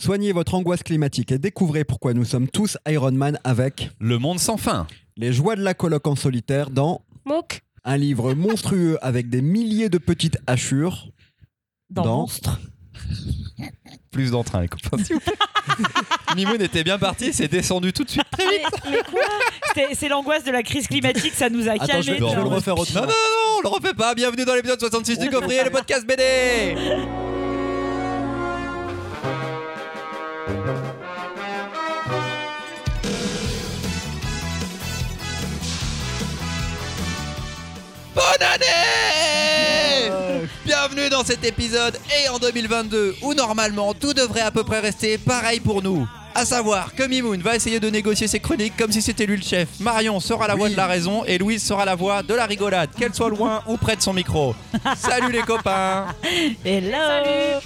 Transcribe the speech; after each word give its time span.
Soignez 0.00 0.32
votre 0.32 0.54
angoisse 0.54 0.82
climatique 0.82 1.30
et 1.30 1.38
découvrez 1.38 1.84
pourquoi 1.84 2.14
nous 2.14 2.24
sommes 2.24 2.48
tous 2.48 2.78
Iron 2.88 3.12
Man 3.12 3.38
avec 3.44 3.90
Le 4.00 4.18
monde 4.18 4.38
sans 4.40 4.56
fin. 4.56 4.86
Les 5.18 5.30
joies 5.30 5.56
de 5.56 5.62
la 5.62 5.74
coloc 5.74 6.06
en 6.06 6.16
solitaire 6.16 6.70
dans 6.70 7.02
Mouk 7.26 7.60
un 7.84 7.96
livre 7.98 8.32
monstrueux 8.34 8.98
avec 9.02 9.28
des 9.28 9.42
milliers 9.42 9.88
de 9.90 9.98
petites 9.98 10.38
hachures. 10.46 11.08
Dans, 11.90 12.02
Dans- 12.04 12.16
Monstre. 12.18 12.60
Plus 14.10 14.30
d'entrain, 14.30 14.62
les 14.62 14.68
copains. 14.68 15.02
s'il 15.04 15.16
vous 15.16 15.20
plaît. 15.20 15.34
Mimoun 16.36 16.60
était 16.62 16.82
bien 16.84 16.98
parti, 16.98 17.32
c'est 17.34 17.48
descendu 17.48 17.92
tout 17.92 18.04
de 18.04 18.10
suite. 18.10 18.24
Très 18.30 18.48
vite. 18.48 18.66
Mais, 18.86 18.90
mais 18.92 19.02
quoi 19.10 19.20
C'est 19.94 20.08
l'angoisse 20.08 20.44
de 20.44 20.50
la 20.50 20.62
crise 20.62 20.86
climatique, 20.88 21.32
ça 21.34 21.50
nous 21.50 21.68
a 21.68 21.72
Attends, 21.72 21.86
calmés. 21.86 22.02
je 22.04 22.10
vais, 22.12 22.18
je 22.18 22.24
vais 22.24 22.34
le 22.36 22.42
Non, 22.42 22.48
refaire 22.50 22.74
Non, 22.74 22.82
autrement. 22.82 23.00
non, 23.02 23.06
non, 23.08 23.58
on 23.58 23.62
le 23.62 23.68
refait 23.68 23.94
pas. 23.94 24.14
Bienvenue 24.14 24.44
dans 24.46 24.54
l'épisode 24.54 24.80
66 24.80 25.18
du 25.18 25.28
Coffrier, 25.30 25.62
le 25.64 25.70
podcast 25.70 26.06
BD. 26.06 26.74
Bonne 38.30 38.46
année 38.46 40.12
Bienvenue 40.64 41.08
dans 41.10 41.24
cet 41.24 41.44
épisode 41.44 41.98
et 42.22 42.28
en 42.28 42.38
2022 42.38 43.16
où 43.22 43.34
normalement 43.34 43.92
tout 43.92 44.14
devrait 44.14 44.42
à 44.42 44.52
peu 44.52 44.62
près 44.62 44.78
rester 44.78 45.18
pareil 45.18 45.58
pour 45.58 45.82
nous. 45.82 46.06
À 46.34 46.44
savoir 46.44 46.94
que 46.94 47.02
Mimoun 47.08 47.40
va 47.40 47.56
essayer 47.56 47.80
de 47.80 47.90
négocier 47.90 48.28
ses 48.28 48.38
chroniques 48.38 48.76
comme 48.76 48.92
si 48.92 49.02
c'était 49.02 49.26
lui 49.26 49.36
le 49.36 49.42
chef. 49.42 49.68
Marion 49.80 50.20
sera 50.20 50.46
la 50.46 50.54
voix 50.54 50.66
Oui. 50.66 50.72
de 50.72 50.76
la 50.76 50.86
raison 50.86 51.24
et 51.24 51.38
Louise 51.38 51.60
sera 51.62 51.84
la 51.84 51.96
voix 51.96 52.22
de 52.22 52.34
la 52.34 52.46
rigolade, 52.46 52.90
qu'elle 52.96 53.14
soit 53.14 53.30
loin 53.30 53.62
ou 53.66 53.76
près 53.76 53.96
de 53.96 54.02
son 54.02 54.12
micro. 54.12 54.54
Salut 54.96 55.32
les 55.32 55.42
copains 55.42 56.06
Hello 56.64 57.58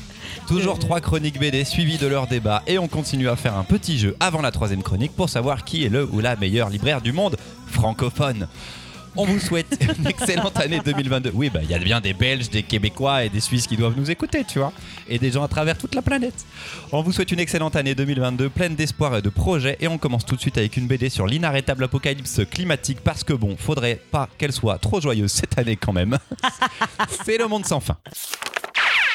Toujours 0.48 0.78
trois 0.78 1.00
chroniques 1.02 1.38
BD 1.38 1.64
suivies 1.64 1.98
de 1.98 2.06
leur 2.06 2.26
débat 2.26 2.62
et 2.66 2.78
on 2.78 2.88
continue 2.88 3.28
à 3.28 3.36
faire 3.36 3.56
un 3.56 3.64
petit 3.64 3.98
jeu 3.98 4.16
avant 4.18 4.40
la 4.40 4.50
troisième 4.50 4.82
chronique 4.82 5.12
pour 5.14 5.28
savoir 5.28 5.64
qui 5.64 5.84
est 5.84 5.90
le 5.90 6.08
ou 6.10 6.20
la 6.20 6.36
meilleure 6.36 6.70
libraire 6.70 7.02
du 7.02 7.12
monde 7.12 7.36
francophone. 7.66 8.48
On 9.16 9.24
vous 9.24 9.38
souhaite 9.38 9.78
une 9.98 10.06
excellente 10.06 10.58
année 10.58 10.80
2022. 10.84 11.30
Oui, 11.34 11.48
bah 11.48 11.60
il 11.62 11.70
y 11.70 11.74
a 11.74 11.78
bien 11.78 12.00
des 12.00 12.12
Belges, 12.12 12.50
des 12.50 12.64
Québécois 12.64 13.24
et 13.24 13.28
des 13.28 13.40
Suisses 13.40 13.66
qui 13.66 13.76
doivent 13.76 13.96
nous 13.96 14.10
écouter, 14.10 14.44
tu 14.44 14.58
vois, 14.58 14.72
et 15.08 15.18
des 15.18 15.30
gens 15.30 15.44
à 15.44 15.48
travers 15.48 15.78
toute 15.78 15.94
la 15.94 16.02
planète. 16.02 16.44
On 16.90 17.02
vous 17.02 17.12
souhaite 17.12 17.30
une 17.30 17.38
excellente 17.38 17.76
année 17.76 17.94
2022, 17.94 18.48
pleine 18.48 18.74
d'espoir 18.74 19.16
et 19.16 19.22
de 19.22 19.28
projets, 19.28 19.76
et 19.80 19.86
on 19.86 19.98
commence 19.98 20.26
tout 20.26 20.34
de 20.34 20.40
suite 20.40 20.58
avec 20.58 20.76
une 20.76 20.88
BD 20.88 21.08
sur 21.10 21.26
l'inarrêtable 21.26 21.84
apocalypse 21.84 22.40
climatique 22.50 22.98
parce 23.04 23.22
que 23.22 23.32
bon, 23.32 23.56
faudrait 23.56 24.00
pas 24.10 24.28
qu'elle 24.36 24.52
soit 24.52 24.78
trop 24.78 25.00
joyeuse 25.00 25.30
cette 25.30 25.56
année 25.58 25.76
quand 25.76 25.92
même. 25.92 26.18
C'est 27.24 27.38
le 27.38 27.46
monde 27.46 27.66
sans 27.66 27.80
fin. 27.80 27.96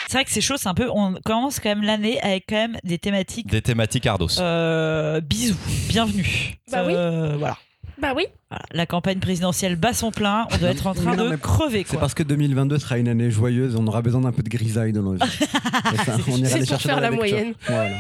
C'est 0.08 0.18
vrai 0.18 0.26
que 0.26 0.32
c'est 0.32 0.42
chaud, 0.42 0.56
c'est 0.58 0.68
un 0.68 0.74
peu. 0.74 0.90
On 0.90 1.14
commence 1.24 1.60
quand 1.60 1.70
même 1.70 1.84
l'année 1.84 2.20
avec 2.22 2.46
quand 2.50 2.56
même 2.56 2.78
des 2.84 2.98
thématiques. 2.98 3.46
Des 3.46 3.62
thématiques 3.62 4.08
Ardos. 4.08 4.40
Euh, 4.40 5.22
bisous, 5.22 5.56
bienvenue. 5.88 6.56
Bah 6.72 6.84
oui. 6.84 6.94
Euh, 6.96 7.36
voilà. 7.38 7.58
Bah 8.02 8.14
oui. 8.16 8.26
Voilà. 8.50 8.66
La 8.72 8.86
campagne 8.86 9.20
présidentielle 9.20 9.76
bat 9.76 9.94
son 9.94 10.12
plein, 10.12 10.48
on 10.52 10.58
doit 10.58 10.70
être 10.70 10.88
en 10.88 10.94
train 10.94 11.16
non, 11.16 11.30
de 11.30 11.36
crever 11.36 11.86
C'est 11.88 12.00
parce 12.00 12.14
que 12.14 12.24
2022 12.24 12.80
sera 12.80 12.98
une 12.98 13.08
année 13.08 13.30
joyeuse, 13.30 13.76
on 13.76 13.86
aura 13.88 14.02
besoin 14.02 14.22
d'un 14.22 14.32
peu 14.32 14.42
de 14.42 14.50
grisaille 14.50 14.94
dans 14.94 15.04
nos 15.04 15.14
vies. 15.14 15.20
On 16.28 16.38
ira 16.38 16.50
C'est 16.50 16.60
les 16.60 16.60
pour 16.60 16.68
chercher 16.70 16.90
faire 16.90 16.96
dans 16.96 17.02
la 17.02 17.12
moyenne. 17.12 17.54
Voilà. 17.68 17.98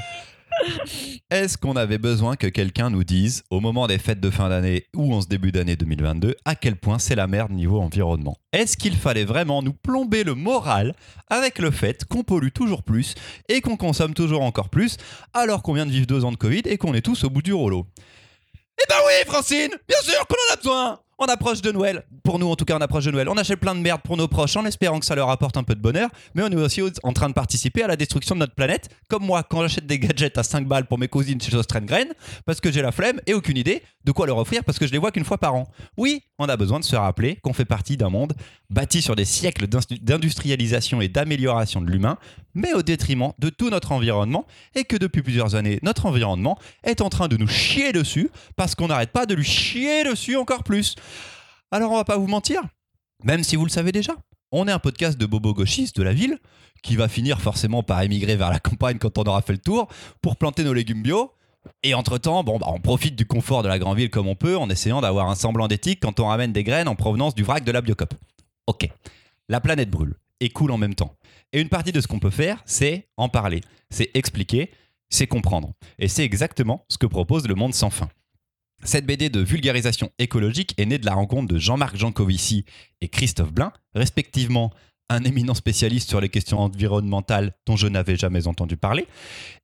Est-ce 1.29 1.57
qu'on 1.57 1.75
avait 1.75 1.97
besoin 1.97 2.35
que 2.35 2.47
quelqu'un 2.47 2.89
nous 2.89 3.03
dise, 3.03 3.43
au 3.49 3.59
moment 3.59 3.87
des 3.87 3.97
fêtes 3.97 4.19
de 4.19 4.29
fin 4.29 4.49
d'année 4.49 4.85
ou 4.95 5.13
en 5.13 5.21
ce 5.21 5.27
début 5.27 5.51
d'année 5.51 5.75
2022, 5.75 6.35
à 6.43 6.55
quel 6.55 6.75
point 6.75 6.99
c'est 6.99 7.15
la 7.15 7.27
merde 7.27 7.51
niveau 7.51 7.79
environnement? 7.79 8.35
Est-ce 8.51 8.75
qu'il 8.77 8.95
fallait 8.95 9.25
vraiment 9.25 9.61
nous 9.61 9.73
plomber 9.73 10.23
le 10.23 10.35
moral 10.35 10.95
avec 11.29 11.59
le 11.59 11.71
fait 11.71 12.03
qu'on 12.05 12.23
pollue 12.23 12.49
toujours 12.53 12.83
plus 12.83 13.15
et 13.47 13.61
qu'on 13.61 13.77
consomme 13.77 14.13
toujours 14.13 14.41
encore 14.41 14.69
plus 14.69 14.97
alors 15.33 15.61
qu'on 15.61 15.73
vient 15.73 15.85
de 15.85 15.91
vivre 15.91 16.07
deux 16.07 16.25
ans 16.25 16.31
de 16.31 16.37
Covid 16.37 16.63
et 16.65 16.77
qu'on 16.77 16.93
est 16.93 17.01
tous 17.01 17.23
au 17.23 17.29
bout 17.29 17.41
du 17.41 17.53
rouleau? 17.53 17.85
Eh 18.81 18.85
ben 18.87 18.95
oui, 19.05 19.13
Francine 19.27 19.75
Bien 19.87 20.01
sûr 20.01 20.25
qu'on 20.27 20.35
en 20.35 20.53
a 20.53 20.55
besoin 20.55 20.99
on 21.19 21.25
approche 21.25 21.61
de 21.61 21.71
Noël, 21.71 22.03
pour 22.23 22.39
nous 22.39 22.47
en 22.47 22.55
tout 22.55 22.65
cas 22.65 22.77
on 22.77 22.81
approche 22.81 23.05
de 23.05 23.11
Noël, 23.11 23.27
on 23.29 23.37
achète 23.37 23.59
plein 23.59 23.75
de 23.75 23.81
merde 23.81 24.01
pour 24.01 24.17
nos 24.17 24.27
proches 24.27 24.55
en 24.55 24.65
espérant 24.65 24.99
que 24.99 25.05
ça 25.05 25.15
leur 25.15 25.29
apporte 25.29 25.57
un 25.57 25.63
peu 25.63 25.75
de 25.75 25.81
bonheur, 25.81 26.09
mais 26.33 26.43
on 26.43 26.47
est 26.47 26.55
aussi 26.55 26.81
en 27.03 27.13
train 27.13 27.27
de 27.27 27.33
participer 27.33 27.83
à 27.83 27.87
la 27.87 27.95
destruction 27.95 28.35
de 28.35 28.39
notre 28.39 28.55
planète, 28.55 28.89
comme 29.09 29.25
moi 29.25 29.43
quand 29.43 29.61
j'achète 29.61 29.85
des 29.85 29.99
gadgets 29.99 30.37
à 30.37 30.43
5 30.43 30.65
balles 30.67 30.85
pour 30.85 30.97
mes 30.97 31.07
cousines 31.07 31.39
chez 31.41 31.51
Grain, 31.81 32.05
parce 32.45 32.61
que 32.61 32.71
j'ai 32.71 32.81
la 32.81 32.91
flemme 32.91 33.19
et 33.27 33.33
aucune 33.33 33.57
idée 33.57 33.83
de 34.05 34.11
quoi 34.11 34.25
leur 34.27 34.37
offrir 34.37 34.63
parce 34.63 34.79
que 34.79 34.87
je 34.87 34.91
les 34.91 34.97
vois 34.97 35.11
qu'une 35.11 35.25
fois 35.25 35.37
par 35.37 35.55
an. 35.55 35.67
Oui, 35.97 36.23
on 36.37 36.47
a 36.47 36.55
besoin 36.55 36.79
de 36.79 36.85
se 36.85 36.95
rappeler 36.95 37.35
qu'on 37.37 37.53
fait 37.53 37.65
partie 37.65 37.97
d'un 37.97 38.09
monde 38.09 38.33
bâti 38.69 39.01
sur 39.01 39.15
des 39.15 39.25
siècles 39.25 39.67
d'industrialisation 39.67 41.01
et 41.01 41.07
d'amélioration 41.07 41.81
de 41.81 41.89
l'humain, 41.89 42.17
mais 42.53 42.73
au 42.73 42.81
détriment 42.81 43.33
de 43.39 43.49
tout 43.49 43.69
notre 43.69 43.91
environnement, 43.91 44.45
et 44.75 44.83
que 44.83 44.95
depuis 44.95 45.21
plusieurs 45.21 45.55
années, 45.55 45.79
notre 45.81 46.05
environnement 46.05 46.57
est 46.83 47.01
en 47.01 47.09
train 47.09 47.27
de 47.27 47.37
nous 47.37 47.47
chier 47.47 47.91
dessus 47.91 48.29
parce 48.55 48.75
qu'on 48.75 48.87
n'arrête 48.87 49.11
pas 49.11 49.25
de 49.25 49.33
lui 49.33 49.43
chier 49.43 50.03
dessus 50.03 50.37
encore 50.37 50.63
plus. 50.63 50.95
Alors 51.71 51.91
on 51.91 51.95
va 51.95 52.03
pas 52.03 52.17
vous 52.17 52.27
mentir, 52.27 52.61
même 53.23 53.43
si 53.43 53.55
vous 53.55 53.65
le 53.65 53.69
savez 53.69 53.91
déjà, 53.91 54.15
on 54.51 54.67
est 54.67 54.71
un 54.71 54.79
podcast 54.79 55.17
de 55.17 55.25
bobo 55.25 55.53
gauchistes 55.53 55.97
de 55.97 56.03
la 56.03 56.13
ville 56.13 56.39
qui 56.81 56.95
va 56.95 57.07
finir 57.07 57.41
forcément 57.41 57.83
par 57.83 58.01
émigrer 58.01 58.35
vers 58.35 58.49
la 58.49 58.59
campagne 58.59 58.97
quand 58.97 59.17
on 59.17 59.23
aura 59.23 59.41
fait 59.41 59.53
le 59.53 59.59
tour 59.59 59.87
pour 60.21 60.37
planter 60.37 60.63
nos 60.63 60.73
légumes 60.73 61.03
bio. 61.03 61.33
Et 61.83 61.93
entre-temps, 61.93 62.43
bon, 62.43 62.57
bah, 62.57 62.67
on 62.69 62.79
profite 62.79 63.15
du 63.15 63.25
confort 63.25 63.63
de 63.63 63.67
la 63.67 63.77
grande 63.79 63.97
ville 63.97 64.09
comme 64.09 64.27
on 64.27 64.35
peut 64.35 64.57
en 64.57 64.69
essayant 64.69 65.01
d'avoir 65.01 65.29
un 65.29 65.35
semblant 65.35 65.67
d'éthique 65.67 65.99
quand 66.01 66.19
on 66.19 66.27
ramène 66.27 66.53
des 66.53 66.63
graines 66.63 66.87
en 66.87 66.95
provenance 66.95 67.35
du 67.35 67.43
vrac 67.43 67.63
de 67.63 67.71
la 67.71 67.81
Biocop. 67.81 68.13
Ok, 68.65 68.89
la 69.49 69.59
planète 69.59 69.89
brûle 69.89 70.15
et 70.39 70.49
coule 70.49 70.71
en 70.71 70.77
même 70.77 70.95
temps. 70.95 71.15
Et 71.51 71.59
une 71.59 71.69
partie 71.69 71.91
de 71.91 71.99
ce 71.99 72.07
qu'on 72.07 72.19
peut 72.19 72.29
faire, 72.29 72.61
c'est 72.65 73.09
en 73.17 73.27
parler, 73.27 73.61
c'est 73.89 74.09
expliquer, 74.13 74.71
c'est 75.09 75.27
comprendre. 75.27 75.73
Et 75.97 76.07
c'est 76.07 76.23
exactement 76.23 76.85
ce 76.87 76.97
que 76.97 77.07
propose 77.07 77.47
le 77.47 77.55
monde 77.55 77.73
sans 77.73 77.89
fin. 77.89 78.09
Cette 78.83 79.05
BD 79.05 79.29
de 79.29 79.41
vulgarisation 79.41 80.09
écologique 80.19 80.73
est 80.77 80.85
née 80.85 80.97
de 80.97 81.05
la 81.05 81.13
rencontre 81.13 81.53
de 81.53 81.59
Jean-Marc 81.59 81.97
Jancovici 81.97 82.63
et 83.01 83.09
Christophe 83.09 83.51
Blain, 83.51 83.73
respectivement 83.93 84.71
un 85.09 85.23
éminent 85.23 85.53
spécialiste 85.53 86.07
sur 86.07 86.21
les 86.21 86.29
questions 86.29 86.59
environnementales 86.59 87.53
dont 87.65 87.75
je 87.75 87.87
n'avais 87.87 88.15
jamais 88.15 88.47
entendu 88.47 88.77
parler, 88.77 89.07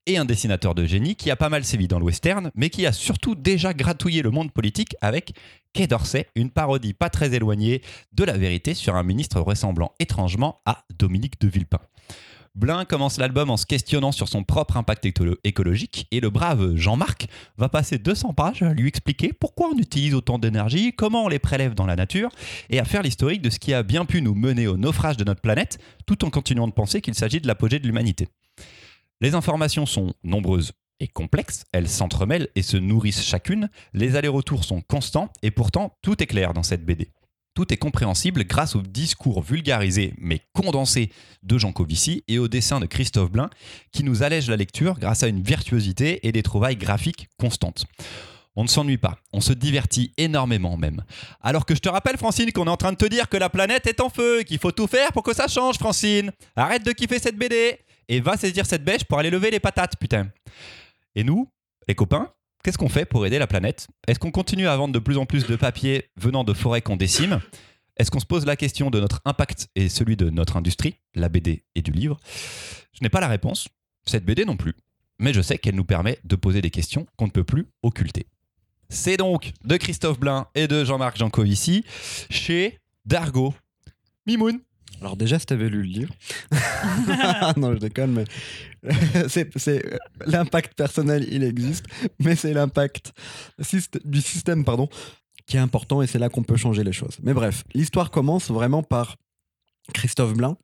et 0.06 0.18
un 0.18 0.26
dessinateur 0.26 0.76
de 0.76 0.86
génie 0.86 1.16
qui 1.16 1.32
a 1.32 1.36
pas 1.36 1.50
mal 1.50 1.64
sévi 1.64 1.88
dans 1.88 2.00
le 2.00 2.06
western, 2.06 2.52
mais 2.56 2.70
qui 2.70 2.86
a 2.86 2.92
surtout 2.92 3.36
déjà 3.36 3.74
gratouillé 3.74 4.22
le 4.22 4.32
monde 4.32 4.52
politique 4.52 4.96
avec 5.02 5.34
Quai 5.74 5.88
d'Orsay, 5.88 6.28
une 6.36 6.50
parodie 6.50 6.94
pas 6.94 7.10
très 7.10 7.34
éloignée 7.34 7.82
de 8.12 8.24
la 8.24 8.38
vérité 8.38 8.74
sur 8.74 8.96
un 8.96 9.04
ministre 9.04 9.40
ressemblant 9.40 9.94
étrangement 10.00 10.62
à 10.66 10.84
Dominique 10.98 11.40
de 11.40 11.48
Villepin. 11.48 11.80
Blin 12.56 12.86
commence 12.86 13.18
l'album 13.18 13.50
en 13.50 13.58
se 13.58 13.66
questionnant 13.66 14.14
sur 14.14 14.30
son 14.30 14.46
propre 14.46 14.78
impact 14.78 15.04
écolo- 15.06 15.36
écologique 15.44 16.08
et 16.12 16.22
le 16.22 16.30
brave 16.30 16.78
Jean-Marc 16.78 17.28
va 17.58 17.68
passer 17.68 17.98
200 17.98 18.34
pages 18.34 18.64
à 18.64 18.74
lui 18.74 18.88
expliquer 18.88 19.34
pourquoi 19.34 19.72
on 19.74 19.78
utilise 19.78 20.14
autant 20.14 20.40
d'énergie, 20.40 20.94
comment 20.94 21.26
on 21.26 21.28
les 21.28 21.40
prélève 21.40 21.74
dans 21.74 21.86
la 21.86 21.98
nature 21.98 22.30
et 22.70 22.80
à 22.80 22.86
faire 22.86 23.04
l'historique 23.04 23.42
de 23.42 23.50
ce 23.50 23.60
qui 23.60 23.74
a 23.74 23.84
bien 23.84 24.06
pu 24.06 24.22
nous 24.22 24.36
mener 24.36 24.68
au 24.68 24.78
naufrage 24.78 25.18
de 25.18 25.26
notre 25.26 25.42
planète 25.42 25.80
tout 26.06 26.24
en 26.24 26.30
continuant 26.30 26.68
de 26.70 26.74
penser 26.74 27.02
qu'il 27.02 27.14
s'agit 27.14 27.42
de 27.42 27.48
l'apogée 27.48 27.80
de 27.80 27.88
l'humanité. 27.88 28.30
Les 29.20 29.36
informations 29.36 29.86
sont 29.86 30.14
nombreuses 30.24 30.72
et 31.02 31.10
complexes, 31.10 31.66
elles 31.74 31.90
s'entremêlent 31.90 32.48
et 32.56 32.62
se 32.62 32.78
nourrissent 32.78 33.26
chacune, 33.26 33.70
les 33.94 34.16
allers-retours 34.16 34.64
sont 34.64 34.80
constants 34.80 35.30
et 35.42 35.52
pourtant 35.52 35.98
tout 36.02 36.24
est 36.24 36.28
clair 36.28 36.54
dans 36.54 36.64
cette 36.64 36.86
BD. 36.86 37.10
Tout 37.56 37.72
est 37.74 37.78
compréhensible 37.78 38.44
grâce 38.44 38.76
au 38.76 38.82
discours 38.82 39.42
vulgarisé 39.42 40.14
mais 40.18 40.42
condensé 40.54 41.10
de 41.42 41.58
Jean 41.58 41.72
Covici 41.72 42.22
et 42.28 42.38
au 42.38 42.50
dessin 42.50 42.82
de 42.82 42.86
Christophe 42.86 43.32
Blain 43.32 43.50
qui 43.94 44.04
nous 44.04 44.24
allège 44.24 44.50
la 44.50 44.58
lecture 44.58 45.00
grâce 45.00 45.24
à 45.24 45.28
une 45.28 45.42
virtuosité 45.42 46.28
et 46.28 46.34
des 46.34 46.44
trouvailles 46.44 46.76
graphiques 46.76 47.30
constantes. 47.40 47.86
On 48.58 48.64
ne 48.64 48.68
s'ennuie 48.68 48.98
pas, 48.98 49.18
on 49.32 49.40
se 49.40 49.54
divertit 49.54 50.12
énormément 50.18 50.76
même. 50.76 51.04
Alors 51.42 51.66
que 51.66 51.76
je 51.76 51.80
te 51.80 51.88
rappelle 51.88 52.18
Francine 52.18 52.52
qu'on 52.52 52.68
est 52.68 52.70
en 52.70 52.78
train 52.78 52.92
de 52.92 52.98
te 52.98 53.06
dire 53.06 53.30
que 53.30 53.38
la 53.38 53.50
planète 53.50 53.88
est 53.88 54.02
en 54.02 54.10
feu, 54.10 54.44
qu'il 54.44 54.60
faut 54.60 54.74
tout 54.74 54.88
faire 54.88 55.14
pour 55.14 55.24
que 55.24 55.34
ça 55.34 55.48
change 55.48 55.78
Francine. 55.78 56.32
Arrête 56.58 56.86
de 56.86 56.92
kiffer 56.92 57.20
cette 57.20 57.38
BD 57.38 57.80
et 58.10 58.20
va 58.20 58.36
saisir 58.36 58.66
cette 58.66 58.84
bêche 58.84 59.06
pour 59.06 59.18
aller 59.18 59.30
lever 59.30 59.50
les 59.50 59.62
patates 59.62 59.98
putain. 59.98 60.28
Et 61.16 61.24
nous, 61.24 61.50
les 61.88 61.96
copains, 61.96 62.30
Qu'est-ce 62.66 62.80
qu'on 62.80 62.90
fait 62.90 63.06
pour 63.06 63.28
aider 63.28 63.38
la 63.38 63.46
planète? 63.46 63.88
Est-ce 64.08 64.18
qu'on 64.18 64.32
continue 64.32 64.68
à 64.68 64.76
vendre 64.76 64.92
de 64.92 64.98
plus 64.98 65.18
en 65.18 65.28
plus 65.28 65.46
de 65.46 65.56
papier 65.56 66.10
venant 66.18 66.44
de 66.44 66.52
forêts 66.52 66.82
qu'on 66.82 66.96
décime? 66.96 67.40
Est-ce 67.96 68.10
qu'on 68.10 68.20
se 68.20 68.26
pose 68.26 68.48
la 68.48 68.56
question 68.56 68.90
de 68.90 69.00
notre 69.00 69.22
impact 69.24 69.68
et 69.76 69.88
celui 69.88 70.18
de 70.18 70.32
notre 70.32 70.58
industrie, 70.58 70.96
la 71.14 71.30
BD 71.30 71.64
et 71.76 71.84
du 71.84 71.92
livre? 71.92 72.20
Je 72.92 73.04
n'ai 73.04 73.10
pas 73.10 73.20
la 73.20 73.28
réponse, 73.28 73.68
cette 74.08 74.26
BD 74.26 74.46
non 74.46 74.58
plus, 74.58 74.74
mais 75.20 75.32
je 75.32 75.44
sais 75.44 75.60
qu'elle 75.60 75.76
nous 75.76 75.86
permet 75.86 76.18
de 76.24 76.36
poser 76.36 76.60
des 76.64 76.72
questions 76.72 77.06
qu'on 77.18 77.28
ne 77.28 77.32
peut 77.32 77.44
plus 77.44 77.68
occulter. 77.84 78.26
C'est 78.90 79.18
donc 79.18 79.54
de 79.64 79.78
Christophe 79.78 80.20
Blain 80.20 80.48
et 80.56 80.68
de 80.68 80.84
Jean-Marc 80.84 81.18
Jancovici 81.18 81.86
chez 82.32 82.80
Dargo. 83.06 83.54
Mimoun 84.26 84.60
Alors 85.02 85.18
déjà, 85.18 85.40
si 85.40 85.46
t'avais 85.46 85.70
lu 85.70 85.78
le 85.84 85.84
livre... 85.84 86.14
non, 87.58 87.74
je 87.74 87.80
déconne, 87.80 88.12
mais... 88.12 88.26
c'est, 89.28 89.50
L'impact 90.26 90.74
personnel, 90.76 91.26
il 91.32 91.44
existe, 91.44 91.86
mais 92.20 92.36
c'est 92.36 92.54
l'impact 92.54 93.14
du 94.04 94.22
système, 94.22 94.64
pardon, 94.64 94.88
qui 95.48 95.58
est 95.58 95.60
important 95.60 96.02
et 96.02 96.08
c'est 96.08 96.20
là 96.20 96.30
qu'on 96.30 96.44
peut 96.44 96.58
changer 96.58 96.84
les 96.84 96.94
choses. 96.94 97.18
Mais 97.24 97.34
bref, 97.34 97.64
l'histoire 97.74 98.12
commence 98.12 98.50
vraiment 98.50 98.84
par 98.84 99.18
Christophe 99.94 100.34
Blain, 100.34 100.58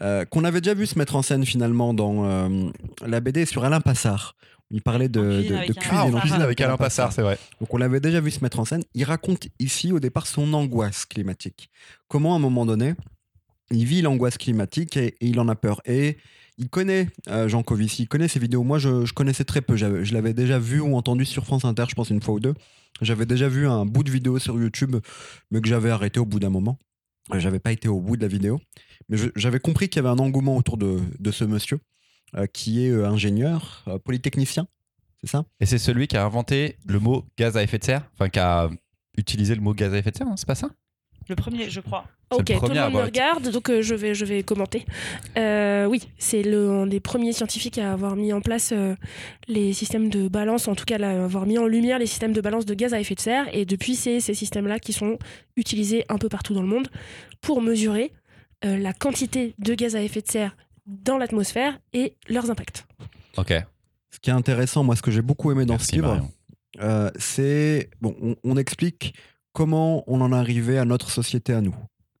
euh, 0.00 0.24
qu'on 0.24 0.44
avait 0.44 0.60
déjà 0.60 0.74
vu 0.74 0.86
se 0.86 0.98
mettre 0.98 1.16
en 1.16 1.22
scène 1.22 1.44
finalement 1.44 1.92
dans 1.94 2.24
euh, 2.24 2.70
la 3.06 3.20
BD 3.20 3.44
sur 3.44 3.64
Alain 3.64 3.80
Passard. 3.80 4.34
Il 4.70 4.82
parlait 4.82 5.08
de, 5.08 5.20
de, 5.20 5.32
cuisine 5.42 5.50
de 5.50 5.56
avec 5.56 5.70
un- 5.70 5.80
cuisine, 5.80 5.98
Ah, 5.98 6.04
en 6.04 6.20
cuisine 6.20 6.42
avec 6.42 6.60
Alain 6.60 6.76
Passard, 6.76 7.12
c'est 7.12 7.22
vrai. 7.22 7.38
Donc 7.60 7.72
on 7.72 7.78
l'avait 7.78 8.00
déjà 8.00 8.20
vu 8.20 8.30
se 8.30 8.40
mettre 8.42 8.60
en 8.60 8.64
scène. 8.66 8.82
Il 8.94 9.04
raconte 9.04 9.48
ici 9.58 9.92
au 9.92 10.00
départ 10.00 10.26
son 10.26 10.52
angoisse 10.52 11.06
climatique. 11.06 11.70
Comment 12.06 12.34
à 12.34 12.36
un 12.36 12.40
moment 12.40 12.66
donné, 12.66 12.94
il 13.70 13.84
vit 13.84 14.02
l'angoisse 14.02 14.38
climatique 14.38 14.96
et, 14.96 15.16
il 15.20 15.38
en 15.40 15.48
a 15.48 15.54
peur. 15.54 15.80
Et 15.84 16.16
il 16.56 16.68
connaît 16.68 17.08
euh, 17.28 17.48
Jean 17.48 17.62
Covici, 17.62 18.02
il 18.02 18.08
connaît 18.08 18.28
ses 18.28 18.38
vidéos. 18.38 18.62
Moi, 18.64 18.78
je, 18.78 19.12
connaissais 19.12 19.44
très 19.44 19.60
peu. 19.60 19.76
Je 19.76 20.12
l'avais 20.12 20.34
déjà 20.34 20.58
vu 20.58 20.80
ou 20.80 20.96
entendu 20.96 21.24
sur 21.24 21.44
France 21.44 21.64
Inter, 21.64 21.84
je 21.88 21.94
pense 21.94 22.10
une 22.10 22.22
fois 22.22 22.34
ou 22.34 22.40
deux. 22.40 22.54
J'avais 23.00 23.26
déjà 23.26 23.48
vu 23.48 23.68
un 23.68 23.86
bout 23.86 24.02
de 24.02 24.10
vidéo 24.10 24.38
sur 24.38 24.58
YouTube, 24.58 24.96
mais 25.50 25.60
que 25.60 25.68
j'avais 25.68 25.90
arrêté 25.90 26.18
au 26.18 26.26
bout 26.26 26.40
d'un 26.40 26.50
moment. 26.50 26.78
Euh, 27.32 27.38
J'avais 27.38 27.60
pas 27.60 27.72
été 27.72 27.88
au 27.88 28.00
bout 28.00 28.16
de 28.16 28.22
la 28.22 28.28
vidéo. 28.28 28.60
Mais 29.08 29.18
j'avais 29.36 29.60
compris 29.60 29.88
qu'il 29.88 30.02
y 30.02 30.06
avait 30.06 30.14
un 30.14 30.18
engouement 30.18 30.56
autour 30.56 30.76
de, 30.76 31.30
ce 31.30 31.44
monsieur, 31.44 31.78
euh, 32.36 32.46
qui 32.46 32.84
est 32.84 32.92
ingénieur, 32.92 33.84
polytechnicien, 34.04 34.66
c'est 35.20 35.30
ça? 35.30 35.44
Et 35.60 35.66
c'est 35.66 35.78
celui 35.78 36.06
qui 36.06 36.16
a 36.16 36.24
inventé 36.24 36.76
le 36.86 37.00
mot 37.00 37.24
gaz 37.36 37.56
à 37.56 37.62
effet 37.62 37.78
de 37.78 37.84
serre, 37.84 38.08
enfin 38.14 38.28
qui 38.28 38.38
a 38.38 38.70
utilisé 39.16 39.54
le 39.54 39.60
mot 39.60 39.74
gaz 39.74 39.92
à 39.92 39.98
effet 39.98 40.10
de 40.10 40.16
serre, 40.16 40.28
hein, 40.28 40.36
c'est 40.36 40.46
pas 40.46 40.54
ça? 40.54 40.70
Le 41.28 41.34
premier, 41.36 41.68
je 41.70 41.80
crois. 41.80 42.04
Le 42.30 42.36
Ok, 42.38 42.44
tout 42.46 42.52
le 42.72 42.74
monde 42.80 42.92
me 42.92 43.00
regarde, 43.02 43.48
donc 43.50 43.70
euh, 43.70 43.80
je, 43.80 43.94
vais, 43.94 44.14
je 44.14 44.24
vais 44.26 44.42
commenter. 44.42 44.84
Euh, 45.38 45.86
oui, 45.86 46.02
c'est 46.18 46.42
le- 46.42 46.70
un 46.70 46.86
des 46.86 47.00
premiers 47.00 47.32
scientifiques 47.32 47.78
à 47.78 47.92
avoir 47.92 48.16
mis 48.16 48.32
en 48.34 48.40
place 48.42 48.70
euh, 48.72 48.94
les 49.46 49.72
systèmes 49.72 50.10
de 50.10 50.28
balance, 50.28 50.68
en 50.68 50.74
tout 50.74 50.84
cas 50.84 50.98
à 50.98 51.24
avoir 51.24 51.46
mis 51.46 51.56
en 51.58 51.66
lumière 51.66 51.98
les 51.98 52.06
systèmes 52.06 52.32
de 52.34 52.40
balance 52.42 52.66
de 52.66 52.74
gaz 52.74 52.92
à 52.92 53.00
effet 53.00 53.14
de 53.14 53.20
serre. 53.20 53.46
Et 53.54 53.64
depuis, 53.64 53.94
c'est 53.96 54.20
ces 54.20 54.34
systèmes-là 54.34 54.78
qui 54.78 54.92
sont 54.92 55.18
utilisés 55.56 56.04
un 56.10 56.18
peu 56.18 56.28
partout 56.28 56.52
dans 56.54 56.62
le 56.62 56.68
monde 56.68 56.88
pour 57.40 57.62
mesurer 57.62 58.12
euh, 58.66 58.76
la 58.76 58.92
quantité 58.92 59.54
de 59.58 59.74
gaz 59.74 59.96
à 59.96 60.02
effet 60.02 60.20
de 60.20 60.28
serre 60.28 60.54
dans 60.86 61.16
l'atmosphère 61.16 61.78
et 61.94 62.14
leurs 62.28 62.50
impacts. 62.50 62.86
Ok. 63.38 63.54
Ce 64.10 64.18
qui 64.20 64.30
est 64.30 64.34
intéressant, 64.34 64.82
moi, 64.84 64.96
ce 64.96 65.02
que 65.02 65.10
j'ai 65.10 65.22
beaucoup 65.22 65.50
aimé 65.52 65.64
dans 65.64 65.74
Merci 65.74 65.86
ce 65.90 65.94
livre, 65.96 66.28
euh, 66.80 67.10
c'est 67.18 67.88
bon, 68.00 68.14
on, 68.22 68.36
on 68.44 68.56
explique 68.56 69.14
comment 69.58 70.04
on 70.06 70.20
en 70.20 70.32
est 70.32 70.36
arrivé 70.36 70.78
à 70.78 70.84
notre 70.84 71.10
société 71.10 71.52
à 71.52 71.60
nous. 71.60 71.74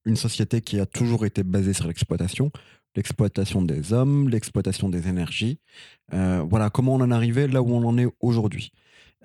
Une 0.04 0.16
société 0.16 0.60
qui 0.60 0.80
a 0.80 0.86
toujours 0.86 1.24
été 1.24 1.44
basée 1.44 1.72
sur 1.72 1.86
l'exploitation, 1.86 2.50
l'exploitation 2.96 3.62
des 3.62 3.92
hommes, 3.92 4.28
l'exploitation 4.28 4.88
des 4.88 5.06
énergies. 5.06 5.60
Euh, 6.12 6.44
voilà 6.50 6.68
comment 6.68 6.96
on 6.96 7.00
en 7.00 7.12
est 7.12 7.14
arrivé 7.14 7.46
là 7.46 7.62
où 7.62 7.70
on 7.72 7.86
en 7.86 7.96
est 7.96 8.08
aujourd'hui. 8.18 8.72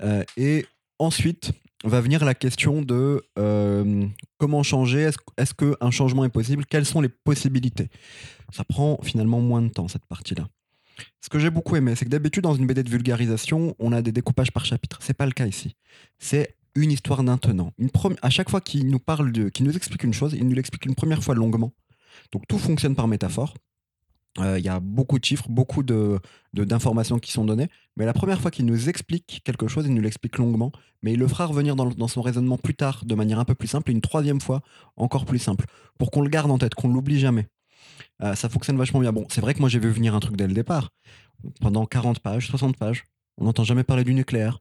Euh, 0.04 0.24
et 0.38 0.68
ensuite 1.00 1.54
va 1.84 2.02
venir 2.02 2.24
la 2.24 2.36
question 2.36 2.84
de 2.84 3.24
euh, 3.40 4.06
comment 4.38 4.62
changer? 4.62 5.10
Est-ce 5.38 5.54
qu'un 5.56 5.90
changement 5.90 6.24
est 6.24 6.30
possible? 6.30 6.68
Quelles 6.68 6.86
sont 6.86 7.02
les 7.02 7.10
possibilités? 7.10 7.90
Ça 8.52 8.64
prend 8.64 9.00
finalement 9.02 9.42
moins 9.42 9.64
de 9.64 9.70
temps 9.70 9.88
cette 9.88 10.06
partie-là. 10.06 10.48
Ce 11.20 11.30
que 11.30 11.40
j'ai 11.40 11.50
beaucoup 11.50 11.76
aimé, 11.78 11.96
c'est 11.96 12.06
que 12.06 12.12
d'habitude, 12.12 12.44
dans 12.44 12.54
une 12.54 12.68
BD 12.68 12.84
de 12.84 12.92
vulgarisation, 12.92 13.76
on 13.80 13.92
a 13.92 14.04
des 14.04 14.12
découpages 14.12 14.52
par 14.52 14.66
chapitre. 14.66 15.00
C'est 15.02 15.18
pas 15.18 15.26
le 15.26 15.32
cas 15.32 15.48
ici. 15.48 15.76
C'est 16.20 16.56
une 16.76 16.92
histoire 16.92 17.24
d'un 17.24 17.38
tenant. 17.38 17.72
Une 17.78 17.90
à 18.22 18.30
chaque 18.30 18.50
fois 18.50 18.62
qu'il 18.62 18.88
nous 18.88 19.00
parle, 19.00 19.32
de, 19.32 19.50
qu'il 19.50 19.66
nous 19.66 19.76
explique 19.76 20.04
une 20.04 20.14
chose, 20.14 20.34
il 20.34 20.48
nous 20.48 20.56
l'explique 20.56 20.86
une 20.86 20.96
première 20.96 21.24
fois 21.24 21.36
longuement. 21.36 21.72
Donc 22.32 22.48
tout 22.48 22.58
fonctionne 22.58 22.96
par 22.96 23.08
métaphore. 23.08 23.54
Euh, 24.40 24.58
Il 24.58 24.66
y 24.66 24.70
a 24.70 24.80
beaucoup 24.80 25.20
de 25.20 25.26
chiffres, 25.26 25.48
beaucoup 25.50 25.84
de, 25.84 26.20
d'informations 26.54 27.20
qui 27.20 27.32
sont 27.32 27.46
données. 27.46 27.70
Mais 27.98 28.06
la 28.06 28.14
première 28.14 28.42
fois 28.42 28.50
qu'il 28.50 28.66
nous 28.66 28.90
explique 28.90 29.42
quelque 29.44 29.68
chose, 29.68 29.86
il 29.86 29.94
nous 29.94 30.02
l'explique 30.02 30.38
longuement. 30.38 30.72
Mais 31.04 31.14
il 31.14 31.20
le 31.20 31.28
fera 31.28 31.46
revenir 31.46 31.76
dans, 31.76 32.08
son 32.08 32.22
raisonnement 32.22 32.58
plus 32.58 32.74
tard, 32.76 33.06
de 33.06 33.16
manière 33.16 33.40
un 33.40 33.46
peu 33.46 33.56
plus 33.56 33.68
simple, 33.68 33.92
et 33.92 33.94
une 33.94 34.02
troisième 34.02 34.42
fois 34.42 34.62
encore 34.98 35.26
plus 35.26 35.40
simple, 35.40 35.66
pour 36.00 36.10
qu'on 36.10 36.22
le 36.22 36.30
garde 36.30 36.50
en 36.50 36.58
tête, 36.58 36.74
qu'on 36.74 36.88
l'oublie 36.88 37.20
jamais. 37.20 37.48
Euh, 38.24 38.34
ça 38.36 38.50
fonctionne 38.50 38.78
vachement 38.78 39.00
bien. 39.00 39.12
Bon, 39.12 39.26
c'est 39.30 39.42
vrai 39.42 39.54
que 39.54 39.60
moi 39.60 39.70
j'ai 39.70 39.80
vu 39.80 39.90
venir 39.90 40.16
un 40.16 40.20
truc 40.20 40.36
dès 40.36 40.48
le 40.48 40.54
départ. 40.54 40.90
Pendant 41.60 41.86
40 41.86 42.20
pages, 42.20 42.48
60 42.48 42.78
pages, 42.78 43.04
on 43.38 43.46
n'entend 43.46 43.64
jamais 43.64 43.84
parler 43.84 44.04
du 44.04 44.14
nucléaire. 44.14 44.60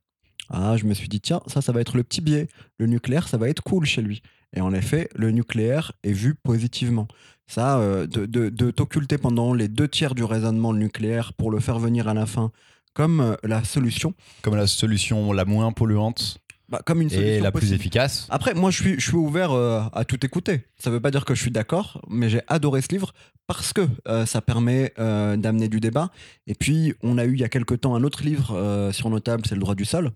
Ah, 0.52 0.76
je 0.76 0.84
me 0.84 0.94
suis 0.94 1.08
dit, 1.08 1.20
tiens, 1.20 1.40
ça, 1.46 1.62
ça 1.62 1.72
va 1.72 1.80
être 1.80 1.96
le 1.96 2.02
petit 2.04 2.20
biais. 2.20 2.48
Le 2.78 2.86
nucléaire, 2.86 3.26
ça 3.28 3.36
va 3.38 3.48
être 3.48 3.62
cool 3.62 3.84
chez 3.86 4.02
lui. 4.02 4.22
Et 4.54 4.60
en 4.60 4.72
effet, 4.74 5.08
le 5.14 5.30
nucléaire 5.30 5.92
est 6.04 6.12
vu 6.12 6.34
positivement. 6.34 7.08
Ça, 7.46 7.78
euh, 7.78 8.06
de, 8.06 8.26
de- 8.26 8.50
de 8.50 8.70
t'occulter 8.70 9.18
pendant 9.18 9.54
les 9.54 9.68
deux 9.68 9.88
tiers 9.88 10.14
du 10.14 10.24
raisonnement 10.24 10.72
le 10.72 10.78
nucléaire 10.78 11.32
pour 11.32 11.50
le 11.50 11.58
faire 11.60 11.78
venir 11.78 12.06
à 12.08 12.14
la 12.14 12.26
fin 12.26 12.52
comme 12.94 13.20
euh, 13.20 13.34
la 13.42 13.64
solution, 13.64 14.12
Comme 14.42 14.54
la 14.56 14.66
solution 14.66 15.32
la 15.32 15.44
moins 15.46 15.72
polluante 15.72 16.38
bah, 16.68 16.80
comme 16.86 17.02
une 17.02 17.10
solution 17.10 17.28
et 17.30 17.40
la 17.40 17.52
plus 17.52 17.72
efficace. 17.72 18.26
Après, 18.30 18.54
moi, 18.54 18.70
je 18.70 18.82
suis, 18.82 18.94
je 19.00 19.06
suis 19.06 19.16
ouvert 19.16 19.52
euh, 19.52 19.82
à 19.92 20.04
tout 20.04 20.24
écouter. 20.24 20.64
Ça 20.78 20.90
veut 20.90 21.00
pas 21.00 21.10
dire 21.10 21.24
que 21.26 21.34
je 21.34 21.40
suis 21.42 21.50
d'accord, 21.50 22.00
mais 22.08 22.28
j'ai 22.30 22.40
adoré 22.48 22.80
ce 22.82 22.88
livre 22.88 23.12
parce 23.46 23.72
que 23.74 23.82
euh, 24.08 24.24
ça 24.24 24.40
permet 24.40 24.92
euh, 24.98 25.36
d'amener 25.36 25.68
du 25.68 25.80
débat. 25.80 26.10
Et 26.46 26.54
puis, 26.54 26.94
on 27.02 27.18
a 27.18 27.24
eu 27.26 27.32
il 27.34 27.40
y 27.40 27.44
a 27.44 27.48
quelque 27.50 27.74
temps 27.74 27.94
un 27.94 28.04
autre 28.04 28.22
livre 28.22 28.90
sur 28.92 29.10
nos 29.10 29.20
tables, 29.20 29.44
c'est 29.46 29.54
Le 29.54 29.60
droit 29.60 29.74
du 29.74 29.84
sol. 29.84 30.12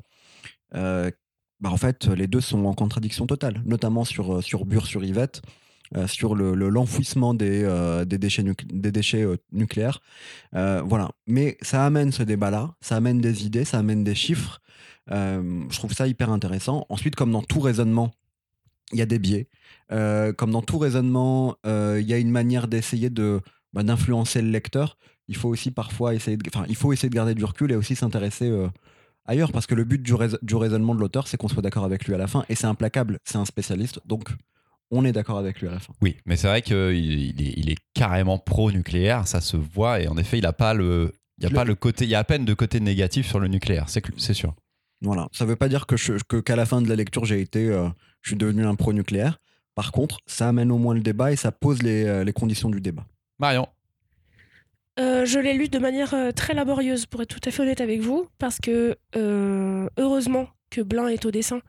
Euh, 0.74 1.10
bah, 1.60 1.70
en 1.70 1.76
fait, 1.76 2.06
les 2.08 2.26
deux 2.26 2.40
sont 2.40 2.64
en 2.66 2.74
contradiction 2.74 3.26
totale, 3.26 3.62
notamment 3.64 4.04
sur, 4.04 4.36
euh, 4.36 4.40
sur 4.42 4.66
Bure 4.66 4.86
sur 4.86 5.04
Yvette, 5.04 5.42
euh, 5.96 6.06
sur 6.06 6.34
le- 6.34 6.54
l'enfouissement 6.54 7.32
des, 7.32 7.62
euh, 7.64 8.04
des 8.04 8.18
déchets, 8.18 8.42
des 8.42 8.92
déchets 8.92 9.24
nucléaires. 9.52 10.00
Voilà. 10.52 11.10
Mais 11.26 11.56
ça 11.62 11.86
amène 11.86 12.12
ce 12.12 12.22
débat-là, 12.22 12.74
ça 12.80 12.96
amène 12.96 13.20
des 13.20 13.46
idées, 13.46 13.64
ça 13.64 13.78
amène 13.78 14.04
des 14.04 14.14
chiffres. 14.14 14.60
Je 15.08 15.76
trouve 15.76 15.92
ça 15.92 16.08
hyper 16.08 16.30
intéressant. 16.30 16.84
Ensuite, 16.88 17.14
comme 17.14 17.30
dans 17.30 17.42
tout 17.42 17.60
raisonnement, 17.60 18.12
il 18.92 18.98
y 18.98 19.02
a 19.02 19.06
des 19.06 19.18
biais. 19.20 19.48
Comme 19.88 20.50
dans 20.50 20.62
tout 20.62 20.78
raisonnement, 20.78 21.56
il 21.64 22.04
y 22.06 22.12
a 22.12 22.18
une 22.18 22.30
manière 22.32 22.66
d'essayer 22.66 23.08
de 23.10 23.40
bah, 23.72 23.82
d'influencer 23.84 24.42
le 24.42 24.50
lecteur. 24.50 24.98
Il 25.28 25.36
faut 25.36 25.48
aussi 25.48 25.70
parfois 25.70 26.14
essayer 26.14 26.36
de, 26.36 26.42
enfin, 26.48 26.64
il 26.68 26.76
faut 26.76 26.92
essayer 26.92 27.08
de 27.08 27.14
garder 27.14 27.34
du 27.34 27.44
recul 27.44 27.70
et 27.72 27.76
aussi 27.76 27.94
s'intéresser 27.94 28.50
ailleurs 29.26 29.52
parce 29.52 29.66
que 29.66 29.74
le 29.74 29.84
but 29.84 30.02
du, 30.02 30.14
rais- 30.14 30.38
du 30.42 30.54
raisonnement 30.56 30.94
de 30.94 31.00
l'auteur, 31.00 31.26
c'est 31.28 31.36
qu'on 31.36 31.48
soit 31.48 31.62
d'accord 31.62 31.84
avec 31.84 32.06
lui 32.06 32.14
à 32.14 32.18
la 32.18 32.26
fin 32.26 32.44
et 32.48 32.54
c'est 32.54 32.66
implacable. 32.66 33.18
C'est 33.24 33.38
un 33.38 33.44
spécialiste, 33.44 34.00
donc 34.06 34.28
on 34.90 35.04
est 35.04 35.12
d'accord 35.12 35.38
avec 35.38 35.60
lui 35.60 35.68
à 35.68 35.72
la 35.72 35.80
fin. 35.80 35.92
Oui, 36.02 36.16
mais 36.26 36.36
c'est 36.36 36.46
vrai 36.48 36.62
qu'il 36.62 36.76
il 36.94 37.42
est, 37.42 37.54
il 37.56 37.70
est 37.70 37.76
carrément 37.94 38.38
pro-nucléaire, 38.38 39.26
ça 39.26 39.40
se 39.40 39.56
voit, 39.56 40.00
et 40.00 40.08
en 40.08 40.16
effet, 40.16 40.38
il 40.38 40.42
n'a 40.42 40.52
pas 40.52 40.74
le. 40.74 41.12
Il 41.38 41.42
y 41.44 41.46
a 41.46 41.50
Le- 41.50 41.54
pas 41.54 41.64
le 41.64 41.74
côté, 41.74 42.04
il 42.04 42.10
y 42.10 42.14
a 42.14 42.18
à 42.20 42.24
peine 42.24 42.44
de 42.44 42.54
côté 42.54 42.80
négatif 42.80 43.26
sur 43.28 43.38
le 43.40 43.48
nucléaire, 43.48 43.86
c'est 43.88 44.32
sûr. 44.34 44.54
Voilà. 45.02 45.28
Ça 45.32 45.44
veut 45.44 45.56
pas 45.56 45.68
dire 45.68 45.86
que 45.86 46.40
qu'à 46.40 46.56
la 46.56 46.64
fin 46.64 46.80
de 46.80 46.88
la 46.88 46.96
lecture, 46.96 47.24
j'ai 47.26 47.40
été, 47.42 47.68
euh, 47.68 47.88
je 48.22 48.30
suis 48.30 48.36
devenu 48.38 48.64
un 48.64 48.74
pro 48.74 48.92
nucléaire. 48.94 49.38
Par 49.74 49.92
contre, 49.92 50.18
ça 50.26 50.48
amène 50.48 50.72
au 50.72 50.78
moins 50.78 50.94
le 50.94 51.00
débat 51.02 51.32
et 51.32 51.36
ça 51.36 51.52
pose 51.52 51.82
les, 51.82 52.04
euh, 52.06 52.24
les 52.24 52.32
conditions 52.32 52.70
du 52.70 52.80
débat. 52.80 53.04
Marion, 53.38 53.68
Euh, 54.98 55.26
je 55.26 55.38
l'ai 55.38 55.52
lu 55.52 55.68
de 55.68 55.78
manière 55.78 56.14
euh, 56.14 56.32
très 56.32 56.54
laborieuse, 56.54 57.06
pour 57.06 57.22
être 57.22 57.28
tout 57.28 57.48
à 57.48 57.50
fait 57.50 57.62
honnête 57.62 57.80
avec 57.80 58.00
vous, 58.00 58.28
parce 58.38 58.58
que 58.60 58.96
euh, 59.14 59.88
heureusement 59.98 60.48
que 60.70 60.80
Blin 60.80 61.08
est 61.08 61.24
au 61.26 61.30
dessin 61.30 61.60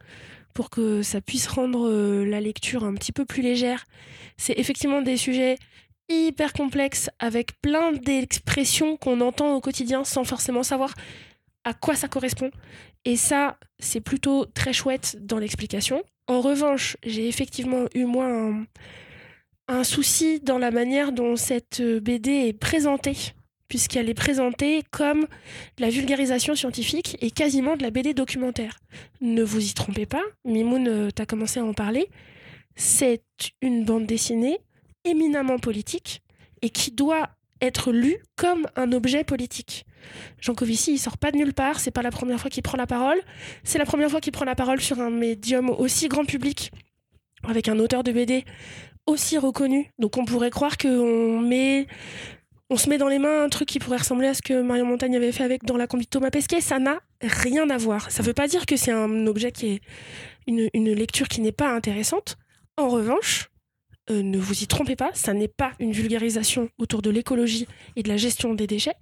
pour 0.53 0.69
que 0.69 1.03
ça 1.03 1.21
puisse 1.21 1.47
rendre 1.47 1.91
la 2.25 2.41
lecture 2.41 2.83
un 2.83 2.95
petit 2.95 3.11
peu 3.11 3.25
plus 3.25 3.43
légère. 3.43 3.85
C'est 4.37 4.57
effectivement 4.57 5.03
des 5.03 5.15
sujets 5.15 5.57
hyper 6.09 6.51
complexes 6.51 7.11
avec 7.19 7.61
plein 7.61 7.91
d'expressions 7.91 8.97
qu'on 8.97 9.21
entend 9.21 9.53
au 9.53 9.61
quotidien 9.61 10.03
sans 10.03 10.23
forcément 10.23 10.63
savoir 10.63 10.95
à 11.63 11.75
quoi 11.75 11.95
ça 11.95 12.07
correspond. 12.07 12.49
Et 13.05 13.17
ça, 13.17 13.59
c'est 13.77 14.01
plutôt 14.01 14.45
très 14.45 14.73
chouette 14.73 15.17
dans 15.21 15.37
l'explication. 15.37 16.01
En 16.25 16.41
revanche, 16.41 16.97
j'ai 17.05 17.27
effectivement 17.27 17.85
eu 17.93 18.05
moi 18.05 18.25
un, 18.25 18.65
un 19.67 19.83
souci 19.83 20.39
dans 20.39 20.57
la 20.57 20.71
manière 20.71 21.11
dont 21.11 21.35
cette 21.35 21.81
euh, 21.81 21.99
BD 21.99 22.31
est 22.47 22.53
présentée, 22.53 23.17
puisqu'elle 23.67 24.09
est 24.09 24.13
présentée 24.13 24.83
comme 24.91 25.27
la 25.77 25.89
vulgarisation 25.89 26.55
scientifique 26.55 27.17
et 27.21 27.31
quasiment 27.31 27.75
de 27.75 27.83
la 27.83 27.91
BD 27.91 28.13
documentaire. 28.13 28.79
Ne 29.21 29.43
vous 29.43 29.65
y 29.65 29.73
trompez 29.73 30.05
pas, 30.05 30.23
Mimoun, 30.45 31.11
tu 31.13 31.21
as 31.21 31.25
commencé 31.25 31.59
à 31.59 31.65
en 31.65 31.73
parler, 31.73 32.07
c'est 32.75 33.23
une 33.61 33.83
bande 33.83 34.05
dessinée 34.05 34.59
éminemment 35.03 35.59
politique 35.59 36.21
et 36.61 36.69
qui 36.69 36.91
doit 36.91 37.29
être 37.59 37.91
lue 37.91 38.17
comme 38.35 38.67
un 38.75 38.91
objet 38.91 39.23
politique. 39.23 39.85
Jean 40.39 40.53
Covici, 40.53 40.93
il 40.93 40.99
sort 40.99 41.17
pas 41.17 41.31
de 41.31 41.37
nulle 41.37 41.53
part, 41.53 41.79
c'est 41.79 41.91
pas 41.91 42.03
la 42.03 42.11
première 42.11 42.39
fois 42.39 42.49
qu'il 42.49 42.63
prend 42.63 42.77
la 42.77 42.87
parole, 42.87 43.19
c'est 43.63 43.79
la 43.79 43.85
première 43.85 44.09
fois 44.09 44.21
qu'il 44.21 44.31
prend 44.31 44.45
la 44.45 44.55
parole 44.55 44.79
sur 44.79 44.99
un 44.99 45.09
médium 45.09 45.69
aussi 45.69 46.07
grand 46.07 46.23
public, 46.23 46.71
avec 47.43 47.67
un 47.67 47.79
auteur 47.79 48.03
de 48.03 48.11
BD 48.11 48.45
aussi 49.07 49.37
reconnu. 49.37 49.91
Donc 49.97 50.17
on 50.17 50.25
pourrait 50.25 50.51
croire 50.51 50.77
qu'on 50.77 51.39
met, 51.39 51.87
on 52.69 52.77
se 52.77 52.89
met 52.89 52.97
dans 52.97 53.07
les 53.07 53.19
mains 53.19 53.43
un 53.43 53.49
truc 53.49 53.67
qui 53.67 53.79
pourrait 53.79 53.97
ressembler 53.97 54.27
à 54.27 54.33
ce 54.33 54.41
que 54.41 54.61
Marion 54.61 54.85
Montagne 54.85 55.15
avait 55.15 55.31
fait 55.31 55.43
avec 55.43 55.63
dans 55.63 55.77
la 55.77 55.87
conduite 55.87 56.09
Thomas 56.09 56.29
Pesquet. 56.29 56.61
Ça 56.61 56.79
n'a 56.79 56.99
rien 57.21 57.69
à 57.69 57.77
voir. 57.77 58.11
Ça 58.11 58.21
veut 58.21 58.33
pas 58.33 58.47
dire 58.47 58.65
que 58.65 58.75
c'est 58.75 58.91
un 58.91 59.25
objet 59.25 59.51
qui 59.51 59.67
est 59.67 59.81
une, 60.45 60.69
une 60.73 60.93
lecture 60.93 61.27
qui 61.27 61.41
n'est 61.41 61.51
pas 61.51 61.69
intéressante. 61.69 62.37
En 62.77 62.89
revanche, 62.89 63.49
euh, 64.09 64.21
ne 64.23 64.37
vous 64.37 64.63
y 64.63 64.67
trompez 64.67 64.95
pas, 64.95 65.09
ça 65.13 65.33
n'est 65.33 65.49
pas 65.49 65.73
une 65.79 65.91
vulgarisation 65.91 66.69
autour 66.77 67.01
de 67.01 67.09
l'écologie 67.09 67.67
et 67.97 68.03
de 68.03 68.07
la 68.07 68.15
gestion 68.15 68.53
des 68.53 68.65
déchets 68.65 68.95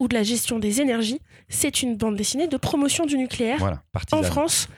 ou 0.00 0.08
de 0.08 0.14
la 0.14 0.22
gestion 0.22 0.58
des 0.58 0.80
énergies. 0.80 1.20
C'est 1.48 1.82
une 1.82 1.96
bande 1.96 2.16
dessinée 2.16 2.48
de 2.48 2.56
promotion 2.56 3.04
du 3.04 3.18
nucléaire 3.18 3.58
voilà, 3.58 3.82
en. 4.12 4.22
France 4.22 4.68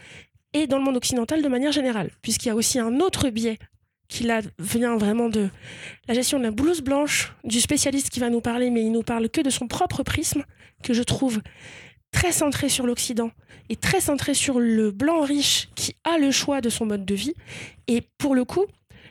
et 0.53 0.67
dans 0.67 0.79
le 0.79 0.85
monde 0.85 0.97
occidental 0.97 1.43
de 1.43 1.49
manière 1.49 1.71
générale, 1.71 2.11
puisqu'il 2.23 2.49
y 2.49 2.51
a 2.51 2.57
aussi 2.57 2.81
un 2.81 2.99
autre 2.99 3.29
biais 3.29 3.59
qui 4.09 4.27
vient 4.59 4.97
vraiment 4.97 5.29
de 5.29 5.51
la 6.09 6.15
gestion 6.15 6.39
de 6.39 6.45
la 6.45 6.51
blouse 6.51 6.81
blanche, 6.81 7.33
du 7.45 7.61
spécialiste 7.61 8.11
qui 8.11 8.21
va 8.21 8.31
nous 8.31 8.41
parler, 8.41 8.71
mais 8.71 8.83
il 8.83 8.91
nous 8.91 9.03
parle 9.03 9.29
que 9.29 9.41
de 9.41 9.51
son 9.51 9.69
propre 9.69 10.03
prisme, 10.03 10.45
que 10.83 10.95
je 10.95 11.03
trouve 11.03 11.41
très 12.11 12.33
centré 12.33 12.69
sur 12.69 12.87
l'Occident 12.87 13.31
et 13.69 13.77
très 13.77 14.01
centré 14.01 14.35
sur 14.35 14.59
le 14.59 14.91
blanc 14.91 15.21
riche 15.21 15.69
qui 15.75 15.95
a 16.05 16.19
le 16.19 16.31
choix 16.31 16.61
de 16.61 16.71
son 16.71 16.87
mode 16.87 17.05
de 17.05 17.15
vie. 17.15 17.35
Et 17.87 18.03
pour 18.17 18.35
le 18.35 18.45
coup, 18.45 18.65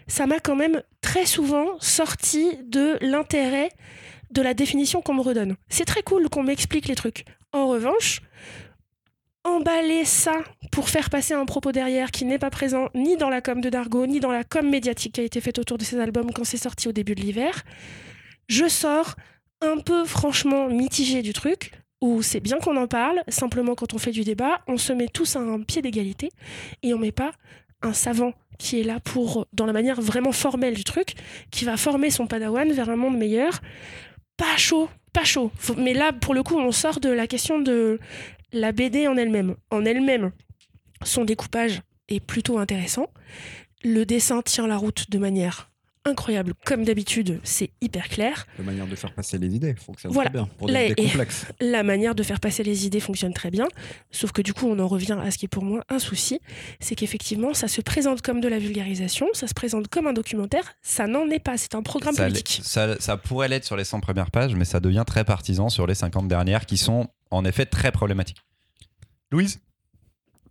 ça 0.07 0.25
m'a 0.25 0.39
quand 0.39 0.55
même 0.55 0.81
très 1.01 1.25
souvent 1.25 1.79
sorti 1.79 2.57
de 2.65 2.97
l'intérêt 3.01 3.69
de 4.31 4.41
la 4.41 4.53
définition 4.53 5.01
qu'on 5.01 5.13
me 5.13 5.21
redonne. 5.21 5.55
C'est 5.69 5.85
très 5.85 6.01
cool 6.01 6.27
qu'on 6.29 6.43
m'explique 6.43 6.87
les 6.87 6.95
trucs. 6.95 7.25
En 7.53 7.67
revanche, 7.67 8.21
emballer 9.47 10.05
ça 10.05 10.43
pour 10.71 10.89
faire 10.89 11.09
passer 11.09 11.33
un 11.33 11.45
propos 11.45 11.71
derrière 11.71 12.11
qui 12.11 12.25
n'est 12.25 12.39
pas 12.39 12.49
présent 12.49 12.89
ni 12.93 13.17
dans 13.17 13.29
la 13.29 13.41
com 13.41 13.61
de 13.61 13.69
Dargo, 13.69 14.05
ni 14.05 14.19
dans 14.19 14.31
la 14.31 14.43
com 14.43 14.69
médiatique 14.69 15.13
qui 15.13 15.21
a 15.21 15.23
été 15.23 15.41
faite 15.41 15.59
autour 15.59 15.77
de 15.77 15.83
ces 15.83 15.99
albums 15.99 16.31
quand 16.33 16.43
c'est 16.43 16.57
sorti 16.57 16.87
au 16.87 16.91
début 16.91 17.15
de 17.15 17.21
l'hiver, 17.21 17.63
je 18.47 18.67
sors 18.67 19.15
un 19.61 19.77
peu 19.77 20.05
franchement 20.05 20.67
mitigé 20.67 21.21
du 21.21 21.33
truc, 21.33 21.71
où 22.01 22.21
c'est 22.21 22.39
bien 22.39 22.59
qu'on 22.59 22.77
en 22.77 22.87
parle, 22.87 23.23
simplement 23.27 23.73
quand 23.73 23.93
on 23.93 23.97
fait 23.97 24.11
du 24.11 24.23
débat, 24.23 24.61
on 24.67 24.77
se 24.77 24.93
met 24.93 25.07
tous 25.07 25.35
à 25.35 25.39
un 25.39 25.61
pied 25.61 25.81
d'égalité 25.81 26.29
et 26.83 26.93
on 26.93 26.99
met 26.99 27.11
pas 27.11 27.31
un 27.81 27.93
savant 27.93 28.33
qui 28.59 28.79
est 28.79 28.83
là 28.83 28.99
pour, 28.99 29.47
dans 29.53 29.65
la 29.65 29.73
manière 29.73 30.01
vraiment 30.01 30.31
formelle 30.31 30.73
du 30.73 30.83
truc, 30.83 31.15
qui 31.51 31.65
va 31.65 31.77
former 31.77 32.09
son 32.09 32.27
padawan 32.27 32.71
vers 32.71 32.89
un 32.89 32.95
monde 32.95 33.17
meilleur. 33.17 33.61
Pas 34.35 34.57
chaud, 34.57 34.89
pas 35.13 35.23
chaud. 35.23 35.51
Mais 35.77 35.93
là, 35.93 36.11
pour 36.11 36.33
le 36.33 36.43
coup, 36.43 36.57
on 36.57 36.71
sort 36.71 36.99
de 36.99 37.09
la 37.09 37.27
question 37.27 37.59
de 37.59 37.99
la 38.53 38.71
BD 38.71 39.07
en 39.07 39.17
elle-même. 39.17 39.55
En 39.71 39.85
elle-même, 39.85 40.31
son 41.03 41.25
découpage 41.25 41.81
est 42.09 42.19
plutôt 42.19 42.57
intéressant. 42.59 43.07
Le 43.83 44.05
dessin 44.05 44.41
tient 44.41 44.67
la 44.67 44.77
route 44.77 45.09
de 45.09 45.17
manière 45.17 45.69
incroyable. 46.05 46.53
Comme 46.65 46.85
d'habitude, 46.85 47.41
c'est 47.43 47.69
hyper 47.81 48.07
clair. 48.07 48.47
La 48.57 48.63
manière 48.63 48.87
de 48.87 48.95
faire 48.95 49.13
passer 49.13 49.37
les 49.37 49.53
idées 49.53 49.75
fonctionne 49.75 50.13
Voilà. 50.13 50.29
très 50.29 50.39
bien 50.39 50.47
pour 50.57 50.69
complexes. 50.69 51.45
La 51.59 51.83
manière 51.83 52.15
de 52.15 52.23
faire 52.23 52.39
passer 52.39 52.63
les 52.63 52.85
idées 52.85 53.01
fonctionne 53.01 53.33
très 53.33 53.51
bien. 53.51 53.67
Sauf 54.09 54.31
que 54.31 54.41
du 54.41 54.53
coup, 54.53 54.67
on 54.67 54.79
en 54.79 54.87
revient 54.87 55.17
à 55.21 55.29
ce 55.31 55.37
qui 55.37 55.45
est 55.45 55.49
pour 55.49 55.63
moi 55.65 55.83
un 55.89 55.99
souci. 55.99 56.39
C'est 56.79 56.95
qu'effectivement, 56.95 57.53
ça 57.53 57.67
se 57.67 57.81
présente 57.81 58.21
comme 58.21 58.39
de 58.39 58.47
la 58.47 58.57
vulgarisation, 58.57 59.27
ça 59.33 59.47
se 59.47 59.53
présente 59.53 59.89
comme 59.89 60.07
un 60.07 60.13
documentaire. 60.13 60.75
Ça 60.81 61.07
n'en 61.07 61.27
est 61.29 61.39
pas. 61.39 61.57
C'est 61.57 61.75
un 61.75 61.83
programme 61.83 62.15
Ça, 62.15 62.23
politique. 62.27 62.61
ça- 62.63 62.97
ça 63.01 63.17
pourrait 63.17 63.49
l'être 63.49 63.65
sur 63.65 63.75
les 63.75 63.83
100 63.83 63.99
premières 63.99 64.31
pages, 64.31 64.55
mais 64.55 64.63
ça 64.63 64.79
devient 64.79 65.03
très 65.05 65.25
partisan 65.25 65.67
sur 65.67 65.87
les 65.87 65.95
50 65.95 66.29
dernières 66.29 66.65
qui 66.65 66.77
sont 66.77 67.07
en 67.31 67.45
effet 67.45 67.65
très 67.65 67.91
problématiques. 67.91 68.41
Louise 69.31 69.59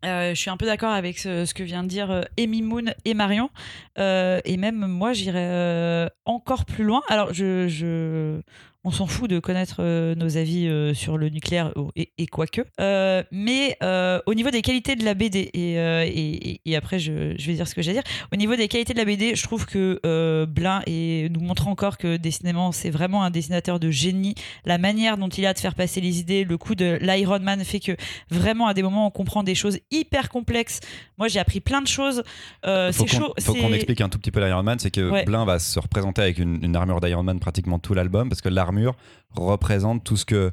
Euh, 0.04 0.30
je 0.30 0.40
suis 0.40 0.50
un 0.50 0.56
peu 0.56 0.66
d'accord 0.66 0.92
avec 0.92 1.18
ce, 1.18 1.52
que 1.52 1.62
vient 1.62 1.82
de 1.82 1.88
dire 1.88 2.10
euh, 2.10 2.22
Amy 2.38 2.62
Moon 2.62 2.84
et 3.04 3.14
Marion. 3.14 3.50
Euh, 3.98 4.40
et 4.44 4.56
même 4.56 4.86
moi, 4.86 5.12
j'irais 5.14 6.10
encore 6.24 6.64
plus 6.64 6.84
loin. 6.84 7.02
Alors, 7.08 7.32
je- 7.32 8.40
on 8.86 8.90
s'en 8.92 9.06
fout 9.06 9.28
de 9.28 9.38
connaître 9.40 9.76
euh, 9.80 10.14
nos 10.14 10.36
avis 10.36 10.68
euh, 10.68 10.94
sur 10.94 11.18
le 11.18 11.28
nucléaire 11.28 11.72
oh, 11.76 11.90
et, 11.96 12.10
et 12.18 12.26
quoique. 12.26 12.62
Euh, 12.80 13.22
mais 13.32 13.76
euh, 13.82 14.20
au 14.26 14.34
niveau 14.34 14.50
des 14.50 14.62
qualités 14.62 14.94
de 14.96 15.04
la 15.04 15.14
BD, 15.14 15.50
et, 15.52 15.72
et, 15.74 16.50
et- 16.50 16.60
et 16.64 16.76
après, 16.76 16.98
je, 16.98 17.34
je 17.38 17.46
vais 17.46 17.54
dire 17.54 17.66
ce 17.68 17.74
que 17.74 17.82
j'ai 17.82 17.90
à 17.90 17.94
dire. 17.94 18.02
Au 18.32 18.36
niveau 18.36 18.54
des 18.56 18.68
qualités 18.68 18.92
de 18.92 18.98
la 18.98 19.04
BD, 19.04 19.34
je 19.36 19.42
trouve 19.42 19.66
que 19.66 20.00
Blin 20.46 20.82
et 20.86 21.28
nous 21.30 21.40
montre 21.40 21.68
encore 21.68 21.98
que 21.98 22.16
décidément, 22.16 22.72
c'est 22.72 22.90
vraiment 22.90 23.22
un 23.24 23.30
dessinateur 23.30 23.78
de 23.80 23.90
génie. 23.90 24.34
La 24.64 24.78
manière 24.78 25.16
dont 25.18 25.28
il 25.28 25.44
a 25.46 25.52
de 25.52 25.58
faire 25.58 25.74
passer 25.74 26.00
les 26.00 26.20
idées, 26.20 26.44
le 26.44 26.56
coup 26.58 26.74
de 26.74 26.98
l'Iron 27.02 27.40
Man 27.40 27.64
fait 27.64 27.80
que 27.80 27.92
vraiment 28.30 28.66
à 28.68 28.74
des 28.74 28.82
moments 28.82 29.06
on 29.06 29.10
comprend 29.10 29.42
des 29.42 29.54
choses 29.54 29.78
hyper 29.90 30.28
complexes. 30.28 30.80
Moi 31.18 31.28
j'ai 31.28 31.38
appris 31.40 31.60
plein 31.60 31.82
de 31.82 31.88
choses. 31.88 32.22
Faut 32.64 32.70
c'est 32.92 33.06
chaud. 33.06 33.34
faut 33.40 33.54
c'est- 33.54 33.60
qu'on 33.60 33.72
explique 33.72 34.00
un 34.00 34.08
tout 34.08 34.18
petit 34.18 34.30
peu 34.30 34.44
l'Iron 34.44 34.62
Man, 34.62 34.78
c'est 34.78 34.90
que 34.90 35.10
Ouais. 35.10 35.24
Blin 35.24 35.44
va 35.44 35.58
se 35.58 35.78
représenter 35.78 36.22
avec 36.22 36.38
une, 36.38 36.62
une 36.64 36.74
armure 36.76 37.00
d'Iron 37.00 37.22
Man 37.22 37.38
pratiquement 37.40 37.78
tout 37.78 37.94
l'album, 37.94 38.28
parce 38.28 38.40
que 38.40 38.48
l'armure 38.48 38.75
représente 39.34 40.04
tout 40.04 40.16
ce 40.16 40.24
que 40.24 40.50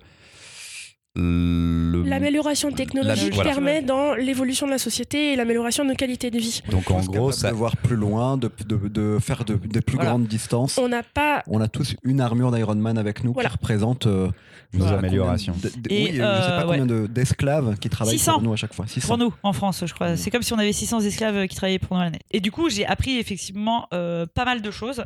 le- 1.15 2.01
L'amélioration 2.07 2.71
technologique 2.71 3.35
Voilà. 3.35 3.51
permet 3.51 3.81
dans 3.83 4.15
l'évolution 4.15 4.65
de 4.65 4.71
la 4.71 4.79
société 4.79 5.33
et 5.33 5.35
l'amélioration 5.35 5.83
de 5.83 5.89
nos 5.89 5.95
qualités 5.95 6.31
de 6.31 6.39
vie. 6.39 6.61
Donc 6.71 6.89
en 6.89 7.01
gros, 7.01 7.31
ça, 7.31 7.51
de 7.51 7.55
voir 7.55 7.77
plus 7.77 7.95
loin, 7.95 8.35
de, 8.37 8.49
de- 8.65 8.87
de 8.87 9.19
faire 9.19 9.45
de, 9.45 9.53
des 9.53 9.81
plus 9.81 9.95
Voilà. 9.95 10.09
grandes 10.09 10.25
distances. 10.27 10.79
On 10.79 10.89
n'a 10.89 11.03
pas. 11.03 11.43
On 11.47 11.61
a 11.61 11.67
tous 11.67 11.95
une 12.03 12.19
armure 12.19 12.51
d'Iron 12.51 12.73
Man 12.75 12.97
avec 12.97 13.23
nous 13.23 13.31
Voilà. 13.33 13.49
qui 13.49 13.53
représente 13.57 14.07
euh, 14.07 14.29
nos 14.73 14.87
améliorations. 14.87 15.53
combien 15.53 15.69
de- 15.77 15.81
de- 15.87 15.93
Et, 15.93 16.03
oui, 16.03 16.09
je 16.13 16.17
sais 16.17 16.23
euh, 16.23 16.57
pas 16.61 16.65
combien 16.65 16.85
de- 16.87 17.05
d'esclaves 17.05 17.77
qui 17.77 17.89
travaillent 17.89 18.17
600. 18.17 18.33
pour 18.33 18.41
nous 18.41 18.53
à 18.53 18.55
chaque 18.55 18.73
fois. 18.73 18.87
600. 18.87 19.07
Pour 19.07 19.17
nous, 19.19 19.31
en 19.43 19.53
France, 19.53 19.83
je 19.85 19.93
crois. 19.93 20.13
Mm. 20.13 20.17
C'est 20.17 20.31
comme 20.31 20.41
si 20.41 20.51
on 20.53 20.57
avait 20.57 20.73
600 20.73 20.99
esclaves 21.01 21.45
qui 21.47 21.55
travaillaient 21.55 21.77
pour 21.77 21.95
nous 21.95 22.01
l'année. 22.01 22.21
Et 22.31 22.39
du 22.39 22.51
coup, 22.51 22.69
j'ai 22.71 22.87
appris 22.87 23.19
effectivement 23.19 23.85
euh, 23.93 24.25
pas 24.25 24.45
mal 24.45 24.63
de 24.63 24.71
choses. 24.71 25.03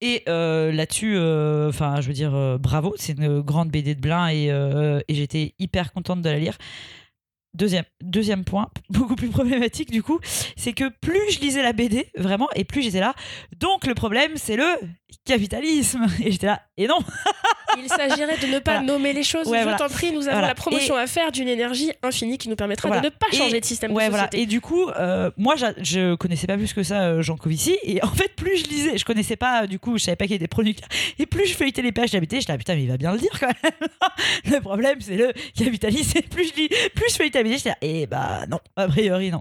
Et 0.00 0.22
euh, 0.28 0.70
là-dessus, 0.70 1.16
euh, 1.16 1.68
enfin, 1.68 2.00
je 2.00 2.06
veux 2.06 2.14
dire, 2.14 2.34
euh, 2.34 2.56
bravo, 2.56 2.94
c'est 2.96 3.18
une 3.18 3.40
grande 3.40 3.70
BD 3.70 3.94
de 3.94 4.00
Blin 4.00 4.28
et, 4.28 4.46
et 4.46 5.14
j'étais 5.14 5.54
hyper 5.58 5.92
contente 5.92 6.22
de 6.22 6.30
la 6.30 6.38
lire. 6.38 6.56
Deuxième, 7.54 7.84
deuxième 8.00 8.44
point, 8.44 8.68
beaucoup 8.90 9.16
plus 9.16 9.28
problématique 9.28 9.90
du 9.90 10.02
coup, 10.02 10.20
c'est 10.56 10.72
que 10.72 10.88
plus 11.00 11.32
je 11.32 11.40
lisais 11.40 11.62
la 11.62 11.72
BD, 11.72 12.10
vraiment, 12.16 12.48
et 12.54 12.64
plus 12.64 12.82
j'étais 12.82 13.00
là. 13.00 13.14
Donc 13.58 13.86
le 13.86 13.94
problème, 13.94 14.32
c'est 14.36 14.56
le 14.56 14.68
capitalisme. 15.24 16.06
Et 16.24 16.30
j'étais 16.32 16.46
là, 16.46 16.62
et 16.76 16.86
non, 16.86 16.98
Il 17.78 17.88
s'agirait 17.88 18.38
de 18.38 18.46
ne 18.46 18.58
pas 18.58 18.78
Voilà. 18.78 18.86
nommer 18.86 19.12
les 19.12 19.22
choses. 19.22 19.46
Ouais, 19.46 19.58
je 19.58 19.62
voilà. 19.64 19.78
t'en 19.78 19.88
prie, 19.88 20.10
nous 20.12 20.22
avons 20.22 20.32
Voilà. 20.32 20.48
la 20.48 20.54
promotion 20.54 20.96
à 20.96 21.06
faire 21.06 21.30
d'une 21.32 21.48
énergie 21.48 21.92
infinie 22.02 22.38
qui 22.38 22.48
nous 22.48 22.56
permettra 22.56 22.88
de 22.90 23.04
ne 23.04 23.10
pas 23.10 23.26
Et- 23.32 23.36
changer 23.36 23.60
de 23.60 23.64
système 23.64 23.92
Ouais, 23.92 24.04
de 24.06 24.10
voilà. 24.10 24.24
société. 24.24 24.42
Et 24.42 24.46
du 24.46 24.60
coup, 24.60 24.88
euh, 24.88 25.30
moi, 25.36 25.54
je 25.56 26.14
connaissais 26.16 26.46
pas 26.46 26.56
plus 26.56 26.72
que 26.72 26.82
ça 26.82 27.02
euh, 27.02 27.22
Jean 27.22 27.36
Covici. 27.36 27.76
Et 27.82 28.02
en 28.02 28.08
fait, 28.12 28.34
plus 28.36 28.56
je 28.58 28.64
lisais, 28.64 28.98
je 28.98 29.04
connaissais 29.04 29.36
pas, 29.36 29.66
du 29.66 29.78
coup, 29.78 29.98
je 29.98 30.04
savais 30.04 30.16
pas 30.16 30.26
qu'il 30.26 30.36
était 30.36 30.48
produit. 30.48 30.76
Et 31.18 31.26
plus 31.26 31.46
je 31.46 31.54
feuilletais 31.54 31.82
les 31.82 31.92
pages 31.92 32.10
d'habité, 32.12 32.40
je 32.40 32.46
disais, 32.46 32.58
putain, 32.58 32.74
mais 32.74 32.82
il 32.84 32.88
va 32.88 32.96
bien 32.96 33.12
le 33.12 33.18
dire 33.18 33.30
quand 33.38 33.46
même. 33.48 33.88
le 34.54 34.60
problème, 34.60 35.00
c'est 35.00 35.16
le 35.16 35.32
capitalisme. 35.56 36.18
Et 36.18 36.22
plus 36.22 36.48
je 36.48 36.54
lis, 36.54 36.68
plus 36.94 37.10
je 37.10 37.16
feuilletais 37.16 37.38
l'habité, 37.38 37.56
je 37.58 37.62
disais, 37.64 37.74
eh 37.82 38.06
bah 38.06 38.44
non, 38.48 38.58
a 38.76 38.88
priori, 38.88 39.30
non. 39.30 39.40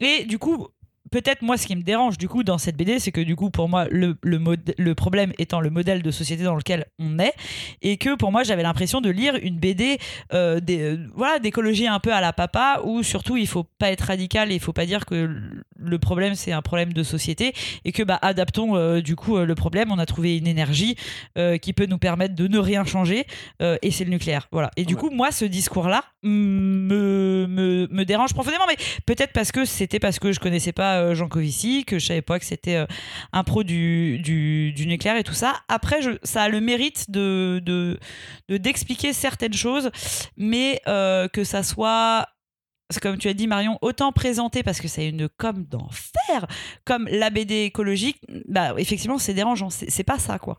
Et 0.00 0.24
du 0.24 0.38
coup, 0.38 0.68
peut-être 1.10 1.42
moi, 1.42 1.56
ce 1.56 1.66
qui 1.66 1.76
me 1.76 1.82
dérange 1.82 2.18
du 2.18 2.28
coup 2.28 2.42
dans 2.42 2.58
cette 2.58 2.76
BD, 2.76 2.98
c'est 2.98 3.12
que 3.12 3.20
du 3.20 3.36
coup, 3.36 3.50
pour 3.50 3.68
moi, 3.68 3.86
le, 3.90 4.16
le, 4.22 4.94
problème 4.94 5.32
étant 5.38 5.60
le 5.60 5.70
modèle 5.70 6.02
de 6.02 6.10
société 6.10 6.42
dans 6.44 6.54
lequel 6.56 6.86
on 6.98 7.18
est, 7.18 7.32
et 7.82 7.96
que 7.96 8.14
pour 8.16 8.32
moi, 8.32 8.42
j'avais 8.42 8.62
l'impression 8.62 9.00
de 9.00 9.10
lire 9.10 9.34
une 9.42 9.58
BD 9.58 9.98
euh, 10.32 10.60
des- 10.60 10.80
euh, 10.82 11.06
voilà, 11.14 11.38
d'écologie 11.38 11.86
un 11.86 12.00
peu 12.00 12.12
à 12.12 12.20
la 12.20 12.32
papa, 12.32 12.80
où 12.84 13.02
surtout 13.02 13.36
il 13.36 13.46
faut 13.46 13.64
pas 13.64 13.90
être 13.90 14.02
radical 14.02 14.50
et 14.52 14.54
il 14.54 14.60
faut 14.60 14.72
pas 14.72 14.86
dire 14.86 15.06
que 15.06 15.30
le 15.78 15.98
problème 15.98 16.34
c'est 16.34 16.52
un 16.52 16.62
problème 16.62 16.92
de 16.92 17.02
société 17.02 17.52
et 17.84 17.92
que 17.92 18.02
bah 18.02 18.18
adaptons 18.20 18.76
euh, 18.76 19.00
du 19.00 19.16
coup 19.16 19.38
le 19.38 19.54
problème. 19.54 19.90
On 19.92 19.98
a 19.98 20.06
trouvé 20.06 20.36
une 20.36 20.46
énergie 20.46 20.96
qui 21.62 21.72
peut 21.72 21.86
nous 21.86 21.98
permettre 21.98 22.34
de 22.34 22.46
ne 22.48 22.58
rien 22.58 22.84
changer 22.84 23.26
et 23.60 23.90
c'est 23.90 24.04
le 24.04 24.10
nucléaire. 24.10 24.48
Voilà. 24.52 24.70
Et 24.76 24.84
du 24.84 24.94
Ouais. 24.94 25.00
coup, 25.00 25.10
moi, 25.10 25.30
ce 25.30 25.44
discours-là 25.44 26.02
me, 26.22 28.04
dérange 28.04 28.34
profondément, 28.34 28.64
mais 28.68 28.76
peut-être 29.06 29.32
parce 29.32 29.52
que 29.52 29.64
c'était 29.64 30.00
parce 30.00 30.18
que 30.18 30.32
je 30.32 30.40
connaissais 30.40 30.72
pas 30.72 30.98
euh, 30.98 31.14
Jean 31.14 31.28
Covici, 31.28 31.84
que 31.84 31.98
je 31.98 32.06
savais 32.06 32.22
pas 32.22 32.38
que 32.38 32.44
c'était 32.44 32.76
euh, 32.76 32.86
un 33.32 33.44
pro 33.44 33.62
du, 33.62 34.18
du, 34.18 34.86
nucléaire 34.86 35.16
et 35.16 35.24
tout 35.24 35.34
ça. 35.34 35.56
Après, 35.68 36.02
je, 36.02 36.10
ça 36.22 36.42
a 36.42 36.48
le 36.48 36.60
mérite 36.60 37.10
de, 37.10 37.60
de, 37.64 37.98
de- 38.48 38.56
d'expliquer 38.56 39.12
certaines 39.12 39.54
choses, 39.54 39.90
mais 40.36 40.80
euh, 40.88 41.28
que 41.28 41.44
ça 41.44 41.62
soit 41.62 42.26
comme 43.02 43.18
tu 43.18 43.28
as 43.28 43.34
dit 43.34 43.46
Marion, 43.46 43.78
autant 43.82 44.12
présenté 44.12 44.62
parce 44.62 44.80
que 44.80 44.88
c'est 44.88 45.06
une 45.06 45.28
com 45.28 45.62
d'enfer, 45.68 46.46
comme 46.86 47.06
la 47.10 47.28
BD 47.28 47.64
écologique, 47.64 48.18
bah 48.48 48.72
effectivement 48.78 49.18
c'est 49.18 49.34
dérangeant, 49.34 49.68
c'est 49.68 50.04
pas 50.04 50.18
ça 50.18 50.38
quoi. 50.38 50.58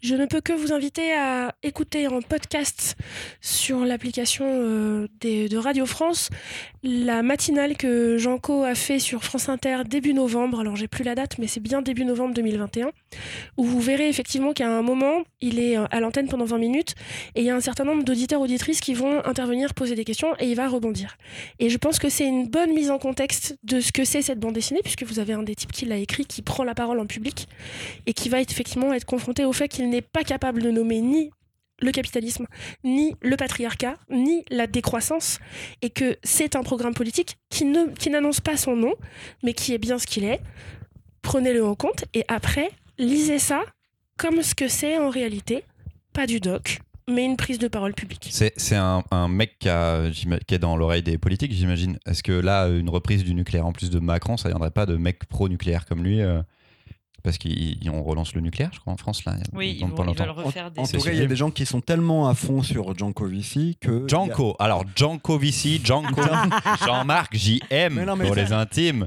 Je 0.00 0.14
ne 0.14 0.26
peux 0.26 0.40
que 0.40 0.52
vous 0.52 0.72
inviter 0.72 1.12
à 1.12 1.54
écouter 1.62 2.06
en 2.08 2.20
podcast 2.22 2.96
sur 3.40 3.84
l'application 3.84 4.46
euh, 4.48 5.08
de 5.20 5.56
Radio 5.56 5.86
France 5.86 6.30
la 6.82 7.22
matinale 7.22 7.76
que 7.76 8.18
Jean 8.18 8.38
Co 8.38 8.62
a 8.62 8.74
fait 8.74 8.98
sur 8.98 9.24
France 9.24 9.48
Inter 9.48 9.78
début 9.88 10.14
novembre. 10.14 10.60
Alors 10.60 10.76
j'ai 10.76 10.88
plus 10.88 11.04
la 11.04 11.14
date, 11.14 11.38
mais 11.38 11.46
c'est 11.46 11.60
bien 11.60 11.82
début 11.82 12.04
novembre 12.04 12.34
2021, 12.34 12.90
où 13.56 13.64
vous 13.64 13.80
verrez 13.80 14.08
effectivement 14.08 14.52
qu'à 14.52 14.68
un 14.68 14.82
moment, 14.82 15.22
il 15.40 15.58
est 15.58 15.76
euh, 15.76 15.86
à 15.90 16.00
l'antenne 16.00 16.28
pendant 16.28 16.44
20 16.44 16.58
minutes 16.58 16.94
et 17.34 17.40
il 17.40 17.46
y 17.46 17.50
a 17.50 17.56
un 17.56 17.60
certain 17.60 17.84
nombre 17.84 18.04
d'auditeurs 18.04 18.40
auditrices 18.40 18.80
qui 18.80 18.94
vont 18.94 19.24
intervenir, 19.24 19.74
poser 19.74 19.94
des 19.94 20.04
questions 20.04 20.34
et 20.38 20.48
il 20.48 20.54
va 20.54 20.68
rebondir. 20.68 21.16
Et 21.58 21.68
je 21.70 21.78
pense 21.78 21.98
que 21.98 22.08
c'est 22.08 22.26
une 22.26 22.46
bonne 22.46 22.72
mise 22.72 22.90
en 22.90 22.98
contexte 22.98 23.58
de 23.64 23.80
ce 23.80 23.92
que 23.92 24.04
c'est 24.04 24.22
cette 24.22 24.38
bande 24.38 24.54
dessinée, 24.54 24.80
puisque 24.82 25.02
vous 25.02 25.18
avez 25.18 25.32
un 25.32 25.42
des 25.42 25.54
types 25.54 25.72
qui 25.72 25.84
l'a 25.84 25.96
écrit, 25.96 26.26
qui 26.26 26.42
prend 26.42 26.64
la 26.64 26.74
parole 26.74 27.00
en 27.00 27.06
public 27.06 27.48
et 28.06 28.12
qui 28.12 28.28
va 28.28 28.40
effectivement 28.40 28.92
être 28.92 29.04
confronté 29.04 29.44
au 29.44 29.52
fait 29.52 29.68
qu'il 29.68 29.88
n'est 29.88 30.02
pas 30.02 30.22
capable 30.22 30.62
de 30.62 30.70
nommer 30.70 31.00
ni 31.00 31.30
le 31.80 31.92
capitalisme, 31.92 32.46
ni 32.84 33.14
le 33.20 33.36
patriarcat, 33.36 33.94
ni 34.10 34.44
la 34.50 34.66
décroissance, 34.66 35.38
et 35.82 35.90
que 35.90 36.16
c'est 36.22 36.56
un 36.56 36.62
programme 36.62 36.94
politique 36.94 37.38
qui 37.50 37.64
ne 37.64 37.86
qui 37.94 38.10
n'annonce 38.10 38.40
pas 38.40 38.56
son 38.56 38.76
nom, 38.76 38.94
mais 39.42 39.52
qui 39.52 39.74
est 39.74 39.78
bien 39.78 39.98
ce 39.98 40.06
qu'il 40.06 40.24
est. 40.24 40.40
Prenez-le 41.22 41.64
en 41.64 41.74
compte 41.74 42.04
et 42.14 42.24
après, 42.28 42.70
lisez 42.98 43.38
ça 43.38 43.62
comme 44.16 44.42
ce 44.42 44.54
que 44.54 44.68
c'est 44.68 44.98
en 44.98 45.10
réalité, 45.10 45.64
pas 46.12 46.26
du 46.26 46.40
doc, 46.40 46.80
mais 47.08 47.24
une 47.24 47.36
prise 47.36 47.58
de 47.58 47.68
parole 47.68 47.94
publique. 47.94 48.28
C'est 48.30 48.76
un, 48.76 49.02
un 49.10 49.28
mec 49.28 49.58
qui 49.58 49.68
est 49.68 50.58
dans 50.58 50.76
l'oreille 50.76 51.02
des 51.02 51.18
politiques, 51.18 51.52
j'imagine. 51.52 51.98
Est-ce 52.06 52.22
que 52.22 52.32
là, 52.32 52.68
une 52.68 52.88
reprise 52.88 53.24
du 53.24 53.34
nucléaire 53.34 53.66
en 53.66 53.72
plus 53.72 53.90
de 53.90 53.98
Macron, 53.98 54.36
ça 54.36 54.48
viendrait 54.48 54.70
pas 54.70 54.86
de 54.86 54.96
mecs 54.96 55.24
pro-nucléaire 55.26 55.86
comme 55.86 56.02
lui 56.02 56.20
euh, 56.20 56.42
Parce 57.22 57.36
qu'on 57.36 58.02
relance 58.02 58.34
le 58.34 58.40
nucléaire, 58.40 58.70
je 58.72 58.78
crois, 58.80 58.92
en 58.92 58.96
France, 58.96 59.24
là. 59.24 59.34
Oui, 59.52 59.76
ils, 59.80 59.80
pas 59.80 59.86
vont, 59.88 60.02
ils 60.02 60.06
longtemps. 60.06 60.24
veulent 60.24 60.44
refaire 60.46 60.70
des. 60.70 60.80
En 60.80 60.86
tout 60.86 61.00
cas, 61.00 61.10
il 61.12 61.18
y 61.18 61.22
a 61.22 61.26
des 61.26 61.36
gens 61.36 61.50
qui 61.50 61.66
sont 61.66 61.80
tellement 61.80 62.28
à 62.28 62.34
fond 62.34 62.62
sur 62.62 62.96
Jankovici 62.96 63.76
que. 63.80 64.06
Janko, 64.08 64.54
alors 64.58 64.84
Janko 64.94 65.36
Vici, 65.36 65.80
Janko, 65.82 66.22
Jean-Marc, 66.86 67.36
JM 67.36 68.04
pour 68.24 68.34
les 68.34 68.52
intimes. 68.52 69.06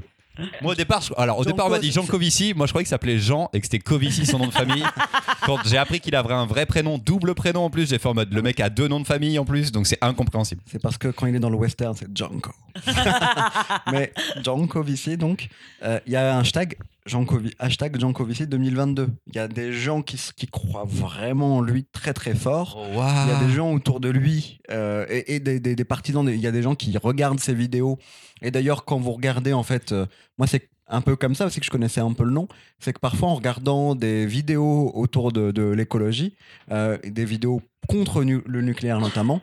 Moi 0.62 0.72
au 0.72 0.74
départ, 0.74 1.02
je- 1.02 1.12
alors 1.18 1.38
au 1.38 1.44
départ 1.44 1.66
on 1.66 1.68
m'a 1.68 1.74
Janko, 1.76 1.86
dit 1.86 1.92
Janko 1.92 2.16
Vici, 2.18 2.54
moi 2.56 2.64
je 2.66 2.72
croyais 2.72 2.84
qu'il 2.84 2.88
s'appelait 2.90 3.18
Jean 3.18 3.50
et 3.52 3.60
que 3.60 3.66
c'était 3.66 3.78
Covici 3.78 4.24
son 4.24 4.38
nom 4.38 4.46
de 4.46 4.50
famille. 4.52 4.82
Quand 5.44 5.58
j'ai 5.66 5.76
appris 5.76 6.00
qu'il 6.00 6.14
avait 6.16 6.32
un 6.32 6.46
vrai 6.46 6.64
prénom, 6.64 6.96
double 6.96 7.34
prénom 7.34 7.64
en 7.66 7.70
plus, 7.70 7.90
j'ai 7.90 7.98
fait 7.98 8.08
en 8.08 8.14
mode 8.14 8.32
le 8.32 8.40
mec 8.40 8.58
a 8.60 8.70
deux 8.70 8.88
noms 8.88 9.00
de 9.00 9.06
famille 9.06 9.38
en 9.38 9.44
plus, 9.44 9.72
donc 9.72 9.86
c'est 9.86 9.98
incompréhensible. 10.02 10.62
C'est 10.70 10.80
parce 10.80 10.96
que 10.96 11.08
quand 11.08 11.26
il 11.26 11.34
est 11.34 11.38
dans 11.38 11.50
le 11.50 11.56
western, 11.58 11.94
c'est 11.94 12.08
Janko. 12.16 12.50
Mais 13.92 14.12
Jankovici, 14.42 15.16
donc, 15.18 15.48
euh, 15.82 16.00
il 16.06 16.12
y 16.12 16.16
a 16.16 16.36
un 16.36 16.40
hashtag 16.40 16.76
Jankovi- 17.06 17.52
hashtag 17.58 17.98
Jankovici 17.98 18.46
2022. 18.46 19.08
Il 19.26 19.34
y 19.34 19.38
a 19.38 19.48
des 19.48 19.72
gens 19.72 20.02
qui, 20.02 20.16
croient 20.46 20.84
vraiment 20.86 21.56
en 21.56 21.60
lui 21.60 21.84
très 21.92 22.12
très 22.14 22.34
fort. 22.34 22.78
Il 23.26 23.32
y 23.32 23.34
a 23.34 23.44
des 23.44 23.52
gens 23.52 23.72
autour 23.72 23.98
de 24.00 24.08
lui 24.08 24.60
euh, 24.70 25.04
et, 25.08 25.34
et 25.34 25.40
des, 25.40 25.58
des- 25.60 25.74
des 25.74 25.84
partisans. 25.84 26.26
Il 26.28 26.40
y 26.40 26.46
a 26.46 26.52
des 26.52 26.62
gens 26.62 26.74
qui 26.74 26.96
regardent 26.98 27.40
ses 27.40 27.54
vidéos. 27.54 27.98
Et 28.40 28.50
d'ailleurs, 28.50 28.84
quand 28.84 28.98
vous 28.98 29.12
regardez, 29.12 29.52
en 29.52 29.62
fait, 29.64 29.90
euh, 29.92 30.06
moi, 30.38 30.46
c'est 30.46 30.68
un 30.88 31.00
peu 31.00 31.16
comme 31.16 31.34
ça 31.34 31.46
aussi 31.46 31.58
que 31.58 31.66
je 31.66 31.70
connaissais 31.70 32.00
un 32.00 32.12
peu 32.12 32.24
le 32.24 32.32
nom. 32.32 32.46
C'est 32.78 32.92
que 32.92 33.00
parfois, 33.00 33.28
en 33.30 33.34
regardant 33.34 33.94
des 33.94 34.26
vidéos 34.26 34.92
autour 34.94 35.32
de, 35.32 35.50
de 35.50 35.62
l'écologie, 35.64 36.34
euh, 36.70 36.98
des 37.04 37.24
vidéos 37.24 37.62
contre 37.88 38.22
nu- 38.24 38.42
le 38.46 38.60
nucléaire 38.62 39.00
notamment, 39.00 39.40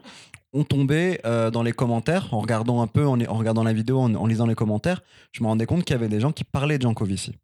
on 0.53 0.63
tombait 0.63 1.19
euh, 1.25 1.51
dans 1.51 1.61
les 1.63 1.73
commentaires, 1.73 2.33
en 2.33 2.39
regardant 2.39 2.81
un 2.81 2.87
peu, 2.87 3.05
en, 3.07 3.19
en 3.21 3.33
regardant 3.35 3.63
la 3.63 3.73
vidéo, 3.73 3.99
en, 3.99 4.13
en 4.15 4.25
lisant 4.27 4.45
les 4.47 4.55
commentaires, 4.55 5.01
je 5.31 5.43
me 5.43 5.47
rendais 5.47 5.65
compte 5.65 5.83
qu'il 5.83 5.93
y 5.93 5.99
avait 5.99 6.07
des 6.09 6.19
gens 6.19 6.31
qui 6.31 6.43
parlaient 6.43 6.77
de 6.77 6.83
Jankovici. 6.83 7.35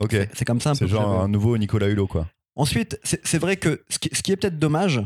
Ok, 0.00 0.16
C'est 0.34 0.44
comme 0.44 0.60
ça 0.60 0.70
un 0.70 0.72
peu. 0.74 0.78
c'est 0.78 0.88
genre 0.88 1.22
un 1.22 1.28
nouveau 1.28 1.56
Nicolas 1.58 1.88
Hulot 1.88 2.06
quoi. 2.06 2.26
Ensuite, 2.54 2.98
c'est 3.02 3.38
vrai 3.38 3.56
que 3.56 3.82
ce 3.88 3.98
qui, 3.98 4.08
ce 4.12 4.22
qui 4.22 4.32
est 4.32 4.36
peut-être 4.36 4.58
dommage, 4.58 5.02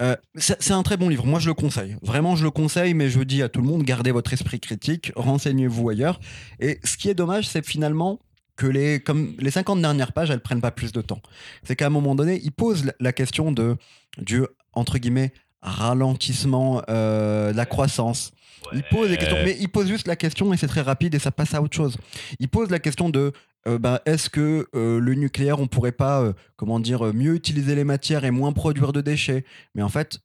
euh, 0.00 0.14
c'est 0.36 0.72
un 0.72 0.82
très 0.82 0.96
bon 0.98 1.08
livre. 1.08 1.24
Moi, 1.26 1.38
je 1.40 1.48
le 1.48 1.54
conseille. 1.54 1.96
Vraiment, 2.02 2.36
je 2.36 2.44
le 2.44 2.50
conseille, 2.50 2.92
mais 2.94 3.08
je 3.08 3.20
dis 3.20 3.42
à 3.42 3.48
tout 3.48 3.60
le 3.62 3.66
monde, 3.66 3.82
gardez 3.82 4.10
votre 4.10 4.32
esprit 4.32 4.60
critique, 4.60 5.10
renseignez-vous 5.16 5.88
ailleurs. 5.88 6.20
Et 6.60 6.80
ce 6.84 6.96
qui 6.98 7.08
est 7.08 7.14
dommage, 7.14 7.48
c'est 7.48 7.64
finalement 7.66 8.20
que 8.56 8.66
les, 8.66 9.00
comme 9.00 9.34
les 9.38 9.50
50 9.50 9.80
dernières 9.80 10.12
pages, 10.12 10.30
elles 10.30 10.40
prennent 10.40 10.60
pas 10.60 10.70
plus 10.70 10.92
de 10.92 11.00
temps. 11.00 11.20
C'est 11.62 11.76
qu'à 11.76 11.86
un 11.86 11.90
moment 11.90 12.14
donné, 12.14 12.40
il 12.44 12.52
pose 12.52 12.90
la- 13.00 13.12
question 13.14 13.52
de, 13.52 13.76
du, 14.18 14.42
entre 14.74 14.98
guillemets, 14.98 15.32
ralentissement 15.62 16.82
euh, 16.88 17.52
de 17.52 17.56
la 17.56 17.66
croissance. 17.66 18.32
Il 18.74 18.82
pose 18.84 19.08
des 19.10 19.16
questions, 19.16 19.38
mais 19.44 19.56
il 19.60 19.68
pose 19.68 19.88
juste 19.88 20.06
la 20.06 20.16
question 20.16 20.52
et 20.52 20.56
c'est 20.56 20.68
très 20.68 20.80
rapide 20.82 21.14
et 21.14 21.18
ça 21.18 21.30
passe 21.30 21.52
à 21.54 21.60
autre 21.62 21.76
chose. 21.76 21.96
Il 22.38 22.48
pose 22.48 22.70
la 22.70 22.78
question 22.78 23.10
de 23.10 23.32
euh, 23.66 23.78
ben, 23.78 24.00
est-ce 24.06 24.28
que 24.28 24.68
euh, 24.74 24.98
le 24.98 25.14
nucléaire, 25.14 25.60
on 25.60 25.66
pourrait 25.66 25.92
pas, 25.92 26.20
euh, 26.22 26.32
comment 26.56 26.80
dire, 26.80 27.12
mieux 27.14 27.34
utiliser 27.34 27.74
les 27.74 27.84
matières 27.84 28.24
et 28.24 28.30
moins 28.30 28.52
produire 28.52 28.92
de 28.92 29.00
déchets? 29.00 29.44
Mais 29.74 29.82
en 29.82 29.88
fait, 29.88 30.18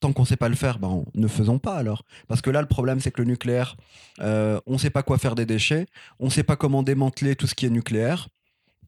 tant 0.00 0.12
qu'on 0.12 0.24
sait 0.24 0.36
pas 0.36 0.48
le 0.48 0.54
faire, 0.54 0.78
ben, 0.78 1.04
ne 1.14 1.28
faisons 1.28 1.58
pas 1.58 1.74
alors. 1.74 2.04
Parce 2.28 2.40
que 2.40 2.50
là, 2.50 2.60
le 2.60 2.68
problème, 2.68 3.00
c'est 3.00 3.10
que 3.10 3.22
le 3.22 3.28
nucléaire, 3.28 3.76
on 4.20 4.78
sait 4.78 4.90
pas 4.90 5.02
quoi 5.02 5.18
faire 5.18 5.34
des 5.34 5.46
déchets, 5.46 5.86
on 6.20 6.30
sait 6.30 6.44
pas 6.44 6.56
comment 6.56 6.82
démanteler 6.82 7.34
tout 7.36 7.46
ce 7.46 7.54
qui 7.54 7.66
est 7.66 7.70
nucléaire. 7.70 8.28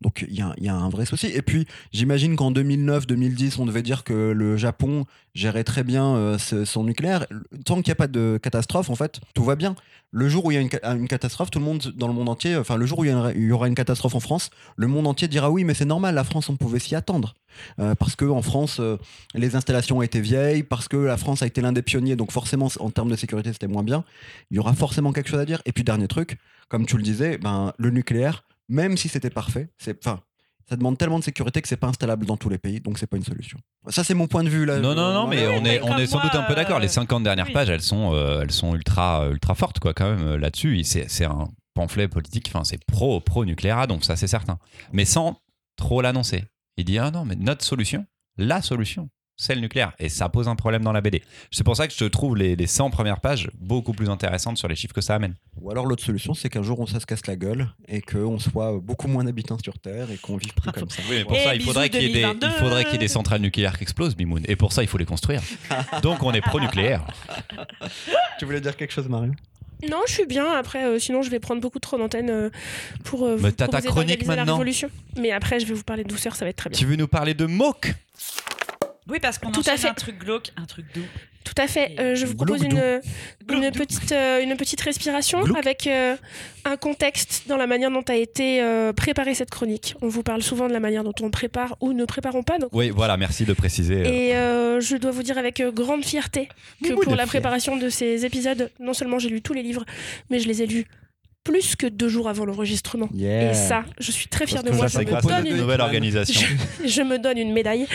Donc 0.00 0.25
il 0.28 0.35
y, 0.35 0.40
a- 0.69 0.75
un 0.75 0.88
vrai 0.88 1.04
souci. 1.04 1.26
Et 1.26 1.42
puis 1.42 1.66
j'imagine 1.92 2.35
qu'en 2.37 2.50
2009-2010, 2.52 3.61
on 3.61 3.66
devait 3.66 3.83
dire 3.83 4.02
que 4.04 4.33
le 4.33 4.57
Japon 4.57 5.04
gérait 5.35 5.64
très 5.64 5.85
bien 5.85 6.14
euh, 6.16 6.38
son 6.38 6.85
nucléaire. 6.85 7.26
Tant 7.64 7.76
qu'il 7.76 7.90
n'y 7.90 7.92
a 7.92 7.97
pas 7.97 8.07
de 8.09 8.38
catastrophe, 8.42 8.88
en 8.90 8.95
fait, 8.97 9.21
tout 9.35 9.45
va 9.45 9.57
bien. 9.57 9.75
Le 10.11 10.28
jour 10.28 10.45
où 10.47 10.50
il 10.50 10.54
y 10.54 10.57
a 10.57 10.61
une, 10.61 10.71
ca- 10.71 10.95
une 10.97 11.07
catastrophe, 11.07 11.50
tout 11.50 11.59
le 11.61 11.64
monde 11.64 11.92
dans 11.97 12.09
le 12.09 12.14
monde 12.14 12.28
entier, 12.28 12.57
enfin 12.57 12.76
le 12.76 12.87
jour 12.87 13.00
où 13.00 13.04
il 13.04 13.11
y, 13.37 13.52
aura 13.52 13.69
une 13.69 13.75
catastrophe 13.75 14.14
en 14.14 14.21
France, 14.21 14.50
le 14.76 14.87
monde 14.88 15.07
entier 15.07 15.28
dira 15.28 15.50
oui, 15.50 15.64
mais 15.64 15.75
c'est 15.75 15.85
normal, 15.85 16.14
la 16.14 16.25
France, 16.25 16.49
on 16.49 16.57
pouvait 16.57 16.80
s'y 16.80 16.95
attendre. 16.97 17.35
Euh, 17.78 17.95
parce 17.95 18.16
que 18.16 18.25
en 18.25 18.42
France, 18.42 18.78
euh, 18.80 18.97
les 19.35 19.54
installations 19.54 20.02
été 20.02 20.21
vieilles, 20.21 20.62
parce 20.62 20.88
que 20.88 20.97
la 20.97 21.16
France 21.16 21.42
a 21.42 21.47
été 21.47 21.61
l'un 21.61 21.73
des 21.73 21.83
pionniers, 21.83 22.16
donc 22.16 22.33
forcément, 22.33 22.69
en 22.80 22.90
termes 22.90 23.11
de 23.11 23.16
sécurité, 23.16 23.52
c'était 23.52 23.69
moins 23.69 23.83
bien. 23.85 24.04
Il 24.50 24.57
y 24.57 24.61
aura 24.61 24.73
forcément 24.73 25.12
quelque 25.12 25.28
chose 25.28 25.40
à 25.40 25.45
dire. 25.45 25.60
Et 25.67 25.73
puis 25.73 25.84
dernier 25.84 26.08
truc, 26.08 26.39
comme 26.69 26.86
tu 26.86 26.97
le 26.97 27.02
disais, 27.02 27.39
ben, 27.39 27.73
le 27.78 27.91
nucléaire, 27.91 28.43
même 28.71 28.97
si 28.97 29.09
c'était 29.09 29.28
parfait, 29.30 29.69
c'est, 29.76 29.99
enfin, 30.06 30.21
ça 30.69 30.76
demande 30.76 30.97
tellement 30.97 31.19
de 31.19 31.25
sécurité 31.25 31.61
que 31.61 31.69
c'est 31.69 31.76
pas 31.76 31.89
installable 31.89 32.25
dans 32.25 32.37
tous 32.37 32.49
les 32.49 32.59
pays, 32.59 32.80
donc 32.80 32.97
c'est 32.99 33.06
pas 33.09 33.17
une 33.17 33.25
solution. 33.25 33.59
Ça, 33.89 34.04
c'est 34.04 34.15
mon 34.15 34.28
point 34.28 34.45
de 34.45 34.49
vue 34.49 34.65
là. 34.65 34.78
Non, 34.78 34.95
non, 34.95 35.13
non, 35.13 35.26
mais 35.26 35.47
oui, 35.47 35.54
on 35.61 35.65
est, 35.65 35.83
on 35.83 35.99
est 35.99 36.06
sans 36.06 36.21
doute 36.21 36.35
un 36.35 36.45
peu 36.45 36.54
d'accord. 36.54 36.76
euh, 36.76 36.80
Les 36.80 36.89
50 36.89 37.23
dernières 37.25 37.49
oui. 37.49 37.52
pages, 37.52 37.69
elles 37.69 37.83
sont, 37.83 38.15
euh, 38.15 38.43
elles 38.43 38.52
sont 38.52 38.75
ultra, 38.75 39.26
ultra 39.30 39.54
fortes, 39.54 39.80
quoi, 39.80 39.93
quand 39.93 40.09
même, 40.09 40.26
euh, 40.26 40.39
là-dessus. 40.39 40.83
C'est 40.85 41.11
c'est 41.11 41.25
un 41.25 41.49
pamphlet 41.75 42.09
politique, 42.09 42.47
enfin, 42.49 42.65
c'est 42.65 42.83
pro, 42.85 43.21
pro-nucléaire, 43.21 43.87
donc 43.89 44.04
ça, 44.04 44.15
c'est 44.17 44.28
certain. 44.28 44.59
Mais 44.93 45.04
sans 45.04 45.41
trop 45.76 46.00
l'annoncer. 46.02 46.45
Il 46.76 46.85
dit, 46.85 46.99
ah 46.99 47.11
non, 47.11 47.25
mais 47.25 47.35
notre 47.37 47.65
solution, 47.65 48.06
la 48.37 48.63
solution, 48.63 49.11
c'est 49.41 49.55
le 49.55 49.61
nucléaire. 49.63 49.93
Et 49.99 50.09
ça 50.11 50.29
pose 50.29 50.49
un 50.49 50.55
problème 50.57 50.83
dans 50.83 50.93
la 50.93 51.00
BD. 51.00 51.23
C'est 51.50 51.65
pour 51.65 51.75
ça 51.76 51.89
que 51.89 51.95
je 51.97 52.05
trouve 52.05 52.37
les, 52.37 52.57
les 52.57 52.67
100 52.67 52.91
premières 52.91 53.21
pages 53.21 53.50
beaucoup 53.59 53.93
plus 53.95 54.11
intéressantes 54.11 54.59
sur 54.59 54.69
les 54.69 54.76
chiffres 54.76 54.93
que 54.93 55.00
ça 55.00 55.15
amène. 55.15 55.35
Ou 55.61 55.71
alors 55.71 55.87
l'autre 55.87 56.05
solution, 56.05 56.35
c'est 56.35 56.50
qu'un 56.50 56.63
jour 56.63 56.79
on 56.79 56.87
ça 56.87 57.00
se 57.00 57.07
casse 57.07 57.26
la 57.26 57.37
gueule 57.37 57.69
et 57.89 58.03
qu'on 58.03 58.39
soit 58.39 58.79
beaucoup 58.83 59.09
moins 59.09 59.25
d'habitants 59.25 59.57
sur 59.65 59.79
Terre 59.79 60.11
et 60.11 60.19
qu'on 60.19 60.37
vive 60.37 60.53
plus 60.55 60.71
comme 60.79 60.91
ça. 60.91 61.03
Oui, 61.09 61.17
mais 61.19 61.25
pour 61.25 61.37
Et 61.37 61.45
ça, 61.45 61.55
il 61.55 61.63
faudrait 61.63 61.89
qu'il 61.89 62.03
y, 62.03 62.07
ait 62.07 62.09
des- 62.09 62.21
2022. 62.23 62.47
il 62.47 62.53
faudrait 62.53 62.85
qu'il 62.85 62.93
y 62.93 62.97
ait 62.97 62.99
des 62.99 63.09
centrales 63.09 63.41
nucléaires 63.41 63.76
qui 63.79 63.83
explosent, 63.85 64.15
Bimoun. 64.15 64.43
Et 64.47 64.57
pour 64.57 64.73
ça, 64.73 64.83
il 64.83 64.89
faut 64.89 64.99
les 64.99 65.07
construire. 65.07 65.41
Donc, 66.03 66.23
on 66.23 66.33
est 66.33 66.41
pro-nucléaire. 66.43 67.07
Tu 68.39 68.45
voulais 68.47 68.61
dire 68.61 68.76
quelque 68.76 68.93
chose, 68.93 69.09
Marion? 69.09 69.33
Non, 69.91 69.99
je 70.07 70.13
suis 70.13 70.26
bien. 70.26 70.50
Après, 70.53 70.85
euh, 70.85 70.99
sinon, 70.99 71.23
je 71.23 71.31
vais 71.31 71.41
prendre 71.41 71.61
beaucoup 71.63 71.79
trop 71.79 71.97
d'antenne 71.99 72.29
euh, 72.31 72.50
pour 73.05 73.25
euh, 73.26 73.37
vous 73.37 73.45
Mais 73.45 73.53
t'as 73.53 73.67
ta 73.69 73.81
chronique 73.81 74.09
d'organiser 74.09 74.29
la 74.29 74.37
maintenant. 74.37 74.53
révolution. 74.55 74.91
Mais 75.19 75.31
après, 75.31 75.61
je 75.61 75.67
vais 75.67 75.75
vous 75.75 75.83
parler 75.85 76.05
de 76.05 76.09
douceur, 76.09 76.37
ça 76.37 76.45
va 76.45 76.50
être 76.50 76.57
très 76.57 76.71
bien. 76.71 76.79
Tu 76.79 76.85
veux 76.87 76.97
nous 76.97 77.09
parler 77.09 77.33
de 77.35 77.47
Moque 77.47 77.95
Oui, 79.10 79.18
parce 79.20 79.38
qu'on 79.38 79.50
Tout 79.50 79.60
à 79.60 79.73
enchaîne 79.73 79.78
fait. 79.78 79.88
un 79.88 79.94
truc 79.94 80.18
glauque, 80.18 80.50
un 80.56 80.66
truc 80.66 80.86
doux. 80.94 81.02
Tout 81.42 81.54
à 81.56 81.66
fait. 81.66 81.96
Euh, 81.99 82.14
je 82.14 82.26
vous 82.26 82.36
propose 82.36 82.62
une, 82.62 83.00
une, 83.50 83.70
petite, 83.73 84.12
euh, 84.12 84.42
une 84.42 84.56
petite 84.56 84.80
respiration 84.82 85.40
Glouk. 85.40 85.56
avec 85.56 85.86
euh, 85.86 86.14
un 86.66 86.76
contexte 86.76 87.44
dans 87.49 87.56
la 87.56 87.66
manière 87.66 87.90
dont 87.90 88.02
a 88.08 88.14
été 88.14 88.62
euh, 88.62 88.92
préparée 88.92 89.34
cette 89.34 89.50
chronique. 89.50 89.94
On 90.02 90.08
vous 90.08 90.23
parle 90.23 90.42
souvent 90.42 90.68
de 90.68 90.73
la 90.75 90.80
manière 90.80 91.02
dont 91.02 91.14
on 91.23 91.30
prépare 91.30 91.76
ou 91.80 91.94
ne 91.94 92.04
préparons 92.04 92.42
pas. 92.42 92.58
Donc 92.58 92.68
Oui, 92.75 92.90
voilà, 92.90 93.16
merci 93.16 93.46
de 93.46 93.54
préciser. 93.54 94.02
euh. 94.02 94.04
Et 94.04 94.36
euh, 94.36 94.80
je 94.80 94.96
dois 94.96 95.10
vous 95.12 95.23
dire 95.23 95.38
avec 95.38 95.62
grande 95.75 96.04
fierté 96.04 96.49
que 96.84 96.92
pour 96.92 97.16
la 97.16 97.26
préparation 97.26 97.76
de 97.78 97.88
ces 97.88 98.26
épisodes, 98.26 98.70
non 98.78 98.92
seulement 98.92 99.18
j'ai 99.18 99.30
lu 99.30 99.40
tous 99.40 99.54
les 99.54 99.62
livres, 99.62 99.84
mais 100.28 100.40
je 100.40 100.46
les 100.46 100.62
ai 100.62 100.66
lus 100.66 100.86
plus 101.45 101.76
que 101.76 101.87
deux 101.87 102.09
jours 102.09 102.29
avant 102.29 102.45
l'enregistrement. 102.45 103.09
Yeah. 103.15 103.50
Et 103.50 103.55
ça, 103.55 103.85
je 103.99 104.11
suis 104.11 104.29
très 104.29 104.47
fière 104.47 104.63
Parce 104.63 104.73
de 104.75 104.79
moi. 104.79 104.89
ça, 104.89 104.99
Je 104.99 105.05
c'est 105.05 105.11
me, 105.11 105.11
grâce 105.11 105.25
à 105.26 105.43
donne 105.43 105.47
une 105.53 105.57
nouvelle 105.57 105.81
organisation. 105.89 106.47
je 106.85 107.03
me 107.03 107.19
donne 107.19 107.39
une 107.39 107.53
médaille. 107.53 107.87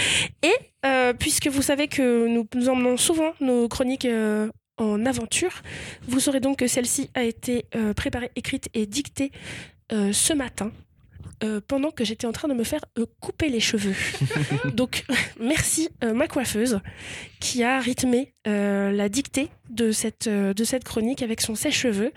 Et 0.44 0.54
euh, 0.86 1.14
puisque 1.14 1.48
vous 1.48 1.62
savez 1.62 1.88
que 1.88 2.28
nous, 2.28 2.48
nous 2.56 2.70
emmenons 2.70 2.98
souvent 2.98 3.34
nos 3.42 3.68
chroniques 3.68 4.06
euh, 4.06 4.50
en 4.78 5.06
aventure, 5.06 5.62
vous 6.08 6.20
saurez 6.20 6.40
donc 6.40 6.58
que 6.58 6.68
celle-ci 6.68 7.10
a 7.14 7.24
été 7.24 7.66
euh, 7.76 7.94
préparée, 7.94 8.32
écrite 8.36 8.68
et 8.74 8.86
dictée 8.86 9.32
euh, 9.92 10.12
ce 10.12 10.34
matin. 10.34 10.72
Euh, 11.44 11.60
pendant 11.68 11.92
que 11.92 12.04
j'étais 12.06 12.26
en 12.28 12.32
train 12.32 12.48
de 12.48 12.54
me 12.54 12.64
faire 12.64 12.82
euh, 12.98 13.06
couper 13.20 13.50
les 13.50 13.60
cheveux. 13.60 13.94
Donc, 14.74 15.06
merci 15.40 15.90
euh, 16.04 16.14
ma 16.14 16.28
coiffeuse 16.28 16.80
qui 17.40 17.64
a 17.64 17.80
rythmé 17.80 18.34
euh, 18.48 18.92
la 18.92 19.10
dictée 19.10 19.50
de 19.70 19.92
cette, 19.92 20.28
euh, 20.28 20.54
de 20.54 20.64
cette 20.64 20.84
chronique 20.84 21.22
avec 21.22 21.42
son 21.42 21.56
sèche-cheveux. 21.56 22.12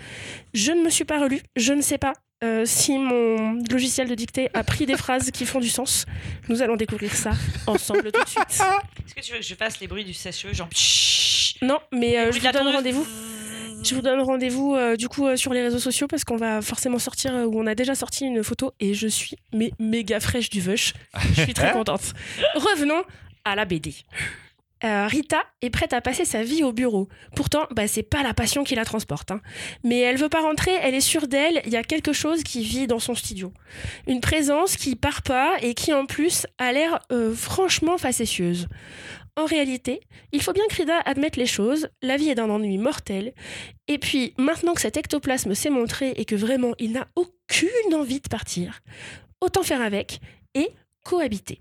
Je 0.54 0.72
ne 0.72 0.82
me 0.82 0.90
suis 0.90 1.04
pas 1.04 1.20
relue, 1.20 1.40
je 1.56 1.72
ne 1.72 1.82
sais 1.82 1.98
pas 1.98 2.12
euh, 2.44 2.62
si 2.64 2.96
mon 2.96 3.54
logiciel 3.70 4.08
de 4.08 4.14
dictée 4.14 4.48
a 4.54 4.62
pris 4.62 4.86
des 4.86 4.96
phrases 4.96 5.30
qui 5.32 5.44
font 5.44 5.58
du 5.58 5.68
sens. 5.68 6.06
Nous 6.48 6.62
allons 6.62 6.76
découvrir 6.76 7.12
ça 7.12 7.32
ensemble 7.66 8.12
tout 8.12 8.22
de 8.22 8.28
suite. 8.28 8.44
Est-ce 8.48 9.14
que 9.14 9.20
tu 9.20 9.32
veux 9.32 9.38
que 9.38 9.44
je 9.44 9.54
fasse 9.56 9.80
les 9.80 9.88
bruits 9.88 10.04
du 10.04 10.14
sèche-cheveux 10.14 10.54
genre 10.54 10.68
Non, 11.62 11.80
mais 11.92 12.16
euh, 12.16 12.30
je 12.30 12.38
vous 12.38 12.44
la 12.44 12.52
donne 12.52 12.68
rendez-vous. 12.68 13.04
Je 13.82 13.94
vous 13.94 14.02
donne 14.02 14.20
rendez-vous 14.20 14.74
euh, 14.74 14.96
du 14.96 15.08
coup 15.08 15.26
euh, 15.26 15.36
sur 15.36 15.52
les 15.52 15.62
réseaux 15.62 15.78
sociaux 15.78 16.06
parce 16.08 16.24
qu'on 16.24 16.36
va 16.36 16.60
forcément 16.62 16.98
sortir 16.98 17.34
euh, 17.34 17.44
ou 17.44 17.60
on 17.60 17.66
a 17.66 17.74
déjà 17.74 17.94
sorti 17.94 18.24
une 18.24 18.42
photo 18.42 18.72
et 18.80 18.92
je 18.94 19.06
suis 19.08 19.36
mais 19.52 19.72
méga 19.78 20.20
fraîche 20.20 20.50
du 20.50 20.60
vush. 20.60 20.94
Je 21.34 21.42
suis 21.42 21.54
très 21.54 21.72
contente. 21.72 22.12
Revenons 22.54 23.02
à 23.44 23.54
la 23.54 23.64
BD. 23.64 23.94
Euh, 24.84 25.08
Rita 25.08 25.42
est 25.60 25.70
prête 25.70 25.92
à 25.92 26.00
passer 26.00 26.24
sa 26.24 26.44
vie 26.44 26.62
au 26.62 26.72
bureau. 26.72 27.08
Pourtant, 27.34 27.66
bah, 27.72 27.88
c'est 27.88 28.04
pas 28.04 28.22
la 28.22 28.32
passion 28.32 28.62
qui 28.62 28.76
la 28.76 28.84
transporte. 28.84 29.32
hein. 29.32 29.40
Mais 29.82 29.98
elle 29.98 30.16
veut 30.16 30.28
pas 30.28 30.40
rentrer, 30.40 30.70
elle 30.82 30.94
est 30.94 31.00
sûre 31.00 31.26
d'elle, 31.26 31.60
il 31.66 31.72
y 31.72 31.76
a 31.76 31.82
quelque 31.82 32.12
chose 32.12 32.44
qui 32.44 32.62
vit 32.62 32.86
dans 32.86 33.00
son 33.00 33.16
studio. 33.16 33.52
Une 34.06 34.20
présence 34.20 34.76
qui 34.76 34.94
part 34.94 35.22
pas 35.22 35.54
et 35.62 35.74
qui 35.74 35.92
en 35.92 36.06
plus 36.06 36.46
a 36.58 36.72
l'air 36.72 37.00
franchement 37.34 37.98
facétieuse. 37.98 38.68
En 39.38 39.44
réalité, 39.44 40.00
il 40.32 40.42
faut 40.42 40.52
bien 40.52 40.66
que 40.68 40.74
Rita 40.74 40.98
admette 40.98 41.36
les 41.36 41.46
choses, 41.46 41.88
la 42.02 42.16
vie 42.16 42.28
est 42.28 42.34
d'un 42.34 42.50
ennui 42.50 42.76
mortel. 42.76 43.32
Et 43.86 43.98
puis, 43.98 44.34
maintenant 44.36 44.74
que 44.74 44.80
cet 44.80 44.96
ectoplasme 44.96 45.54
s'est 45.54 45.70
montré 45.70 46.10
et 46.16 46.24
que 46.24 46.34
vraiment 46.34 46.74
il 46.80 46.90
n'a 46.90 47.06
aucune 47.14 47.94
envie 47.94 48.18
de 48.18 48.28
partir, 48.28 48.80
autant 49.40 49.62
faire 49.62 49.80
avec 49.80 50.18
et 50.54 50.72
cohabiter. 51.04 51.60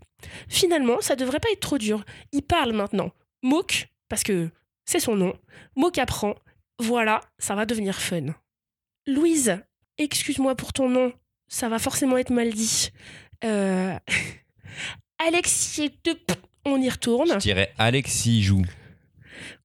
Finalement, 0.50 1.02
ça 1.02 1.16
devrait 1.16 1.40
pas 1.40 1.52
être 1.52 1.60
trop 1.60 1.78
dur. 1.78 2.04
Il 2.32 2.42
parle 2.42 2.74
maintenant. 2.74 3.12
Mook, 3.44 3.90
parce 4.10 4.24
que 4.24 4.50
c'est 4.86 5.00
son 5.00 5.16
nom. 5.16 5.38
Mook 5.76 6.00
apprend. 6.00 6.34
Voilà, 6.80 7.22
ça 7.38 7.54
va 7.54 7.68
devenir 7.68 8.02
fun. 8.02 8.34
Louise, 9.06 9.60
excuse-moi 10.00 10.56
pour 10.56 10.74
ton 10.74 10.90
nom, 10.90 11.14
ça 11.48 11.70
va 11.70 11.78
forcément 11.78 12.18
être 12.18 12.32
mal 12.32 12.52
dit. 12.52 12.90
Euh... 13.44 13.96
Alexis, 15.20 15.92
de... 16.04 16.18
on 16.68 16.82
y 16.82 16.90
retourne. 16.90 17.34
Je 17.34 17.38
dirais 17.38 17.74
Alexis 17.78 18.44
joue. 18.44 18.64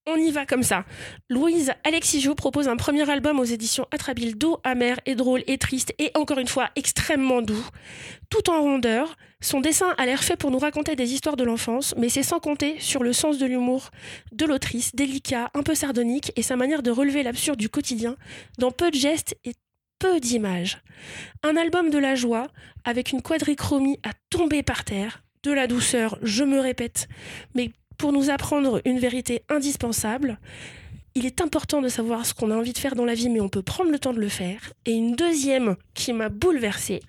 On 0.05 0.17
y 0.17 0.33
va 0.33 0.47
comme 0.47 0.65
ça. 0.65 0.85
Louise 1.31 1.73
Alexis 1.85 2.21
Jou 2.21 2.35
propose 2.35 2.67
un 2.67 2.77
premier 2.77 3.09
album 3.09 3.39
aux 3.39 3.45
éditions 3.45 3.87
Atrabile 3.93 4.37
doux, 4.37 4.57
amer 4.65 4.99
et 5.07 5.15
drôle 5.15 5.45
et 5.47 5.59
triste 5.59 5.95
et 6.01 6.11
encore 6.17 6.41
une 6.41 6.49
fois 6.49 6.71
extrêmement 6.75 7.41
doux. 7.41 7.65
Tout 8.29 8.51
en 8.51 8.63
rondeur, 8.63 9.17
son 9.41 9.61
dessin 9.61 9.95
a 9.99 10.07
l'air 10.07 10.25
fait 10.25 10.37
pour 10.37 10.51
nous 10.51 10.59
raconter 10.59 10.97
des 10.97 11.13
histoires 11.13 11.37
de 11.37 11.45
l'enfance, 11.45 11.95
mais 11.97 12.09
c'est 12.09 12.25
sans 12.25 12.41
compter 12.41 12.81
sur 12.81 13.05
le 13.05 13.13
sens 13.13 13.39
de 13.39 13.47
l'humour 13.47 13.91
de 14.33 14.45
l'autrice, 14.45 14.93
délicat, 14.97 15.51
un 15.55 15.63
peu 15.63 15.77
sardonique 15.77 16.33
et 16.35 16.43
sa 16.43 16.57
manière 16.57 16.83
de 16.83 16.91
relever 16.91 17.23
l'absurde 17.23 17.59
du 17.59 17.69
quotidien 17.69 18.17
dans 18.59 18.73
peu 18.73 18.91
de 18.91 18.97
gestes 18.97 19.37
et 19.45 19.53
peu 20.01 20.19
d'images. 20.19 20.79
Un 21.45 21.57
album 21.57 21.91
de 21.91 21.99
la 21.99 22.17
joie 22.17 22.49
avec 22.85 23.13
une 23.13 23.23
quadrichromie 23.23 24.01
à 24.03 24.11
tomber 24.31 24.65
par 24.65 24.85
terre, 24.85 25.23
de 25.43 25.53
la 25.53 25.67
douceur, 25.67 26.19
je 26.23 26.45
me 26.45 26.61
répète, 26.61 27.09
mais 27.55 27.71
pour 27.99 28.13
nous 28.13 28.31
apprendre 28.31 28.81
une 28.85 28.99
vérité 28.99 29.43
indispensable. 29.49 30.39
Il 31.15 31.27
est 31.27 31.43
important 31.43 31.83
de 31.83 31.89
savoir 31.89 32.25
ce 32.25 32.33
qu'on 32.33 32.51
a 32.51 32.57
envie 32.57 32.73
de 32.73 32.79
faire 32.79 32.95
dans 32.95 33.05
la 33.05 33.15
vie, 33.15 33.29
mais 33.29 33.41
on 33.41 33.51
peut 33.51 33.63
prendre 33.63 33.91
le 33.91 33.99
temps 33.99 34.15
de 34.15 34.21
le 34.21 34.29
faire. 34.29 34.73
Et 34.87 34.93
une 34.93 35.15
deuxième 35.15 35.77
qui 35.95 36.13
m'a 36.13 36.31
bouleversée, 36.31 37.01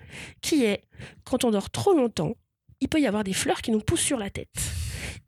qui 0.42 0.64
est 0.64 0.82
quand 1.24 1.44
on 1.44 1.50
dort 1.50 1.70
trop 1.70 1.94
longtemps, 1.94 2.34
il 2.80 2.88
peut 2.88 3.00
y 3.00 3.06
avoir 3.06 3.24
des 3.24 3.32
fleurs 3.32 3.62
qui 3.62 3.70
nous 3.70 3.80
poussent 3.80 4.02
sur 4.02 4.18
la 4.18 4.28
tête. 4.28 4.54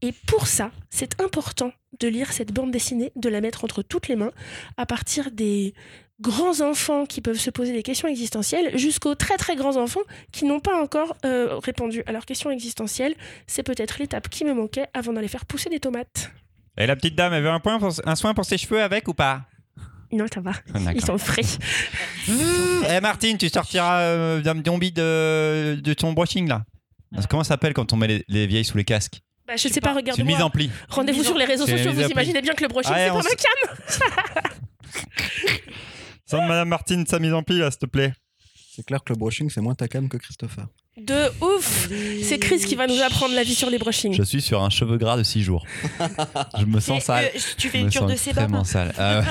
Et 0.03 0.13
pour 0.27 0.47
ça, 0.47 0.73
c'est 0.91 1.21
important 1.21 1.73
de 2.01 2.09
lire 2.09 2.33
cette 2.33 2.53
bande 2.53 2.71
dessinée, 2.71 3.13
de 3.17 3.29
la 3.31 3.41
mettre 3.41 3.65
entre 3.65 3.83
toutes 3.83 4.09
les 4.09 4.17
mains, 4.17 4.33
à 4.77 4.85
partir 4.85 5.31
des 5.31 5.73
grands 6.21 6.61
enfants 6.63 7.05
qui 7.07 7.21
peuvent 7.21 7.39
se 7.39 7.51
poser 7.51 7.73
des 7.73 7.83
questions 7.83 8.09
existentielles 8.09 8.77
jusqu'aux 8.79 9.15
très 9.15 9.37
très 9.37 9.55
grands 9.57 9.77
enfants 9.77 10.01
qui 10.33 10.45
n'ont 10.47 10.61
pas 10.61 10.81
encore 10.81 11.17
euh, 11.25 11.59
répondu 11.59 12.03
à 12.07 12.13
leurs 12.13 12.25
questions 12.27 12.51
existentielles. 12.51 13.15
C'est 13.47 13.63
peut-être 13.63 13.99
l'étape 13.99 14.29
qui 14.29 14.45
me 14.45 14.55
manquait 14.55 14.87
avant 14.95 15.13
d'aller 15.13 15.29
faire 15.29 15.45
pousser 15.47 15.69
des 15.69 15.81
tomates. 15.81 16.31
Et 16.79 16.87
la 16.87 16.97
petite 16.97 17.15
dame, 17.15 17.33
elle 17.33 17.43
veut 17.43 17.51
un, 17.51 17.61
point 17.61 17.79
pour- 17.79 17.93
un 18.05 18.17
soin 18.17 18.35
pour 18.35 18.45
ses 18.45 18.59
cheveux 18.59 18.83
avec 18.83 19.09
ou 19.09 19.15
pas? 19.15 19.43
Non, 20.13 20.27
ça 20.33 20.41
va. 20.41 20.53
Ils 20.95 21.05
sont 21.05 21.19
frais. 21.19 21.43
Eh 22.29 23.01
Martine, 23.01 23.37
tu 23.39 23.49
sortiras 23.49 24.01
euh, 24.01 24.41
d'un 24.41 24.63
zombie 24.65 24.93
de, 24.93 25.79
de 25.83 25.95
ton 25.95 26.13
brushing 26.13 26.49
là. 26.49 26.65
Comment 27.29 27.45
ça 27.45 27.51
s'appelle 27.51 27.73
quand 27.75 27.93
on 27.93 27.97
met 27.97 28.07
les, 28.07 28.25
les 28.29 28.47
vieilles 28.47 28.65
sous 28.65 28.77
les 28.77 28.85
casques? 28.85 29.21
Bah, 29.47 29.55
je 29.57 29.63
sais 29.63 29.69
sais 29.75 29.81
pas. 29.81 29.95
pas, 29.95 30.01
C'est 30.05 30.19
une 30.21 30.27
mise 30.27 30.43
en 30.43 30.51
pli. 30.51 30.71
Rendez-vous 30.89 31.25
sur 31.25 31.37
les 31.37 31.45
réseaux 31.45 31.67
sociaux, 31.67 31.93
vous 31.93 32.03
imaginez 32.09 32.41
bien 32.43 32.55
que 32.55 32.63
le 32.63 32.69
brushing, 32.69 32.93
c'est 32.95 33.09
pas 33.09 33.15
ma 33.17 33.23
cam. 33.31 34.51
Sans 36.27 36.47
Madame 36.47 36.69
Martine, 36.69 37.07
sa 37.07 37.19
mise 37.19 37.33
en 37.33 37.43
pli 37.43 37.59
là, 37.59 37.71
s'il 37.71 37.81
te 37.81 37.87
plaît. 37.87 38.13
C'est 38.75 38.85
clair 38.85 39.03
que 39.05 39.13
le 39.13 39.19
brushing, 39.19 39.49
c'est 39.49 39.61
moins 39.61 39.75
ta 39.75 39.89
cam 39.89 40.09
que 40.09 40.17
Christopher. 40.17 40.67
De 40.99 41.31
ouf 41.45 41.89
C'est 42.23 42.39
Chris 42.39 42.59
qui 42.61 42.75
va 42.75 42.87
nous 42.87 43.01
apprendre 43.03 43.35
la 43.35 43.43
vie 43.43 43.55
sur 43.55 43.69
les 43.69 43.79
brushings. 43.79 44.15
Je 44.15 44.23
suis 44.23 44.41
sur 44.41 44.63
un 44.63 44.71
cheveu 44.71 44.97
gras 44.97 45.19
de 45.19 45.23
6 45.23 45.43
jours. 45.43 45.67
Je 46.59 46.65
me 46.65 46.81
sens 46.81 47.03
Et, 47.03 47.05
sale. 47.05 47.25
euh, 47.35 47.39
tu 47.59 47.69
fais 47.69 47.81
une 47.81 47.91
cure 47.91 48.07
de 48.07 48.17
sébum. 48.17 48.45
extrêmement 48.45 48.65
sale. 48.65 48.95
Ah 48.99 49.21
ouais. 49.21 49.27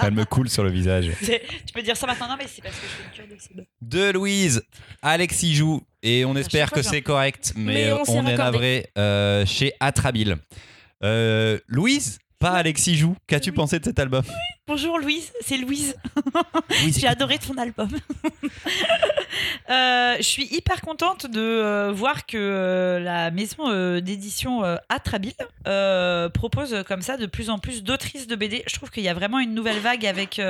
Elle 0.06 0.14
me 0.14 0.24
coule 0.24 0.48
sur 0.48 0.64
le 0.64 0.70
visage. 0.70 1.10
Tu 1.20 1.72
peux 1.72 1.82
dire 1.82 1.96
ça 1.96 2.06
maintenant, 2.08 2.28
non, 2.28 2.34
mais 2.36 2.46
c'est 2.52 2.62
parce 2.62 2.74
que 2.74 2.82
je 2.82 3.16
fais 3.16 3.22
une 3.22 3.28
cure 3.28 3.36
de 3.36 3.40
sébum. 3.40 3.64
De 3.80 4.10
Louise, 4.10 4.62
Alexis 5.02 5.54
joue. 5.54 5.82
Et 6.02 6.24
on 6.24 6.36
espère 6.36 6.66
chaque 6.66 6.74
fois, 6.74 6.82
que 6.82 6.88
c'est 6.88 7.02
correct, 7.02 7.52
mais, 7.56 7.74
Mais 7.86 7.92
on 7.92 8.00
on, 8.02 8.04
s'est 8.04 8.32
est 8.32 8.36
navré 8.36 8.86
euh, 8.98 9.46
chez 9.46 9.72
Atrabile. 9.80 10.36
Euh, 11.04 11.58
Louise, 11.68 12.18
pas 12.40 12.50
Alexis 12.52 12.96
joue. 12.96 13.16
Qu'as-tu 13.28 13.50
Oui. 13.50 13.56
pensé 13.56 13.78
de 13.78 13.84
cet 13.84 13.98
album? 14.00 14.24
Bonjour 14.68 14.98
Louise, 14.98 15.32
c'est 15.40 15.56
Louise. 15.56 15.96
J'ai 16.94 17.06
adoré 17.06 17.38
ton 17.38 17.56
album. 17.56 17.88
Euh, 19.70 20.16
je 20.16 20.22
suis 20.22 20.46
hyper 20.54 20.80
contente 20.80 21.26
de 21.26 21.40
euh, 21.40 21.92
voir 21.92 22.24
que 22.24 22.38
euh, 22.38 22.98
la 22.98 23.30
maison 23.30 23.98
d'édition 24.00 24.62
Atrabile 24.88 25.34
propose 26.32 26.82
comme 26.88 27.02
ça 27.02 27.18
de 27.18 27.26
plus 27.26 27.50
en 27.50 27.58
plus 27.58 27.82
d'autrices 27.82 28.26
de 28.26 28.34
BD. 28.34 28.62
Je 28.66 28.74
trouve 28.74 28.90
qu'il 28.90 29.02
y 29.02 29.08
a 29.08 29.14
vraiment 29.14 29.38
une 29.38 29.54
nouvelle 29.54 29.78
vague 29.78 30.06
avec, 30.06 30.30
qui 30.30 30.40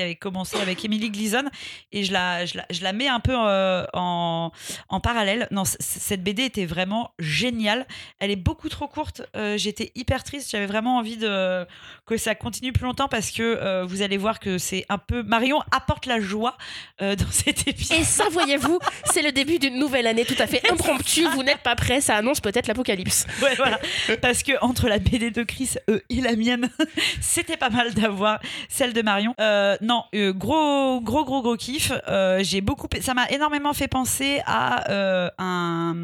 avait 0.00 0.14
commencé 0.14 0.56
avec 0.58 0.84
Emily 0.84 1.10
Gleason 1.10 1.44
et 1.92 2.04
je 2.04 2.12
la, 2.12 2.46
je 2.46 2.56
la, 2.56 2.64
je 2.70 2.82
la 2.82 2.92
mets 2.94 3.08
un 3.08 3.20
peu 3.20 3.36
en, 3.36 4.50
en 4.88 5.00
parallèle. 5.00 5.46
Non, 5.50 5.64
cette 5.64 6.24
BD 6.24 6.44
était 6.44 6.66
vraiment 6.66 7.10
géniale. 7.18 7.86
Elle 8.18 8.30
est 8.30 8.36
beaucoup 8.36 8.70
trop 8.70 8.88
courte. 8.88 9.22
J'étais 9.56 9.92
hyper 9.94 10.24
triste. 10.24 10.50
J'avais 10.50 10.66
vraiment 10.66 10.96
envie 10.96 11.18
de, 11.18 11.66
que 12.06 12.16
ça 12.16 12.34
continue 12.34 12.72
plus 12.72 12.84
longtemps 12.84 13.08
parce 13.08 13.30
que 13.30 13.61
euh, 13.62 13.84
vous 13.86 14.02
allez 14.02 14.16
voir 14.16 14.40
que 14.40 14.58
c'est 14.58 14.84
un 14.88 14.98
peu. 14.98 15.22
Marion 15.22 15.62
apporte 15.70 16.06
la 16.06 16.20
joie 16.20 16.56
euh, 17.00 17.16
dans 17.16 17.30
cet 17.30 17.68
épisode. 17.68 17.98
Et 17.98 18.04
ça, 18.04 18.24
voyez-vous, 18.30 18.78
c'est 19.04 19.22
le 19.22 19.32
début 19.32 19.58
d'une 19.58 19.78
nouvelle 19.78 20.06
année 20.06 20.24
tout 20.24 20.36
à 20.38 20.46
fait 20.46 20.62
impromptue. 20.70 21.24
Vous 21.34 21.42
n'êtes 21.42 21.62
pas 21.62 21.76
prêts, 21.76 22.00
ça 22.00 22.16
annonce 22.16 22.40
peut-être 22.40 22.66
l'apocalypse. 22.66 23.26
Ouais, 23.42 23.54
voilà. 23.56 23.78
Parce 24.20 24.42
que 24.42 24.52
entre 24.60 24.88
la 24.88 24.98
BD 24.98 25.30
de 25.30 25.42
Chris 25.42 25.74
euh, 25.88 26.00
et 26.10 26.20
la 26.20 26.36
mienne, 26.36 26.68
c'était 27.20 27.56
pas 27.56 27.70
mal 27.70 27.94
d'avoir 27.94 28.40
celle 28.68 28.92
de 28.92 29.02
Marion. 29.02 29.34
Non, 29.80 30.04
gros, 30.12 31.00
gros, 31.00 31.24
gros, 31.24 31.42
gros 31.42 31.56
kiff. 31.56 31.92
J'ai 32.40 32.60
beaucoup. 32.60 32.88
Ça 33.00 33.14
m'a 33.14 33.28
énormément 33.30 33.72
fait 33.72 33.88
penser 33.88 34.40
à 34.46 35.30
un 35.38 35.94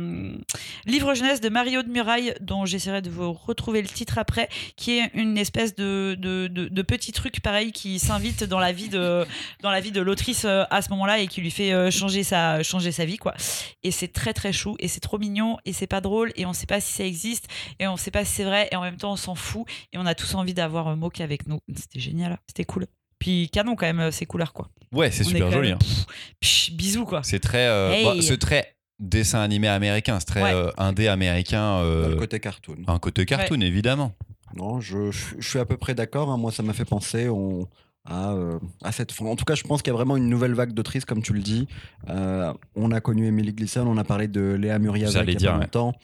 livre 0.86 1.14
jeunesse 1.14 1.40
de 1.40 1.48
Mario 1.48 1.82
de 1.82 1.90
Muraille, 1.90 2.34
dont 2.40 2.66
j'essaierai 2.66 3.02
de 3.02 3.10
vous 3.10 3.32
retrouver 3.32 3.82
le 3.82 3.88
titre 3.88 4.18
après, 4.18 4.48
qui 4.76 4.98
est 4.98 5.10
une 5.14 5.36
espèce 5.38 5.74
de, 5.74 6.16
de, 6.18 6.48
de, 6.48 6.68
de 6.68 6.82
petit 6.82 7.12
truc 7.12 7.40
pareil 7.48 7.72
qui 7.72 7.98
s'invite 7.98 8.44
dans 8.44 8.58
la 8.58 8.72
vie 8.72 8.90
de, 8.90 9.24
dans 9.62 9.70
la 9.70 9.80
vie 9.80 9.90
de 9.90 10.02
l'autrice 10.02 10.44
euh, 10.44 10.64
à 10.70 10.82
ce 10.82 10.90
moment-là 10.90 11.18
et 11.20 11.26
qui 11.28 11.40
lui 11.40 11.50
fait 11.50 11.72
euh, 11.72 11.90
changer 11.90 12.22
sa, 12.22 12.62
changer 12.62 12.92
sa 12.92 13.06
vie, 13.06 13.16
quoi. 13.16 13.34
Et 13.82 13.90
c'est 13.90 14.08
très 14.08 14.34
très 14.34 14.52
chou 14.52 14.76
et 14.80 14.86
c'est 14.88 15.00
trop 15.00 15.18
mignon 15.18 15.56
et 15.64 15.72
c'est 15.72 15.86
pas 15.86 16.02
drôle 16.02 16.30
et 16.36 16.44
on 16.44 16.52
sait 16.52 16.66
pas 16.66 16.78
si 16.80 16.92
ça 16.92 17.04
existe 17.04 17.46
et 17.78 17.86
on 17.88 17.96
sait 17.96 18.10
pas 18.10 18.26
si 18.26 18.34
c'est 18.34 18.44
vrai 18.44 18.68
et 18.70 18.76
en 18.76 18.82
même 18.82 18.98
temps 18.98 19.12
on 19.12 19.16
s'en 19.16 19.34
fout 19.34 19.64
et 19.94 19.96
on 19.98 20.04
a 20.04 20.14
tous 20.14 20.34
envie 20.34 20.52
d'avoir 20.52 20.88
un 20.88 20.96
Moki 20.96 21.22
avec 21.22 21.46
nous. 21.46 21.60
C'était 21.74 22.00
génial, 22.00 22.36
c'était 22.46 22.64
cool. 22.64 22.86
Puis 23.18 23.48
canon 23.50 23.76
quand 23.76 23.86
même, 23.92 24.10
ces 24.12 24.26
couleurs 24.26 24.52
quoi. 24.52 24.68
Ouais, 24.92 25.10
c'est 25.10 25.24
super 25.24 25.50
joli. 25.50 25.68
même- 25.70 25.78
hein. 25.82 26.04
Pff, 26.40 26.70
bisous 26.72 27.06
quoi. 27.06 27.22
C'est 27.24 27.40
très, 27.40 27.66
euh, 27.66 27.92
Hey. 27.92 28.04
bah, 28.04 28.14
c'est 28.20 28.36
très 28.38 28.74
dessin 28.98 29.40
animé 29.40 29.68
américain. 29.68 30.18
C'est 30.20 30.26
très 30.26 30.42
Ouais. 30.42 30.52
euh, 30.52 30.70
indé 30.76 31.08
américain. 31.08 31.78
Euh, 31.78 32.10
le 32.10 32.16
côté 32.16 32.40
cartoon. 32.40 32.76
un 32.86 32.98
côté 32.98 33.24
cartoon, 33.26 33.60
évidemment. 33.62 34.12
Non, 34.56 34.80
je, 34.80 35.10
suis 35.40 35.58
à 35.58 35.64
peu 35.64 35.76
près 35.76 35.94
d'accord. 35.94 36.30
hein. 36.30 36.36
Moi, 36.36 36.50
ça 36.52 36.62
m'a 36.62 36.72
fait 36.72 36.84
penser 36.84 37.28
on- 37.28 37.68
à, 38.04 38.32
euh, 38.32 38.58
à 38.82 38.90
cette. 38.92 39.12
En 39.20 39.36
tout 39.36 39.44
cas, 39.44 39.54
je 39.54 39.64
pense 39.64 39.82
qu'il 39.82 39.90
y 39.92 39.94
a 39.94 39.96
vraiment 39.96 40.16
une 40.16 40.28
nouvelle 40.28 40.54
vague 40.54 40.72
d'autrices, 40.72 41.04
comme 41.04 41.22
tu 41.22 41.34
le 41.34 41.40
dis. 41.40 41.68
Euh, 42.08 42.52
on 42.74 42.90
a 42.90 43.00
connu 43.00 43.26
Emily 43.26 43.52
Gleason, 43.52 43.86
on 43.86 43.98
a 43.98 44.04
parlé 44.04 44.28
de 44.28 44.54
Léa 44.54 44.78
J'allais 44.80 45.32
il 45.32 45.34
y 45.34 45.36
a 45.36 45.38
dire, 45.38 45.50
pas 45.52 45.56
ouais. 45.58 45.64
longtemps. 45.64 45.94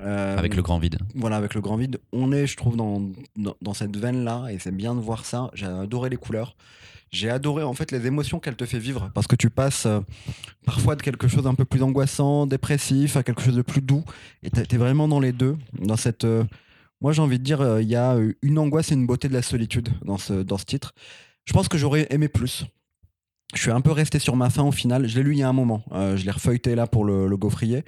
Euh, 0.00 0.38
Avec 0.38 0.56
le 0.56 0.62
grand 0.62 0.78
vide. 0.78 0.98
Voilà, 1.14 1.36
avec 1.36 1.54
le 1.54 1.60
grand 1.60 1.76
vide. 1.76 2.00
On 2.12 2.32
est, 2.32 2.46
je 2.46 2.56
trouve, 2.56 2.76
dans, 2.76 3.02
dans, 3.36 3.54
dans 3.60 3.74
cette 3.74 3.96
veine-là, 3.96 4.46
et 4.50 4.58
c'est 4.58 4.74
bien 4.74 4.94
de 4.94 5.00
voir 5.00 5.24
ça. 5.26 5.50
J'ai 5.52 5.66
adoré 5.66 6.08
les 6.08 6.16
couleurs. 6.16 6.56
J'ai 7.10 7.28
adoré 7.28 7.62
en 7.62 7.74
fait 7.74 7.90
les 7.92 8.06
émotions 8.06 8.40
qu'elle 8.40 8.56
te 8.56 8.64
fait 8.64 8.78
vivre, 8.78 9.10
parce 9.12 9.26
que 9.26 9.36
tu 9.36 9.50
passes 9.50 9.84
euh, 9.84 10.00
parfois 10.64 10.96
de 10.96 11.02
quelque 11.02 11.28
chose 11.28 11.46
un 11.46 11.54
peu 11.54 11.66
plus 11.66 11.82
angoissant, 11.82 12.46
dépressif, 12.46 13.18
à 13.18 13.22
quelque 13.22 13.42
chose 13.42 13.54
de 13.54 13.60
plus 13.60 13.82
doux, 13.82 14.02
et 14.42 14.48
t'es 14.48 14.64
t'es 14.64 14.78
vraiment 14.78 15.06
dans 15.08 15.20
les 15.20 15.32
deux, 15.32 15.58
dans 15.78 15.96
cette. 15.96 16.24
euh, 16.24 16.44
moi, 17.02 17.12
j'ai 17.12 17.20
envie 17.20 17.38
de 17.38 17.44
dire, 17.44 17.60
euh, 17.60 17.82
il 17.82 17.88
y 17.88 17.96
a 17.96 18.14
euh, 18.14 18.32
une 18.42 18.58
angoisse 18.58 18.90
et 18.90 18.94
une 18.94 19.06
beauté 19.06 19.28
de 19.28 19.34
la 19.34 19.42
solitude 19.42 19.90
dans 20.04 20.18
ce, 20.18 20.32
dans 20.32 20.56
ce 20.58 20.64
titre. 20.64 20.94
Je 21.44 21.52
pense 21.52 21.68
que 21.68 21.76
j'aurais 21.76 22.06
aimé 22.10 22.28
plus. 22.28 22.64
Je 23.54 23.60
suis 23.60 23.70
un 23.70 23.82
peu 23.82 23.90
resté 23.92 24.18
sur 24.18 24.34
ma 24.36 24.48
faim 24.48 24.62
au 24.62 24.72
final. 24.72 25.06
Je 25.06 25.16
l'ai 25.18 25.22
lu 25.24 25.32
il 25.32 25.38
y 25.38 25.42
a 25.42 25.48
un 25.48 25.52
moment. 25.52 25.82
Euh, 25.92 26.16
je 26.16 26.24
l'ai 26.24 26.30
refeuilleté 26.30 26.74
là 26.74 26.86
pour 26.86 27.04
le, 27.04 27.26
le 27.26 27.36
gaufrier. 27.36 27.84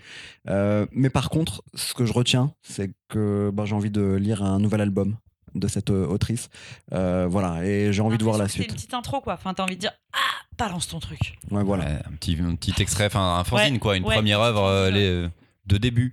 Euh, 0.50 0.84
mais 0.92 1.08
par 1.08 1.30
contre, 1.30 1.62
ce 1.72 1.94
que 1.94 2.04
je 2.04 2.12
retiens, 2.12 2.52
c'est 2.62 2.90
que 3.08 3.50
ben, 3.54 3.64
j'ai 3.64 3.74
envie 3.74 3.90
de 3.90 4.14
lire 4.14 4.42
un 4.42 4.58
nouvel 4.58 4.82
album 4.82 5.16
de 5.54 5.68
cette 5.68 5.88
euh, 5.90 6.06
autrice. 6.06 6.50
Euh, 6.92 7.26
voilà, 7.30 7.64
et 7.64 7.92
j'ai 7.92 8.02
envie 8.02 8.18
de 8.18 8.24
voir 8.24 8.36
la 8.36 8.48
C'est 8.48 8.58
une 8.58 8.64
suite. 8.64 8.74
petite 8.74 8.92
intro 8.94 9.20
quoi. 9.20 9.34
Enfin 9.34 9.54
t'as 9.54 9.62
envie 9.62 9.76
de 9.76 9.80
dire 9.80 9.92
ah 10.12 10.18
balance 10.58 10.88
ton 10.88 10.98
truc. 11.00 11.38
Ouais, 11.50 11.62
voilà. 11.62 11.84
Ouais, 11.84 11.98
un, 12.06 12.12
petit, 12.16 12.36
un 12.42 12.56
petit 12.56 12.74
extrait, 12.82 13.06
enfin 13.06 13.36
un 13.38 13.44
fanzine 13.44 13.74
Ouais, 13.74 13.78
quoi, 13.78 13.96
une 13.96 14.04
ouais. 14.04 14.14
première 14.16 14.40
œuvre 14.40 14.64
euh, 14.64 14.90
euh, 14.92 15.28
de 15.66 15.78
début. 15.78 16.12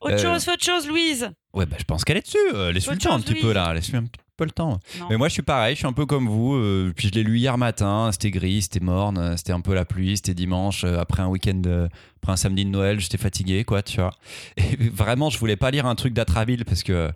Autre 0.00 0.14
Euh, 0.14 0.18
chose, 0.18 0.48
autre 0.48 0.64
chose, 0.64 0.86
Louise. 0.88 1.30
Ouais, 1.54 1.66
bah, 1.66 1.76
je 1.78 1.84
pense 1.84 2.04
qu'elle 2.04 2.16
est 2.16 2.24
dessus. 2.26 2.36
euh, 2.54 2.72
Laisse-lui 2.72 2.94
le 2.94 3.00
temps 3.00 3.14
un 3.14 3.20
petit 3.20 3.34
peu 3.34 3.52
là. 3.52 3.72
Laisse-lui 3.74 3.96
un 3.98 4.02
petit 4.04 4.20
peu 4.36 4.44
le 4.44 4.50
temps. 4.50 4.80
Non. 4.98 5.06
Mais 5.10 5.16
moi, 5.16 5.28
je 5.28 5.34
suis 5.34 5.42
pareil. 5.42 5.74
Je 5.74 5.78
suis 5.80 5.86
un 5.86 5.92
peu 5.92 6.06
comme 6.06 6.28
vous. 6.28 6.54
euh, 6.54 6.92
puis 6.96 7.08
je 7.08 7.12
l'ai 7.14 7.22
lu 7.22 7.38
hier 7.38 7.58
matin. 7.58 8.10
C'était 8.12 8.30
gris, 8.30 8.62
c'était 8.62 8.80
morne, 8.80 9.36
c'était 9.36 9.52
un 9.52 9.60
peu 9.60 9.74
la 9.74 9.84
pluie. 9.84 10.16
C'était 10.16 10.34
dimanche 10.34 10.84
euh, 10.84 10.98
après 10.98 11.22
un 11.22 11.28
week-end, 11.28 11.60
euh, 11.66 11.88
après 12.22 12.32
un 12.32 12.36
samedi 12.36 12.64
de 12.64 12.70
Noël. 12.70 13.00
J'étais 13.00 13.18
fatigué, 13.18 13.64
quoi, 13.64 13.82
tu 13.82 13.98
vois. 13.98 14.12
Et 14.56 14.76
vraiment, 14.92 15.28
je 15.30 15.38
voulais 15.38 15.56
pas 15.56 15.70
lire 15.70 15.86
un 15.86 15.94
truc 15.94 16.14
d'Atraville 16.14 16.64
parce 16.64 16.82
que 16.82 17.10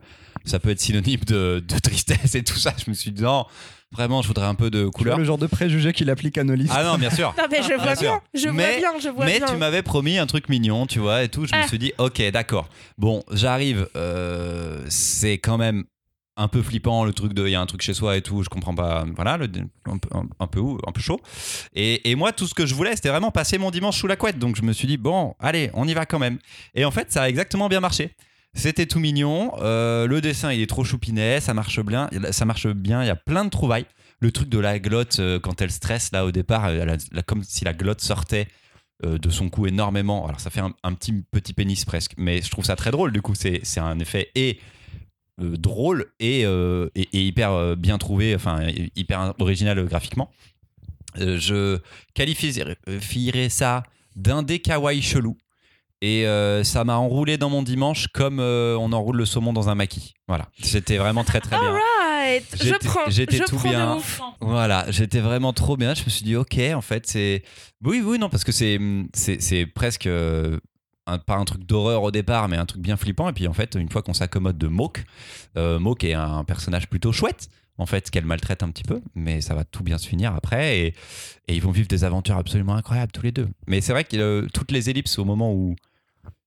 ça 0.45 0.59
peut 0.59 0.71
être 0.71 0.81
synonyme 0.81 1.21
de, 1.27 1.63
de 1.67 1.79
tristesse 1.79 2.35
et 2.35 2.43
tout 2.45 2.57
ça. 2.59 2.75
Je 2.85 2.91
me 2.91 2.95
suis 2.95 3.11
dit, 3.13 3.23
non, 3.23 3.47
vraiment, 3.93 4.23
je 4.23 4.29
voudrais 4.29 4.47
un 4.47 4.55
peu 4.55 4.71
de 4.71 4.87
couleur. 4.87 5.19
le 5.19 5.25
genre 5.25 5.39
de 5.39 5.47
préjugé 5.47 5.93
qu'il 5.93 6.11
applique 6.11 6.37
à 6.39 6.45
nos 6.45 6.55
listes. 6.55 6.73
Ah 6.75 6.85
non, 6.85 6.99
bien 6.99 7.11
sûr. 7.11 7.35
Non, 7.39 7.45
mais 7.51 7.63
je 7.63 7.75
vois 7.75 7.95
bien, 7.95 8.21
je 8.35 8.49
Mais- 8.49 8.79
vois 8.79 8.79
bien, 8.93 9.01
je 9.03 9.09
vois 9.09 9.25
Mais 9.25 9.39
bien. 9.39 9.47
tu 9.47 9.57
m'avais 9.57 9.83
promis 9.83 10.19
un 10.19 10.27
truc 10.27 10.49
mignon, 10.49 10.87
tu 10.87 10.99
vois, 10.99 11.23
et 11.23 11.29
tout. 11.29 11.47
Je 11.47 11.55
me 11.55 11.61
Ah. 11.63 11.69
suis 11.69 11.79
dit, 11.79 11.93
ok, 11.99 12.23
d'accord. 12.33 12.69
Bon, 12.99 13.23
j'arrive. 13.31 13.89
euh, 13.97 14.85
c'est 14.89 15.39
quand 15.39 15.57
même 15.59 15.85
un 16.37 16.49
peu 16.49 16.63
flippant 16.63 17.05
le 17.05 17.13
truc 17.13 17.33
de, 17.33 17.47
il 17.47 17.53
y 17.53 17.55
a 17.55 17.61
un 17.61 17.67
truc 17.67 17.81
chez 17.81 17.95
soi 17.95 18.17
et 18.17 18.21
tout. 18.23 18.43
Je 18.43 18.49
comprends 18.49 18.75
pas. 18.75 19.05
Voilà, 19.15 19.37
le, 19.37 19.47
un, 19.87 19.99
peu, 19.99 20.09
un, 20.13 20.25
un 20.41 20.47
peu 20.49 20.59
où- 20.59 20.79
un 20.85 20.91
peu 20.91 21.01
chaud. 21.01 21.21
Et, 21.75 22.11
et 22.11 22.17
moi, 22.17 22.33
tout 22.33 22.49
ce 22.49 22.55
que 22.55 22.67
je 22.67 22.75
voulais, 22.75 22.97
c'était 22.97 23.09
vraiment 23.11 23.31
passer 23.31 23.57
mon 23.57 23.71
dimanche 23.71 23.99
sous 23.99 24.09
la 24.09 24.17
couette. 24.17 24.39
Donc 24.41 24.57
je 24.57 24.63
me 24.63 24.73
suis 24.73 24.89
dit, 24.89 24.97
bon, 24.97 25.35
allez, 25.39 25.71
on 25.75 25.87
y 25.87 25.95
va 25.95 26.07
quand 26.07 26.19
même. 26.19 26.39
Et 26.75 26.85
en 26.85 26.91
fait, 26.91 27.13
ça 27.13 27.23
a 27.23 27.29
exactement 27.29 27.69
bien 27.69 27.79
marché. 27.81 28.17
C'était 28.55 28.87
tout 28.87 29.01
mignon. 29.01 29.53
euh, 29.61 30.07
le 30.07 30.21
dessin, 30.21 30.53
il 30.53 30.61
est 30.61 30.67
trop 30.67 30.85
choupinet. 30.85 31.40
Ça 31.40 31.55
marche 31.55 31.79
bien. 31.81 32.09
Il 32.12 33.07
y 33.07 33.11
a 33.11 33.17
plein 33.17 33.45
de 33.45 33.51
trouvailles. 33.51 33.87
Le 34.21 34.31
truc 34.31 34.49
de 34.49 34.59
la 34.59 34.79
glotte 34.79 35.19
euh, 35.19 35.38
quand 35.40 35.61
elle 35.61 35.71
stresse 35.71 36.12
là 36.12 36.25
au 36.25 36.31
départ, 36.31 36.71
comme 37.27 37.43
si 37.43 37.64
la 37.64 37.73
glotte 37.75 38.01
sortait 38.01 38.47
euh, 39.05 39.19
de 39.19 39.29
son 39.29 39.51
cou 39.51 39.67
énormément. 39.67 40.27
Alors 40.27 40.40
ça 40.40 40.51
fait 40.51 40.61
un, 40.61 40.95
petit 40.95 41.12
petit 41.31 41.53
pénis 41.53 41.85
presque, 41.85 42.12
mais 42.17 42.40
je 42.40 42.51
trouve 42.51 42.64
ça 42.64 42.77
très 42.77 42.90
drôle. 42.90 43.12
Du 43.12 43.21
coup, 43.23 43.35
c'est 43.35 43.61
un 43.79 43.99
effet 43.99 44.31
et 44.35 44.61
drôle 45.38 46.07
et, 46.21 46.47
hyper 47.12 47.77
bien 47.77 47.99
trouvé, 47.99 48.37
enfin 48.37 48.62
hy- 48.69 48.93
hyper 48.95 49.35
original 49.40 49.85
graphiquement. 49.87 50.31
Je 51.17 51.81
qualifierais 52.14 53.49
ça 53.49 53.83
d'un 54.17 54.43
des 54.43 54.61
kawaii 54.61 55.03
chelou. 55.03 55.37
Et 56.07 56.27
euh, 56.27 56.64
ça 56.64 56.85
m'a 56.85 56.97
enroulé 56.99 57.38
dans 57.38 57.49
mon 57.49 57.62
dimanche 57.62 58.09
comme 58.09 58.38
euh, 58.38 58.77
on 58.79 58.93
enroule 58.93 59.17
le 59.17 59.25
saumon 59.25 59.55
dans 59.55 59.71
un 59.71 59.75
maquis. 59.75 60.12
Voilà, 60.29 60.49
c'était 60.62 60.99
vraiment 60.99 61.25
très 61.25 61.40
très 61.40 61.59
bien. 61.59 61.69
Alright, 61.75 62.45
je 62.59 62.64
J'étais- 62.64 62.87
prends, 62.88 63.09
j'étais 63.09 63.38
tout 63.38 63.57
prends 63.57 63.71
bien. 63.71 63.93
de 63.95 63.99
ouf. 64.01 64.21
Voilà, 64.43 64.85
j'étais 64.90 65.21
vraiment 65.21 65.55
trop 65.55 65.79
bien. 65.79 65.95
Je 65.95 66.05
me 66.05 66.11
suis 66.11 66.23
dit, 66.27 66.37
ok, 66.37 66.59
en 66.75 66.83
fait, 66.83 67.07
c'est. 67.07 67.43
Oui, 67.83 68.03
oui, 68.05 68.19
non, 68.19 68.29
parce 68.29 68.45
que 68.45 68.53
c'est, 68.53 68.79
c'est, 69.14 69.64
presque. 69.64 70.07
euh, 70.07 70.59
un- 71.07 71.17
pas 71.19 71.37
un 71.37 71.45
truc 71.47 71.64
d'horreur 71.64 72.03
au 72.03 72.11
départ, 72.11 72.49
mais 72.49 72.57
un 72.59 72.67
truc 72.67 72.83
bien 72.83 72.97
flippant. 72.99 73.29
Et 73.31 73.33
puis, 73.33 73.49
en 73.49 73.53
fait, 73.55 73.75
une 73.75 73.88
fois 73.90 74.03
qu'on 74.03 74.12
s'accommode 74.14 74.59
de 74.59 74.69
Moke, 74.69 75.05
Moke 75.57 76.05
est 76.05 76.14
un 76.14 76.45
personnage 76.45 76.88
plutôt 76.88 77.12
chouette, 77.12 77.49
en 77.79 77.87
fait, 77.87 78.11
qu'elle 78.11 78.25
maltraite 78.27 78.62
un 78.62 78.71
petit 78.71 78.85
peu, 78.85 79.01
mais 79.14 79.40
ça 79.40 79.55
va 79.55 79.64
tout 79.64 79.83
bien 79.83 79.97
se 79.99 80.07
finir 80.09 80.35
après. 80.35 80.79
Et, 80.79 80.87
et 81.49 81.55
ils 81.55 81.61
vont 81.62 81.71
vivre 81.73 81.88
des 81.88 82.05
aventures 82.05 82.37
absolument 82.37 82.75
incroyables, 82.75 83.12
tous 83.12 83.23
les 83.23 83.33
deux. 83.33 83.49
Mais 83.67 83.81
c'est 83.81 83.93
vrai 83.93 84.05
que 84.05 84.17
euh, 84.17 84.47
toutes 84.53 84.71
les 84.71 84.90
ellipses 84.90 85.19
au 85.19 85.25
moment 85.25 85.53
où 85.53 85.75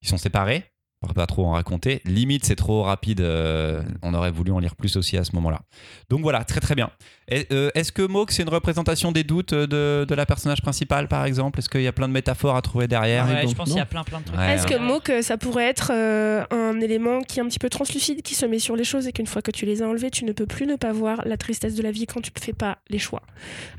ils 0.01 0.07
sont 0.07 0.17
séparés, 0.17 0.63
on 1.01 1.07
va 1.07 1.13
pas 1.13 1.27
trop 1.27 1.45
en 1.45 1.51
raconter. 1.51 2.01
Limite, 2.05 2.45
c'est 2.45 2.55
trop 2.55 2.83
rapide. 2.83 3.21
euh, 3.21 3.83
on 4.01 4.13
aurait 4.13 4.31
voulu 4.31 4.51
en 4.51 4.59
lire 4.59 4.75
plus 4.75 4.97
aussi 4.97 5.17
à 5.17 5.23
ce 5.23 5.35
moment-là. 5.35 5.61
Donc 6.09 6.21
voilà, 6.21 6.43
très 6.43 6.59
très 6.59 6.75
bien. 6.75 6.91
Euh, 7.31 7.69
Est-ce 7.75 7.91
que 7.91 8.01
Moke, 8.03 8.31
c'est 8.31 8.43
une 8.43 8.49
représentation 8.49 9.11
des 9.11 9.25
doutes 9.25 9.53
de, 9.53 10.05
de 10.07 10.15
la 10.15 10.25
personnage 10.25 10.61
principale, 10.61 11.07
par 11.09 11.25
exemple? 11.25 11.59
Est-ce 11.59 11.67
qu'il 11.69 11.81
y 11.81 11.87
a 11.87 11.91
plein 11.91 12.07
de 12.07 12.13
métaphores 12.13 12.55
à 12.55 12.61
trouver 12.61 12.87
derrière? 12.87 13.25
Ah, 13.27 13.33
Ouais, 13.33 13.41
donc, 13.41 13.51
je 13.51 13.55
pense 13.55 13.67
qu'il 13.67 13.75
y 13.77 13.79
a 13.79 13.83
non. 13.83 13.89
plein 13.89 14.03
plein 14.05 14.19
de 14.21 14.25
trucs. 14.25 14.37
Ouais, 14.39 14.53
Est-ce 14.53 14.65
ouais. 14.65 14.75
que 14.75 14.79
Mook, 14.79 15.11
ça 15.21 15.37
pourrait 15.37 15.65
être 15.65 15.91
euh, 15.93 16.45
un 16.51 16.79
élément 16.79 17.21
qui 17.21 17.39
est 17.39 17.41
un 17.41 17.47
petit 17.47 17.59
peu 17.59 17.69
translucide, 17.69 18.21
qui 18.21 18.33
se 18.33 18.45
met 18.45 18.59
sur 18.59 18.77
les 18.77 18.85
choses 18.85 19.07
et 19.07 19.11
qu'une 19.11 19.27
fois 19.27 19.41
que 19.41 19.51
tu 19.51 19.65
les 19.65 19.81
as 19.83 19.87
enlevés, 19.87 20.09
tu 20.09 20.23
ne 20.23 20.31
peux 20.31 20.45
plus 20.45 20.65
ne 20.67 20.75
pas 20.77 20.93
voir 20.93 21.21
la 21.25 21.35
tristesse 21.35 21.75
de 21.75 21.83
la 21.83 21.91
vie 21.91 22.05
quand 22.05 22.21
tu 22.21 22.31
ne 22.33 22.41
fais 22.41 22.53
pas 22.53 22.77
les 22.89 22.99
choix? 22.99 23.21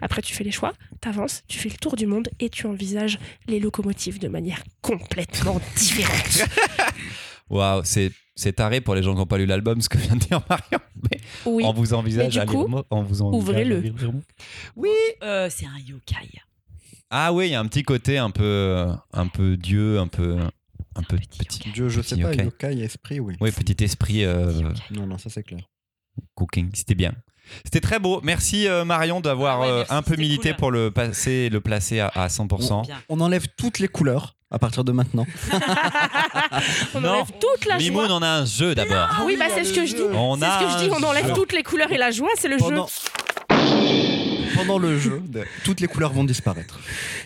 Après, 0.02 0.20
tu 0.20 0.34
fais 0.34 0.44
les 0.44 0.50
choix, 0.52 0.74
t'avances, 1.00 1.42
tu 1.48 1.58
fais 1.58 1.70
le 1.70 1.76
tour 1.76 1.96
du 1.96 2.06
monde 2.06 2.28
et 2.40 2.50
tu 2.50 2.66
envisages 2.66 3.18
les 3.46 3.60
locomotives 3.60 4.18
de 4.18 4.28
manière 4.28 4.62
complètement 4.82 5.58
différente. 5.74 6.48
Waouh, 7.50 7.82
c'est 7.84 8.12
c'est 8.34 8.52
taré 8.52 8.80
pour 8.80 8.94
les 8.94 9.02
gens 9.02 9.12
qui 9.14 9.18
n'ont 9.18 9.26
pas 9.26 9.38
lu 9.38 9.46
l'album, 9.46 9.80
ce 9.80 9.88
que 9.88 9.98
vient 9.98 10.14
de 10.14 10.20
dire 10.20 10.40
Marion. 10.48 10.78
Mais 11.10 11.20
Oui. 11.44 11.64
on 11.66 11.72
vous 11.72 11.92
envisage 11.94 12.34
Mais 12.36 12.40
à 12.42 12.44
lire 12.44 12.52
coup, 12.64 12.74
on 12.90 13.02
vous 13.02 13.22
envisage 13.22 13.42
ouvrez-le. 13.42 13.78
à 13.78 13.80
lire 13.80 14.12
Moke. 14.12 14.24
Oui. 14.76 14.90
Euh, 15.22 15.48
c'est 15.50 15.66
un 15.66 15.78
yokai. 15.84 16.14
Ah 17.10 17.32
oui, 17.32 17.48
il 17.48 17.50
y 17.52 17.54
a 17.54 17.60
un 17.60 17.66
petit 17.66 17.82
côté 17.82 18.18
un 18.18 18.30
peu, 18.30 18.86
un 19.12 19.26
peu 19.26 19.56
dieu, 19.56 19.98
un 19.98 20.06
peu, 20.08 20.36
un 20.94 21.02
peu 21.02 21.16
petit 21.16 21.38
petit. 21.38 21.70
Dieu, 21.72 21.88
je 21.88 22.00
sais 22.02 22.14
Petit 22.16 22.22
pas, 22.22 22.30
yokai. 22.32 22.44
yokai, 22.44 22.80
esprit, 22.80 23.18
oui. 23.18 23.34
Oui, 23.40 23.50
petit 23.50 23.82
esprit 23.82 24.24
euh, 24.24 24.52
Non, 24.90 25.06
non, 25.06 25.18
ça 25.18 25.30
c'est 25.30 25.42
clair. 25.42 25.60
cooking. 26.34 26.70
C'était 26.74 26.94
bien. 26.94 27.14
C'était 27.64 27.80
très 27.80 27.98
beau. 27.98 28.20
Merci 28.22 28.66
euh, 28.68 28.84
Marion 28.84 29.20
d'avoir 29.20 29.56
Ah 29.56 29.60
ouais, 29.60 29.68
euh, 29.68 29.76
merci, 29.78 29.94
un 29.94 30.02
peu 30.02 30.16
milité 30.16 30.50
cool. 30.50 30.56
pour 30.56 30.70
le 30.70 30.90
passer, 30.90 31.48
le 31.48 31.60
placer 31.60 32.00
à, 32.00 32.08
à 32.14 32.28
100%. 32.28 32.86
Bien. 32.86 32.96
On 33.08 33.20
enlève 33.20 33.46
toutes 33.56 33.78
les 33.78 33.88
couleurs 33.88 34.34
à 34.50 34.58
partir 34.58 34.82
de 34.84 34.92
maintenant. 34.92 35.26
on 36.94 37.00
Non. 37.00 37.08
enlève 37.10 37.26
toute 37.40 37.66
la 37.66 37.76
Mimoun, 37.76 38.06
joie. 38.06 38.16
on 38.16 38.22
a 38.22 38.28
un 38.28 38.44
jeu 38.46 38.74
d'abord. 38.74 39.08
Ah 39.10 39.22
oui, 39.26 39.36
bah 39.38 39.46
c'est 39.54 39.64
ce 39.64 39.72
que 39.74 39.84
je 39.86 39.94
dis. 39.94 40.02
On 40.14 40.40
a 40.40 40.58
ce 40.58 40.64
que 40.64 40.70
je 40.70 40.84
dis, 40.84 40.90
on 40.90 41.02
enlève 41.02 41.26
jeu. 41.28 41.32
toutes 41.34 41.52
les 41.52 41.62
couleurs 41.62 41.92
et 41.92 41.98
la 41.98 42.10
joie, 42.10 42.30
c'est 42.38 42.48
le 42.48 42.58
jeu. 42.58 42.74
Pendant... 44.58 44.78
Le 44.78 44.98
jeu, 44.98 45.22
toutes 45.64 45.80
les 45.80 45.88
couleurs 45.88 46.12
vont 46.12 46.24
disparaître. 46.24 46.78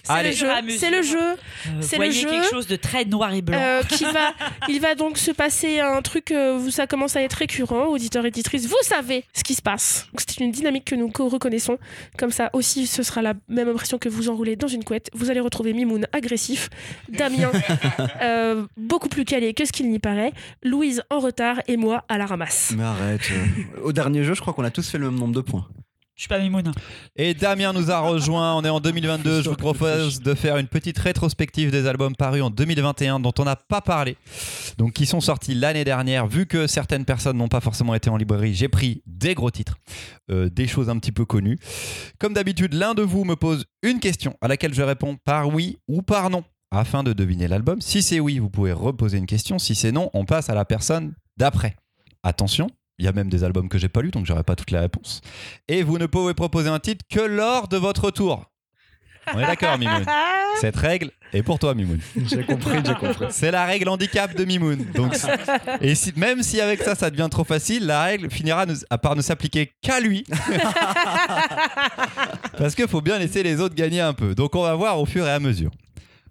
C'est 0.05 0.23
le 0.23 0.33
jeu. 0.33 0.47
Mesure. 0.63 0.79
C'est 0.81 0.91
le 0.91 1.03
jeu. 1.03 1.19
Euh, 1.21 1.37
C'est 1.81 1.97
voyez 1.97 2.13
le 2.13 2.19
jeu. 2.19 2.29
quelque 2.31 2.51
chose 2.51 2.67
de 2.67 2.77
très 2.77 3.05
noir 3.05 3.33
et 3.35 3.43
blanc. 3.43 3.59
Euh, 3.61 3.83
qui 3.83 4.05
va, 4.05 4.33
il 4.69 4.81
va 4.81 4.95
donc 4.95 5.19
se 5.19 5.31
passer 5.31 5.81
un 5.81 6.01
truc, 6.03 6.31
euh, 6.31 6.57
vous- 6.59 6.71
ça 6.71 6.87
commence 6.87 7.15
à 7.17 7.23
être 7.23 7.35
récurrent, 7.35 7.87
auditeurs 7.87 8.25
et 8.25 8.29
auditrices, 8.29 8.67
vous 8.67 8.75
savez 8.83 9.25
ce 9.35 9.45
qui 9.45 9.55
se 9.55 9.63
passe. 9.63 10.07
C'est 10.19 10.41
une 10.41 10.51
dynamique 10.51 10.85
que 10.87 10.95
nous 10.95 11.09
co- 11.11 11.29
reconnaissons. 11.29 11.79
Comme 12.19 12.31
ça 12.31 12.51
aussi, 12.53 12.87
ce 12.87 13.03
sera 13.03 13.23
la 13.23 13.35
même 13.49 13.69
impression 13.69 13.99
que 13.99 14.09
vous 14.09 14.29
enroulez 14.31 14.57
dans 14.57 14.69
une 14.69 14.85
couette. 14.85 15.11
Vous 15.15 15.31
allez 15.31 15.41
retrouver 15.41 15.73
Mimoun 15.75 16.07
agressif, 16.13 16.69
Damien 17.11 17.51
euh, 18.23 18.67
beaucoup 18.77 19.09
plus 19.09 19.25
calé 19.25 19.55
que 19.55 19.65
ce 19.65 19.73
qu'il 19.73 19.91
n'y 19.91 19.99
paraît, 19.99 20.33
Louise 20.63 21.03
en 21.11 21.19
retard 21.21 21.61
et 21.69 21.77
moi 21.77 22.05
à 22.09 22.19
la 22.19 22.27
ramasse. 22.27 22.73
Mais 22.77 22.85
arrête. 22.85 23.21
euh, 23.33 23.83
Au 23.83 23.93
dernier 23.93 24.25
jeu, 24.25 24.35
je 24.35 24.41
crois 24.41 24.53
qu'on 24.55 24.65
a 24.65 24.71
tous 24.71 24.89
fait 24.89 24.99
le 24.99 25.11
même 25.11 25.19
nombre 25.21 25.35
de 25.35 25.41
points. 25.41 25.67
Je 26.23 26.27
suis 26.27 26.29
pas 26.29 26.39
Mimoun. 26.39 26.71
Et 27.17 27.35
Damien 27.35 27.73
nous 27.73 27.91
a 27.91 27.99
rejoint. 27.99 28.55
On 28.55 28.63
est 28.63 28.69
en 28.69 28.79
2022. 28.79 29.43
Je 29.43 29.51
vous 29.51 29.57
propose 29.57 30.21
de 30.21 30.35
faire 30.35 30.57
une 30.57 30.69
petite 30.69 30.97
rétrospective 30.97 31.73
des 31.73 31.89
albums 31.89 32.15
parus 32.15 32.45
en 32.45 32.51
2021 32.51 33.19
dont 33.19 33.33
on 33.41 33.45
n'a 33.45 33.57
pas 33.57 33.81
parlé. 33.81 34.17
Donc, 34.79 34.93
qui 34.93 35.05
sont 35.05 35.21
sortis 35.21 35.57
l'année 35.57 35.83
dernière. 35.83 36.29
Vu 36.29 36.47
que 36.47 36.69
certaines 36.69 37.05
personnes 37.05 37.39
n'ont 37.39 37.49
pas 37.49 37.59
forcément 37.59 37.93
été 37.93 38.09
en 38.09 38.17
librairie, 38.17 38.55
j'ai 38.55 38.69
pris 38.69 39.03
des 39.05 39.35
gros 39.35 39.51
titres, 39.51 39.79
euh, 40.31 40.49
des 40.49 40.69
choses 40.69 40.89
un 40.89 40.97
petit 41.01 41.11
peu 41.11 41.25
connues. 41.25 41.59
Comme 42.21 42.35
d'habitude, 42.35 42.75
l'un 42.75 42.95
de 42.95 43.03
vous 43.03 43.25
me 43.25 43.35
pose 43.35 43.65
une 43.83 43.99
question 43.99 44.37
à 44.41 44.47
laquelle 44.47 44.75
je 44.75 44.83
réponds 44.83 45.17
par 45.25 45.49
oui 45.49 45.79
ou 45.89 46.03
par 46.03 46.31
non 46.31 46.45
afin 46.71 47.03
de 47.03 47.13
deviner 47.13 47.49
l'album. 47.49 47.81
Si 47.81 48.01
c'est 48.01 48.21
oui, 48.21 48.39
vous 48.39 48.49
pouvez 48.49 48.71
reposer 48.71 49.19
une 49.19 49.27
question. 49.27 49.59
Si 49.59 49.75
c'est 49.75 49.91
non, 49.91 50.09
on 50.15 50.25
passe 50.25 50.51
à 50.51 50.55
la 50.55 50.65
personne 50.65 51.15
d'après. 51.37 51.75
Attention, 52.23 52.69
il 53.03 53.07
y 53.07 53.09
a 53.09 53.13
même 53.13 53.29
des 53.29 53.43
albums 53.43 53.69
que 53.69 53.79
j'ai 53.79 53.89
pas 53.89 54.01
lus, 54.01 54.13
donc 54.13 54.27
j'aurai 54.27 54.45
pas 54.45 54.55
toutes 54.55 54.71
les 54.71 54.79
réponses. 54.79 55.23
Et 55.67 55.83
vous 55.83 55.99
ne 55.99 56.07
pouvez 56.07 56.35
proposer 56.35 56.69
un 56.69 56.79
titre 56.79 57.05
que 57.11 57.19
lors 57.21 57.67
de 57.67 57.77
votre 57.77 58.13
tour. 58.13 58.49
On 59.35 59.41
est 59.41 59.47
d'accord, 59.47 59.77
Mimoun 59.77 60.05
Cette 60.61 60.77
règle 60.77 61.11
est 61.33 61.43
pour 61.43 61.59
toi, 61.59 61.75
Mimoun. 61.75 61.99
J'ai 62.27 62.45
compris, 62.45 62.79
j'ai 62.85 62.95
compris. 62.95 63.27
C'est 63.31 63.51
la 63.51 63.65
règle 63.65 63.89
handicap 63.89 64.33
de 64.37 64.45
Mimoun. 64.45 64.85
Donc, 64.95 65.17
et 65.81 65.97
si, 65.97 66.13
même 66.17 66.45
si 66.45 66.61
avec 66.61 66.81
ça, 66.81 66.95
ça 66.95 67.11
devient 67.11 67.27
trop 67.29 67.43
facile, 67.43 67.87
la 67.87 68.05
règle 68.05 68.31
finira 68.31 68.67
ne- 68.67 68.75
à 68.89 68.99
part 68.99 69.17
ne 69.17 69.23
s'appliquer 69.23 69.73
qu'à 69.83 69.99
lui. 69.99 70.25
Parce 72.59 72.75
qu'il 72.77 72.87
faut 72.89 73.01
bien 73.01 73.19
laisser 73.19 73.43
les 73.43 73.61
autres 73.61 73.75
gagner 73.75 74.01
un 74.01 74.13
peu. 74.13 74.35
Donc, 74.37 74.55
on 74.55 74.63
va 74.63 74.75
voir 74.77 75.01
au 75.01 75.07
fur 75.07 75.27
et 75.27 75.31
à 75.31 75.41
mesure. 75.41 75.71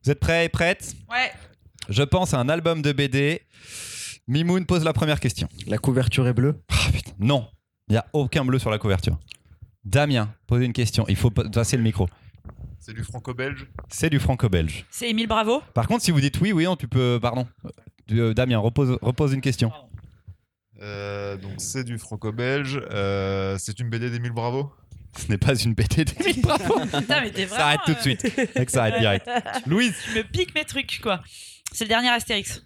Vous 0.05 0.11
êtes 0.11 0.19
prêts 0.21 0.45
et 0.45 0.49
prêtes? 0.49 0.93
Ouais. 1.09 1.31
Je 1.89 2.03
pense 2.03 2.33
à 2.33 2.39
un 2.39 2.47
album 2.49 2.81
de 2.81 2.91
BD. 2.93 3.41
Mimoun 4.27 4.65
pose 4.65 4.83
la 4.83 4.93
première 4.93 5.19
question. 5.19 5.47
La 5.67 5.77
couverture 5.77 6.27
est 6.27 6.33
bleue. 6.33 6.61
Ah, 6.69 6.91
putain, 6.93 7.11
non, 7.19 7.47
il 7.89 7.93
n'y 7.93 7.97
a 7.97 8.05
aucun 8.13 8.45
bleu 8.45 8.59
sur 8.59 8.69
la 8.69 8.77
couverture. 8.77 9.17
Damien, 9.83 10.33
pose 10.47 10.63
une 10.63 10.73
question. 10.73 11.05
Il 11.07 11.15
faut 11.15 11.31
pa- 11.31 11.49
passer 11.49 11.75
le 11.77 11.83
micro. 11.83 12.07
C'est 12.79 12.93
du 12.93 13.03
franco-belge. 13.03 13.67
C'est 13.89 14.09
du 14.09 14.19
franco-belge. 14.19 14.85
C'est 14.89 15.09
Émile 15.09 15.27
Bravo. 15.27 15.61
Par 15.73 15.87
contre, 15.87 16.03
si 16.03 16.11
vous 16.11 16.21
dites 16.21 16.39
oui, 16.41 16.51
oui, 16.51 16.65
non, 16.65 16.75
tu 16.75 16.87
peux. 16.87 17.19
Pardon. 17.21 17.47
Euh, 18.11 18.33
Damien, 18.33 18.57
repose, 18.57 18.97
repose 19.01 19.33
une 19.33 19.41
question. 19.41 19.71
Euh, 20.81 21.37
donc 21.37 21.53
c'est 21.57 21.83
du 21.83 21.97
franco-belge. 21.97 22.81
Euh, 22.91 23.57
c'est 23.59 23.79
une 23.79 23.89
BD 23.89 24.09
d'Émile 24.09 24.31
Bravo. 24.31 24.71
Ce 25.17 25.27
n'est 25.27 25.37
pas 25.37 25.53
une 25.55 25.73
BD 25.73 26.05
d'Émile 26.05 26.41
Bravo. 26.41 26.79
Putain, 26.85 27.21
mais 27.21 27.31
t'es 27.31 27.45
vraiment. 27.45 27.55
Ça 27.61 27.67
arrête 27.67 27.81
tout 27.85 27.93
de 27.93 27.99
suite. 27.99 28.69
Ça 28.69 28.81
arrête 28.83 28.99
direct. 28.99 29.29
Louise 29.67 29.93
Tu 30.05 30.17
me 30.17 30.23
piques 30.23 30.55
mes 30.55 30.65
trucs, 30.65 30.99
quoi. 31.03 31.21
C'est 31.71 31.83
le 31.85 31.89
dernier 31.89 32.09
Astérix. 32.09 32.63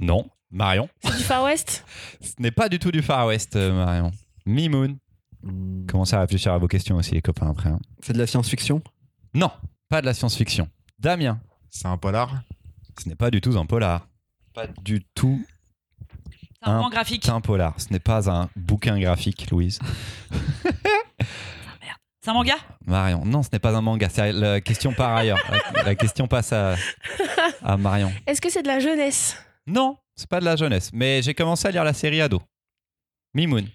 Non. 0.00 0.28
Marion 0.52 0.88
C'est 1.02 1.16
du 1.16 1.22
Far 1.22 1.44
West 1.44 1.84
Ce 2.20 2.32
n'est 2.38 2.50
pas 2.50 2.68
du 2.68 2.78
tout 2.78 2.90
du 2.92 3.02
Far 3.02 3.26
West, 3.26 3.56
euh, 3.56 3.72
Marion. 3.72 4.10
Mimoun. 4.46 4.98
Hmm. 5.42 5.86
Commencez 5.86 6.14
à 6.14 6.20
réfléchir 6.20 6.52
à 6.52 6.58
vos 6.58 6.68
questions 6.68 6.96
aussi, 6.96 7.12
les 7.14 7.22
copains, 7.22 7.50
après. 7.50 7.70
hein. 7.70 7.80
C'est 8.00 8.12
de 8.12 8.18
la 8.18 8.26
science-fiction? 8.26 8.82
Non, 9.34 9.50
pas 9.88 10.00
de 10.00 10.06
la 10.06 10.14
science-fiction. 10.14 10.68
Damien. 10.98 11.40
C'est 11.70 11.86
un 11.88 11.96
polar? 11.96 12.42
Ce 13.02 13.08
n'est 13.08 13.14
pas 13.16 13.30
du 13.30 13.40
tout 13.40 13.56
un 13.58 13.64
polar. 13.66 14.06
Pas 14.54 14.66
du 14.82 15.02
tout 15.14 15.42
C'est 16.60 16.68
un 16.68 16.72
Un 16.72 16.76
roman 16.76 16.90
graphique. 16.90 17.28
un 17.28 17.40
polar. 17.40 17.74
Ce 17.80 17.90
n'est 17.90 17.98
pas 17.98 18.30
un 18.30 18.50
bouquin 18.54 18.98
graphique, 19.00 19.50
Louise. 19.50 19.78
C'est 22.24 22.30
un 22.30 22.34
manga? 22.34 22.54
Marion. 22.86 23.24
Non, 23.24 23.42
ce 23.42 23.48
n'est 23.52 23.58
pas 23.58 23.74
un 23.76 23.80
manga. 23.80 24.08
C'est 24.08 24.30
la 24.32 24.60
question 24.60 24.92
par 24.92 25.16
ailleurs. 25.16 25.40
La, 25.74 25.82
la 25.86 25.94
question 25.96 26.28
passe 26.28 26.52
à, 26.52 26.76
à 27.64 27.76
Marion. 27.76 28.12
Est-ce 28.28 28.40
que 28.40 28.48
c'est 28.48 28.62
de 28.62 28.68
la 28.68 28.78
jeunesse? 28.78 29.36
Non, 29.66 29.96
c'est 30.16 30.28
pas 30.28 30.40
de 30.40 30.44
la 30.44 30.56
jeunesse. 30.56 30.90
Mais 30.92 31.22
j'ai 31.22 31.34
commencé 31.34 31.68
à 31.68 31.70
lire 31.70 31.84
la 31.84 31.92
série 31.94 32.20
ado. 32.20 32.42
Mimoun. 33.34 33.68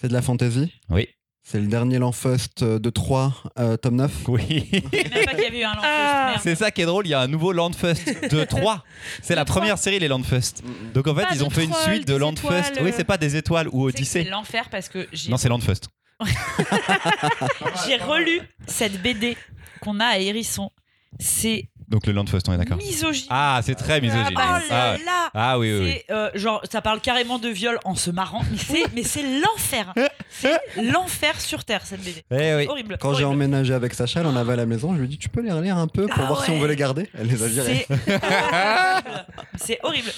C'est 0.00 0.08
de 0.08 0.12
la 0.12 0.22
fantasy? 0.22 0.72
Oui. 0.90 1.08
C'est 1.42 1.60
le 1.60 1.66
dernier 1.66 1.98
Lanfeust 1.98 2.62
de 2.62 2.90
3, 2.90 3.32
euh, 3.58 3.76
tome 3.78 3.96
9 3.96 4.12
Oui. 4.28 4.68
Même 4.70 4.82
pas 5.24 5.34
qu'il 5.34 5.44
y 5.44 5.46
avait 5.46 5.60
eu 5.60 5.64
un 5.64 5.74
Landfest, 5.74 5.82
Ah. 5.82 6.34
C'est 6.42 6.54
ça 6.56 6.70
qui 6.70 6.82
est 6.82 6.84
drôle, 6.84 7.06
il 7.06 7.10
y 7.10 7.14
a 7.14 7.20
un 7.20 7.26
nouveau 7.26 7.52
Landfest 7.52 8.28
de 8.30 8.44
3. 8.48 8.84
C'est 9.22 9.34
la 9.34 9.46
première 9.46 9.78
série, 9.78 9.98
les 9.98 10.08
Landfest. 10.08 10.62
Donc 10.92 11.06
en 11.06 11.14
fait, 11.14 11.22
Pas 11.22 11.28
ils 11.32 11.38
de 11.38 11.44
ont 11.44 11.50
fait 11.50 11.64
une 11.64 11.70
trolls, 11.70 11.84
suite 11.94 12.06
de 12.06 12.12
des 12.12 12.18
Landfest. 12.18 12.44
étoiles. 12.72 12.84
Oui, 12.84 12.92
c'est 12.94 13.04
pas 13.04 13.16
des 13.16 13.36
étoiles 13.36 13.68
ou 13.72 13.90
Tu 13.90 14.04
sais 14.04 14.04
que 14.04 14.06
C'est 14.10 14.18
Odyssée. 14.18 14.30
l'enfer 14.30 14.68
parce 14.70 14.90
que 14.90 15.08
j'ai 15.12 15.30
Non, 15.30 15.38
c'est 15.38 15.48
Landfest. 15.48 15.88
j'ai 17.86 17.96
relu 17.96 18.40
cette 18.66 19.00
BD 19.00 19.36
qu'on 19.80 20.00
a 20.00 20.06
à 20.06 20.18
Hérisson. 20.18 20.70
C'est 21.18 21.70
Donc 21.88 22.06
le 22.06 22.12
Landfest, 22.12 22.40
on 22.48 22.52
est 22.52 22.58
d'accord. 22.58 22.76
misogyne. 22.76 23.26
Ah, 23.30 23.60
c'est 23.64 23.74
très 23.74 24.00
misogyne. 24.00 24.34
Oh 24.36 24.38
là 24.38 24.60
Ah, 24.70 24.92
ouais. 24.92 25.04
là 25.04 25.30
Ah 25.32 25.58
oui, 25.58 25.72
oui, 25.72 25.80
oui. 25.84 25.94
C'est 26.06 26.12
euh, 26.12 26.30
genre 26.34 26.60
ça 26.70 26.82
parle 26.82 27.00
carrément 27.00 27.38
de 27.38 27.48
viol 27.48 27.78
en 27.84 27.94
se 27.94 28.10
marrant, 28.10 28.42
mais 28.50 28.58
c'est 28.58 28.82
mais 28.94 29.02
c'est 29.02 29.22
l'enfer. 29.40 29.94
C'est 30.28 30.58
l'enfer 30.82 31.40
sur 31.40 31.64
terre 31.64 31.86
cette 31.86 32.02
BD. 32.02 32.22
Eh 32.30 32.54
oui. 32.56 32.66
Horrible. 32.68 32.98
Quand 33.00 33.14
j'ai 33.14 33.24
emménagé 33.24 33.72
avec 33.72 33.94
Sacha, 33.94 34.20
elle 34.20 34.26
en 34.26 34.36
avait 34.36 34.52
à 34.52 34.56
la 34.56 34.66
maison. 34.66 34.92
Je 34.94 34.98
lui 34.98 35.06
ai 35.06 35.08
dit 35.08 35.18
Tu 35.18 35.28
peux 35.30 35.40
les 35.40 35.50
relire 35.52 35.78
un 35.78 35.88
peu 35.88 36.06
pour 36.06 36.22
Ah 36.22 36.26
voir 36.26 36.44
si 36.44 36.50
on 36.50 36.58
veut 36.58 36.68
les 36.68 36.76
garder? 36.76 37.08
Elle 37.18 37.28
les 37.28 37.42
a 37.42 37.46
virés. 37.46 37.86
C'est 37.88 38.18
horrible. 38.22 39.26
C'est 39.56 39.78
horrible. 39.82 40.10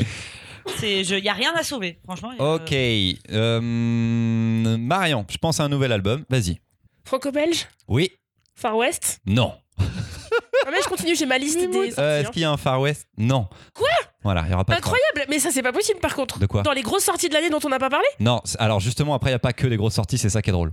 C'est 0.76 1.04
je 1.04 1.14
y 1.14 1.28
a 1.28 1.33
rien 1.33 1.52
à 1.56 1.62
sauver, 1.62 1.98
franchement. 2.04 2.33
euh, 2.40 2.56
Ok. 2.56 2.72
Euh, 3.33 3.61
Marion, 4.76 5.24
je 5.30 5.38
pense 5.38 5.61
à 5.61 5.64
un 5.64 5.68
nouvel 5.68 5.92
album. 5.92 6.24
Vas-y. 6.28 6.61
Franco-belge? 7.04 7.66
Oui. 7.88 8.11
Far 8.54 8.76
West? 8.76 9.20
Non. 9.24 9.54
Ah 10.90 10.96
continue, 10.96 11.14
j'ai 11.16 11.26
ma 11.26 11.38
liste 11.38 11.59
des 11.59 11.72
sorties. 11.72 11.94
Euh, 12.00 12.18
hein. 12.18 12.20
Est-ce 12.22 12.31
qu'il 12.31 12.42
y 12.42 12.44
a 12.44 12.50
un 12.50 12.57
Far 12.57 12.81
West? 12.81 13.07
Non. 13.16 13.48
Quoi? 13.74 13.88
Voilà, 14.22 14.42
il 14.46 14.50
y 14.50 14.55
aura 14.55 14.64
pas 14.64 14.74
de 14.76 14.81
Far- 14.83 14.92
Incroyable, 14.94 15.31
mais 15.31 15.38
ça 15.38 15.50
c'est 15.53 15.62
pas 15.62 15.72
possible 15.72 16.00
par 16.00 16.14
contre. 16.14 16.38
De 16.38 16.46
quoi? 16.46 16.62
Dans 16.62 16.72
les 16.72 16.83
grosses 16.83 17.05
sorties 17.05 17.29
de 17.29 17.35
l'année 17.35 17.50
dont 17.50 17.61
on 17.64 17.68
n'a 17.68 17.79
pas 17.79 17.90
parlé? 17.90 18.07
Non, 18.18 18.40
c'est- 18.44 18.59
alors 18.61 18.81
justement, 18.81 19.14
après, 19.14 19.31
il 19.31 19.33
n'y 19.33 19.37
a 19.37 19.40
pas 19.40 19.53
que 19.53 19.66
des 19.66 19.76
grosses 19.76 19.94
sorties, 19.94 20.18
c'est 20.18 20.29
ça 20.31 20.42
qui 20.42 20.50
est 20.50 20.53
drôle. 20.53 20.72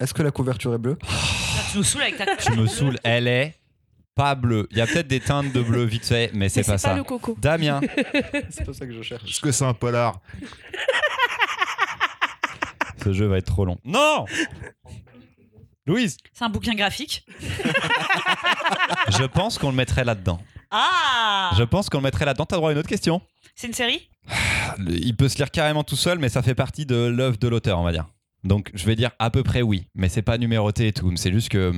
Est-ce 0.00 0.12
que 0.12 0.22
la 0.22 0.30
couverture 0.32 0.74
est 0.74 0.78
bleue? 0.78 0.98
Tu 1.70 1.78
nous 1.78 1.84
saoules 1.84 2.02
avec 2.02 2.16
ta 2.16 2.36
Tu 2.36 2.52
me 2.52 2.66
saoules, 2.66 2.98
elle 3.04 3.28
est 3.28 3.54
pas 4.16 4.34
bleue. 4.34 4.66
Il 4.72 4.78
y 4.78 4.80
a 4.80 4.86
peut-être 4.86 5.06
des 5.08 5.20
teintes 5.20 5.52
de 5.52 5.60
bleu 5.62 5.84
vite 5.84 6.06
fait, 6.06 6.30
mais 6.34 6.48
c'est 6.48 6.60
Mais 6.66 6.74
pas 6.74 6.78
ça. 6.78 6.94
le 6.94 7.04
coco. 7.04 7.36
Damien, 7.40 7.80
C'est 8.50 8.64
pas 8.64 8.72
ça 8.72 8.86
que 8.86 8.92
je 8.92 9.02
cherche. 9.02 9.24
Est-ce 9.30 9.40
que 9.40 9.52
c'est 9.52 9.64
un 9.64 9.74
polar 9.74 10.20
ce 13.02 13.12
jeu 13.12 13.26
va 13.26 13.36
être 13.36 13.44
trop 13.46 13.66
long. 13.66 13.76
Non 13.84 14.24
Louise, 15.86 16.16
C'est 16.32 16.44
un 16.44 16.48
bouquin 16.48 16.74
graphique. 16.74 17.26
je 19.10 19.24
pense 19.24 19.58
qu'on 19.58 19.68
le 19.70 19.76
mettrait 19.76 20.04
là-dedans. 20.04 20.40
Ah 20.70 21.52
Je 21.58 21.62
pense 21.62 21.90
qu'on 21.90 21.98
le 21.98 22.04
mettrait 22.04 22.24
là-dedans. 22.24 22.46
T'as 22.46 22.56
droit 22.56 22.70
à 22.70 22.72
une 22.72 22.78
autre 22.78 22.88
question 22.88 23.20
C'est 23.54 23.66
une 23.66 23.74
série? 23.74 24.08
Il 24.88 25.14
peut 25.14 25.28
se 25.28 25.36
lire 25.36 25.50
carrément 25.50 25.84
tout 25.84 25.96
seul, 25.96 26.18
mais 26.18 26.30
ça 26.30 26.42
fait 26.42 26.54
partie 26.54 26.86
de 26.86 26.96
l'œuvre 26.96 27.36
de 27.36 27.48
l'auteur, 27.48 27.78
on 27.78 27.84
va 27.84 27.92
dire. 27.92 28.06
Donc 28.44 28.70
je 28.74 28.84
vais 28.86 28.96
dire 28.96 29.10
à 29.18 29.30
peu 29.30 29.42
près 29.42 29.62
oui, 29.62 29.86
mais 29.94 30.08
c'est 30.08 30.22
pas 30.22 30.38
numéroté 30.38 30.88
et 30.88 30.92
tout. 30.92 31.14
C'est 31.16 31.32
juste 31.32 31.50
que. 31.50 31.72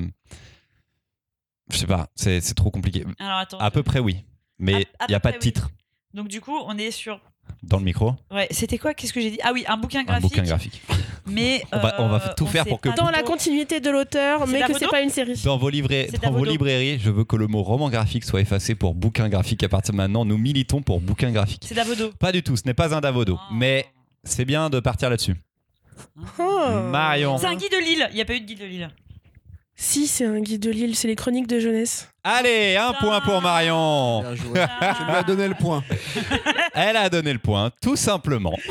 Je 1.72 1.76
sais 1.76 1.86
pas, 1.86 2.08
c'est 2.14 2.40
c'est 2.40 2.54
trop 2.54 2.70
compliqué. 2.70 3.04
Alors 3.18 3.38
attends. 3.38 3.58
À 3.58 3.70
peu 3.72 3.82
près 3.82 3.98
oui, 3.98 4.24
mais 4.58 4.86
il 5.02 5.08
n'y 5.08 5.14
a 5.14 5.20
pas 5.20 5.30
de 5.32 5.36
oui. 5.36 5.40
titre 5.42 5.70
Donc 6.14 6.28
du 6.28 6.40
coup, 6.40 6.56
on 6.66 6.78
est 6.78 6.92
sur 6.92 7.20
dans 7.62 7.78
le 7.78 7.84
micro. 7.84 8.14
Ouais, 8.30 8.46
c'était 8.50 8.78
quoi? 8.78 8.94
Qu'est-ce 8.94 9.12
que 9.12 9.20
j'ai 9.20 9.30
dit? 9.32 9.38
Ah 9.42 9.50
oui, 9.52 9.64
un 9.66 9.76
bouquin 9.76 10.00
Un 10.00 10.04
graphique. 10.04 10.22
bouquin 10.30 10.42
graphique. 10.42 10.82
Mais 11.26 11.62
On 11.72 11.78
va- 11.78 11.94
on 12.00 12.08
va 12.08 12.16
euh, 12.24 12.34
tout 12.36 12.46
faire 12.46 12.64
pour 12.64 12.80
que- 12.80 12.88
Dans 12.96 13.10
la 13.10 13.22
continuité 13.22 13.80
de 13.80 13.90
l'auteur, 13.90 14.46
mais 14.46 14.60
que 14.62 14.78
c'est 14.78 14.86
pas 14.88 15.00
une 15.02 15.10
série. 15.10 15.34
Dans 15.44 15.58
vos, 15.58 15.70
dans 15.70 16.42
librairies, 16.44 16.98
je 17.00 17.10
veux 17.10 17.24
que 17.24 17.34
le 17.36 17.46
mot 17.48 17.62
roman 17.62 17.90
graphique 17.90 18.24
soit 18.24 18.40
effacé 18.40 18.74
pour 18.74 18.94
bouquin 18.94 19.28
graphique 19.28 19.62
à 19.64 19.68
partir 19.68 19.92
de 19.92 19.96
maintenant. 19.96 20.24
Nous 20.24 20.38
militons 20.38 20.82
pour 20.82 21.00
bouquin 21.00 21.32
graphique. 21.32 21.64
C'est 21.66 21.74
Davodo. 21.74 22.10
Pas 22.20 22.30
du 22.32 22.42
tout, 22.42 22.56
ce 22.56 22.62
n'est 22.66 22.74
pas 22.74 22.94
un 22.94 23.00
Davodo, 23.00 23.36
Oh. 23.38 23.52
mais 23.54 23.86
c'est 24.22 24.44
bien 24.44 24.70
de 24.70 24.78
partir 24.80 25.10
là-dessus. 25.10 25.34
Oh. 26.38 26.60
Marion. 26.90 27.38
C'est 27.38 27.46
un 27.46 27.54
guide 27.56 27.72
de 27.72 27.78
Lille. 27.84 28.06
Il 28.10 28.16
n'y 28.16 28.20
a 28.20 28.24
pas 28.24 28.34
eu 28.34 28.40
de 28.40 28.46
guide 28.46 28.60
de 28.60 28.64
Lille. 28.66 28.90
Si, 29.78 30.06
c'est 30.06 30.24
un 30.24 30.40
guide 30.40 30.62
de 30.62 30.70
Lille, 30.70 30.96
c'est 30.96 31.06
les 31.08 31.16
chroniques 31.16 31.46
de 31.48 31.60
jeunesse. 31.60 32.08
Allez, 32.24 32.76
un 32.76 32.94
point 32.94 33.20
pour 33.20 33.42
Marion. 33.42 34.20
Bien 34.22 34.34
joué. 34.34 34.52
Tu 34.96 35.04
lui 35.04 35.10
as 35.14 35.22
donné 35.22 35.48
le 35.48 35.54
point. 35.54 35.82
Elle 36.76 36.96
a 36.96 37.08
donné 37.08 37.32
le 37.32 37.38
point, 37.38 37.70
tout 37.82 37.96
simplement. 37.96 38.56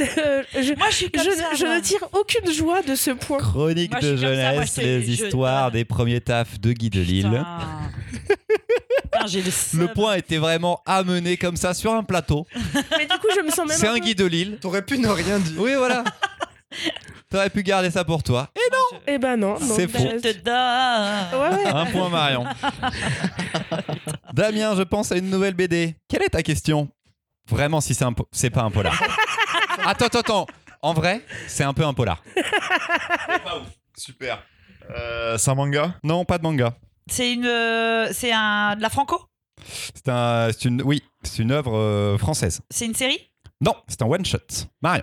Euh, 0.00 0.44
je, 0.54 0.72
Moi, 0.78 0.86
je 0.90 0.94
suis 0.94 1.10
comme 1.10 1.24
je- 1.24 1.30
ça. 1.32 1.48
je 1.58 1.64
moi. 1.64 1.74
ne 1.76 1.80
tire 1.80 2.04
aucune 2.12 2.52
joie 2.52 2.80
de 2.82 2.94
ce 2.94 3.10
point. 3.10 3.38
Chronique 3.38 3.90
Moi, 3.90 3.98
je 4.00 4.06
de 4.06 4.16
suis 4.16 4.24
comme 4.24 4.36
ça, 4.36 4.42
moi, 4.42 4.52
jeunesse, 4.52 4.76
les 4.76 5.02
je 5.02 5.10
histoires 5.24 5.72
des 5.72 5.84
premiers 5.84 6.20
tafs 6.20 6.60
de 6.60 6.70
Guy 6.72 6.90
de 6.90 7.00
Lille. 7.00 7.24
Putain. 7.26 8.36
Putain, 9.02 9.26
j'ai 9.26 9.42
le 9.42 9.86
point 9.92 10.14
était 10.14 10.38
vraiment 10.38 10.80
amené 10.86 11.36
comme 11.36 11.56
ça 11.56 11.74
sur 11.74 11.92
un 11.92 12.04
plateau. 12.04 12.46
Mais 12.96 13.06
du 13.06 13.18
coup, 13.18 13.26
je 13.34 13.40
me 13.44 13.50
sens 13.50 13.66
même. 13.68 13.76
C'est 13.76 13.88
un 13.88 13.94
peu- 13.94 13.98
Guy 13.98 14.14
de 14.14 14.26
Lille. 14.26 14.58
T'aurais 14.60 14.82
pu 14.82 14.96
ne 15.00 15.08
rien 15.08 15.40
dire. 15.40 15.54
Oui, 15.60 15.72
voilà. 15.76 16.04
T'aurais 17.28 17.50
pu 17.50 17.64
garder 17.64 17.90
ça 17.90 18.04
pour 18.04 18.22
toi. 18.22 18.48
Et 18.54 18.60
Moi, 18.70 19.00
Eh 19.08 19.18
ben 19.18 19.36
non. 19.36 19.58
non 19.58 19.74
C'est 19.76 19.88
bah, 19.88 19.98
faux. 19.98 20.08
Je 20.14 20.18
te 20.20 20.38
donne. 20.38 21.40
Ouais, 21.42 21.64
ouais. 21.64 21.70
Un 21.74 21.86
point 21.86 22.08
Marion. 22.10 22.44
Damien, 24.32 24.74
je 24.76 24.82
pense 24.82 25.12
à 25.12 25.16
une 25.16 25.30
nouvelle 25.30 25.54
BD. 25.54 25.96
Quelle 26.08 26.22
est 26.22 26.28
ta 26.30 26.42
question? 26.42 26.88
Vraiment, 27.48 27.80
si 27.80 27.94
c'est 27.94 28.04
un, 28.04 28.12
po- 28.12 28.28
c'est 28.30 28.50
pas 28.50 28.62
un 28.62 28.70
polar. 28.70 28.94
attends, 29.84 30.06
attends, 30.06 30.18
attends. 30.20 30.46
En 30.82 30.92
vrai, 30.92 31.22
c'est 31.46 31.64
un 31.64 31.72
peu 31.74 31.84
un 31.84 31.94
polar. 31.94 32.22
Super. 33.96 34.42
Euh, 34.90 35.36
c'est 35.38 35.50
un 35.50 35.54
manga? 35.54 35.94
Non, 36.04 36.24
pas 36.24 36.38
de 36.38 36.42
manga. 36.42 36.76
C'est 37.10 37.32
une, 37.32 37.46
euh, 37.46 38.08
c'est 38.12 38.32
un 38.32 38.76
de 38.76 38.82
la 38.82 38.90
franco? 38.90 39.18
C'est 39.94 40.08
un, 40.08 40.50
c'est 40.52 40.66
une, 40.66 40.82
oui, 40.82 41.02
c'est 41.22 41.42
une 41.42 41.50
œuvre 41.52 41.76
euh, 41.76 42.18
française. 42.18 42.60
C'est 42.70 42.86
une 42.86 42.94
série? 42.94 43.18
Non, 43.60 43.74
c'est 43.88 44.00
un 44.02 44.06
one 44.06 44.24
shot. 44.24 44.38
Marion, 44.82 45.02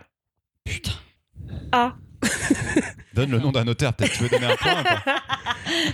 Putain. 0.64 0.92
Ah. 1.72 1.96
donne 3.14 3.32
le 3.32 3.40
nom 3.40 3.52
d'un 3.52 3.68
auteur. 3.68 3.94
Peut-être 3.94 4.12
que 4.14 4.18
tu 4.18 4.24
veux 4.24 4.30
donner 4.30 4.46
un 4.46 4.56
point. 4.56 4.80
ou 4.80 4.84
pas 4.84 5.04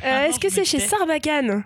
Euh, 0.06 0.26
Est-ce 0.26 0.40
que 0.40 0.50
c'est 0.50 0.64
chez 0.66 0.78
tais. 0.78 0.88
Sarbacane 0.88 1.66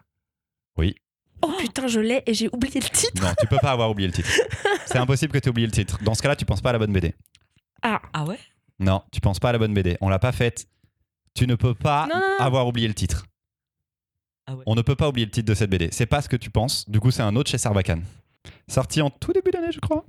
Oui. 0.78 0.95
Oh 1.41 1.52
putain, 1.60 1.88
je 1.88 2.00
l'ai 2.00 2.24
et 2.26 2.34
j'ai 2.34 2.50
oublié 2.54 2.80
le 2.80 2.89
titre. 2.89 3.21
Non, 3.24 3.34
tu 3.39 3.48
peux 3.48 3.58
pas 3.62 3.71
avoir 3.71 3.89
oublié 3.89 4.08
le 4.08 4.13
titre. 4.13 4.30
C'est 4.86 4.98
impossible 4.98 5.32
que 5.34 5.38
tu 5.39 5.48
aies 5.48 5.50
oublié 5.50 5.67
le 5.67 5.74
titre. 5.74 6.02
Dans 6.04 6.13
ce 6.13 6.21
cas-là, 6.21 6.36
tu 6.36 6.45
penses 6.45 6.62
pas 6.62 6.69
à 6.69 6.74
la 6.74 6.80
bonne 6.80 6.93
BD. 6.93 7.13
Ah. 7.82 8.02
Ah 8.13 8.24
ouais? 8.26 8.39
Non, 8.80 9.04
tu 9.12 9.21
penses 9.21 9.39
pas 9.39 9.50
à 9.50 9.52
la 9.52 9.58
bonne 9.60 9.74
BD. 9.74 9.98
On 10.02 10.10
l'a 10.10 10.19
pas 10.19 10.32
faite. 10.32 10.67
Tu 11.34 11.48
ne 11.48 11.56
peux 11.56 11.74
pas 11.76 12.08
Non, 12.08 12.15
non, 12.19 12.21
non. 12.39 12.45
avoir 12.45 12.67
oublié 12.67 12.88
le 12.88 12.93
titre. 12.93 13.26
Ah 14.48 14.56
ouais. 14.56 14.63
On 14.65 14.76
ne 14.76 14.82
peut 14.82 14.95
pas 14.95 15.10
oublier 15.10 15.26
le 15.26 15.32
titre 15.32 15.48
de 15.48 15.54
cette 15.54 15.69
BD. 15.69 15.89
C'est 15.91 16.06
pas 16.06 16.21
ce 16.21 16.30
que 16.30 16.36
tu 16.38 16.50
penses. 16.50 16.89
Du 16.89 17.00
coup, 17.00 17.12
c'est 17.12 17.21
un 17.24 17.36
autre 17.36 17.50
chez 17.50 17.58
Sarbacane. 17.58 18.04
Sorti 18.67 19.02
en 19.02 19.10
tout 19.10 19.34
début 19.34 19.52
d'année, 19.52 19.71
je 19.71 19.80
crois. 19.80 20.06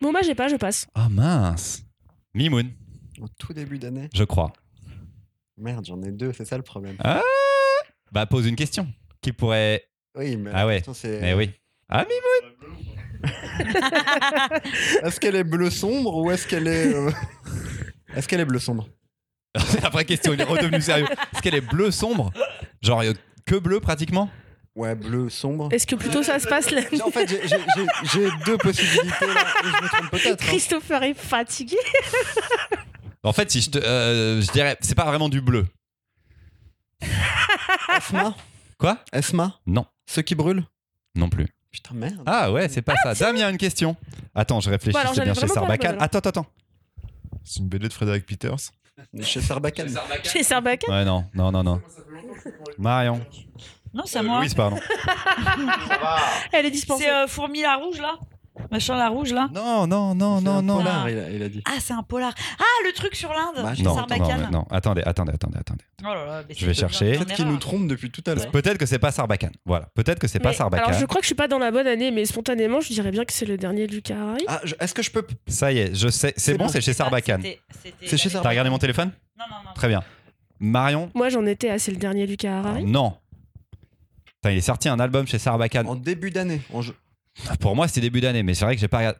Bon, 0.00 0.12
bah, 0.12 0.20
j'ai 0.24 0.34
pas, 0.34 0.48
je 0.48 0.56
passe. 0.56 0.86
Ah 0.94 1.08
mince. 1.08 1.82
Mimoun, 2.34 2.70
Au 3.20 3.26
tout 3.38 3.52
début 3.52 3.78
d'année. 3.78 4.08
je 4.14 4.24
crois. 4.24 4.52
Merde, 5.58 5.84
j'en 5.86 6.02
ai 6.02 6.12
deux, 6.12 6.32
c'est 6.32 6.44
ça 6.44 6.56
le 6.56 6.62
problème. 6.62 6.96
Bah, 8.12 8.26
pose 8.26 8.46
une 8.46 8.56
question. 8.56 8.86
Qui 9.22 9.32
pourrait. 9.32 9.84
Oui, 10.16 10.36
mais 10.36 10.50
Ah 10.54 10.66
ouais. 10.66 10.82
c'est. 10.94 11.20
Eh 11.22 11.34
oui. 11.34 11.50
Ah, 11.88 12.04
Mimoun 12.04 12.52
Est-ce 15.02 15.18
qu'elle 15.20 15.36
est 15.36 15.44
bleu 15.44 15.70
sombre 15.70 16.16
ou 16.16 16.30
est-ce 16.30 16.46
qu'elle 16.46 16.66
est. 16.68 16.94
euh, 16.94 17.10
Est-ce 18.14 18.26
qu'elle 18.28 18.40
est 18.40 18.44
bleu 18.44 18.58
sombre? 18.58 18.88
C'est 19.68 19.80
la 19.82 19.88
vraie 19.88 20.04
question. 20.04 20.32
Il 20.32 20.40
est 20.40 20.44
redevenu 20.44 20.80
sérieux. 20.80 21.06
Est-ce 21.32 21.42
qu'elle 21.42 21.54
est 21.54 21.60
bleu 21.60 21.90
sombre? 21.90 22.32
Genre, 22.82 23.00
euh, 23.02 23.12
que 23.46 23.54
bleu 23.56 23.80
pratiquement? 23.80 24.28
Ouais, 24.74 24.94
bleu 24.94 25.30
sombre. 25.30 25.68
Est-ce 25.72 25.86
que 25.86 25.96
plutôt 25.96 26.22
ça 26.22 26.38
se 26.38 26.46
passe 26.46 26.70
là 26.70 26.82
En 27.02 27.10
fait, 27.10 27.26
j'ai- 28.12 28.28
deux 28.44 28.58
possibilités 28.58 29.26
là, 29.26 29.44
et 29.64 29.66
je 29.68 29.82
me 29.82 29.88
trompe 29.88 30.10
peut-être. 30.10 30.42
hein. 30.42 30.46
Christopher 30.46 31.02
est 31.02 31.14
fatigué. 31.14 31.78
En 33.22 33.32
fait, 33.32 33.50
si 33.50 33.62
je 33.62 33.70
te. 33.70 33.78
euh, 33.78 34.40
je 34.42 34.52
dirais. 34.52 34.76
C'est 34.82 34.94
pas 34.94 35.06
vraiment 35.06 35.28
du 35.30 35.40
bleu. 35.40 35.66
Esma? 37.96 38.34
Quoi? 38.78 38.98
Esma? 39.12 39.58
Non. 39.66 39.86
Ceux 40.06 40.22
qui 40.22 40.34
brûlent 40.34 40.64
Non 41.14 41.28
plus. 41.28 41.46
Putain, 41.70 41.94
merde. 41.94 42.22
Ah 42.26 42.50
ouais, 42.52 42.68
c'est 42.68 42.82
pas 42.82 42.96
ça. 42.96 43.14
Damien, 43.14 43.50
une 43.50 43.58
question. 43.58 43.96
Attends, 44.34 44.60
je 44.60 44.70
réfléchis. 44.70 44.94
Bon, 44.94 45.00
alors, 45.00 45.14
c'est 45.14 45.22
bien 45.22 45.34
j'avais 45.34 45.46
chez 45.46 45.52
vraiment 45.52 45.66
pas 45.66 45.76
la 45.76 45.82
Sarbacane. 45.82 46.02
Attends, 46.02 46.18
attends, 46.18 46.28
attends. 46.30 46.46
C'est 47.44 47.60
une 47.60 47.68
BD 47.68 47.88
de 47.88 47.92
Frédéric 47.92 48.24
Peters. 48.26 48.56
Chez 49.20 49.40
Sarbacane. 49.42 49.94
Chez 50.24 50.42
Sarbacane 50.42 50.90
Ouais, 50.90 51.04
non, 51.04 51.26
non, 51.34 51.52
non, 51.52 51.62
non. 51.62 51.82
Marion. 52.78 53.20
Non, 53.92 54.04
c'est 54.06 54.18
à 54.18 54.22
moi. 54.22 54.40
Louise, 54.40 54.54
pardon. 54.54 54.78
Elle 56.52 56.66
est 56.66 56.70
dispensée. 56.70 57.04
C'est 57.04 57.10
euh, 57.10 57.26
fourmi 57.26 57.62
la 57.62 57.76
rouge 57.76 58.00
là. 58.00 58.18
Machin 58.70 58.96
la 58.96 59.08
rouge 59.08 59.32
là. 59.32 59.48
Non, 59.54 59.86
non, 59.86 60.14
non, 60.14 60.40
non, 60.40 60.62
non. 60.62 60.78
polar, 60.78 61.04
Ah. 61.04 61.10
il, 61.10 61.18
a, 61.18 61.30
il 61.30 61.42
a 61.42 61.48
dit. 61.48 61.62
Ah, 61.66 61.78
c'est 61.78 61.92
un 61.92 62.02
polar. 62.02 62.32
Ah, 62.58 62.64
le 62.86 62.92
truc 62.92 63.14
sur 63.14 63.28
l'Inde. 63.30 63.54
Bah, 63.62 63.72
non, 63.78 63.84
Non, 63.90 63.94
Sarbacane. 63.96 64.42
non, 64.50 64.50
non, 64.60 64.66
attendez, 64.70 65.02
attendez, 65.04 65.32
attendez, 65.32 65.58
attendez. 65.58 65.84
Oh 66.02 66.06
là 66.06 66.26
là, 66.26 66.42
mais 66.48 66.54
Je 66.56 66.66
vais 66.66 66.74
chercher. 66.74 67.12
Peut-être 67.12 67.34
qu'il 67.34 67.46
nous 67.46 67.58
trompe 67.58 67.86
depuis 67.86 68.10
tout 68.10 68.22
à 68.26 68.34
l'heure. 68.34 68.50
Peut-être 68.50 68.78
que 68.78 68.86
c'est 68.86 68.98
pas 68.98 69.12
Sarbacane. 69.12 69.52
Voilà, 69.64 69.88
peut-être 69.94 70.18
que 70.18 70.26
c'est 70.28 70.40
pas 70.40 70.52
Sarbacane. 70.52 70.88
Alors, 70.88 71.00
je 71.00 71.06
crois 71.06 71.20
que 71.20 71.24
je 71.24 71.28
suis 71.28 71.34
pas 71.34 71.48
dans 71.48 71.58
la 71.58 71.70
bonne 71.70 71.86
année, 71.86 72.10
mais 72.10 72.24
spontanément, 72.24 72.80
je 72.80 72.88
dirais 72.92 73.10
bien 73.10 73.24
que 73.24 73.32
c'est 73.32 73.46
le 73.46 73.56
dernier 73.56 73.86
de 73.86 73.92
Lucas. 73.92 74.16
Ah, 74.48 74.60
est-ce 74.80 74.94
que 74.94 75.02
je 75.02 75.10
peux. 75.10 75.26
Ça 75.46 75.70
y 75.72 75.78
est, 75.78 75.94
je 75.94 76.08
sais. 76.08 76.32
C'est 76.36 76.54
bon, 76.56 76.64
bon. 76.64 76.70
c'est 76.70 76.80
chez 76.80 76.92
pas- 76.92 76.96
Sarbacane. 76.98 77.42
C'est 77.42 77.50
chez 77.52 77.90
l'année- 77.90 78.08
T'as 78.10 78.16
Sarbacane. 78.16 78.50
regardé 78.50 78.70
mon 78.70 78.78
téléphone? 78.78 79.10
Non, 79.38 79.44
non, 79.50 79.56
non. 79.64 79.70
Très 79.74 79.88
bien. 79.88 80.02
Marion? 80.58 81.10
Moi, 81.14 81.28
j'en 81.28 81.44
étais 81.46 81.68
à 81.70 81.78
c'est 81.78 81.90
le 81.92 81.98
dernier 81.98 82.26
Lucas 82.26 82.58
Harari. 82.58 82.84
Non. 82.84 83.16
Putain, 84.24 84.50
il 84.52 84.58
est 84.58 84.62
sorti 84.62 84.88
un 84.88 84.98
album 85.00 85.26
chez 85.26 85.38
Sarbacane. 85.38 85.86
En 85.86 85.94
début 85.94 86.30
d'année. 86.30 86.60
en 86.72 86.82
jeu- 86.82 86.94
Pour 87.60 87.76
moi, 87.76 87.86
c'était 87.88 88.00
début 88.02 88.20
d'année, 88.20 88.42
mais 88.42 88.54
c'est 88.54 88.64
vrai 88.64 88.74
que 88.74 88.80
j'ai 88.80 88.88
pas 88.88 88.98
regardé. 88.98 89.18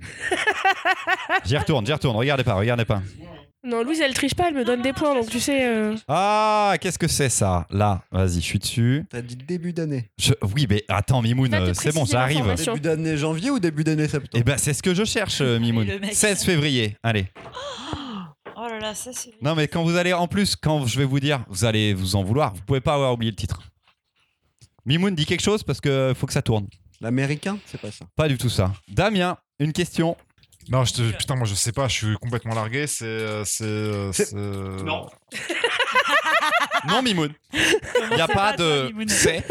J'y 1.44 1.56
retourne, 1.56 1.86
j'y 1.86 1.92
retourne. 1.92 2.16
Regardez 2.16 2.44
pas, 2.44 2.54
regardez 2.54 2.84
pas. 2.84 3.02
Non, 3.64 3.82
Louise, 3.82 4.00
elle 4.00 4.14
triche 4.14 4.34
pas, 4.34 4.48
elle 4.48 4.54
me 4.54 4.64
donne 4.64 4.82
des 4.82 4.92
points, 4.92 5.14
donc 5.14 5.28
tu 5.28 5.40
sais. 5.40 5.66
euh, 5.66 5.96
Ah, 6.06 6.74
qu'est-ce 6.80 6.98
que 6.98 7.08
c'est 7.08 7.28
ça? 7.30 7.66
Là, 7.70 8.02
vas-y, 8.12 8.34
je 8.36 8.40
suis 8.40 8.58
dessus. 8.60 9.04
T'as 9.10 9.22
dit 9.22 9.34
début 9.36 9.72
d'année. 9.72 10.10
Je- 10.18 10.34
Oui, 10.54 10.66
mais 10.70 10.84
attends, 10.88 11.20
Mimoun, 11.22 11.48
Va 11.50 11.58
te 11.58 11.62
euh, 11.70 11.74
c'est 11.74 11.88
bon, 11.92 12.00
préciser 12.00 12.12
j'arrive. 12.12 12.36
l'information. 12.38 12.74
Début 12.74 12.82
d'année 12.88 13.16
janvier 13.16 13.50
ou 13.50 13.58
début 13.58 13.82
d'année 13.82 14.06
septembre? 14.06 14.30
Eh 14.40 14.44
ben, 14.44 14.56
c'est 14.58 14.72
ce 14.72 14.82
que 14.82 14.94
je 14.94 15.04
cherche, 15.04 15.40
euh, 15.40 15.58
Mimoun. 15.58 15.86
le 15.86 15.98
mec. 15.98 16.14
16 16.14 16.44
février. 16.44 16.96
Allez. 17.02 17.26
Oh 18.56 18.68
là 18.68 18.78
là, 18.78 18.94
ça 18.94 19.10
c'est. 19.12 19.32
Non, 19.42 19.54
mais 19.56 19.66
quand 19.66 19.82
vous 19.82 19.96
allez, 19.96 20.12
en 20.12 20.28
plus, 20.28 20.54
quand 20.54 20.86
je 20.86 20.98
vais 20.98 21.04
vous 21.04 21.18
dire, 21.20 21.44
vous 21.48 21.64
allez 21.64 21.92
vous 21.92 22.14
en 22.14 22.22
vouloir. 22.22 22.54
Vous 22.54 22.62
pouvez 22.62 22.80
pas 22.80 22.94
avoir 22.94 23.12
oublié 23.12 23.32
le 23.32 23.36
titre. 23.36 23.60
Mimoun 24.84 25.14
dit 25.14 25.26
quelque 25.26 25.42
chose 25.42 25.64
parce 25.64 25.80
que 25.80 26.12
faut 26.16 26.26
que 26.26 26.32
ça 26.32 26.42
tourne. 26.42 26.68
L'américain 27.00 27.58
C'est 27.66 27.80
pas 27.80 27.90
ça. 27.90 28.04
Pas 28.16 28.28
du 28.28 28.38
tout 28.38 28.48
ça. 28.48 28.72
Damien, 28.88 29.36
une 29.58 29.72
question. 29.72 30.16
Non, 30.68 30.84
je 30.84 30.94
te... 30.94 31.10
putain, 31.12 31.36
moi 31.36 31.46
je 31.46 31.54
sais 31.54 31.72
pas, 31.72 31.86
je 31.88 31.94
suis 31.94 32.16
complètement 32.16 32.54
largué. 32.54 32.86
C'est. 32.86 33.04
euh, 33.04 33.44
C'est. 33.44 33.64
euh, 33.64 34.12
C'est- 34.12 34.34
euh, 34.34 34.82
Non. 34.82 35.08
Non, 36.88 37.02
Mimoun. 37.02 37.32
Il 37.52 38.16
y 38.16 38.20
a 38.20 38.28
pas 38.28 38.52
de. 38.56 38.92
C'est. 39.08 39.44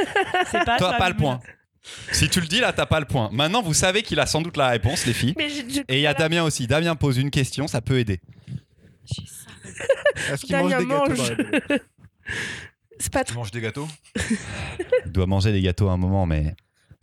C'est 0.52 0.64
pas 0.64 0.78
Toi, 0.78 0.94
pas 0.94 1.10
le 1.10 1.16
point. 1.18 1.42
Si 2.12 2.30
tu 2.30 2.40
le 2.40 2.48
dis 2.48 2.60
là, 2.60 2.72
t'as 2.74 2.86
pas 2.86 3.00
le 3.00 3.06
point. 3.06 3.30
Maintenant, 3.34 3.62
vous 3.62 3.74
savez 3.74 4.04
qu'il 4.04 4.20
a 4.20 4.26
sans 4.26 4.42
doute 4.42 4.56
la 4.58 4.70
réponse, 4.70 5.06
les 5.06 5.14
filles. 5.14 5.34
Mais 5.38 5.50
je- 5.50 5.68
je- 5.70 5.82
Et 5.90 5.98
il 5.98 6.02
y 6.02 6.08
a. 6.08 6.14
Damien 6.14 6.44
aussi. 6.44 6.66
Damien 6.66 6.96
pose 6.96 7.18
une 7.18 7.32
question, 7.32 7.68
ça 7.68 7.82
peut 7.82 8.00
aider. 8.00 8.22
Est-ce 10.32 10.46
qu'il 10.46 10.56
mange 10.56 10.72
Damien 10.72 10.84
des 10.84 10.90
gâteaux 10.90 11.16
mange. 11.16 11.36
télé 11.38 11.82
C'est 13.00 13.12
pas 13.12 13.24
Tu 13.24 13.34
trop. 13.34 13.42
manges 13.42 13.52
des 13.52 13.62
gâteaux? 13.62 13.88
Il 15.06 15.12
doit 15.12 15.26
manger 15.28 15.52
des 15.52 15.62
gâteaux 15.62 15.90
à 15.90 15.94
un 15.94 15.98
moment, 15.98 16.26
mais 16.26 16.56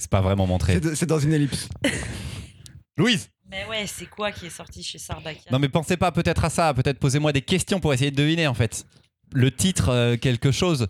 c'est 0.03 0.11
pas 0.11 0.21
vraiment 0.21 0.47
montré. 0.47 0.81
C'est 0.95 1.07
dans 1.07 1.21
une 1.21 1.33
ellipse. 1.33 1.69
Louise 2.97 3.31
Mais 3.51 3.65
ouais, 3.71 3.87
c'est 3.87 4.07
quoi 4.07 4.33
qui 4.33 4.47
est 4.47 4.51
sorti 4.51 4.83
chez 4.83 4.99
Sarbacane 4.99 5.45
Non, 5.51 5.59
mais 5.59 5.69
pensez 5.69 5.97
pas 5.97 6.11
peut-être 6.11 6.45
à 6.45 6.51
ça. 6.51 6.75
Peut-être 6.75 6.99
posez-moi 6.99 7.33
des 7.33 7.41
questions 7.41 7.79
pour 7.81 7.95
essayer 7.95 8.11
de 8.11 8.17
deviner 8.17 8.47
en 8.49 8.55
fait. 8.55 8.85
Le 9.33 9.51
titre, 9.51 9.91
euh, 9.91 10.17
quelque 10.17 10.51
chose. 10.51 10.89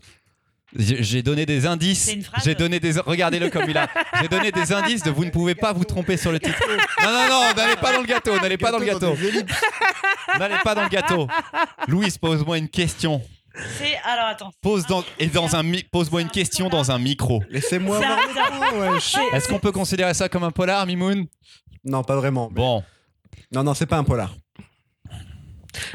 J'ai 0.75 1.21
donné 1.21 1.45
des 1.45 1.67
indices. 1.67 2.05
C'est 2.05 2.13
une 2.13 2.23
phrase 2.23 2.43
J'ai 2.43 2.55
donné 2.55 2.79
des. 2.79 2.99
Regardez-le 2.99 3.51
comme 3.51 3.69
il 3.69 3.77
a. 3.77 3.87
J'ai 4.19 4.27
donné 4.27 4.51
des 4.51 4.73
indices 4.73 5.03
de 5.03 5.11
vous 5.11 5.23
ne 5.23 5.29
pouvez 5.29 5.53
pas 5.53 5.71
vous 5.71 5.83
tromper 5.83 6.17
sur 6.17 6.31
le 6.31 6.39
titre. 6.39 6.59
Non, 7.03 7.11
non, 7.11 7.29
non, 7.29 7.53
n'allez 7.55 7.75
pas 7.75 7.93
dans 7.93 8.01
le 8.01 8.07
gâteau. 8.07 8.39
N'allez 8.39 8.57
pas 8.57 8.71
dans 8.71 8.79
le 8.79 8.85
gâteau. 8.85 9.15
N'allez 10.39 10.57
pas 10.63 10.73
dans 10.73 10.83
le 10.83 10.89
gâteau. 10.89 11.27
Louise, 11.87 12.17
pose-moi 12.17 12.57
une 12.57 12.69
question. 12.69 13.21
C'est. 13.77 13.95
Alors 14.03 14.25
attends. 14.27 14.51
Pose 14.61 14.85
dans 14.87 15.03
et 15.19 15.27
dans 15.27 15.55
un 15.55 15.63
mi- 15.63 15.83
pose-moi 15.83 16.21
une 16.21 16.29
question 16.29 16.69
dans 16.69 16.89
un 16.91 16.97
micro. 16.99 17.43
Laissez-moi 17.49 17.99
C'est 17.99 18.05
un- 18.05 18.15
voir 18.33 18.51
le 18.71 18.77
point, 18.77 18.91
wesh. 18.93 19.15
Est-ce 19.33 19.47
qu'on 19.47 19.59
peut 19.59 19.71
considérer 19.71 20.13
ça 20.13 20.27
comme 20.29 20.43
un 20.43 20.51
polar, 20.51 20.85
Mimoun? 20.85 21.27
Non, 21.83 22.03
pas 22.03 22.15
vraiment. 22.15 22.49
mais- 22.49 22.55
Bon. 22.55 22.83
Non, 23.51 23.63
non, 23.63 23.73
c'est 23.73 23.85
pas 23.85 23.97
un 23.97 24.03
polar. 24.03 24.33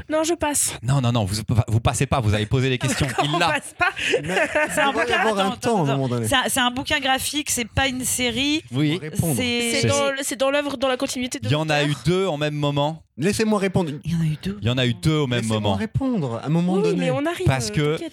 Non, 0.09 0.25
je 0.25 0.35
passe. 0.35 0.75
Non, 0.83 1.01
non, 1.01 1.13
non, 1.13 1.25
vous, 1.25 1.37
vous 1.69 1.81
passez 1.81 2.07
pas, 2.07 2.19
vous 2.21 2.35
avez 2.35 2.47
posé 2.47 2.69
les 2.69 2.79
questions. 2.79 3.07
Il 3.25 3.31
On 3.35 3.39
l'a. 3.39 3.49
passe 3.49 3.75
pas. 3.79 3.91
Mais 4.25 4.35
C'est 4.75 4.81
un 4.81 4.91
il 4.91 4.95
va 4.97 5.03
y 5.03 5.07
bouquin. 5.07 5.21
avoir 5.21 5.39
un 5.39 5.49
attends, 5.51 5.57
temps 5.59 5.77
à 5.77 5.81
un 5.81 5.85
attends, 5.85 5.93
moment 5.97 6.09
donné. 6.09 6.27
C'est 6.29 6.35
un, 6.35 6.45
c'est 6.49 6.61
un 6.61 6.71
bouquin 6.73 6.99
graphique, 6.99 7.49
c'est 7.51 7.69
pas 7.69 7.87
une 7.87 8.05
série. 8.05 8.63
Oui. 8.73 8.99
Répondre. 9.01 9.35
C'est 9.37 9.81
C'est- 9.83 9.87
dans, 9.87 10.11
le- 10.11 10.19
c'est 10.23 10.37
dans 10.37 10.51
l'œuvre, 10.51 10.77
dans 10.79 10.89
la 10.89 10.97
continuité 10.97 11.39
de 11.39 11.47
Il 11.47 11.53
y 11.53 11.55
en 11.55 11.69
a 11.71 11.85
eu 11.85 11.95
deux 12.05 12.27
en 12.27 12.37
même 12.37 12.55
moment. 12.55 13.03
Laissez-moi 13.21 13.59
répondre. 13.59 13.91
Il 14.05 14.13
y 14.13 14.15
en 14.15 14.21
a 14.21 14.25
eu 14.27 14.37
deux. 14.43 14.59
Il 14.63 14.67
y 14.69 14.71
en 14.71 14.79
a 14.79 14.87
eu 14.87 14.95
deux 14.95 15.17
au 15.17 15.27
même 15.27 15.41
Laissez-moi 15.41 15.61
moment. 15.61 15.75
répondre 15.75 16.37
à 16.43 16.47
un 16.47 16.49
moment 16.49 16.75
Oui, 16.75 16.83
donné. 16.83 16.97
mais 17.07 17.11
on 17.11 17.27
arrive. 17.27 17.47
Parce 17.47 17.71
euh, 17.77 17.99
que-. 17.99 18.05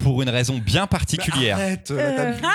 Pour 0.00 0.20
une 0.20 0.28
raison 0.28 0.58
bien 0.58 0.86
particulière. 0.86 1.56
Arrête, 1.56 1.90
Euh, 1.90 2.16
t'as- 2.16 2.48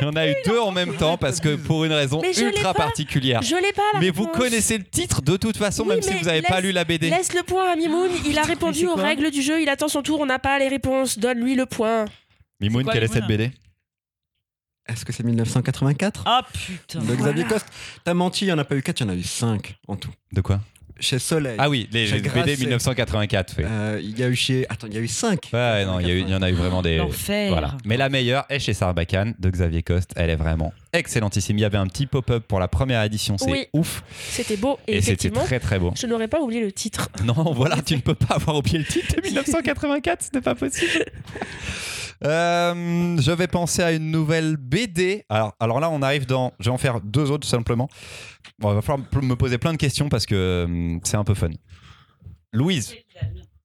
Il 0.00 0.04
y 0.04 0.06
en 0.06 0.16
a 0.16 0.28
eu 0.28 0.34
deux 0.44 0.58
en 0.58 0.70
même 0.70 0.94
temps 0.96 1.16
parce 1.16 1.40
que 1.40 1.56
pour 1.56 1.84
une 1.86 1.92
raison 1.92 2.20
ultra 2.22 2.74
pas. 2.74 2.84
particulière. 2.84 3.40
Je 3.42 3.54
l'ai 3.56 3.72
pas 3.72 3.82
la 3.94 4.00
Mais 4.00 4.10
vous 4.10 4.26
connaissez 4.26 4.76
le 4.76 4.84
titre 4.84 5.22
de 5.22 5.36
toute 5.38 5.56
façon, 5.56 5.84
Oui, 5.84 5.94
même 5.94 6.02
si 6.02 6.12
vous 6.12 6.26
n'avez 6.26 6.42
pas 6.42 6.60
lu 6.60 6.72
la 6.72 6.84
BD. 6.84 7.08
Laisse 7.08 7.32
le 7.34 7.42
point 7.42 7.72
à 7.72 7.76
Mimoun, 7.76 8.10
il 8.26 8.38
a 8.38 8.42
répondu 8.42 8.86
aux 8.86 8.94
règles 8.94 9.30
du 9.30 9.40
jeu, 9.40 9.62
il 9.62 9.68
attend 9.70 9.88
son 9.88 10.02
tour, 10.02 10.20
on 10.20 10.26
n'a 10.26 10.38
pas 10.38 10.58
les 10.58 10.68
réponses, 10.68 11.18
donne-lui 11.18 11.54
le 11.54 11.64
point. 11.64 12.04
Mimoun, 12.60 12.84
quelle 12.92 13.04
est 13.04 13.08
cette 13.12 13.26
BD 13.26 13.50
Est-ce 14.86 15.04
que 15.06 15.12
c'est 15.14 15.22
1984 15.24 16.22
Ah 16.26 16.44
putain. 16.52 16.98
De 17.00 17.04
Xavier 17.14 17.44
Voilà. 17.44 17.44
Coste. 17.44 17.66
T'as 18.04 18.14
menti, 18.14 18.44
il 18.44 18.48
n'y 18.48 18.52
en 18.52 18.58
a 18.58 18.64
pas 18.64 18.76
eu 18.76 18.82
4, 18.82 19.00
il 19.00 19.04
y 19.04 19.06
en 19.06 19.10
a 19.10 19.14
eu 19.14 19.22
5 19.22 19.76
en 19.88 19.96
tout. 19.96 20.10
De 20.32 20.40
quoi? 20.42 20.60
Chez 21.00 21.18
Soleil. 21.18 21.56
Ah 21.58 21.68
oui, 21.68 21.88
les, 21.92 22.10
BD 22.10 22.20
Grasset. 22.22 22.56
1984. 22.56 23.54
oui. 23.58 23.64
Euh, 23.66 24.00
il 24.02 24.18
y 24.18 24.22
a 24.22 24.28
eu 24.28 24.34
chez. 24.34 24.66
Attends, 24.68 24.88
il 24.88 24.94
y 24.94 24.98
a 24.98 25.00
eu 25.00 25.08
5. 25.08 25.50
Ouais, 25.52 25.84
non, 25.84 26.00
il 26.00 26.28
y, 26.28 26.34
en 26.34 26.42
a 26.42 26.50
eu 26.50 26.54
vraiment 26.54 26.82
des. 26.82 26.96
L'enfer. 26.96 27.50
Voilà. 27.50 27.76
Mais 27.84 27.96
la 27.96 28.08
meilleure 28.08 28.44
est 28.48 28.58
chez 28.58 28.74
Sarbacane 28.74 29.34
de 29.38 29.50
Xavier 29.50 29.82
Coste. 29.82 30.12
Elle 30.16 30.30
est 30.30 30.36
vraiment 30.36 30.72
excellentissime. 30.92 31.58
Il 31.58 31.60
y 31.60 31.64
avait 31.64 31.78
un 31.78 31.86
petit 31.86 32.06
pop-up 32.06 32.44
pour 32.48 32.58
la 32.58 32.68
première 32.68 33.02
édition. 33.02 33.38
C'est 33.38 33.50
Oui. 33.50 33.66
ouf. 33.72 34.02
C'était 34.30 34.56
beau, 34.56 34.78
et, 34.86 34.96
Et 34.96 35.02
c'était 35.02 35.30
très 35.30 35.60
très 35.60 35.78
beau. 35.78 35.92
je 35.96 36.06
n'aurais 36.06 36.28
pas 36.28 36.40
oublié 36.40 36.60
le 36.60 36.72
titre. 36.72 37.08
Non, 37.24 37.52
voilà, 37.52 37.76
tu 37.82 37.94
ne 37.94 38.00
peux 38.00 38.14
pas 38.14 38.34
avoir 38.36 38.56
oublié 38.56 38.78
le 38.78 38.84
titre 38.84 39.14
de 39.16 39.20
1984, 39.22 40.24
ce 40.24 40.28
n'est 40.34 40.42
pas 40.42 40.54
possible. 40.54 41.04
Euh, 42.24 43.16
je 43.20 43.30
vais 43.32 43.46
penser 43.46 43.82
à 43.82 43.92
une 43.92 44.10
nouvelle 44.10 44.56
BD. 44.56 45.24
Alors, 45.28 45.54
alors 45.60 45.80
là, 45.80 45.90
on 45.90 46.02
arrive 46.02 46.26
dans. 46.26 46.52
Je 46.58 46.64
vais 46.66 46.70
en 46.70 46.78
faire 46.78 47.00
deux 47.00 47.30
autres 47.30 47.46
simplement. 47.46 47.88
Bon, 48.58 48.72
il 48.72 48.74
va 48.74 48.82
falloir 48.82 49.06
me 49.22 49.34
poser 49.36 49.58
plein 49.58 49.72
de 49.72 49.76
questions 49.78 50.08
parce 50.08 50.26
que 50.26 50.64
hum, 50.66 51.00
c'est 51.04 51.16
un 51.16 51.24
peu 51.24 51.34
fun. 51.34 51.50
Louise. 52.52 52.94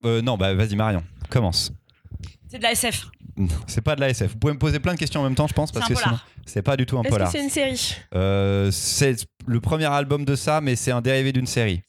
Euh, 0.06 0.22
non, 0.22 0.38
bah 0.38 0.54
vas-y, 0.54 0.76
Marion. 0.76 1.04
Commence. 1.30 1.72
C'est 2.48 2.58
de 2.58 2.64
la 2.64 2.72
SF. 2.74 3.08
C'est 3.66 3.82
pas 3.82 3.96
de 3.96 4.02
la 4.02 4.10
SF. 4.10 4.34
Vous 4.34 4.38
pouvez 4.38 4.54
me 4.54 4.60
poser 4.60 4.80
plein 4.80 4.94
de 4.94 5.00
questions 5.00 5.22
en 5.22 5.24
même 5.24 5.34
temps, 5.34 5.48
je 5.48 5.54
pense, 5.54 5.70
C'est 5.74 5.80
parce 5.80 5.90
un 5.90 5.94
que 5.96 6.00
sinon, 6.00 6.12
polar. 6.12 6.28
c'est 6.46 6.62
pas 6.62 6.78
du 6.78 6.86
tout 6.86 6.98
un 7.00 7.02
Est-ce 7.02 7.10
que 7.10 7.14
polar. 7.16 7.32
c'est 7.32 7.44
une 7.44 7.50
série 7.50 7.96
Euh, 8.14 8.70
c'est 8.70 9.16
le 9.48 9.60
premier 9.60 9.86
album 9.86 10.24
de 10.26 10.36
ça, 10.36 10.62
mais 10.62 10.76
c'est 10.76 10.92
un 10.92 11.02
dérivé 11.02 11.32
d'une 11.32 11.48
série. 11.48 11.82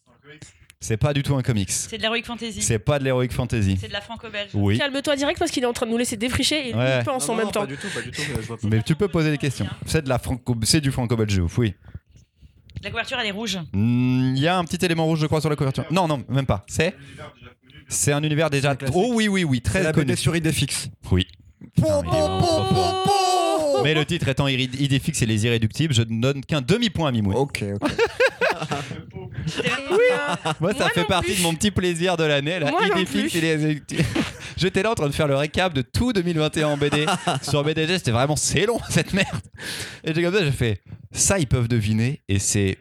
C'est 0.87 0.99
pas 0.99 1.15
du 1.15 1.23
tout 1.23 1.35
un 1.35 1.41
comics. 1.41 1.71
C'est 1.71 1.97
de 1.97 2.03
l'heroic 2.03 2.25
fantasy. 2.25 2.61
C'est 2.61 2.79
pas 2.79 2.99
de 2.99 3.05
l'heroic 3.05 3.29
fantasy. 3.31 3.79
C'est 3.81 3.89
de 3.89 3.93
la 3.95 4.03
franco-belge. 4.03 4.51
Oui. 4.53 4.77
Calme-toi 4.77 5.17
direct 5.17 5.39
parce 5.39 5.51
qu'il 5.51 5.63
est 5.63 5.67
en 5.67 5.73
train 5.73 5.87
de 5.87 5.91
nous 5.91 5.97
laisser 5.97 6.19
défricher 6.19 6.69
et 6.69 6.75
Ouais. 6.75 6.99
il 6.99 7.05
pense 7.05 7.27
en 7.31 7.35
même 7.35 7.51
temps. 7.51 7.61
Pas 7.63 7.67
du 7.67 7.79
tout, 7.79 7.87
pas 7.89 8.03
du 8.03 8.11
tout. 8.11 8.21
je 8.21 8.47
vois 8.47 8.59
pas. 8.59 8.69
Mais 8.69 8.83
tu 8.83 8.95
peux 8.95 9.09
poser 9.09 9.31
des 9.31 9.39
questions. 9.39 9.67
C'est 9.87 10.03
de 10.05 10.11
la 10.11 10.19
franco, 10.19 10.55
c'est 10.63 10.83
du 10.83 10.93
franco-belge, 10.93 11.41
oui. 11.57 11.73
La 12.83 12.91
couverture, 12.91 13.17
elle 13.19 13.29
est 13.29 13.31
rouge. 13.31 13.59
Hmm, 13.73 14.35
Il 14.37 14.43
y 14.43 14.47
a 14.47 14.59
un 14.59 14.65
petit 14.67 14.85
élément 14.85 15.07
rouge, 15.07 15.21
je 15.21 15.27
crois, 15.27 15.41
sur 15.41 15.49
la 15.49 15.57
couverture. 15.57 15.87
Non, 15.91 16.07
non, 16.07 16.23
même 16.29 16.45
pas. 16.45 16.65
C'est 16.67 16.95
C'est 17.89 18.13
un 18.13 18.23
univers 18.23 18.51
déjà. 18.51 18.77
Oh 18.93 19.13
oui, 19.15 19.27
oui, 19.27 19.43
oui, 19.43 19.63
très 19.63 19.83
la 19.83 19.93
connu. 19.93 20.05
BD 20.05 20.17
sur 20.17 20.37
Idéfix. 20.37 20.91
Oui. 21.11 21.27
Po, 21.81 22.03
mais- 22.03 22.11
po, 22.11 22.39
po, 22.41 22.75
po, 22.75 22.75
po. 23.05 23.44
Mais 23.83 23.95
le 23.95 24.05
titre 24.05 24.29
étant 24.29 24.47
Iri- 24.49 24.71
Idée 24.79 24.99
fixe 24.99 25.23
et 25.23 25.27
les 25.27 25.45
irréductibles, 25.47 25.93
je 25.95 26.03
ne 26.03 26.21
donne 26.21 26.45
qu'un 26.45 26.61
demi-point 26.61 27.09
à 27.09 27.13
Mimoun. 27.13 27.35
Ok, 27.35 27.65
ok. 27.75 27.91
Moi, 30.61 30.73
ça 30.73 30.79
Moi 30.79 30.91
fait 30.91 31.01
non 31.01 31.07
partie 31.07 31.33
plus. 31.33 31.39
de 31.39 31.43
mon 31.43 31.55
petit 31.55 31.71
plaisir 31.71 32.17
de 32.17 32.25
l'année. 32.25 32.59
là. 32.59 32.71
Moi 32.71 32.81
non 32.89 32.97
Idée 32.97 33.05
plus. 33.05 33.23
fixe 33.23 33.35
et 33.37 33.41
les 33.41 33.49
irréductibles. 33.63 34.05
J'étais 34.57 34.83
là 34.83 34.93
en 34.93 34.95
train 34.95 35.09
de 35.09 35.13
faire 35.15 35.27
le 35.27 35.35
récap 35.37 35.75
de 35.75 35.83
tout 35.83 36.13
2021 36.13 36.69
en 36.69 36.77
BD. 36.77 37.07
Sur 37.43 37.65
BDG, 37.65 37.99
c'était 37.99 38.11
vraiment 38.13 38.37
c'est 38.37 38.67
long 38.67 38.79
cette 38.89 39.13
merde. 39.13 39.41
Et 40.05 40.15
j'ai 40.15 40.23
comme 40.23 40.35
ça, 40.35 40.45
j'ai 40.45 40.53
fait 40.53 40.81
ça, 41.13 41.39
ils 41.39 41.47
peuvent 41.47 41.69
deviner 41.69 42.21
et 42.29 42.39
c'est. 42.39 42.79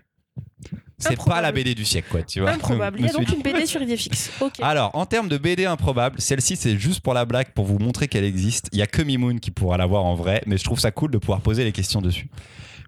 C'est 1.09 1.23
pas 1.23 1.41
la 1.41 1.51
BD 1.51 1.75
du 1.75 1.85
siècle, 1.85 2.07
quoi, 2.09 2.23
tu 2.23 2.39
vois. 2.41 2.51
Improbable. 2.51 2.97
Il 2.99 3.05
y 3.05 3.09
a 3.09 3.13
donc 3.13 3.29
une 3.29 3.41
BD 3.41 3.65
sur 3.65 3.81
Idéfix. 3.81 4.31
Ok. 4.41 4.53
Alors, 4.61 4.91
en 4.95 5.05
termes 5.05 5.29
de 5.29 5.37
BD 5.37 5.65
improbable, 5.65 6.19
celle-ci, 6.19 6.55
c'est 6.55 6.77
juste 6.77 6.99
pour 7.01 7.13
la 7.13 7.25
blague, 7.25 7.51
pour 7.53 7.65
vous 7.65 7.79
montrer 7.79 8.07
qu'elle 8.07 8.23
existe. 8.23 8.67
Il 8.71 8.79
y 8.79 8.81
a 8.81 8.87
que 8.87 9.01
Mimoun 9.01 9.39
qui 9.39 9.51
pourra 9.51 9.77
l'avoir 9.77 10.03
en 10.05 10.15
vrai, 10.15 10.41
mais 10.45 10.57
je 10.57 10.63
trouve 10.63 10.79
ça 10.79 10.91
cool 10.91 11.11
de 11.11 11.17
pouvoir 11.17 11.41
poser 11.41 11.63
les 11.63 11.71
questions 11.71 12.01
dessus. 12.01 12.29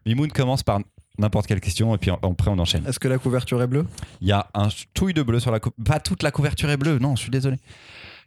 Mimoun 0.05 0.31
commence 0.31 0.63
par 0.63 0.79
n'importe 1.17 1.47
quelle 1.47 1.61
question 1.61 1.95
et 1.95 1.97
puis 1.97 2.11
après 2.11 2.49
on 2.51 2.59
enchaîne. 2.59 2.85
Est-ce 2.87 2.99
que 2.99 3.07
la 3.07 3.17
couverture 3.17 3.61
est 3.61 3.67
bleue? 3.67 3.85
Il 4.21 4.27
y 4.27 4.31
a 4.33 4.47
un 4.53 4.67
touille 4.93 5.13
de 5.13 5.23
bleu 5.23 5.39
sur 5.39 5.51
la 5.51 5.59
couverture. 5.59 5.83
Pas 5.85 5.99
toute 5.99 6.23
la 6.23 6.31
couverture 6.31 6.69
est 6.69 6.77
bleue, 6.77 6.99
non, 6.99 7.15
je 7.15 7.21
suis 7.21 7.31
désolé. 7.31 7.57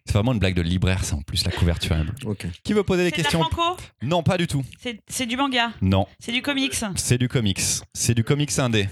C'est 0.06 0.14
vraiment 0.14 0.32
une 0.32 0.38
blague 0.38 0.54
de 0.54 0.62
libraire, 0.62 1.04
ça 1.04 1.16
en 1.16 1.20
plus, 1.22 1.44
la 1.44 1.52
couverture 1.52 1.94
est 1.96 2.02
bleue. 2.04 2.14
Ok. 2.24 2.46
Qui 2.64 2.72
veut 2.72 2.82
poser 2.82 3.04
des 3.04 3.10
de 3.10 3.16
la 3.16 3.22
questions 3.22 3.42
franco? 3.42 3.76
Non, 4.00 4.22
pas 4.22 4.38
du 4.38 4.46
tout. 4.46 4.64
C'est 4.80 5.00
c'est 5.06 5.26
du 5.26 5.36
manga? 5.36 5.70
Non, 5.82 6.06
C'est 6.18 6.32
du 6.32 6.40
comics? 6.40 6.74
c'est 6.96 7.18
du 7.18 7.28
comics. 7.28 7.60
C'est 7.92 8.14
du 8.14 8.24
comics 8.24 8.58
indé. 8.58 8.88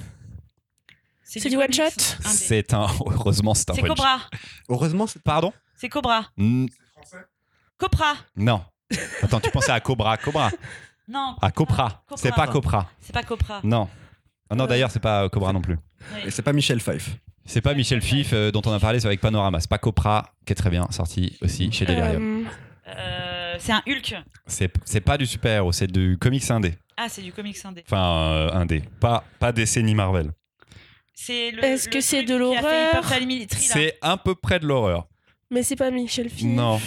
C'est 1.28 1.48
du 1.48 1.56
one 1.56 1.72
shot. 1.72 1.90
C'est 2.20 2.72
un. 2.72 2.86
Heureusement, 3.06 3.54
c'est 3.54 3.70
un 3.70 3.74
C'est 3.74 3.82
Cobra. 3.82 4.20
Heureusement, 4.68 5.06
c'est 5.06 5.22
Pardon? 5.22 5.52
C'est 5.74 5.88
Cobra. 5.88 6.26
Mm, 6.36 6.66
Copra. 7.76 8.14
Non. 8.36 8.62
Attends, 9.22 9.40
tu 9.40 9.50
pensais 9.50 9.72
à 9.72 9.80
Cobra. 9.80 10.16
Cobra. 10.16 10.50
Non. 11.08 11.36
À 11.42 11.50
Copra. 11.50 12.04
C'est 12.14 12.34
pas 12.34 12.46
Copra. 12.46 12.88
C'est 13.00 13.12
pas 13.12 13.22
Copra. 13.22 13.60
Non. 13.64 13.88
Ah 14.48 14.54
non, 14.54 14.66
d'ailleurs, 14.66 14.90
c'est 14.90 15.00
pas 15.00 15.24
euh, 15.24 15.28
Cobra 15.28 15.52
non 15.52 15.60
plus. 15.60 15.76
Et 16.24 16.30
c'est 16.30 16.42
pas 16.42 16.52
Michel 16.52 16.80
Pfeiffe. 16.80 17.16
C'est 17.44 17.60
pas 17.60 17.74
Michel 17.74 18.00
Fif 18.00 18.30
euh, 18.32 18.50
dont 18.52 18.62
on 18.64 18.72
a 18.72 18.78
parlé, 18.80 19.00
c'est 19.00 19.06
avec 19.06 19.20
Panorama. 19.20 19.58
C'est 19.60 19.68
pas 19.70 19.78
Copra, 19.78 20.34
qui 20.46 20.52
est 20.52 20.56
très 20.56 20.70
bien, 20.70 20.86
sorti 20.90 21.36
aussi 21.42 21.70
chez 21.72 21.84
Delirium. 21.84 22.46
Euh, 22.46 22.50
Euh, 22.88 23.56
c'est 23.58 23.72
un 23.72 23.82
Hulk. 23.88 24.14
C'est 24.46 25.00
pas 25.00 25.18
du 25.18 25.26
super-héros, 25.26 25.72
c'est 25.72 25.88
du 25.88 26.16
comics 26.18 26.48
indé. 26.50 26.74
Ah, 26.96 27.08
c'est 27.08 27.22
du 27.22 27.32
comics 27.32 27.56
indé. 27.64 27.82
Enfin, 27.86 28.32
euh, 28.32 28.52
indé. 28.52 28.82
Pas, 29.00 29.24
pas 29.40 29.50
DC 29.52 29.78
ni 29.78 29.94
Marvel. 29.94 30.30
C'est 31.18 31.50
le. 31.50 31.64
Est-ce 31.64 31.88
que 31.88 32.00
c'est 32.00 32.22
de 32.22 32.34
l'horreur. 32.36 32.60
C'est 33.50 33.96
à 34.02 34.16
peu 34.18 34.34
près 34.34 34.58
de 34.60 34.66
l'horreur. 34.66 35.08
Mais 35.50 35.62
c'est 35.62 35.74
pas 35.76 35.90
Michel 35.90 36.28
Phi. 36.28 36.44
Non. 36.44 36.72
Moi, 36.72 36.80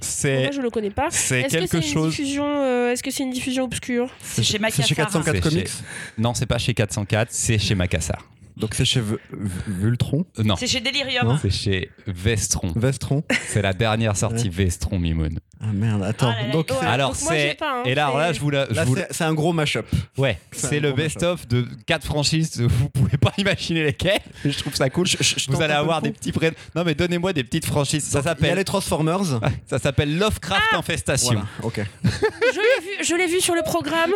C'est 0.00 0.52
je 0.52 0.60
le 0.60 0.70
connais 0.70 0.90
pas. 0.90 1.08
c'est 1.10 1.42
Est-ce 1.42 1.54
que 1.54 1.58
quelque 1.60 1.70
c'est 1.82 1.86
une 1.88 1.92
chose. 1.94 2.10
diffusion 2.10 2.46
euh, 2.46 2.90
Est-ce 2.90 3.02
que 3.02 3.10
c'est 3.10 3.22
une 3.22 3.30
diffusion 3.30 3.64
obscure 3.64 4.10
C'est 4.22 4.42
chez 4.42 4.52
C'est 4.52 4.52
chez 4.54 4.58
Macassar. 4.58 4.96
404 4.96 5.34
C'est 5.34 5.40
Comics. 5.42 5.68
chez- 5.68 5.74
Non, 6.18 6.34
c'est 6.34 6.46
pas 6.46 6.58
chez 6.58 6.72
404, 6.74 7.28
c'est 7.30 7.58
chez 7.58 7.74
Macassar. 7.74 8.26
Donc 8.60 8.74
c'est 8.74 8.84
chez 8.84 9.00
V- 9.00 9.16
V- 9.32 9.50
Vultron, 9.66 10.24
Euh, 10.38 10.42
Non, 10.42 10.56
C'est 10.56 10.66
chez 10.66 10.80
Delirium. 10.80 11.26
Non. 11.26 11.38
c'est 11.40 11.50
chez 11.50 11.90
Vestron. 12.06 12.72
Vestron. 12.76 13.22
C'est 13.48 13.62
la 13.62 13.72
dernière 13.72 14.16
sortie 14.16 14.48
Vestron 14.48 14.98
Mimoun. 14.98 15.38
Ah 15.62 15.72
merde, 15.74 16.02
attends. 16.02 16.30
Ah 16.34 16.40
là 16.40 16.46
là, 16.46 16.52
Donc 16.52 16.70
Ouais, 16.70 16.86
Alors 16.86 17.14
c'est 17.16 17.56
pas, 17.58 17.80
hein, 17.80 17.82
et 17.84 17.94
là, 17.94 18.06
alors 18.06 18.18
là 18.18 18.28
c'est- 18.28 18.34
je 18.34 18.40
vous 18.40 18.48
la, 18.50 18.66
je 18.70 18.74
là, 18.74 18.84
vous 18.84 18.94
la- 18.94 19.06
c'est 19.10 19.24
un 19.24 19.34
gros 19.34 19.52
mashup. 19.52 19.84
ouais, 20.16 20.38
c'est 20.52 20.80
le 20.80 20.88
gros 20.88 20.96
best-of 20.96 21.46
de 21.48 21.66
quatre 21.86 22.06
franchises. 22.06 22.60
Vous 22.80 22.88
pouvez 22.88 23.18
pas 23.18 23.32
imaginer 23.36 23.82
lesquelles. 23.84 24.20
Je 24.44 24.56
trouve 24.58 24.74
ça 24.74 24.88
cool. 24.88 25.06
Je- 25.06 25.50
Vous 25.50 25.60
allez 25.60 25.74
avoir 25.74 26.00
des 26.00 26.12
petits 26.12 26.32
prénoms. 26.32 26.54
Non 26.74 26.82
mais 26.84 26.94
donnez-moi 26.94 27.32
des 27.34 27.44
petites 27.44 27.66
franchises. 27.66 28.04
Ça 28.04 28.20
Donc, 28.20 28.22
Il 28.22 28.26
y 28.26 28.30
a 28.30 28.34
s'appelle 28.34 28.56
les 28.56 28.64
Transformers. 28.64 29.20
ça 29.66 29.78
s'appelle 29.78 30.16
Lovecraft 30.16 30.62
Infestation. 30.72 31.32
Voilà, 31.34 31.46
ok. 31.62 31.84
Je 32.04 32.08
l'ai 32.56 32.86
vu, 32.98 33.04
je 33.04 33.14
l'ai 33.14 33.26
vu 33.26 33.40
sur 33.40 33.54
le 33.54 33.62
programme. 33.62 34.12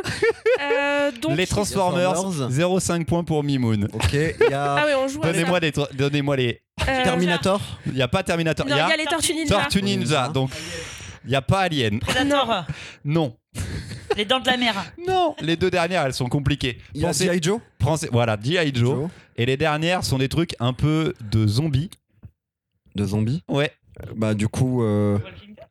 Euh, 0.63 1.11
donc, 1.21 1.37
Les 1.37 1.47
Transformers, 1.47 2.15
Transformers. 2.15 2.51
0,5 2.51 3.05
points 3.05 3.25
pour 3.25 3.43
Mimoun. 3.45 3.89
Ok, 3.93 4.17
il 4.41 4.51
y 4.51 4.55
a 4.55 4.75
Ah 4.75 4.85
ouais, 4.87 4.95
on 4.95 5.09
joue. 5.09 5.21
Donnez-moi 5.21 5.61
les, 5.61 5.73
donnez-moi 5.95 6.37
les. 6.37 6.61
Euh, 6.89 7.05
Terminator. 7.05 7.61
Il 7.87 7.93
n'y 7.93 8.03
a 8.03 8.09
pas 8.09 8.23
Terminator. 8.23 8.67
Non, 8.67 8.75
il 8.77 8.79
y 8.79 8.81
a 8.93 8.97
les 8.97 9.05
Tortues 9.05 9.35
Ninja. 9.35 9.55
Tortue 9.61 9.83
Ninja. 9.83 10.29
Donc, 10.29 10.51
il 11.25 11.31
n'y 11.31 11.37
a 11.37 11.43
pas 11.43 11.61
Alien. 11.61 12.01
Predator. 12.01 12.65
Non. 13.05 13.37
Les 14.17 14.25
dents 14.25 14.41
de 14.41 14.47
la 14.47 14.57
mer. 14.57 14.75
Non. 15.09 15.35
Les 15.41 15.57
deux 15.57 15.71
dernières, 15.71 16.03
elles 16.05 16.13
sont 16.15 16.29
compliquées. 16.29 16.79
Il 16.95 17.01
y 17.01 17.05
a 17.05 17.11
Pensez- 17.11 17.27
G.I. 17.27 17.43
Joe. 17.43 17.61
pensez- 17.79 18.09
voilà, 18.13 18.37
G.I. 18.41 18.73
Joe. 18.75 19.09
Et 19.37 19.47
les 19.47 19.57
dernières 19.57 20.05
sont 20.05 20.19
des 20.19 20.29
trucs 20.29 20.55
un 20.61 20.73
peu 20.73 21.15
de 21.21 21.47
zombies. 21.47 21.91
De 22.95 23.05
zombies. 23.05 23.43
Ouais. 23.49 23.73
Bah 24.17 24.35
du 24.35 24.49
coup, 24.49 24.83
euh, 24.83 25.19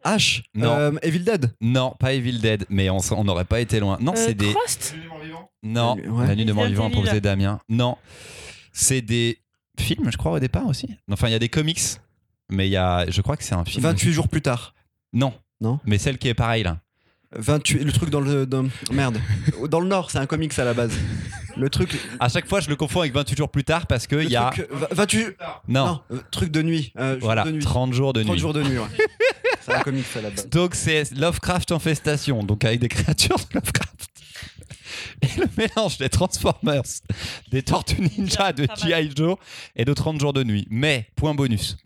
H. 0.05 0.43
Non. 0.55 0.71
Euh, 0.77 0.91
Evil 1.01 1.19
Dead. 1.23 1.53
Non, 1.61 1.93
pas 1.99 2.13
Evil 2.13 2.39
Dead, 2.39 2.65
mais 2.69 2.89
on 2.89 3.23
n'aurait 3.23 3.45
pas 3.45 3.59
été 3.59 3.79
loin. 3.79 3.97
Non, 4.01 4.13
Euh, 4.13 4.15
c'est 4.17 4.33
des. 4.33 4.51
Frost 4.51 4.95
Non, 5.61 5.95
Ouais. 5.95 6.27
La 6.27 6.35
nuit 6.35 6.45
des 6.45 6.53
morts 6.53 6.63
Resident 6.63 6.69
vivants 6.69 6.85
Evil. 6.87 6.93
improvisé 6.97 7.21
Damien. 7.21 7.59
Non. 7.69 7.97
C'est 8.73 9.01
des 9.01 9.39
films, 9.79 10.09
je 10.11 10.17
crois, 10.17 10.33
au 10.33 10.39
départ 10.39 10.65
aussi. 10.67 10.89
Enfin, 11.11 11.27
il 11.29 11.31
y 11.31 11.35
a 11.35 11.39
des 11.39 11.49
comics, 11.49 11.79
mais 12.49 12.67
il 12.67 12.71
y 12.71 12.77
a. 12.77 13.09
Je 13.09 13.21
crois 13.21 13.37
que 13.37 13.43
c'est 13.43 13.55
un 13.55 13.63
film. 13.65 13.83
28 13.83 14.11
jours 14.11 14.27
plus 14.27 14.41
tard. 14.41 14.73
Non. 15.13 15.33
Non. 15.61 15.79
Mais 15.85 15.97
celle 15.97 16.17
qui 16.17 16.27
est 16.27 16.33
pareille 16.33 16.63
là. 16.63 16.79
28, 17.35 17.83
le 17.83 17.91
truc 17.91 18.09
dans 18.09 18.19
le. 18.19 18.45
dans- 18.45 18.67
merde. 18.91 19.19
Dans 19.69 19.79
le 19.79 19.87
Nord, 19.87 20.11
c'est 20.11 20.19
un 20.19 20.25
comics 20.27 20.57
à 20.59 20.65
la 20.65 20.73
base. 20.73 20.93
Le 21.57 21.69
truc. 21.69 21.95
À 22.19 22.29
chaque 22.29 22.47
fois, 22.47 22.59
je 22.59 22.69
le 22.69 22.75
confonds 22.75 23.01
avec 23.01 23.13
28 23.13 23.37
jours 23.37 23.49
plus 23.49 23.63
tard 23.63 23.87
parce 23.87 24.05
que 24.07 24.15
le 24.17 24.23
il 24.23 24.29
y 24.31 24.35
a. 24.35 24.49
truc, 24.51 24.67
euh, 24.71 24.85
28. 24.91 25.27
Non. 25.67 25.85
Non, 25.85 26.01
euh, 26.11 26.19
truc 26.31 26.51
de 26.51 26.61
nuit. 26.61 26.91
euh, 26.99 27.17
Voilà, 27.21 27.43
de 27.43 27.51
nuit. 27.51 27.63
30 27.63 27.93
jours 27.93 28.13
de 28.13 28.21
30 28.23 28.33
nuit. 28.33 28.39
jours 28.39 28.53
de 28.53 28.61
nuit, 28.63 28.77
ouais. 28.77 28.85
c'est 29.61 29.73
un 29.73 29.81
comics 29.81 30.05
à 30.15 30.21
la 30.21 30.29
base. 30.31 30.47
Donc 30.49 30.75
c'est 30.75 31.11
Lovecraft 31.11 31.71
Infestation, 31.71 32.43
donc 32.43 32.65
avec 32.65 32.79
des 32.79 32.87
créatures 32.89 33.37
de 33.37 33.45
Lovecraft. 33.55 34.09
Et 35.21 35.39
le 35.39 35.47
mélange 35.57 35.97
des 35.97 36.09
Transformers, 36.09 36.83
des 37.51 37.63
Tortues 37.63 38.01
Ninja, 38.01 38.53
de. 38.53 38.67
G.I. 38.75 39.11
Joe 39.15 39.37
et 39.75 39.85
de 39.85 39.93
30 39.93 40.19
jours 40.19 40.33
de 40.33 40.43
nuit. 40.43 40.67
Mais, 40.69 41.07
point 41.15 41.33
bonus, 41.33 41.77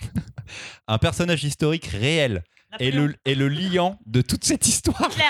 un 0.88 0.98
personnage 0.98 1.44
historique 1.44 1.86
réel 1.86 2.44
est 2.80 2.92
Napoléon. 2.92 3.06
le, 3.06 3.16
est 3.26 3.36
le 3.36 3.48
liant 3.48 4.00
de 4.06 4.22
toute 4.22 4.44
cette 4.44 4.68
histoire. 4.68 5.10
Hitler. 5.12 5.24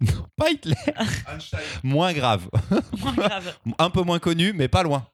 Non, 0.00 0.26
pas 0.36 0.50
Hitler, 0.50 0.74
moins 1.82 2.12
grave. 2.12 2.48
Moins 2.98 3.14
grave. 3.14 3.56
Un 3.78 3.90
peu 3.90 4.02
moins 4.02 4.18
connu, 4.18 4.52
mais 4.52 4.68
pas 4.68 4.82
loin. 4.82 5.06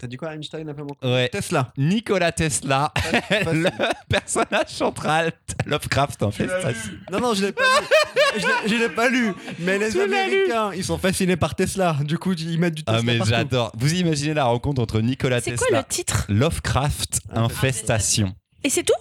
T'as 0.00 0.06
dit 0.06 0.16
quoi, 0.16 0.32
Einstein 0.34 0.66
un 0.66 0.72
peu 0.72 0.82
moins 0.82 0.96
Ouais. 1.02 1.28
Tesla. 1.28 1.72
Nikola 1.76 2.32
Tesla, 2.32 2.90
le 3.52 3.68
personnage 4.08 4.68
central 4.68 5.26
de 5.64 5.70
Lovecraft 5.70 6.22
Infestation. 6.22 6.92
Non, 7.12 7.20
non, 7.20 7.34
je 7.34 7.44
l'ai 7.44 7.52
pas 7.52 7.62
lu. 7.62 8.40
Je 8.66 8.74
l'ai- 8.76 8.88
pas 8.88 9.08
lu. 9.10 9.32
Mais 9.58 9.78
les 9.78 9.90
Tu. 9.90 10.00
Américains, 10.00 10.70
ils 10.74 10.84
sont 10.84 10.96
fascinés 10.96 11.36
par 11.36 11.54
Tesla. 11.54 11.96
Du 12.02 12.16
coup, 12.18 12.32
ils 12.32 12.58
mettent 12.58 12.74
du 12.76 12.82
Tesla. 12.82 13.00
Ah 13.00 13.02
mais 13.04 13.18
j'adore. 13.24 13.72
Vous 13.76 13.92
imaginez 13.94 14.32
la 14.32 14.44
rencontre 14.44 14.80
entre 14.80 15.00
Nikola 15.02 15.40
C'est 15.42 15.50
Tesla 15.52 15.66
quoi 15.68 15.78
le 15.78 15.84
titre? 15.84 16.24
Lovecraft 16.30 17.20
Infestation. 17.34 18.34
Et 18.64 18.70
c'est 18.70 18.82
tout? 18.84 18.92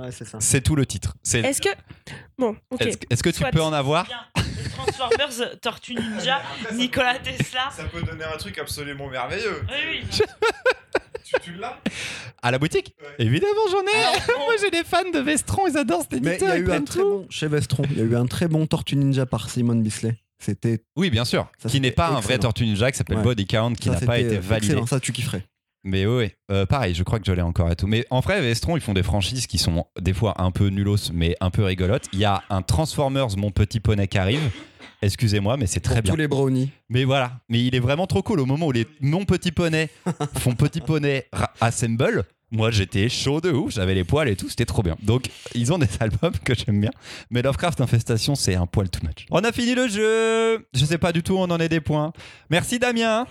Ouais, 0.00 0.10
c'est 0.12 0.24
ça. 0.24 0.38
C'est 0.40 0.60
tout 0.60 0.76
le 0.76 0.86
titre. 0.86 1.14
C'est- 1.22 1.40
Est-ce 1.40 1.60
que. 1.60 1.68
Bon, 2.38 2.56
ok. 2.70 2.80
Est-ce 2.82 2.98
est-ce 3.10 3.22
que 3.22 3.30
tu 3.30 3.38
Soit. 3.38 3.50
peux 3.50 3.62
en 3.62 3.72
avoir. 3.72 4.06
Les 4.36 4.70
Transformers, 4.70 5.58
Tortue 5.60 5.94
Ninja, 5.94 6.40
Nikola 6.72 7.18
Tesla. 7.18 7.70
Ça 7.76 7.84
peut 7.84 8.02
donner 8.02 8.24
un 8.24 8.36
truc 8.36 8.58
absolument 8.58 9.08
merveilleux. 9.08 9.62
Oui, 9.68 10.00
oui. 10.02 10.20
tu 11.24 11.32
tu 11.42 11.52
l'as 11.54 11.78
à 12.42 12.50
la 12.50 12.58
boutique 12.58 12.94
Ouais. 13.00 13.24
Évidemment, 13.26 13.52
j'en 13.70 13.82
ai. 13.82 14.36
Moi, 14.38 14.54
j'ai 14.60 14.70
des 14.70 14.82
fans 14.84 15.08
de 15.12 15.18
Vestron, 15.20 15.66
ils 15.68 15.76
adorent 15.76 16.02
cet 16.10 16.12
Mais 16.12 16.18
il 16.18 16.24
y 16.26 16.28
éditeur. 16.30 16.50
a 16.50 16.56
eu 16.58 16.70
un 16.72 16.82
très 16.82 16.98
tout. 17.00 17.04
bon, 17.08 17.26
chez 17.30 17.46
Vestron, 17.46 17.82
il 17.90 17.98
y 17.98 18.00
a 18.00 18.04
eu 18.04 18.16
un 18.16 18.26
très 18.26 18.48
bon 18.48 18.66
Tortue 18.66 18.96
Ninja 18.96 19.26
par 19.26 19.48
Simon 19.50 19.76
Bisley. 19.76 20.16
C'était 20.42 20.82
Oui, 20.96 21.10
bien 21.10 21.24
sûr. 21.26 21.46
Ça, 21.58 21.68
qui 21.68 21.80
n'est 21.80 21.90
pas 21.90 22.08
un 22.08 22.20
vrai. 22.20 22.38
Tortue 22.38 22.64
Ninja 22.64 22.90
qui 22.90 22.96
s'appelle 22.98 23.18
Ouais. 23.18 23.22
Body 23.22 23.46
Count, 23.46 23.74
qui 23.74 23.90
ça, 23.90 24.00
n'a 24.00 24.06
pas 24.06 24.18
été 24.18 24.38
euh, 24.38 24.40
validé. 24.40 24.72
Excellent, 24.72 24.86
ça 24.86 24.98
tu 24.98 25.12
kifferais. 25.12 25.44
Mais 25.84 26.04
oui. 26.06 26.30
Euh, 26.50 26.66
pareil, 26.66 26.94
je 26.94 27.02
crois 27.02 27.18
que 27.18 27.24
je 27.26 27.32
l'ai 27.32 27.42
encore 27.42 27.70
et 27.70 27.76
tout. 27.76 27.86
Mais 27.86 28.04
en 28.10 28.20
vrai, 28.20 28.40
Vestron, 28.40 28.76
ils 28.76 28.82
font 28.82 28.92
des 28.92 29.02
franchises 29.02 29.46
qui 29.46 29.58
sont 29.58 29.86
des 29.98 30.12
fois 30.12 30.40
un 30.42 30.50
peu 30.50 30.68
nulos, 30.68 31.10
mais 31.12 31.36
un 31.40 31.50
peu 31.50 31.64
rigolotes. 31.64 32.06
Il 32.12 32.18
y 32.18 32.24
a 32.24 32.42
un 32.50 32.62
Transformers, 32.62 33.36
mon 33.38 33.50
petit 33.50 33.80
poney 33.80 34.06
qui 34.06 34.18
arrive. 34.18 34.50
Excusez-moi, 35.02 35.56
mais 35.56 35.66
c'est 35.66 35.80
très 35.80 35.94
Pour 35.96 36.02
bien. 36.02 36.12
tous 36.12 36.18
les 36.18 36.28
brownies. 36.28 36.70
Mais 36.90 37.04
voilà, 37.04 37.40
mais 37.48 37.64
il 37.64 37.74
est 37.74 37.80
vraiment 37.80 38.06
trop 38.06 38.22
cool. 38.22 38.40
Au 38.40 38.46
moment 38.46 38.66
où 38.66 38.72
les 38.72 38.86
mon 39.00 39.24
petit 39.24 39.50
poney 39.52 39.88
font 40.38 40.54
petit 40.54 40.80
poney 40.82 41.26
assemble, 41.60 42.24
moi 42.50 42.70
j'étais 42.70 43.08
chaud 43.08 43.40
de 43.40 43.50
ouf, 43.50 43.72
j'avais 43.74 43.94
les 43.94 44.04
poils 44.04 44.28
et 44.28 44.36
tout, 44.36 44.48
c'était 44.48 44.64
trop 44.64 44.82
bien. 44.82 44.96
Donc 45.02 45.28
ils 45.54 45.72
ont 45.72 45.78
des 45.78 45.88
albums 46.00 46.32
que 46.44 46.54
j'aime 46.54 46.80
bien, 46.80 46.90
mais 47.30 47.42
Lovecraft 47.42 47.80
Infestation 47.80 48.34
c'est 48.34 48.54
un 48.54 48.66
poil 48.66 48.88
too 48.90 49.00
much. 49.06 49.26
On 49.30 49.42
a 49.44 49.52
fini 49.52 49.74
le 49.74 49.88
jeu. 49.88 50.66
Je 50.74 50.84
sais 50.84 50.98
pas 50.98 51.12
du 51.12 51.22
tout 51.22 51.34
où 51.34 51.38
on 51.38 51.50
en 51.50 51.58
est 51.60 51.68
des 51.68 51.80
points. 51.80 52.12
Merci 52.50 52.78
Damien. 52.78 53.26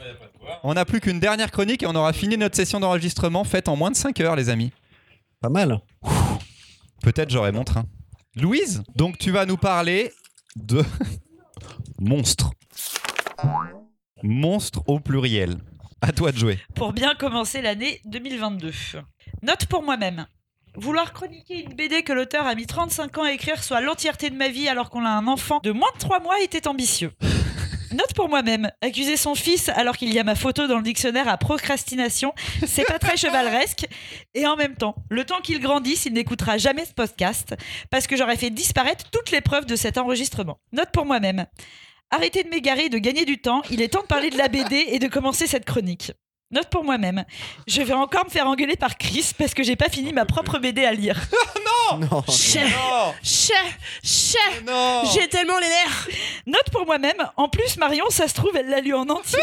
On 0.64 0.74
n'a 0.74 0.86
plus 0.86 1.00
qu'une 1.00 1.20
dernière 1.20 1.52
chronique 1.52 1.84
et 1.84 1.88
on 1.88 1.96
aura 1.96 2.14
fini 2.14 2.38
notre 2.38 2.56
session 2.56 2.80
d'enregistrement 2.80 3.44
faite 3.44 3.68
en 3.68 3.76
moins 3.76 3.92
de 3.92 3.96
5 3.96 4.20
heures 4.22 4.36
les 4.36 4.50
amis. 4.50 4.72
Pas 5.42 5.50
mal. 5.50 5.80
Peut-être 7.02 7.30
j'aurai 7.30 7.52
mon 7.52 7.64
train. 7.64 7.86
Louise, 8.36 8.84
donc 8.96 9.18
tu 9.18 9.32
vas 9.32 9.46
nous 9.46 9.58
parler 9.58 10.12
de 10.56 10.84
monstres. 12.00 12.52
Monstres 14.24 14.84
au 14.88 15.00
pluriel. 15.00 15.58
À 16.02 16.14
toi 16.14 16.32
de 16.32 16.38
jouer. 16.38 16.58
Pour 16.76 16.94
bien 16.94 17.14
commencer 17.16 17.62
l'année 17.62 18.00
2022. 18.06 18.72
Note 19.42 19.66
pour 19.66 19.84
moi-même. 19.84 20.26
Vouloir 20.76 21.12
chroniquer 21.12 21.64
une 21.64 21.74
BD 21.74 22.04
que 22.04 22.14
l'auteur 22.14 22.48
a 22.48 22.56
mis 22.56 22.66
35 22.66 23.18
ans 23.18 23.24
à 23.24 23.34
écrire, 23.34 23.62
soit 23.62 23.82
l'entièreté 23.82 24.30
de 24.30 24.36
ma 24.36 24.48
vie 24.48 24.70
alors 24.70 24.90
qu'on 24.90 25.04
a 25.04 25.10
un 25.10 25.28
enfant 25.28 25.60
de 25.62 25.72
moins 25.72 25.90
de 25.96 26.00
3 26.00 26.22
mois, 26.22 26.40
était 26.42 26.68
ambitieux. 26.68 27.12
Note 27.92 28.14
pour 28.16 28.30
moi-même. 28.30 28.72
Accuser 28.82 29.18
son 29.18 29.36
fils 29.36 29.68
alors 29.70 29.98
qu'il 29.98 30.14
y 30.14 30.20
a 30.20 30.24
ma 30.24 30.36
photo 30.36 30.68
dans 30.68 30.78
le 30.78 30.84
dictionnaire 30.84 31.28
à 31.28 31.38
procrastination, 31.38 32.34
c'est 32.66 32.86
pas 32.86 33.00
très 33.00 33.18
chevaleresque. 33.18 33.88
Et 34.36 34.48
en 34.48 34.56
même 34.56 34.76
temps, 34.76 34.96
le 35.10 35.26
temps 35.26 35.42
qu'il 35.42 35.60
grandisse, 35.60 36.06
il 36.06 36.14
n'écoutera 36.14 36.58
jamais 36.58 36.86
ce 36.86 36.94
podcast 36.94 37.56
parce 37.90 38.08
que 38.08 38.16
j'aurais 38.16 38.38
fait 38.38 38.52
disparaître 38.52 39.10
toutes 39.10 39.32
les 39.32 39.42
preuves 39.42 39.66
de 39.66 39.76
cet 39.76 39.98
enregistrement. 39.98 40.60
Note 40.72 40.92
pour 40.94 41.06
moi-même. 41.06 41.46
Arrêtez 42.12 42.44
de 42.44 42.50
m'égarer 42.50 42.86
et 42.86 42.90
de 42.90 42.98
gagner 42.98 43.26
du 43.26 43.40
temps. 43.40 43.62
Il 43.70 43.82
est 43.82 43.90
temps 43.90 44.02
de 44.02 44.08
parler 44.08 44.30
de 44.30 44.38
la 44.38 44.48
BD 44.48 44.86
et 44.90 45.00
de 45.00 45.08
commencer 45.08 45.48
cette 45.48 45.66
chronique. 45.66 46.12
Note 46.52 46.70
pour 46.70 46.84
moi-même. 46.84 47.26
Je 47.68 47.84
vais 47.84 47.94
encore 47.94 48.26
me 48.26 48.32
faire 48.32 48.48
engueuler 48.48 48.76
par 48.76 48.98
Chris 48.98 49.34
parce 49.38 49.54
que 49.54 49.62
j'ai 49.62 49.76
pas 49.76 49.90
fini 49.90 50.14
ma 50.14 50.26
propre 50.26 50.58
BD 50.58 50.84
à 50.86 50.94
lire. 50.94 51.20
Non. 51.92 52.22
Chais, 52.30 52.66
Non 52.66 53.16
chais, 53.24 53.54
chais 54.04 54.38
Non 54.64 55.02
J'ai 55.12 55.28
tellement 55.28 55.58
les 55.58 55.68
nerfs 55.68 56.08
Note 56.46 56.70
pour 56.72 56.86
moi-même. 56.86 57.18
En 57.36 57.50
plus, 57.50 57.78
Marion, 57.78 58.06
ça 58.12 58.28
se 58.28 58.36
trouve, 58.36 58.56
elle 58.56 58.70
l'a 58.70 58.80
lu 58.80 58.94
en 58.94 59.10
entier. 59.10 59.40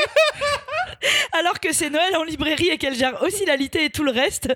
Alors 1.33 1.59
que 1.59 1.73
c'est 1.73 1.91
Noël 1.91 2.15
en 2.17 2.23
librairie 2.23 2.69
et 2.69 2.79
qu'elle 2.79 2.95
gère 2.95 3.21
aussi 3.23 3.45
la 3.47 3.57
litée 3.57 3.85
et 3.87 3.91
tout 3.91 4.05
le 4.05 4.13
reste. 4.13 4.49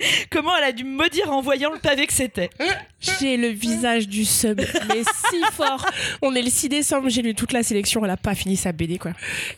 Comment 0.30 0.56
elle 0.56 0.64
a 0.64 0.72
dû 0.72 0.84
me 0.84 0.96
maudire 0.96 1.30
en 1.30 1.40
voyant 1.40 1.72
le 1.72 1.78
pavé 1.78 2.06
que 2.06 2.12
c'était. 2.12 2.50
J'ai 3.00 3.36
le 3.36 3.48
visage 3.48 4.08
du 4.08 4.24
sub, 4.24 4.60
mais 4.88 5.02
si 5.02 5.40
fort. 5.52 5.86
On 6.22 6.34
est 6.34 6.42
le 6.42 6.50
6 6.50 6.68
décembre, 6.68 7.08
j'ai 7.08 7.22
lu 7.22 7.34
toute 7.34 7.52
la 7.52 7.62
sélection, 7.62 8.04
elle 8.04 8.10
a 8.10 8.16
pas 8.16 8.34
fini 8.34 8.56
sa 8.56 8.72
BD 8.72 8.98
quoi. 8.98 9.12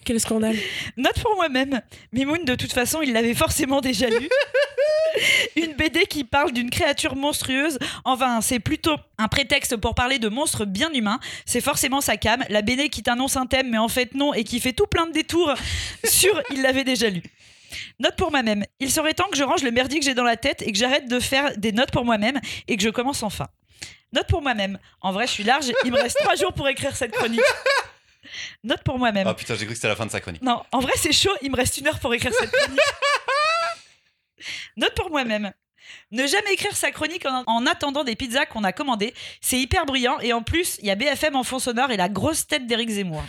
Quel 0.05 0.20
scandale. 0.20 0.57
Note 0.97 1.20
pour 1.20 1.34
moi-même. 1.36 1.80
Mimoun, 2.12 2.45
de 2.45 2.55
toute 2.55 2.72
façon, 2.72 3.01
il 3.03 3.12
l'avait 3.12 3.34
forcément 3.34 3.80
déjà 3.80 4.09
lu. 4.09 4.28
Une 5.57 5.74
BD 5.74 6.07
qui 6.07 6.24
parle 6.24 6.53
d'une 6.53 6.70
créature 6.70 7.16
monstrueuse. 7.16 7.78
Enfin, 8.05 8.40
c'est 8.40 8.61
plutôt 8.61 8.97
un 9.18 9.28
prétexte 9.28 9.76
pour 9.76 9.95
parler 9.95 10.18
de 10.18 10.28
monstres 10.28 10.64
bien 10.64 10.90
humains. 10.93 11.20
C'est 11.45 11.61
forcément 11.61 12.01
sa 12.01 12.16
cam. 12.16 12.43
La 12.49 12.62
BD 12.62 12.88
qui 12.88 13.03
t'annonce 13.03 13.36
un 13.36 13.47
thème, 13.47 13.70
mais 13.70 13.78
en 13.78 13.88
fait 13.88 14.14
non, 14.14 14.32
et 14.32 14.45
qui 14.45 14.61
fait 14.61 14.72
tout 14.72 14.86
plein 14.86 15.07
de 15.07 15.12
détours 15.12 15.53
sur 16.05 16.40
il 16.51 16.62
l'avait 16.62 16.84
déjà 16.84 17.11
lu. 17.11 17.22
Note 17.99 18.16
pour 18.16 18.31
moi-même. 18.31 18.64
Il 18.81 18.91
serait 18.91 19.14
temps 19.14 19.29
que 19.31 19.37
je 19.37 19.45
range 19.45 19.62
le 19.62 19.70
merdier 19.70 19.99
que 19.99 20.05
j'ai 20.05 20.14
dans 20.14 20.25
la 20.25 20.37
tête 20.37 20.62
et 20.62 20.73
que 20.73 20.79
j'arrête 20.79 21.09
de 21.09 21.20
faire 21.20 21.57
des 21.57 21.73
notes 21.73 21.91
pour 21.91 22.05
moi-même 22.05 22.41
et 22.68 22.77
que 22.77 22.83
je 22.83 22.89
commence 22.91 23.23
enfin. 23.23 23.49
Note 24.12 24.27
pour 24.27 24.43
moi-même. 24.43 24.79
En 25.01 25.12
vrai, 25.12 25.27
je 25.27 25.33
suis 25.33 25.45
large. 25.45 25.73
Il 25.85 25.93
me 25.93 26.01
reste 26.01 26.18
trois 26.20 26.37
jours 26.37 26.53
pour 26.53 26.68
écrire 26.68 26.95
cette 26.95 27.12
chronique. 27.12 27.41
Note 28.62 28.83
pour 28.85 28.99
moi-même. 28.99 29.27
Oh 29.29 29.35
putain, 29.35 29.55
j'ai 29.55 29.64
cru 29.64 29.68
que 29.68 29.75
c'était 29.75 29.89
la 29.89 29.97
fin 29.97 30.07
de 30.07 30.11
sa 30.11 30.20
chronique. 30.20 30.43
Non, 30.43 30.62
en 30.73 30.81
vrai, 30.81 30.93
c'est 30.97 31.12
chaud. 31.12 31.33
Il 31.43 31.51
me 31.51 31.57
reste 31.57 31.79
une 31.79 31.87
heure 31.87 31.99
pour 31.99 32.12
écrire 32.14 32.33
cette 32.39 32.51
chronique. 32.51 32.81
Note 34.77 34.95
pour 34.95 35.11
moi-même. 35.11 35.53
Ne 36.11 36.27
jamais 36.27 36.53
écrire 36.53 36.77
sa 36.77 36.91
chronique 36.91 37.27
en, 37.27 37.43
en 37.47 37.66
attendant 37.66 38.05
des 38.05 38.16
pizzas 38.16 38.47
qu'on 38.47 38.64
a 38.64 38.73
commandées. 38.73 39.14
C'est 39.41 39.59
hyper 39.59 39.87
bruyant. 39.87 40.18
Et 40.20 40.33
en 40.33 40.43
plus, 40.43 40.79
il 40.81 40.87
y 40.87 40.91
a 40.91 40.95
BFM 40.95 41.37
en 41.37 41.43
fond 41.43 41.59
sonore 41.59 41.91
et 41.91 41.97
la 41.97 42.09
grosse 42.09 42.47
tête 42.47 42.66
d'Éric 42.66 42.91
Zemmour. 42.91 43.25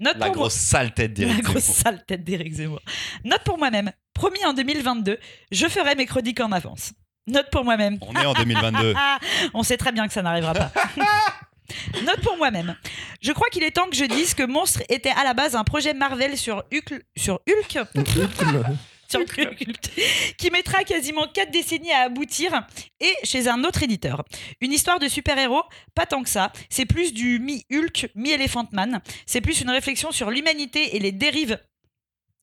Note 0.00 0.16
La 0.18 0.30
grosse 0.30 0.54
sale 0.54 0.94
tête 0.94 1.18
La 1.18 1.26
d'Éric 1.26 1.42
grosse 1.42 1.62
Zemmour. 1.64 1.76
sale 1.82 2.04
tête 2.06 2.24
d'Éric 2.24 2.52
Zemmour. 2.54 2.80
Note 3.24 3.42
pour 3.44 3.58
moi-même. 3.58 3.90
Promis 4.14 4.44
en 4.44 4.52
2022, 4.52 5.18
je 5.50 5.66
ferai 5.66 5.94
mes 5.94 6.06
chroniques 6.06 6.40
en 6.40 6.52
avance. 6.52 6.92
Note 7.26 7.50
pour 7.50 7.64
moi-même. 7.64 7.98
On 8.00 8.14
est 8.14 8.26
en 8.26 8.32
2022. 8.32 8.94
Ah, 8.96 9.18
on 9.54 9.62
sait 9.62 9.76
très 9.76 9.92
bien 9.92 10.06
que 10.06 10.12
ça 10.12 10.22
n'arrivera 10.22 10.54
pas. 10.54 10.72
Note 12.04 12.20
pour 12.22 12.36
moi-même. 12.36 12.74
Je 13.20 13.32
crois 13.32 13.48
qu'il 13.50 13.62
est 13.62 13.72
temps 13.72 13.88
que 13.90 13.96
je 13.96 14.04
dise 14.04 14.34
que 14.34 14.44
Monstre 14.44 14.82
était 14.88 15.10
à 15.10 15.24
la 15.24 15.34
base 15.34 15.54
un 15.54 15.64
projet 15.64 15.92
Marvel 15.94 16.36
sur 16.38 16.64
Hulk, 16.72 17.04
sur 17.16 17.40
Hulk, 17.48 17.70
sur 17.70 17.86
Hulk, 17.96 18.66
qui 20.38 20.50
mettra 20.50 20.84
quasiment 20.84 21.26
4 21.26 21.50
décennies 21.50 21.92
à 21.92 22.02
aboutir 22.02 22.66
et 23.00 23.14
chez 23.24 23.48
un 23.48 23.64
autre 23.64 23.82
éditeur. 23.82 24.24
Une 24.60 24.72
histoire 24.72 24.98
de 24.98 25.08
super-héros, 25.08 25.62
pas 25.94 26.06
tant 26.06 26.22
que 26.22 26.28
ça. 26.28 26.52
C'est 26.68 26.86
plus 26.86 27.12
du 27.12 27.38
mi-Hulk, 27.38 28.10
mi-Elephant 28.14 28.68
Man. 28.72 29.00
C'est 29.26 29.40
plus 29.40 29.60
une 29.60 29.70
réflexion 29.70 30.12
sur 30.12 30.30
l'humanité 30.30 30.96
et 30.96 30.98
les 30.98 31.12
dérives. 31.12 31.58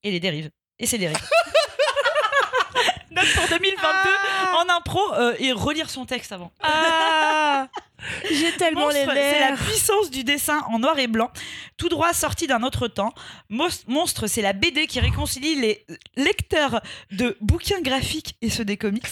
Et 0.02 0.10
les 0.10 0.20
dérives. 0.20 0.50
Et 0.78 0.86
ses 0.86 0.98
dérives. 0.98 1.16
Note 3.10 3.32
pour 3.34 3.48
2022 3.48 4.10
en 4.56 4.76
impro 4.76 5.14
euh, 5.14 5.34
et 5.38 5.52
relire 5.52 5.88
son 5.88 6.04
texte 6.04 6.32
avant. 6.32 6.52
Ah 6.60 7.68
J'ai 8.30 8.52
tellement 8.52 8.86
Monstre, 8.86 9.12
les 9.14 9.20
c'est 9.20 9.40
la 9.40 9.56
puissance 9.56 10.10
du 10.10 10.24
dessin 10.24 10.60
en 10.68 10.78
noir 10.78 10.98
et 10.98 11.06
blanc, 11.06 11.30
tout 11.76 11.88
droit 11.88 12.12
sorti 12.12 12.46
d'un 12.46 12.62
autre 12.62 12.88
temps. 12.88 13.12
Monstre, 13.48 14.26
c'est 14.26 14.42
la 14.42 14.52
BD 14.52 14.86
qui 14.86 15.00
réconcilie 15.00 15.56
les 15.56 15.84
lecteurs 16.16 16.80
de 17.10 17.36
bouquins 17.40 17.80
graphiques 17.80 18.36
et 18.42 18.50
ceux 18.50 18.64
des 18.64 18.76
comics. 18.76 19.06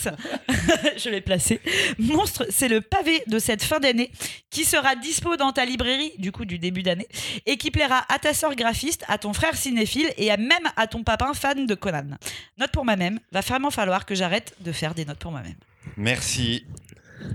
Je 0.97 1.09
l'ai 1.09 1.21
placé. 1.21 1.61
Monstre, 1.99 2.47
c'est 2.51 2.69
le 2.69 2.81
pavé 2.81 3.23
de 3.27 3.39
cette 3.39 3.63
fin 3.63 3.81
d'année 3.81 4.11
qui 4.51 4.65
sera 4.65 4.95
dispo 4.97 5.37
dans 5.37 5.53
ta 5.53 5.65
librairie, 5.65 6.13
du 6.19 6.33
coup 6.33 6.45
du 6.45 6.59
début 6.59 6.83
d'année, 6.83 7.09
et 7.47 7.57
qui 7.57 7.71
plaira 7.71 8.05
à 8.09 8.19
ta 8.19 8.35
sœur 8.35 8.55
graphiste, 8.55 9.05
à 9.09 9.19
ton 9.19 9.33
frère 9.33 9.57
cinéphile 9.57 10.13
et 10.17 10.31
à 10.31 10.37
même 10.37 10.71
à 10.77 10.87
ton 10.87 11.03
papin 11.03 11.35
fan 11.35 11.67
de 11.67 11.75
Conan. 11.75 12.17
Note 12.59 12.71
pour 12.71 12.85
moi-même, 12.85 13.19
va 13.33 13.41
vraiment 13.41 13.71
falloir 13.71 14.07
que 14.07 14.15
j'arrête 14.15 14.55
de 14.61 14.73
faire 14.73 14.95
des 14.95 15.05
notes 15.05 15.19
pour 15.19 15.31
moi-même. 15.31 15.57
Merci. 15.97 16.65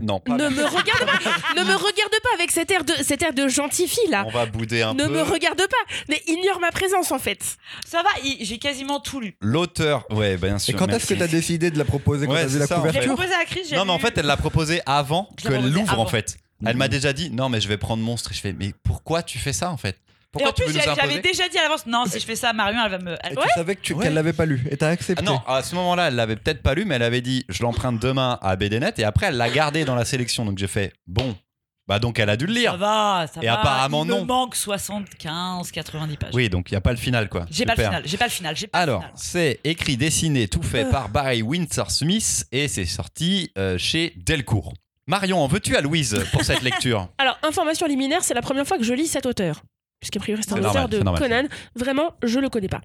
Non, 0.01 0.19
pas 0.19 0.35
Ne 0.37 0.49
me 0.49 0.63
regarde 0.63 1.05
pas, 1.05 1.53
ne 1.55 1.63
me 1.63 1.73
regarde 1.73 2.11
pas 2.23 2.29
avec 2.35 2.51
cet 2.51 2.69
air 2.71 2.83
de 2.83 2.93
cet 3.03 3.21
air 3.23 3.33
de 3.33 3.47
gentille 3.47 3.87
fille 3.87 4.09
là. 4.09 4.23
On 4.27 4.31
va 4.31 4.45
bouder 4.45 4.81
un 4.81 4.93
Ne 4.93 5.05
peu. 5.05 5.11
me 5.11 5.21
regarde 5.23 5.57
pas, 5.57 5.93
mais 6.09 6.21
ignore 6.27 6.59
ma 6.59 6.71
présence 6.71 7.11
en 7.11 7.19
fait. 7.19 7.57
Ça 7.87 8.03
va, 8.03 8.09
j'ai 8.41 8.57
quasiment 8.59 8.99
tout 8.99 9.19
lu. 9.19 9.35
L'auteur, 9.41 10.05
ouais, 10.11 10.37
bien 10.37 10.55
Et 10.55 10.59
sûr. 10.59 10.75
quand 10.77 10.87
est-ce 10.89 11.07
que 11.07 11.13
merci. 11.13 11.17
tu 11.17 11.23
as 11.23 11.27
décidé 11.27 11.71
de 11.71 11.77
la 11.77 11.85
proposer 11.85 12.27
quand 12.27 12.33
Ouais, 12.33 12.41
t'as 12.41 12.47
vu 12.47 12.59
la 12.59 12.67
ça, 12.67 12.79
en 12.79 12.83
J'ai 12.85 12.91
fait. 12.93 12.99
couverture 12.99 13.15
proposé 13.15 13.33
à 13.35 13.45
Chris, 13.45 13.75
Non, 13.75 13.85
mais 13.85 13.91
en 13.91 13.99
fait, 13.99 14.17
elle 14.17 14.25
l'a 14.25 14.37
proposé 14.37 14.81
avant 14.85 15.29
qu'elle 15.37 15.69
l'ouvre, 15.71 15.99
en 15.99 16.05
fait. 16.05 16.37
Elle 16.65 16.77
m'a 16.77 16.87
déjà 16.87 17.13
dit, 17.13 17.29
non, 17.29 17.49
mais 17.49 17.59
je 17.61 17.67
vais 17.67 17.77
prendre 17.77 18.03
Monstre. 18.03 18.31
Et 18.31 18.35
je 18.35 18.41
fais, 18.41 18.53
mais 18.53 18.73
pourquoi 18.83 19.23
tu 19.23 19.37
fais 19.39 19.53
ça, 19.53 19.71
en 19.71 19.77
fait? 19.77 19.97
Et 20.29 20.31
Pourquoi 20.33 20.49
en 20.51 20.53
tu 20.53 20.61
plus, 20.63 20.71
veux 20.73 20.77
nous 20.77 20.83
j'avais 20.85 21.01
imposer 21.01 21.19
déjà 21.21 21.49
dit 21.49 21.57
à 21.57 21.63
l'avance, 21.63 21.87
non, 21.87 22.03
si 22.05 22.19
je 22.19 22.25
fais 22.25 22.35
ça, 22.35 22.53
Marion, 22.53 22.79
elle 22.85 22.91
va 22.91 22.97
me. 22.99 23.15
elle- 23.23 23.33
Et 23.33 23.35
tu 23.35 23.49
savais 23.55 23.75
que 23.75 23.81
tu- 23.81 23.93
Ouais. 23.93 24.03
qu'elle 24.05 24.13
l'avait 24.13 24.31
pas 24.33 24.45
lu 24.45 24.63
et 24.69 24.77
t'as 24.77 24.89
accepté. 24.89 25.23
Ah 25.25 25.29
non, 25.29 25.41
à 25.47 25.63
ce 25.63 25.73
moment-là, 25.73 26.09
elle 26.09 26.15
l'avait 26.15 26.35
peut-être 26.35 26.61
pas 26.61 26.75
lu, 26.75 26.85
mais 26.85 26.95
elle 26.95 27.03
avait 27.03 27.21
dit, 27.21 27.45
je 27.49 27.63
l'emprunte 27.63 27.99
demain 27.99 28.37
à 28.43 28.55
BDNet. 28.55 28.93
Et 28.99 29.03
après, 29.03 29.25
elle 29.27 29.37
l'a 29.37 29.49
gardé 29.49 29.85
dans 29.85 29.95
la 29.95 30.05
sélection. 30.05 30.45
Donc 30.45 30.59
j'ai 30.59 30.67
fait, 30.67 30.93
bon, 31.07 31.35
bah 31.87 31.97
donc 31.97 32.19
elle 32.19 32.29
a 32.29 32.37
dû 32.37 32.45
le 32.45 32.53
Ça 32.53 32.59
lire. 32.59 32.77
va, 32.77 33.25
ça 33.33 33.41
Et 33.41 33.47
va. 33.47 33.53
apparemment, 33.59 34.03
il 34.03 34.09
non. 34.09 34.19
me 34.21 34.25
manque 34.25 34.55
75, 34.55 35.71
90 35.71 36.17
pages. 36.17 36.29
Oui, 36.33 36.47
donc 36.47 36.69
il 36.69 36.73
n'y 36.73 36.77
a 36.77 36.81
pas 36.81 36.91
le 36.91 36.97
final, 36.97 37.27
quoi. 37.29 37.45
J'ai 37.49 37.65
pas 37.65 37.71
le 37.73 37.77
Super. 37.77 37.89
final, 37.89 38.03
j'ai 38.05 38.17
pas 38.17 38.25
le 38.25 38.31
final, 38.31 38.55
j'ai 38.55 38.67
pas 38.67 38.79
Alors, 38.79 38.99
le 38.99 39.05
final. 39.07 39.17
c'est 39.19 39.59
écrit, 39.63 39.97
dessiné, 39.97 40.47
tout 40.47 40.61
fait 40.61 40.83
Euh. 40.85 40.91
par 40.91 41.09
Barry 41.09 41.41
Windsor 41.41 41.89
Smith 41.89 42.45
et 42.51 42.67
c'est 42.67 42.85
sorti 42.85 43.51
euh, 43.57 43.77
chez 43.79 44.13
Delcourt. 44.17 44.73
Marion, 45.07 45.39
en 45.43 45.47
veux-tu 45.47 45.75
à 45.75 45.81
Louise 45.81 46.23
pour 46.31 46.43
cette 46.43 46.61
lecture? 46.61 47.09
Alors, 47.17 47.39
information 47.41 47.87
liminaire, 47.87 48.23
c'est 48.23 48.35
la 48.35 48.43
première 48.43 48.67
fois 48.67 48.77
que 48.77 48.83
je 48.83 48.93
lis 48.93 49.07
cet 49.07 49.25
auteur. 49.25 49.63
Puisqu'a 49.99 50.19
priori, 50.19 50.41
c'est 50.43 50.53
un 50.53 50.59
auteur 50.59 50.73
normal, 50.73 50.89
de 50.89 50.99
normal. 50.99 51.21
Conan. 51.21 51.47
Vraiment, 51.75 52.13
je 52.23 52.39
le 52.39 52.47
connais 52.47 52.69
pas. 52.69 52.79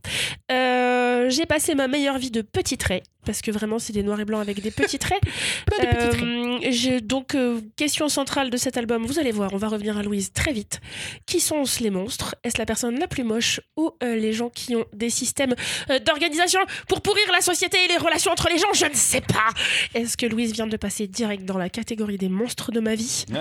Euh, 0.50 1.30
J'ai 1.30 1.46
passé 1.46 1.76
ma 1.76 1.86
meilleure 1.86 2.18
vie 2.18 2.32
de 2.32 2.42
petits 2.42 2.76
traits. 2.76 3.04
Parce 3.24 3.40
que 3.40 3.50
vraiment, 3.50 3.78
c'est 3.78 3.92
des 3.94 4.02
noirs 4.02 4.20
et 4.20 4.24
blancs 4.24 4.42
avec 4.42 4.60
des 4.60 4.70
petits 4.70 4.98
traits. 4.98 5.22
Plein 5.66 5.78
de 5.78 5.96
petits 5.96 6.08
traits. 6.18 6.92
Euh, 6.92 7.00
donc, 7.00 7.34
euh, 7.34 7.60
question 7.76 8.08
centrale 8.08 8.50
de 8.50 8.56
cet 8.56 8.76
album, 8.76 9.06
vous 9.06 9.18
allez 9.18 9.30
voir, 9.30 9.52
on 9.54 9.56
va 9.56 9.68
revenir 9.68 9.96
à 9.96 10.02
Louise 10.02 10.32
très 10.32 10.52
vite. 10.52 10.80
Qui 11.24 11.38
sont 11.40 11.62
les 11.80 11.90
monstres? 11.90 12.34
Est-ce 12.42 12.58
la 12.58 12.66
personne 12.66 12.98
la 12.98 13.06
plus 13.06 13.24
moche 13.24 13.60
ou 13.76 13.92
les 14.02 14.32
gens 14.32 14.50
qui 14.50 14.74
ont 14.74 14.84
des 14.92 15.08
systèmes 15.08 15.54
d'organisation 16.04 16.60
pour 16.88 17.00
pourrir 17.00 17.24
la 17.32 17.40
société 17.40 17.78
et 17.84 17.88
les 17.88 17.96
relations 17.96 18.32
entre 18.32 18.48
les 18.48 18.58
gens? 18.58 18.72
Je 18.74 18.86
ne 18.86 18.94
sais 18.94 19.20
pas. 19.20 19.48
Est-ce 19.94 20.16
que 20.16 20.26
Louise 20.26 20.52
vient 20.52 20.66
de 20.66 20.76
passer 20.76 21.06
direct 21.06 21.44
dans 21.44 21.58
la 21.58 21.70
catégorie 21.70 22.18
des 22.18 22.28
monstres 22.28 22.72
de 22.72 22.80
ma 22.80 22.94
vie? 22.94 23.24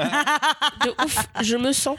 De 0.85 1.03
ouf, 1.03 1.17
je 1.41 1.57
me 1.57 1.71
sens 1.71 1.97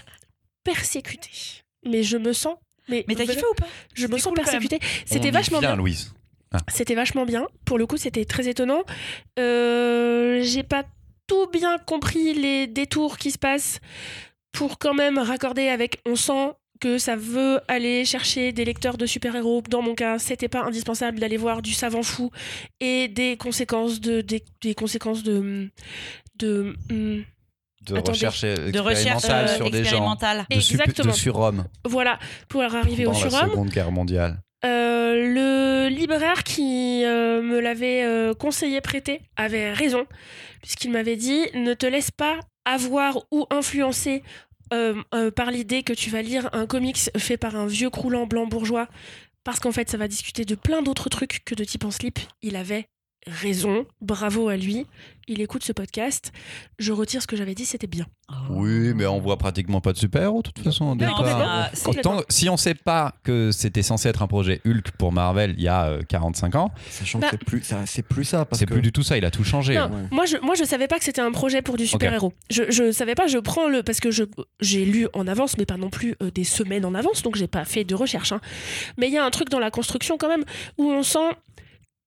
persécutée. 0.65 1.64
Mais 1.85 2.03
je 2.03 2.17
me 2.17 2.33
sens. 2.33 2.57
Mais, 2.89 3.05
Mais 3.09 3.15
t'as 3.15 3.25
kiffé 3.25 3.41
ou 3.41 3.55
pas? 3.55 3.67
Je 3.95 4.03
me 4.07 4.13
C'était 4.13 4.21
sens 4.23 4.33
cool, 4.35 4.43
persécutée. 4.43 4.79
C'était 5.07 5.31
vachement 5.31 5.61
bien. 5.61 5.77
Louise. 5.77 6.13
C'était 6.69 6.95
vachement 6.95 7.25
bien. 7.27 7.47
Pour 7.65 7.79
le 7.79 7.87
coup, 7.87 7.97
c'était 7.97 8.25
très 8.25 8.49
étonnant. 8.49 8.83
Euh, 9.39 10.41
J'ai 10.43 10.63
pas 10.63 10.85
tout 11.27 11.49
bien 11.51 11.79
compris 11.79 12.35
les 12.35 12.67
détours 12.67 13.17
qui 13.19 13.31
se 13.31 13.39
passent 13.39 13.81
pour 14.53 14.79
quand 14.79 14.95
même 14.95 15.19
raccorder 15.19 15.69
avec. 15.69 16.01
On 16.07 16.17
sent 16.17 16.53
que 16.81 16.99
ça 16.99 17.17
veut 17.17 17.61
aller 17.69 18.05
chercher 18.05 18.53
des 18.53 18.65
lecteurs 18.65 18.99
de 18.99 19.07
super-héros. 19.07 19.63
Dans 19.69 19.81
mon 19.83 19.95
cas, 19.95 20.19
c'était 20.19 20.49
pas 20.49 20.63
indispensable 20.65 21.19
d'aller 21.19 21.39
voir 21.39 21.63
du 21.63 21.73
savant 21.73 22.03
fou 22.03 22.31
et 22.81 23.09
des 23.09 23.37
conséquences 23.37 24.01
de 24.01 24.21
des, 24.21 24.45
des 24.61 24.75
conséquences 24.75 25.23
de 25.23 25.71
de 26.37 26.75
hum, 26.91 27.25
De 27.85 27.95
Attendez. 27.97 28.11
recherche 28.11 28.43
De 28.43 28.91
expérimentale 28.91 29.45
euh, 29.47 29.57
sur 29.57 29.71
des 29.71 29.85
gens. 29.85 30.15
De, 30.15 30.61
sup- 30.61 30.77
de 30.79 30.83
Exactement. 30.83 31.13
surhommes 31.13 31.65
voilà 31.85 32.19
pour 32.49 32.63
arriver 32.63 33.07
au 33.07 33.13
pendant 33.13 33.25
la 33.25 33.31
surhomme. 33.31 33.51
Seconde 33.51 33.69
Guerre 33.71 33.93
mondiale. 33.93 34.41
Euh, 34.65 35.15
le 35.15 35.89
libraire 35.95 36.43
qui 36.45 37.03
euh, 37.05 37.43
me 37.43 37.61
l'avait 37.61 38.03
euh, 38.05 38.33
conseillé 38.33 38.81
prêter 38.81 39.21
avait 39.37 39.73
raison, 39.73 40.07
puisqu'il 40.63 40.91
m'avait 40.91 41.17
dit 41.17 41.43
ne 41.55 41.75
te 41.75 41.85
laisse 41.85 42.11
pas 42.11 42.39
avoir 42.65 43.19
ou 43.31 43.47
influencer 43.51 44.23
par 45.37 45.51
l'idée 45.53 45.83
que 45.85 45.93
tu 45.93 46.11
vas 46.11 46.23
lire 46.23 46.49
un 46.53 46.67
comics 46.67 46.99
fait 47.17 47.37
par 47.37 47.55
un 47.55 47.67
vieux 47.67 47.91
croulant 47.91 48.27
blanc 48.27 48.47
bourgeois, 48.47 48.89
parce 49.45 49.61
qu'en 49.61 49.71
fait 49.71 49.89
ça 49.89 49.99
va 49.99 50.09
discuter 50.09 50.45
de 50.45 50.55
plein 50.57 50.83
d'autres 50.83 51.09
trucs 51.09 51.43
que 51.45 51.55
de 51.55 51.63
type 51.63 51.85
en 51.85 51.93
slip. 51.93 52.19
Il 52.43 52.57
avait 52.57 52.87
raison, 53.27 53.87
bravo 54.01 54.49
à 54.49 54.57
lui. 54.57 54.87
Il 55.27 55.41
écoute 55.41 55.65
ce 55.65 55.73
podcast. 55.73 56.33
Je 56.79 56.93
retire 56.93 57.23
ce 57.23 57.27
que 57.27 57.35
j'avais 57.35 57.55
dit, 57.55 57.65
c'était 57.65 57.87
bien. 57.87 58.05
Oui, 58.51 58.93
mais 58.95 59.07
on 59.07 59.21
voit 59.21 59.39
pratiquement 59.39 59.81
pas 59.81 59.95
de 59.95 59.99
super-héros, 59.99 60.43
de 60.43 60.51
toute 60.51 60.63
façon. 60.63 60.95
Non, 60.95 61.07
euh, 61.25 61.63
Autant- 61.87 62.21
si 62.29 62.51
on 62.51 62.59
sait 62.59 62.75
pas 62.75 63.15
que 63.23 63.51
c'était 63.51 63.83
censé 63.83 64.11
être 64.11 64.21
un 64.23 64.27
projet 64.27 64.61
Hulk 64.67 64.91
pour 64.99 65.13
Marvel 65.13 65.55
il 65.57 65.63
y 65.63 65.69
a 65.69 65.87
euh, 65.87 66.03
45 66.07 66.57
ans, 66.57 66.71
Sachant 66.91 67.21
Bah- 67.21 67.31
que 67.31 67.37
c'est 67.39 67.45
plus, 67.45 67.63
ça- 67.63 67.87
c'est 67.87 68.03
plus 68.03 68.25
ça. 68.25 68.47
c'est 68.53 68.67
que- 68.67 68.75
plus 68.75 68.83
du 68.83 68.93
tout 68.93 69.03
ça, 69.03 69.17
il 69.17 69.25
a 69.25 69.31
tout 69.31 69.45
changé. 69.45 69.77
Non, 69.77 69.85
ouais. 69.87 70.09
moi 70.11 70.27
je 70.27 70.37
moi 70.43 70.55
je 70.57 70.65
savais 70.65 70.89
pas 70.89 70.99
que 70.99 71.05
c'était 71.05 71.23
un 71.23 71.33
projet 71.33 71.63
pour 71.63 71.79
du 71.79 71.87
super 71.87 72.13
héros. 72.13 72.35
Je 72.51 72.65
je 72.71 72.93
savais 72.93 73.15
pas. 73.15 73.27
Je 73.27 73.39
prends 73.39 73.69
le 73.69 73.83
parce 73.83 74.01
que 74.01 74.11
j'ai 74.61 74.85
lu 74.85 75.09
en 75.15 75.27
avance, 75.27 75.57
mais 75.57 75.65
pas 75.65 75.79
non 75.79 75.89
plus 75.89 76.17
euh, 76.23 76.31
des 76.31 76.45
semaines 76.45 76.85
en 76.85 76.95
avance, 76.95 77.23
donc 77.23 77.37
j'ai 77.37 77.47
pas 77.49 77.65
fait 77.65 77.85
de 77.85 77.95
recherche. 77.95 78.33
hein. 78.33 78.41
Mais 78.99 79.07
il 79.09 79.15
y 79.15 79.19
a 79.19 79.25
un 79.25 79.31
truc 79.31 79.49
dans 79.49 79.59
la 79.59 79.71
construction 79.71 80.19
quand 80.19 80.29
même 80.29 80.45
où 80.77 80.85
on 80.91 81.03
sent 81.03 81.31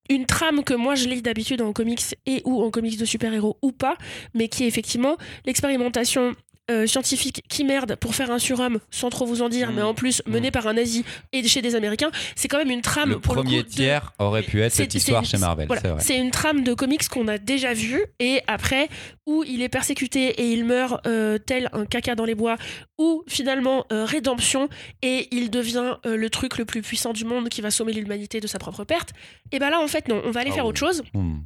une 0.10 0.26
trame 0.26 0.64
que 0.64 0.74
moi 0.74 0.95
je 0.95 1.08
lis 1.08 1.22
d'habitude 1.22 1.62
en 1.62 1.74
comics 1.74 2.16
et 2.26 2.41
ou 2.45 2.62
en 2.64 2.70
comics 2.72 2.97
de 2.97 3.05
super 3.05 3.34
héros 3.34 3.58
ou 3.62 3.72
pas, 3.72 3.97
mais 4.34 4.47
qui 4.47 4.64
est 4.64 4.68
effectivement 4.68 5.18
l'expérimentation. 5.45 6.36
Euh, 6.70 6.86
scientifique 6.88 7.43
qui 7.49 7.63
merde 7.63 7.95
pour 7.95 8.13
faire 8.15 8.30
un 8.32 8.39
surhomme 8.39 8.80
sans 8.91 9.09
trop 9.09 9.26
vous 9.26 9.41
en 9.41 9.49
dire 9.49 9.72
Mm. 9.72 9.76
mais 9.76 9.82
en 9.82 9.93
plus 9.93 10.22
mené 10.26 10.51
par 10.51 10.68
un 10.68 10.74
nazi 10.74 11.05
et 11.32 11.47
chez 11.47 11.61
des 11.61 11.76
américains 11.76 12.11
c'est 12.36 12.47
quand 12.47 12.57
même 12.57 12.70
une 12.72 12.82
trame 12.82 13.09
Le 13.11 13.20
pour 13.20 13.36
premier 13.36 13.57
le 13.57 13.63
coup, 13.63 13.70
de- 13.70 13.74
tiers 13.76 14.13
aurait 14.20 14.43
pu 14.43 14.61
être 14.61 14.74
cette 14.74 14.93
histoire 14.93 15.24
chez 15.26 15.38
Marvel, 15.38 15.68
voilà, 15.68 15.82
c'est 15.82 15.88
vrai. 15.89 16.01
C'est 16.01 16.18
une 16.18 16.32
trame 16.32 16.63
de 16.63 16.74
comics 16.74 17.07
qu'on 17.07 17.28
a 17.28 17.38
déjà 17.38 17.74
vue 17.74 18.03
et 18.20 18.41
après 18.47 18.89
où 19.26 19.43
il 19.47 19.61
est 19.61 19.70
persécuté 19.70 20.28
et 20.41 20.51
il 20.51 20.65
meurt 20.65 21.05
euh, 21.07 21.38
tel 21.38 21.70
un 21.74 21.86
caca 21.86 22.15
dans 22.15 22.26
les 22.26 22.36
bois 22.36 22.57
ou 22.97 23.24
finalement 23.28 23.86
euh, 23.91 24.05
rédemption 24.05 24.70
et 25.01 25.28
il 25.32 25.49
devient 25.49 25.95
le 26.05 26.30
truc 26.30 26.57
le 26.57 26.65
plus 26.65 26.82
puissant 26.82 27.13
du 27.13 27.26
monde 27.26 27.49
qui 27.49 27.61
va 27.61 27.72
sommer 27.72 27.93
l'humanité 27.93 28.39
de 28.39 28.47
sa 28.47 28.59
propre 28.59 28.84
perte. 28.84 29.11
Et 29.51 29.59
ben 29.59 29.70
là 29.70 29.80
en 29.80 29.88
fait 29.88 30.07
non, 30.07 30.22
on 30.26 30.32
va 30.32 30.41
aller 30.41 30.49
Ah 30.51 30.55
faire 30.55 30.65
oui. 30.65 30.70
autre 30.70 30.80
chose 30.80 31.03
Hmm. 31.13 31.38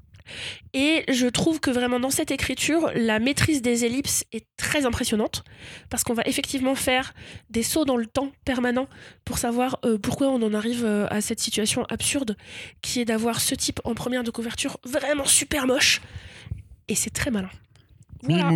Et 0.74 1.04
je 1.12 1.28
trouve 1.28 1.60
que 1.60 1.72
vraiment 1.72 2.00
dans 2.00 2.10
cette 2.10 2.32
écriture, 2.32 2.92
la 2.96 3.20
maîtrise 3.20 3.62
des 3.62 3.86
ellipses 3.86 4.26
est 4.32 4.46
très 4.58 4.86
impressionnante 4.86 5.44
parce 5.90 6.04
qu'on 6.04 6.14
va 6.14 6.24
effectivement 6.26 6.76
faire 6.76 7.14
des 7.50 7.64
sauts 7.64 7.86
dans 7.86 7.98
le 7.98 8.06
temps 8.06 8.32
permanents 8.46 8.88
pour 9.26 9.38
savoir 9.38 9.80
euh, 9.86 9.98
pourquoi 9.98 10.28
on 10.28 10.42
en 10.42 10.54
arrive 10.54 10.86
euh, 10.86 11.08
à 11.10 11.22
cette 11.22 11.40
situation 11.40 11.86
absurde 11.90 12.38
qui 12.82 13.02
est 13.02 13.06
d'avoir 13.06 13.42
ce 13.42 13.56
type 13.56 13.80
en 13.84 13.94
première 13.94 14.24
de 14.24 14.32
couverture 14.32 14.78
vraiment 14.86 15.26
super 15.26 15.68
moche. 15.68 16.02
Et 16.88 16.96
c'est 16.96 17.10
très 17.10 17.32
malin. 17.32 17.50
Voilà. 18.24 18.52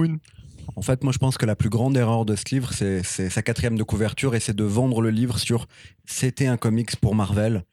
En 0.76 0.82
fait, 0.82 1.04
moi, 1.04 1.14
je 1.14 1.20
pense 1.20 1.38
que 1.38 1.46
la 1.46 1.56
plus 1.56 1.70
grande 1.70 1.96
erreur 1.96 2.26
de 2.26 2.36
ce 2.36 2.44
livre, 2.52 2.74
c'est 2.74 3.04
c'est 3.04 3.30
sa 3.30 3.42
quatrième 3.42 3.78
de 3.78 3.84
couverture 3.84 4.36
et 4.36 4.40
c'est 4.40 4.56
de 4.56 4.64
vendre 4.64 5.02
le 5.02 5.10
livre 5.10 5.38
sur 5.38 5.68
c'était 6.06 6.48
un 6.48 6.58
comics 6.58 6.96
pour 6.98 7.16
Marvel. 7.16 7.64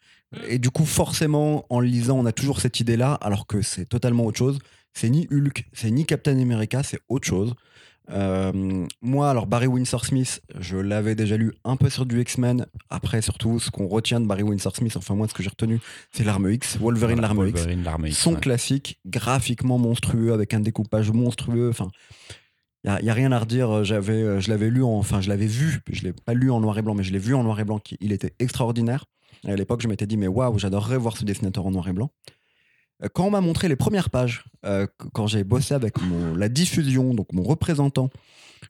Et 0.49 0.59
du 0.59 0.71
coup, 0.71 0.85
forcément, 0.87 1.65
en 1.71 1.81
le 1.81 1.87
lisant, 1.87 2.19
on 2.19 2.27
a 2.27 2.33
toujours 2.33 2.61
cette 2.61 2.81
idée-là, 2.81 3.15
alors 3.15 3.47
que 3.47 3.63
c'est 3.63 3.87
totalement 3.87 4.25
autre 4.25 4.39
chose. 4.39 4.59
C'est 4.95 5.11
ni 5.11 5.27
Hulk, 5.31 5.65
c'est 5.73 5.91
ni 5.91 6.05
Captain 6.07 6.39
America, 6.39 6.83
c'est 6.83 7.01
autre 7.09 7.27
chose. 7.27 7.55
Euh, 8.11 8.87
moi, 9.01 9.31
alors 9.31 9.47
Barry 9.47 9.69
Windsor 9.69 10.05
Smith, 10.05 10.43
je 10.59 10.77
l'avais 10.77 11.15
déjà 11.15 11.37
lu 11.37 11.53
un 11.65 11.77
peu 11.77 11.89
sur 11.89 12.05
du 12.05 12.21
X-Men. 12.21 12.67
Après, 12.91 13.23
surtout, 13.23 13.61
ce 13.61 13.71
qu'on 13.71 13.87
retient 13.87 14.21
de 14.21 14.27
Barry 14.27 14.43
Windsor 14.43 14.75
Smith, 14.75 14.97
enfin 14.97 15.15
moi, 15.15 15.29
ce 15.29 15.35
que 15.35 15.43
j'ai 15.43 15.49
retenu, 15.51 15.79
c'est 16.13 16.25
l'arme 16.25 16.51
X, 16.51 16.79
Wolverine, 16.79 17.21
Voilà, 17.21 17.29
l'arme 17.29 17.49
X. 17.49 17.63
Son 18.19 18.35
ouais. 18.35 18.41
classique, 18.41 18.99
graphiquement 19.07 19.79
monstrueux, 19.79 20.33
avec 20.33 20.53
un 20.53 20.61
découpage 20.61 21.11
monstrueux. 21.13 21.69
Enfin, 21.71 21.91
il 22.85 22.91
n'y 22.91 22.97
a, 22.97 23.03
y 23.03 23.11
a 23.11 23.15
rien 23.15 23.31
à 23.33 23.39
redire. 23.39 23.85
J'avais, 23.85 24.15
euh, 24.15 24.41
je 24.41 24.51
l'avais 24.51 24.69
lu, 24.69 24.83
en- 24.83 24.89
enfin, 24.99 25.21
je 25.21 25.29
l'avais 25.29 25.47
vu. 25.47 25.81
Je 25.91 26.03
l'ai 26.03 26.13
pas 26.13 26.35
lu 26.35 26.51
en 26.51 26.61
noir 26.61 26.77
et 26.79 26.83
blanc, 26.83 26.95
mais 26.95 27.05
je 27.05 27.13
l'ai 27.13 27.19
vu 27.21 27.35
en 27.35 27.45
noir 27.45 27.61
et 27.61 27.65
blanc. 27.65 27.81
Il 28.01 28.13
était 28.13 28.35
extraordinaire. 28.41 29.05
À 29.47 29.55
l'époque, 29.57 29.81
je 29.83 29.89
m'étais 29.89 30.07
dit, 30.07 30.17
mais 30.17 30.29
waouh, 30.29 30.59
j'adorerais 30.59 30.97
voir 30.99 31.17
ce 31.17 31.25
dessinateur 31.25 31.67
en 31.67 31.71
noir 31.73 31.89
et 31.89 31.93
blanc. 31.93 32.11
Euh, 33.03 33.09
Quand 33.13 33.27
on 33.27 33.31
m'a 33.31 33.41
montré 33.41 33.69
les 33.69 33.77
premières 33.77 34.11
pages, 34.11 34.45
euh, 34.65 34.87
qu- 34.87 35.09
quand 35.13 35.27
j'ai 35.27 35.45
bossé 35.45 35.75
avec 35.75 35.95
la 36.37 36.49
diffusion, 36.49 37.15
donc 37.15 37.33
mon 37.33 37.43
représentant, 37.43 38.11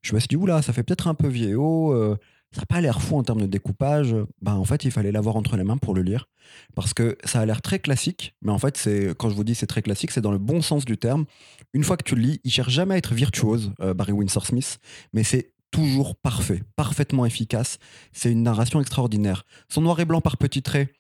je 0.03 0.15
me 0.15 0.21
suis 0.21 0.29
dit, 0.29 0.37
oula, 0.37 0.63
ça 0.63 0.73
fait 0.73 0.83
peut-être 0.83 1.09
un 1.09 1.15
peu 1.15 1.29
vieillot, 1.29 1.93
euh, 1.93 2.17
ça 2.53 2.63
n'a 2.63 2.67
pas 2.67 2.81
l'air 2.81 3.01
fou 3.03 3.17
en 3.17 3.23
termes 3.23 3.41
de 3.43 3.47
découpage. 3.47 4.15
Ben, 4.43 4.55
en 4.55 4.65
fait, 4.65 4.85
il 4.85 4.91
fallait 4.91 5.13
l'avoir 5.13 5.37
entre 5.37 5.57
les 5.57 5.65
mains 5.65 5.77
pour 5.79 5.95
le 5.95 6.03
lire. 6.03 6.29
Parce 6.75 6.93
que 6.95 7.17
ça 7.25 7.41
a 7.41 7.47
l'air 7.47 7.63
très 7.63 7.79
classique, 7.79 8.35
mais 8.43 8.53
en 8.53 8.59
fait, 8.59 8.77
c'est 8.77 9.15
quand 9.17 9.31
je 9.31 9.35
vous 9.35 9.45
dis 9.45 9.55
c'est 9.55 9.67
très 9.67 9.81
classique, 9.83 10.11
c'est 10.11 10.21
dans 10.21 10.33
le 10.33 10.39
bon 10.39 10.61
sens 10.61 10.85
du 10.85 10.97
terme. 10.99 11.25
Une 11.73 11.83
fois 11.85 11.97
que 11.97 12.05
tu 12.05 12.15
le 12.15 12.21
lis, 12.23 12.41
il 12.45 12.51
cherche 12.51 12.73
jamais 12.73 12.95
à 12.95 12.99
être 12.99 13.15
virtuose, 13.15 13.73
Barry 13.97 14.13
Windsor 14.13 14.45
Smith, 14.47 14.79
mais 15.15 15.25
c'est 15.25 15.53
toujours 15.73 16.15
parfait, 16.15 16.63
parfaitement 16.77 17.27
efficace. 17.27 17.79
C'est 18.13 18.31
une 18.31 18.45
narration 18.45 18.81
extraordinaire. 18.81 19.45
Son 19.69 19.81
noir 19.81 19.99
et 19.99 20.05
blanc 20.05 20.21
par 20.21 20.37
petits 20.37 20.63
traits, 20.63 20.95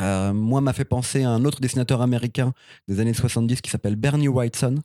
euh, 0.00 0.32
moi, 0.32 0.60
m'a 0.60 0.72
fait 0.72 0.84
penser 0.84 1.22
à 1.22 1.30
un 1.30 1.44
autre 1.44 1.60
dessinateur 1.60 2.02
américain 2.02 2.52
des 2.88 3.00
années 3.00 3.14
70 3.14 3.60
qui 3.60 3.70
s'appelle 3.70 3.96
Bernie 3.96 4.28
Wrightson. 4.28 4.76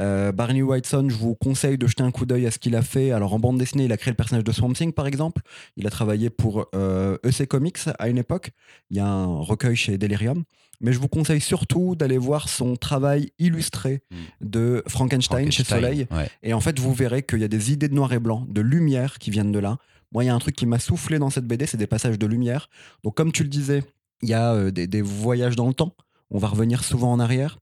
Euh, 0.00 0.32
Barney 0.32 0.62
Whiteson, 0.62 1.08
je 1.08 1.16
vous 1.16 1.34
conseille 1.34 1.78
de 1.78 1.86
jeter 1.86 2.02
un 2.02 2.10
coup 2.10 2.26
d'œil 2.26 2.46
à 2.46 2.50
ce 2.50 2.58
qu'il 2.58 2.76
a 2.76 2.82
fait. 2.82 3.10
Alors 3.10 3.32
en 3.34 3.38
bande 3.38 3.58
dessinée, 3.58 3.86
il 3.86 3.92
a 3.92 3.96
créé 3.96 4.12
le 4.12 4.16
personnage 4.16 4.44
de 4.44 4.52
Swamp 4.52 4.74
Thing 4.74 4.92
par 4.92 5.06
exemple. 5.06 5.42
Il 5.76 5.86
a 5.86 5.90
travaillé 5.90 6.30
pour 6.30 6.66
euh, 6.74 7.16
EC 7.24 7.48
Comics 7.48 7.78
à 7.98 8.08
une 8.08 8.18
époque. 8.18 8.50
Il 8.90 8.98
y 8.98 9.00
a 9.00 9.06
un 9.06 9.40
recueil 9.40 9.76
chez 9.76 9.98
Delirium. 9.98 10.44
Mais 10.82 10.92
je 10.92 10.98
vous 10.98 11.08
conseille 11.08 11.40
surtout 11.40 11.96
d'aller 11.96 12.18
voir 12.18 12.50
son 12.50 12.76
travail 12.76 13.32
illustré 13.38 14.02
de 14.42 14.84
Frankenstein, 14.86 15.50
chez 15.50 15.64
Frankenstein, 15.64 15.80
Soleil. 15.80 16.06
ouais. 16.10 16.28
Et 16.42 16.52
en 16.52 16.60
fait, 16.60 16.78
vous 16.78 16.92
verrez 16.92 17.22
qu'il 17.22 17.38
y 17.38 17.44
a 17.44 17.48
des 17.48 17.72
idées 17.72 17.88
de 17.88 17.94
noir 17.94 18.12
et 18.12 18.18
blanc, 18.18 18.44
de 18.46 18.60
lumière 18.60 19.18
qui 19.18 19.30
viennent 19.30 19.52
de 19.52 19.58
là. 19.58 19.78
Moi, 20.12 20.24
il 20.24 20.26
y 20.26 20.30
a 20.30 20.34
un 20.34 20.38
truc 20.38 20.54
qui 20.54 20.66
m'a 20.66 20.78
soufflé 20.78 21.18
dans 21.18 21.30
cette 21.30 21.46
BD, 21.46 21.66
c'est 21.66 21.78
des 21.78 21.86
passages 21.86 22.18
de 22.18 22.26
lumière. 22.26 22.68
Donc, 23.04 23.16
comme 23.16 23.32
tu 23.32 23.42
le 23.42 23.48
disais, 23.48 23.84
il 24.22 24.28
y 24.28 24.34
a 24.34 24.52
euh, 24.52 24.70
des, 24.70 25.02
voyages 25.02 25.56
dans 25.56 25.68
le 25.68 25.74
temps. 25.74 25.94
On 26.30 26.38
va 26.38 26.48
revenir 26.48 26.84
souvent 26.84 27.12
en 27.12 27.20
arrière. 27.20 27.58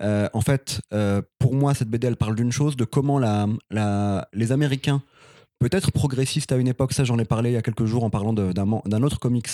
Euh, 0.00 0.28
en 0.32 0.40
fait, 0.40 0.80
euh, 0.94 1.20
pour 1.38 1.54
moi, 1.54 1.74
cette 1.74 1.88
BD, 1.88 2.06
elle 2.06 2.16
parle 2.16 2.34
d'une 2.34 2.52
chose, 2.52 2.76
de 2.76 2.84
comment 2.84 3.18
les 4.32 4.52
Américains, 4.52 5.02
peut-être 5.58 5.92
progressistes 5.92 6.52
à 6.52 6.56
une 6.56 6.68
époque, 6.68 6.94
ça 6.94 7.04
j'en 7.04 7.18
ai 7.18 7.26
parlé 7.26 7.50
il 7.50 7.52
y 7.52 7.56
a 7.56 7.62
quelques 7.62 7.84
jours 7.84 8.02
en 8.04 8.08
parlant 8.08 8.32
d'un 8.32 9.02
autre 9.02 9.18
comics, 9.18 9.48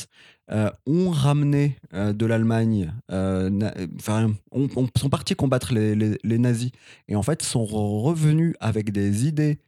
ont 0.87 1.11
ramené 1.11 1.77
de 1.93 2.27
l'Allemagne, 2.27 2.93
enfin, 3.11 4.31
ont- 4.53 4.69
ont- 4.77 4.89
sont 4.97 5.09
partis 5.09 5.35
combattre 5.35 5.75
les- 5.75 5.97
les 5.97 6.39
nazis, 6.39 6.71
et 7.09 7.17
en 7.17 7.23
fait 7.23 7.43
sont 7.43 7.65
revenus 7.65 8.55
avec 8.61 8.93
des 8.93 9.27
idées 9.27 9.59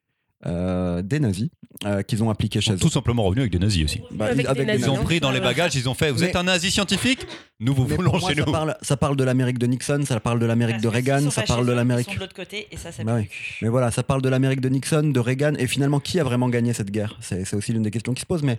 euh, 0.47 1.03
des 1.03 1.19
nazis 1.21 1.49
euh, 1.85 2.03
qu'ils 2.03 2.23
ont 2.23 2.31
appliquées 2.31 2.59
Ils 2.61 2.63
chez 2.63 2.73
eux. 2.73 2.79
tout 2.79 2.89
simplement 2.91 3.23
revenus 3.25 3.43
avec 3.43 3.53
des 3.53 3.59
nazis 3.59 3.85
aussi. 3.85 4.01
Bah, 4.13 4.27
Avec 4.27 4.47
des 4.49 4.55
des 4.55 4.65
nazis, 4.65 4.87
Ils 4.87 4.91
ont 4.91 5.03
pris 5.03 5.19
dans 5.21 5.31
les 5.31 5.41
bagages, 5.41 5.75
ils 5.77 5.89
ont 5.89 5.95
fait 5.95 6.11
Vous 6.13 6.21
Mais- 6.21 6.29
êtes 6.29 6.37
un 6.37 6.45
nazi 6.45 6.71
scientifique? 6.71 7.27
Nous 7.61 7.75
vous 7.75 7.87
voulons 7.87 8.13
moi, 8.19 8.31
chez 8.31 8.37
ça 8.37 8.45
nous. 8.47 8.53
parle, 8.53 8.77
ça 8.83 8.97
parle 8.97 9.17
de 9.17 9.25
l'Amérique 9.25 9.59
de 9.59 9.67
Nixon, 9.67 10.03
ça 10.07 10.21
parle 10.21 10.39
de 10.39 10.47
l'Amérique 10.47 10.77
de 10.77 10.89
que 10.89 10.95
s'ils 10.97 11.11
Reagan, 11.11 11.31
ça 11.31 11.43
parle 11.43 11.67
de 11.67 11.73
l'Amérique. 11.73 12.15
De 12.15 12.21
l'autre 12.21 12.35
côté 12.35 12.69
et 12.71 12.77
ça, 12.77 12.93
ça 12.93 13.03
Bah 13.03 13.17
oui. 13.17 13.29
Mais 13.63 13.69
voilà, 13.69 13.91
ça 13.91 14.03
parle 14.05 14.23
de 14.23 14.29
l'Amérique 14.29 14.61
de 14.61 14.69
Nixon, 14.69 15.03
de 15.11 15.21
Reagan, 15.21 15.55
et 15.59 15.67
finalement, 15.67 15.99
qui 15.99 16.21
a 16.21 16.25
vraiment 16.25 16.49
gagné 16.49 16.73
cette 16.73 16.91
guerre? 16.93 17.17
C'est 17.21 17.45
c'est 17.45 17.57
aussi 17.57 17.73
l'une 17.73 17.83
des 17.83 17.91
questions 17.91 18.15
qui 18.15 18.21
se 18.21 18.27
posent. 18.27 18.43
Mais 18.45 18.59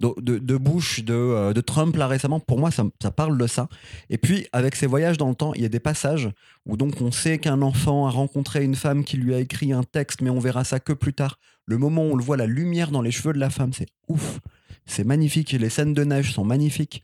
de, 0.00 0.12
de- 0.20 0.38
de 0.38 0.56
Bush, 0.56 1.02
de, 1.04 1.14
euh, 1.14 1.52
de 1.52 1.60
Trump, 1.60 1.96
là 1.96 2.06
récemment, 2.06 2.38
pour 2.40 2.58
moi, 2.58 2.70
ça, 2.70 2.84
ça 3.02 3.10
parle 3.10 3.38
de 3.38 3.46
ça. 3.46 3.68
Et 4.10 4.18
puis, 4.18 4.46
avec 4.52 4.76
ces 4.76 4.86
voyages 4.86 5.16
dans 5.18 5.28
le 5.28 5.34
temps, 5.34 5.54
il 5.54 5.62
y 5.62 5.64
a 5.64 5.68
des 5.68 5.80
passages 5.80 6.28
où 6.66 6.76
donc 6.76 7.00
on 7.00 7.10
sait 7.12 7.38
qu'un 7.38 7.62
enfant 7.62 8.06
a 8.06 8.10
rencontré 8.10 8.62
une 8.64 8.74
femme 8.74 9.04
qui 9.04 9.16
lui 9.16 9.34
a 9.34 9.40
écrit 9.40 9.72
un 9.72 9.82
texte, 9.84 10.20
mais 10.20 10.30
on 10.30 10.38
verra 10.38 10.64
ça 10.64 10.80
que 10.80 10.92
plus 10.92 11.14
tard. 11.14 11.38
Le 11.64 11.78
moment 11.78 12.02
où 12.06 12.12
on 12.12 12.16
le 12.16 12.22
voit, 12.22 12.36
la 12.36 12.46
lumière 12.46 12.90
dans 12.90 13.02
les 13.02 13.10
cheveux 13.10 13.32
de 13.32 13.38
la 13.40 13.50
femme, 13.50 13.72
c'est 13.72 13.88
ouf. 14.08 14.38
C'est 14.84 15.02
magnifique. 15.04 15.50
Les 15.52 15.68
scènes 15.70 15.94
de 15.94 16.04
neige 16.04 16.32
sont 16.32 16.44
magnifiques. 16.44 17.02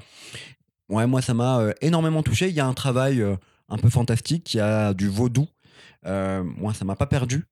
Ouais, 0.88 1.06
moi, 1.06 1.22
ça 1.22 1.34
m'a 1.34 1.58
euh, 1.60 1.72
énormément 1.80 2.22
touché. 2.22 2.48
Il 2.48 2.54
y 2.54 2.60
a 2.60 2.66
un 2.66 2.74
travail 2.74 3.20
euh, 3.20 3.34
un 3.68 3.76
peu 3.78 3.88
fantastique, 3.88 4.54
il 4.54 4.58
y 4.58 4.60
a 4.60 4.92
du 4.94 5.08
vaudou. 5.08 5.48
Euh, 6.06 6.44
moi, 6.44 6.74
ça 6.74 6.84
m'a 6.84 6.94
pas 6.96 7.06
perdu. 7.06 7.44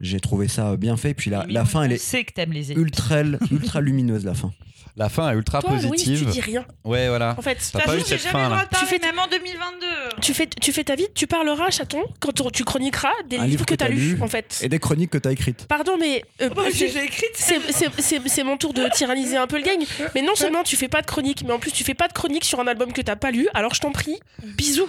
J'ai 0.00 0.18
trouvé 0.20 0.48
ça 0.48 0.76
bien 0.76 0.96
fait. 0.96 1.14
Puis 1.14 1.30
la, 1.30 1.46
la 1.48 1.62
on- 1.62 1.66
fin, 1.66 1.82
elle 1.84 1.92
est 1.92 1.98
sait 1.98 2.24
que 2.24 2.32
t'aimes 2.32 2.52
les 2.52 2.72
ultra, 2.72 3.22
ultra 3.50 3.80
lumineuse, 3.80 4.24
la 4.24 4.34
fin. 4.34 4.50
La 4.98 5.08
fin 5.08 5.30
est 5.30 5.34
ultra 5.34 5.60
Toi, 5.60 5.70
Louis, 5.74 5.80
tu 5.82 5.88
positive. 6.10 6.30
dis 6.30 6.40
rien. 6.40 6.66
Ouais, 6.84 7.08
voilà. 7.08 7.36
En 7.38 7.42
fait, 7.42 7.56
T'as 7.72 7.78
T'as 7.78 7.84
pas 7.86 7.96
eu 7.96 8.00
cette 8.00 8.20
fin, 8.20 8.48
là. 8.48 8.66
Tu 8.78 8.84
fais- 8.84 8.98
même 8.98 9.16
en 9.18 9.28
2022. 9.28 9.86
tu 10.20 10.34
fais, 10.34 10.48
tu 10.48 10.72
fais 10.72 10.82
ta 10.82 10.96
vie, 10.96 11.06
tu 11.14 11.28
parleras, 11.28 11.70
chaton, 11.70 12.02
quand 12.18 12.32
tu, 12.52 12.64
chroniqueras 12.64 13.12
des 13.28 13.36
livres 13.36 13.46
livre 13.48 13.64
que 13.66 13.74
que 13.74 13.78
tu 13.78 13.84
as 13.84 13.86
t'as 13.86 13.92
lus, 13.94 14.16
lu. 14.16 14.22
en 14.22 14.26
fait. 14.26 14.58
Et 14.62 14.68
des 14.68 14.80
chroniques 14.80 15.10
que 15.10 15.18
tu 15.18 15.28
as 15.28 15.32
écrites. 15.32 15.66
Pardon, 15.68 15.96
mais 16.00 16.24
euh, 16.42 16.50
Moi, 16.52 16.64
c'est- 16.72 16.88
j'ai 16.88 17.04
écrit 17.04 17.26
c'est 17.34 17.60
c'est- 17.72 17.90
c'est- 18.00 18.20
c'est 18.28 18.42
mon 18.42 18.56
tour 18.56 18.74
de 18.74 18.88
tyranniser 18.92 19.36
un 19.36 19.46
peu 19.46 19.58
le 19.58 19.62
gang. 19.64 19.78
Mais 20.16 20.22
non 20.22 20.34
seulement 20.34 20.64
tu 20.64 20.74
fais 20.74 20.88
pas 20.88 21.00
de 21.00 21.06
chronique, 21.06 21.44
mais 21.46 21.52
en 21.52 21.60
plus 21.60 21.70
tu 21.70 21.84
fais 21.84 21.94
pas 21.94 22.08
de 22.08 22.12
chronique 22.12 22.44
sur 22.44 22.58
un 22.58 22.66
album 22.66 22.92
que 22.92 23.00
t'as 23.00 23.14
pas 23.16 23.30
lu. 23.30 23.46
Alors 23.54 23.74
je 23.74 23.80
t'en 23.80 23.92
prie, 23.92 24.18
bisous. 24.42 24.88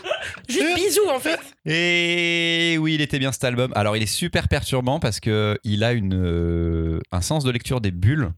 Juste 0.50 0.74
bisous 0.76 1.08
en 1.10 1.20
fait. 1.20 1.40
Et 1.66 2.78
oui, 2.80 2.96
il 2.96 3.02
était 3.02 3.20
bien 3.20 3.32
cet 3.32 3.44
album. 3.44 3.72
Alors, 3.76 3.96
il 3.96 4.02
est 4.02 4.08
super 4.08 4.48
perturbant 4.48 5.00
parce 5.00 5.20
que 5.20 5.58
il 5.64 5.84
a 5.84 5.92
une, 5.94 6.16
euh, 6.16 7.00
un 7.12 7.22
sens 7.22 7.44
de 7.44 7.52
lecture 7.52 7.80
des 7.80 7.92
bulles 7.92 8.32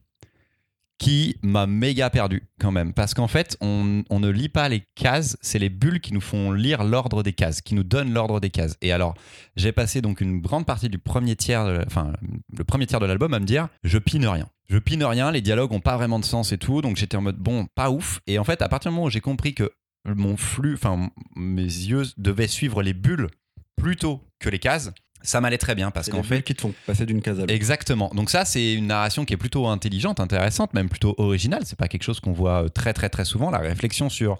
qui 1.01 1.35
m'a 1.41 1.65
méga 1.65 2.11
perdu 2.11 2.43
quand 2.59 2.71
même. 2.71 2.93
Parce 2.93 3.15
qu'en 3.15 3.27
fait, 3.27 3.57
on, 3.59 4.03
ne 4.11 4.29
lit 4.29 4.49
pas 4.49 4.69
les 4.69 4.83
cases, 4.93 5.35
c'est 5.41 5.57
les 5.57 5.69
bulles 5.69 5.99
qui 5.99 6.13
nous 6.13 6.21
font 6.21 6.51
lire 6.51 6.83
l'ordre 6.83 7.23
des 7.23 7.33
cases, 7.33 7.61
qui 7.61 7.73
nous 7.73 7.81
donnent 7.83 8.13
l'ordre 8.13 8.39
des 8.39 8.51
cases. 8.51 8.77
Et 8.83 8.91
alors, 8.91 9.15
j'ai 9.55 9.71
passé 9.71 10.03
donc 10.03 10.21
une 10.21 10.41
grande 10.41 10.67
partie 10.67 10.89
du 10.89 10.99
premier 10.99 11.35
tiers, 11.35 11.65
de- 11.65 11.83
enfin, 11.87 12.13
le 12.55 12.63
premier 12.63 12.85
tiers 12.85 12.99
de 12.99 13.07
l'album 13.07 13.33
à 13.33 13.39
me 13.39 13.45
dire, 13.45 13.67
je 13.83 13.97
pine 13.97 14.27
rien. 14.27 14.47
Je 14.69 14.77
pine 14.77 15.03
rien, 15.03 15.31
les 15.31 15.41
dialogues 15.41 15.71
ont 15.71 15.79
pas 15.79 15.97
vraiment 15.97 16.19
de 16.19 16.23
sens 16.23 16.51
et 16.51 16.59
tout, 16.59 16.83
donc 16.83 16.97
j'étais 16.97 17.17
en 17.17 17.21
mode, 17.21 17.37
bon, 17.37 17.65
pas 17.73 17.89
ouf. 17.89 18.19
Et 18.27 18.37
en 18.37 18.43
fait, 18.43 18.61
à 18.61 18.69
partir 18.69 18.91
du 18.91 18.95
moment 18.95 19.07
où 19.07 19.09
j'ai 19.09 19.21
compris 19.21 19.55
que 19.55 19.71
mon 20.05 20.37
flux, 20.37 20.75
enfin, 20.75 21.09
mes 21.35 21.63
yeux 21.63 22.03
devaient 22.17 22.47
suivre 22.47 22.83
les 22.83 22.93
bulles 22.93 23.27
plutôt 23.75 24.21
que 24.39 24.49
les 24.49 24.59
cases, 24.59 24.91
ça 25.23 25.41
m'allait 25.41 25.57
très 25.57 25.75
bien 25.75 25.91
parce 25.91 26.09
qu'en 26.09 26.23
fait, 26.23 26.41
qui 26.41 26.55
te 26.55 26.61
font 26.61 26.73
passer 26.85 27.05
d'une 27.05 27.21
case 27.21 27.37
à 27.37 27.41
l'autre. 27.41 27.53
Exactement. 27.53 28.11
Donc 28.13 28.29
ça, 28.29 28.45
c'est 28.45 28.73
une 28.73 28.87
narration 28.87 29.25
qui 29.25 29.33
est 29.33 29.37
plutôt 29.37 29.67
intelligente, 29.67 30.19
intéressante, 30.19 30.73
même 30.73 30.89
plutôt 30.89 31.15
originale. 31.17 31.61
C'est 31.65 31.77
pas 31.77 31.87
quelque 31.87 32.03
chose 32.03 32.19
qu'on 32.19 32.33
voit 32.33 32.63
euh, 32.63 32.69
très 32.69 32.93
très 32.93 33.09
très 33.09 33.25
souvent. 33.25 33.51
La 33.51 33.59
réflexion 33.59 34.09
sur 34.09 34.37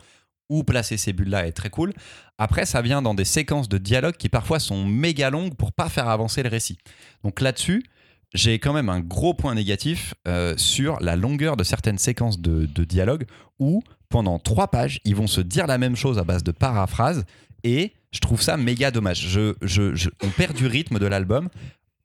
où 0.50 0.64
placer 0.64 0.98
ces 0.98 1.14
bulles-là 1.14 1.48
est 1.48 1.54
très 1.54 1.70
cool. 1.70 1.94
Après, 2.38 2.66
ça 2.66 2.82
vient 2.82 3.02
dans 3.02 3.14
des 3.14 3.24
séquences 3.24 3.70
de 3.70 3.78
dialogue 3.78 4.18
qui 4.18 4.28
parfois 4.28 4.60
sont 4.60 4.86
méga 4.86 5.30
longues 5.30 5.56
pour 5.56 5.72
pas 5.72 5.88
faire 5.88 6.10
avancer 6.10 6.44
le 6.44 6.50
récit. 6.50 6.78
Donc 7.24 7.40
là-dessus, 7.40 7.86
j'ai 8.34 8.60
quand 8.60 8.74
même 8.74 8.90
un 8.90 9.00
gros 9.00 9.34
point 9.34 9.56
négatif 9.56 10.14
euh, 10.28 10.56
sur 10.58 11.00
la 11.00 11.16
longueur 11.16 11.56
de 11.56 11.64
certaines 11.64 11.98
séquences 11.98 12.40
de, 12.40 12.66
de 12.66 12.84
dialogue 12.84 13.26
où 13.60 13.82
pendant 14.10 14.40
trois 14.40 14.68
pages, 14.68 15.00
ils 15.06 15.16
vont 15.16 15.28
se 15.28 15.42
dire 15.42 15.68
la 15.68 15.78
même 15.78 15.96
chose 15.96 16.20
à 16.20 16.24
base 16.24 16.44
de 16.44 16.52
paraphrases 16.52 17.26
et 17.64 17.94
je 18.12 18.20
trouve 18.20 18.42
ça 18.42 18.58
méga 18.58 18.92
dommage. 18.92 19.38
On 19.38 20.30
perd 20.30 20.56
du 20.56 20.68
rythme 20.68 21.00
de 21.00 21.06
l'album, 21.06 21.50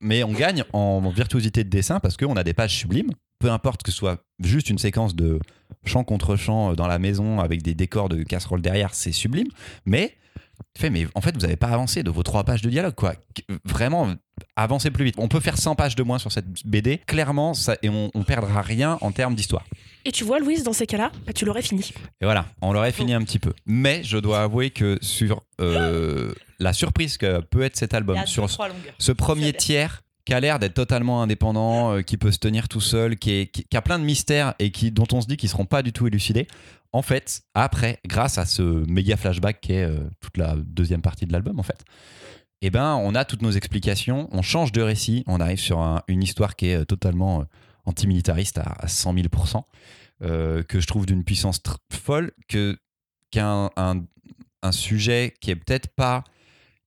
mais 0.00 0.22
on 0.24 0.32
gagne 0.32 0.64
en 0.72 1.08
virtuosité 1.10 1.64
de 1.64 1.68
dessin 1.68 2.00
parce 2.00 2.16
qu'on 2.16 2.36
a 2.36 2.44
des 2.44 2.54
pages 2.54 2.74
sublimes. 2.74 3.10
Peu 3.38 3.50
importe 3.50 3.82
que 3.82 3.90
ce 3.90 3.98
soit 3.98 4.24
juste 4.40 4.70
une 4.70 4.78
séquence 4.78 5.14
de 5.14 5.38
chant 5.84 6.04
contre 6.04 6.36
chant 6.36 6.72
dans 6.74 6.86
la 6.86 6.98
maison 6.98 7.40
avec 7.40 7.62
des 7.62 7.74
décors 7.74 8.08
de 8.08 8.22
casserole 8.22 8.62
derrière, 8.62 8.94
c'est 8.94 9.12
sublime. 9.12 9.48
Mais 9.84 10.16
mais 10.90 11.06
en 11.14 11.20
fait, 11.20 11.34
vous 11.34 11.42
n'avez 11.42 11.56
pas 11.56 11.68
avancé 11.68 12.02
de 12.02 12.10
vos 12.10 12.22
trois 12.22 12.44
pages 12.44 12.62
de 12.62 12.70
dialogue, 12.70 12.94
quoi. 12.94 13.14
Vraiment, 13.64 14.14
avancez 14.56 14.90
plus 14.90 15.04
vite. 15.04 15.14
On 15.18 15.28
peut 15.28 15.40
faire 15.40 15.58
100 15.58 15.74
pages 15.74 15.96
de 15.96 16.02
moins 16.02 16.18
sur 16.18 16.32
cette 16.32 16.46
BD, 16.66 16.98
clairement, 16.98 17.52
et 17.82 17.88
on, 17.88 18.10
on 18.14 18.22
perdra 18.22 18.62
rien 18.62 18.98
en 19.00 19.12
termes 19.12 19.34
d'histoire. 19.34 19.64
Et 20.06 20.12
tu 20.12 20.22
vois, 20.22 20.38
Louise, 20.38 20.62
dans 20.62 20.72
ces 20.72 20.86
cas-là, 20.86 21.10
bah, 21.26 21.32
tu 21.32 21.44
l'aurais 21.44 21.62
fini. 21.62 21.92
Et 22.20 22.24
voilà, 22.24 22.46
on 22.62 22.72
l'aurait 22.72 22.92
fini 22.92 23.12
un 23.12 23.22
petit 23.24 23.40
peu. 23.40 23.52
Mais 23.66 24.04
je 24.04 24.18
dois 24.18 24.40
avouer 24.42 24.70
que 24.70 24.98
sur 25.02 25.42
euh, 25.60 26.32
la 26.60 26.72
surprise 26.72 27.16
que 27.18 27.40
peut 27.40 27.62
être 27.62 27.76
cet 27.76 27.92
album, 27.92 28.16
sur 28.26 28.48
ce 28.98 29.10
premier 29.12 29.52
tiers 29.52 30.02
qui 30.24 30.32
a 30.32 30.38
l'air 30.38 30.60
d'être 30.60 30.74
totalement 30.74 31.22
indépendant, 31.22 31.92
euh, 31.96 32.02
qui 32.02 32.16
peut 32.16 32.30
se 32.30 32.38
tenir 32.38 32.68
tout 32.68 32.80
seul, 32.80 33.16
qui, 33.16 33.32
est- 33.32 33.46
qui- 33.46 33.64
qui 33.64 33.76
a 33.76 33.82
plein 33.82 33.98
de 33.98 34.04
mystères 34.04 34.54
et 34.60 34.70
qui, 34.70 34.92
dont 34.92 35.06
on 35.12 35.20
se 35.20 35.26
dit 35.26 35.36
qu'ils 35.36 35.48
seront 35.48 35.66
pas 35.66 35.82
du 35.82 35.92
tout 35.92 36.06
élucidés. 36.06 36.46
En 36.92 37.02
fait, 37.02 37.42
après, 37.54 37.98
grâce 38.06 38.38
à 38.38 38.46
ce 38.46 38.62
méga 38.88 39.16
flashback 39.16 39.60
qui 39.60 39.72
est 39.72 39.84
euh, 39.84 39.98
toute 40.20 40.36
la 40.36 40.54
deuxième 40.56 41.02
partie 41.02 41.26
de 41.26 41.32
l'album, 41.32 41.58
en 41.58 41.62
fait, 41.64 41.84
eh 42.62 42.70
ben, 42.70 42.94
on 42.94 43.14
a 43.16 43.24
toutes 43.24 43.42
nos 43.42 43.50
explications, 43.52 44.28
on 44.32 44.42
change 44.42 44.70
de 44.72 44.82
récit, 44.82 45.24
on 45.26 45.40
arrive 45.40 45.58
sur 45.58 45.78
un- 45.80 46.02
une 46.08 46.22
histoire 46.22 46.54
qui 46.56 46.68
est 46.68 46.76
euh, 46.76 46.84
totalement 46.84 47.40
euh, 47.40 47.44
antimilitariste 47.86 48.58
à, 48.58 48.76
à 48.78 48.88
100 48.88 49.14
000% 49.14 49.62
euh, 50.22 50.62
que 50.62 50.80
je 50.80 50.86
trouve 50.86 51.04
d'une 51.04 51.24
puissance 51.24 51.60
folle, 51.92 52.32
qu'un 52.48 53.70
un, 53.76 54.02
sujet 54.72 55.34
qui 55.40 55.50
est 55.50 55.56
peut-être 55.56 55.88
pas 55.88 56.24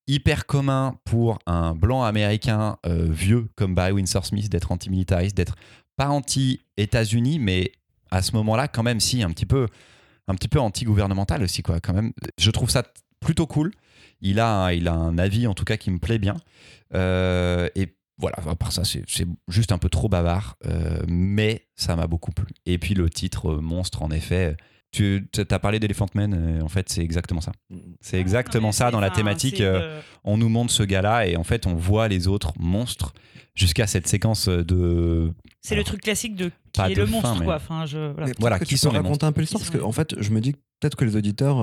hyper 0.08 0.47
commun 0.47 0.95
pour 1.06 1.38
un 1.45 1.76
blanc 1.76 2.04
américain 2.04 2.78
euh, 2.86 3.08
vieux 3.08 3.47
comme 3.56 3.76
Barry 3.76 3.91
Windsor 3.91 4.26
Smith 4.26 4.50
d'être 4.50 4.72
antimilitariste, 4.72 5.38
d'être 5.38 5.56
pas 5.95 6.10
anti-États-Unis, 6.10 7.38
mais 7.38 7.72
à 8.10 8.24
ce 8.24 8.36
moment-là, 8.36 8.68
quand 8.68 8.82
même, 8.82 9.00
si, 9.00 9.22
un 9.22 9.30
petit 9.30 9.45
peu, 9.45 9.68
peu 10.50 10.60
anti-gouvernemental 10.60 11.43
aussi, 11.43 11.62
quoi, 11.62 11.80
quand 11.80 11.93
même. 11.93 12.14
Je 12.39 12.50
trouve 12.50 12.72
ça 12.72 12.84
plutôt 13.20 13.45
cool. 13.45 13.72
Il 14.22 14.39
a, 14.39 14.74
il 14.74 14.88
a 14.88 14.93
un 14.93 15.18
avis, 15.20 15.45
en 15.45 15.54
tout 15.54 15.66
cas, 15.66 15.78
qui 15.78 15.91
me 15.91 16.00
plaît 16.00 16.20
bien. 16.20 16.36
Euh, 16.95 17.70
et 17.76 17.95
voilà, 18.20 18.38
à 18.47 18.55
part 18.55 18.72
ça, 18.72 18.84
c'est 18.84 19.03
c'est 19.07 19.26
juste 19.47 19.72
un 19.72 19.78
peu 19.78 19.89
trop 19.89 20.09
bavard, 20.09 20.57
euh, 20.65 21.01
mais 21.07 21.67
ça 21.76 21.95
m'a 21.95 22.05
beaucoup 22.07 22.32
plu. 22.32 22.47
Et 22.65 22.78
puis 22.78 22.93
le 22.93 23.09
titre 23.09 23.49
euh, 23.53 23.61
Monstre, 23.61 24.01
en 24.03 24.11
effet. 24.11 24.55
Tu 24.91 25.30
as 25.38 25.59
parlé 25.59 25.80
d'Elephant 25.80 26.07
Man, 26.15 26.34
euh, 26.34 26.61
en 26.63 26.67
fait, 26.67 26.89
c'est 26.89 27.01
exactement 27.03 27.41
ça. 27.41 27.51
C'est 28.01 28.20
exactement 28.20 28.72
ça 28.72 28.89
dans 28.89 28.99
la 28.99 29.11
thématique. 29.11 29.61
euh, 29.61 30.01
on 30.24 30.38
nous 30.38 30.49
montre 30.49 30.72
ce 30.74 30.82
gars-là 30.82 31.28
et 31.28 31.38
en 31.38 31.43
fait, 31.43 31.67
on 31.67 31.76
voit 31.76 32.07
les 32.07 32.28
autres 32.28 32.53
monstres 32.57 33.13
jusqu'à 33.53 33.86
cette 33.86 34.07
séquence 34.07 34.49
de. 34.49 35.32
C'est 35.61 35.76
le 35.76 35.84
truc 35.84 36.01
classique 36.01 36.36
de 36.36 36.51
qui 36.74 36.82
est 36.82 36.95
de 36.95 37.01
le 37.01 37.05
fin, 37.05 37.11
monstre, 37.22 37.36
mais- 37.39 37.45
quoi. 37.45 37.55
Enfin, 37.57 37.86
je, 37.86 38.11
voilà. 38.13 38.32
Voilà, 38.39 38.57
que 38.59 38.65
qui 38.65 38.78
sont 38.80 38.89
raconter 38.89 39.28
un 39.28 39.32
peu 39.32 39.41
l'histoire? 39.41 39.61
Parce 39.61 39.72
sont 39.72 39.78
qu'en 39.78 39.91
fait, 39.91 40.15
je 40.20 40.32
me 40.32 40.41
dis 40.41 40.53
que 40.53 40.57
peut-être 40.80 40.95
que 40.95 41.05
les 41.05 41.15
auditeurs 41.15 41.61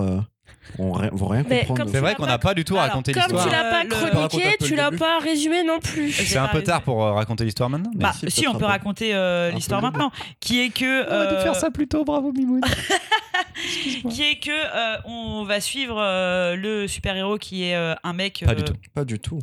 ri- 0.92 1.09
vont 1.12 1.28
rien 1.28 1.44
Mais 1.49 1.61
comprendre. 1.61 1.80
comme 1.84 1.92
C'est 1.92 2.01
vrai 2.01 2.14
qu'on 2.14 2.26
n'a 2.26 2.38
pas 2.38 2.55
du 2.55 2.64
tout 2.64 2.74
Alors, 2.74 2.88
raconté 2.88 3.12
Comme 3.12 3.22
l'histoire. 3.22 3.44
tu 3.44 3.51
l'as 3.51 3.70
pas 3.70 3.84
chroniqué, 3.86 4.57
le 4.61 4.66
tu 4.66 4.74
l'as 4.76 4.90
pas 4.90 5.18
résumé 5.20 5.62
non 5.64 5.78
plus. 5.80 6.12
C'est 6.12 6.36
un 6.38 6.47
pas 6.47 6.53
peu 6.55 6.62
tard 6.62 6.82
pour 6.82 7.05
euh, 7.05 7.12
raconter 7.12 7.44
l'histoire 7.44 7.70
maintenant. 7.70 7.90
Bah, 7.94 8.12
si, 8.28 8.47
on 8.49 8.55
peut 8.55 8.64
raconter 8.64 9.14
euh, 9.14 9.51
l'histoire 9.51 9.80
maintenant, 9.82 10.11
qui 10.40 10.61
est 10.62 10.70
que 10.70 10.84
euh, 10.84 11.70
plus 11.72 11.88
tôt, 11.88 12.05
bravo 12.05 12.32
Mimoun. 12.32 12.61
qui 14.11 14.22
est 14.22 14.36
que 14.38 14.51
euh, 14.51 14.97
on 15.07 15.44
va 15.44 15.61
suivre 15.61 15.97
le 16.57 16.86
super 16.86 17.16
héros 17.16 17.38
qui 17.38 17.64
est 17.64 17.74
un 17.74 18.12
mec. 18.12 18.42
Pas 18.47 18.55
du 18.55 18.64
tout. 18.64 18.74
Pas 18.94 19.05
du 19.05 19.18
tout. 19.18 19.38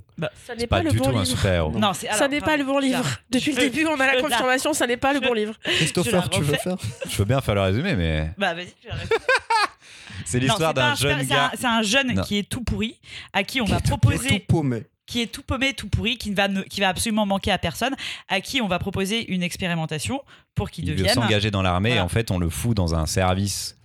Ça 0.45 0.53
n'est 0.53 0.61
C'est 0.61 0.67
pas, 0.67 0.77
pas 0.77 0.83
le 0.83 0.91
du 0.91 0.97
bon 0.97 1.03
tout 1.05 1.09
un 1.09 1.13
livre. 1.23 1.25
super-héros. 1.25 1.71
Non, 1.71 1.93
Ça 1.93 2.27
n'est 2.27 2.41
pas 2.41 2.57
le 2.57 2.63
bon 2.63 2.79
livre. 2.79 3.03
ça- 3.03 3.09
Depuis 3.29 3.51
le 3.53 3.61
je- 3.61 3.67
début, 3.67 3.85
on 3.85 3.99
a 3.99 4.05
la 4.07 4.17
je- 4.17 4.21
confirmation, 4.21 4.73
ça 4.73 4.87
n'est 4.87 4.97
pas 4.97 5.13
le 5.13 5.19
bon 5.19 5.33
livre. 5.33 5.55
Christopher, 5.63 6.29
tu 6.29 6.41
veux 6.41 6.55
faire 6.55 6.77
Je 7.09 7.17
veux 7.17 7.25
bien 7.25 7.41
faire 7.41 7.55
le 7.55 7.61
résumé, 7.61 7.95
mais 7.95 8.31
Bah 8.37 8.53
vas-y. 8.53 8.67
c'est 10.25 10.39
l'histoire 10.39 10.73
d'un 10.73 10.95
jeune 10.95 11.19
c'est 11.25 11.33
un- 11.33 11.35
gars. 11.37 11.51
C'est 11.55 11.65
un 11.67 11.81
jeune 11.81 12.13
Non. 12.13 12.21
qui 12.23 12.37
est 12.37 12.47
tout 12.49 12.63
pourri, 12.63 12.99
à 13.33 13.43
qui 13.43 13.61
on 13.61 13.65
Qui 13.65 13.71
va 13.71 13.79
proposer, 13.79 14.29
Tout 14.41 14.45
paumé. 14.47 14.83
qui 15.05 15.21
est 15.21 15.27
tout 15.27 15.43
paumé, 15.43 15.73
tout 15.73 15.89
pourri, 15.89 16.17
qui 16.17 16.29
ne 16.31 16.35
va, 16.35 16.47
qui 16.69 16.79
va 16.81 16.89
absolument 16.89 17.25
manquer 17.25 17.51
à 17.51 17.57
personne, 17.57 17.95
à 18.29 18.41
qui 18.41 18.61
on 18.61 18.67
va 18.67 18.79
proposer 18.79 19.31
une 19.33 19.43
expérimentation 19.43 20.21
pour 20.55 20.69
qu'il 20.71 20.85
Il 20.85 20.91
veut 20.91 20.97
devienne. 20.97 21.13
s'engager 21.15 21.51
dans 21.51 21.61
l'armée 21.61 21.91
et 21.95 21.99
en 21.99 22.09
fait, 22.09 22.31
on 22.31 22.37
le 22.39 22.49
fout 22.49 22.75
dans 22.75 22.95
un 22.95 23.05
service. 23.05 23.77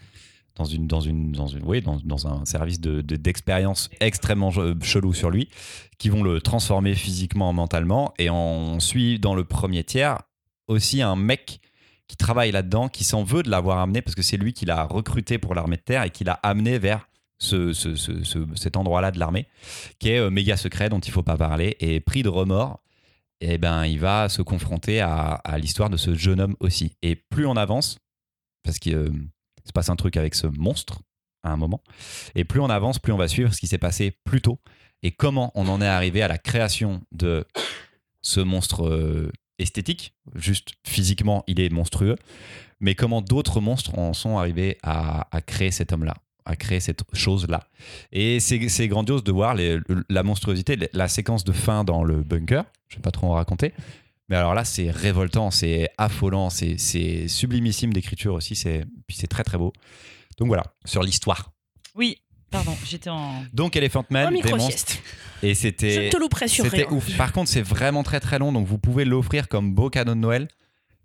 Dans 0.56 0.64
une, 0.64 0.88
dans 0.88 1.00
une, 1.00 1.30
dans 1.30 1.46
une, 1.46 1.62
oui, 1.62 1.80
dans, 1.82 2.00
dans 2.02 2.26
un 2.26 2.44
service 2.44 2.80
de, 2.80 3.00
de- 3.00 3.14
d'expérience 3.14 3.90
extrêmement 4.00 4.50
euh, 4.56 4.74
chelou 4.82 5.14
sur 5.14 5.30
lui, 5.30 5.48
qui 5.98 6.08
vont 6.08 6.24
le 6.24 6.40
transformer 6.40 6.96
physiquement, 6.96 7.52
mentalement, 7.52 8.12
et 8.18 8.28
on 8.28 8.80
suit 8.80 9.20
dans 9.20 9.36
le 9.36 9.44
premier 9.44 9.84
tiers 9.84 10.18
aussi 10.66 11.00
un 11.00 11.14
mec 11.14 11.60
qui 12.08 12.16
travaille 12.16 12.50
là-dedans, 12.50 12.88
qui 12.88 13.04
s'en 13.04 13.22
veut 13.22 13.42
de 13.42 13.50
l'avoir 13.50 13.78
amené 13.78 14.02
parce 14.02 14.14
que 14.14 14.22
c'est 14.22 14.36
lui 14.38 14.52
qui 14.52 14.64
l'a 14.64 14.84
recruté 14.84 15.38
pour 15.38 15.54
l'armée 15.54 15.76
de 15.76 15.82
terre 15.82 16.02
et 16.02 16.10
qui 16.10 16.24
l'a 16.24 16.40
amené 16.42 16.78
vers 16.78 17.08
ce, 17.38 17.72
ce- 17.72 17.94
ce- 17.94 18.24
ce- 18.24 18.46
cet 18.56 18.76
endroit-là 18.76 19.10
de 19.12 19.18
l'armée, 19.20 19.46
qui 20.00 20.08
est 20.10 20.18
euh, 20.18 20.30
méga 20.30 20.56
secret 20.56 20.88
dont 20.88 20.98
il 20.98 21.12
faut 21.12 21.22
pas 21.22 21.36
parler, 21.36 21.76
et 21.78 22.00
pris 22.00 22.22
de 22.24 22.28
remords, 22.28 22.80
et 23.40 23.58
ben 23.58 23.86
il 23.86 24.00
va 24.00 24.28
se 24.28 24.42
confronter 24.42 25.00
à, 25.00 25.34
à 25.44 25.58
l'histoire 25.58 25.88
de 25.90 25.96
ce 25.96 26.14
jeune 26.14 26.40
homme 26.40 26.56
aussi. 26.58 26.96
Et 27.02 27.14
plus 27.14 27.46
on 27.46 27.56
avance, 27.56 27.98
parce 28.64 28.78
qu'il 28.80 28.96
euh, 28.96 29.10
se 29.64 29.70
passe 29.72 29.88
un 29.90 29.94
truc 29.96 30.16
avec 30.16 30.34
ce 30.34 30.48
monstre 30.48 31.02
à 31.44 31.52
un 31.52 31.56
moment, 31.56 31.82
et 32.34 32.42
plus 32.44 32.58
on 32.60 32.68
avance, 32.70 32.98
plus 32.98 33.12
on 33.12 33.16
va 33.16 33.28
suivre 33.28 33.54
ce 33.54 33.60
qui 33.60 33.68
s'est 33.68 33.78
passé 33.78 34.18
plus 34.24 34.40
tôt 34.42 34.58
et 35.04 35.12
comment 35.12 35.52
on 35.54 35.68
en 35.68 35.80
est 35.80 35.86
arrivé 35.86 36.22
à 36.22 36.28
la 36.28 36.38
création 36.38 37.02
de 37.12 37.44
ce 38.20 38.40
monstre 38.40 38.84
euh, 38.88 39.30
esthétique. 39.58 40.14
Juste 40.34 40.72
physiquement, 40.86 41.44
il 41.46 41.60
est 41.60 41.68
monstrueux, 41.70 42.16
mais 42.80 42.94
comment 42.94 43.20
d'autres 43.22 43.60
monstres 43.60 43.98
en 43.98 44.12
sont 44.12 44.38
arrivés 44.38 44.78
à, 44.82 45.28
à 45.36 45.40
créer 45.40 45.70
cet 45.70 45.92
homme-là 45.92 46.14
à 46.50 46.56
créer 46.56 46.80
cette 46.80 47.02
chose-là. 47.12 47.68
Et 48.10 48.40
c'est 48.40 48.88
grandiose 48.88 49.22
de 49.22 49.30
voir 49.32 49.54
les- 49.54 49.80
la 50.08 50.22
monstruosité, 50.22 50.78
la 50.94 51.06
séquence 51.06 51.44
de 51.44 51.52
fin 51.52 51.84
dans 51.84 52.02
le 52.02 52.22
bunker. 52.22 52.64
Je 52.88 52.96
vais 52.96 53.02
pas 53.02 53.10
trop 53.10 53.26
en 53.26 53.34
raconter. 53.34 53.74
Mais 54.30 54.36
alors 54.36 54.54
là, 54.54 54.64
c'est 54.64 54.90
révoltant, 54.90 55.50
c'est 55.50 55.90
affolant, 55.98 56.48
c'est 56.48 56.78
sublimissime 57.28 57.92
d'écriture 57.92 58.32
aussi. 58.32 58.56
c'est 58.56 58.86
Puis 59.06 59.18
c'est 59.20 59.26
très 59.26 59.44
très 59.44 59.58
beau. 59.58 59.74
Donc 60.38 60.48
voilà, 60.48 60.64
sur 60.86 61.02
l'histoire. 61.02 61.52
Oui, 61.94 62.16
pardon, 62.50 62.74
j'étais 62.86 63.10
en. 63.10 63.42
Donc 63.52 63.76
Elephant 63.76 64.06
Man, 64.08 64.32
des 64.40 64.50
monstres. 64.54 64.96
Et 65.42 65.50
Je 65.54 65.60
c'était 65.60 66.06
ne 66.06 66.10
te 66.10 66.16
louperai 66.16 66.48
sur 66.48 66.64
c'était 66.64 66.78
rien. 66.84 66.92
ouf. 66.92 67.16
Par 67.16 67.32
contre, 67.32 67.48
c'est 67.50 67.62
vraiment 67.62 68.02
très 68.02 68.20
très 68.20 68.38
long, 68.38 68.52
donc 68.52 68.66
vous 68.66 68.78
pouvez 68.78 69.04
l'offrir 69.04 69.48
comme 69.48 69.72
beau 69.72 69.88
cadeau 69.90 70.14
de 70.14 70.18
Noël. 70.20 70.48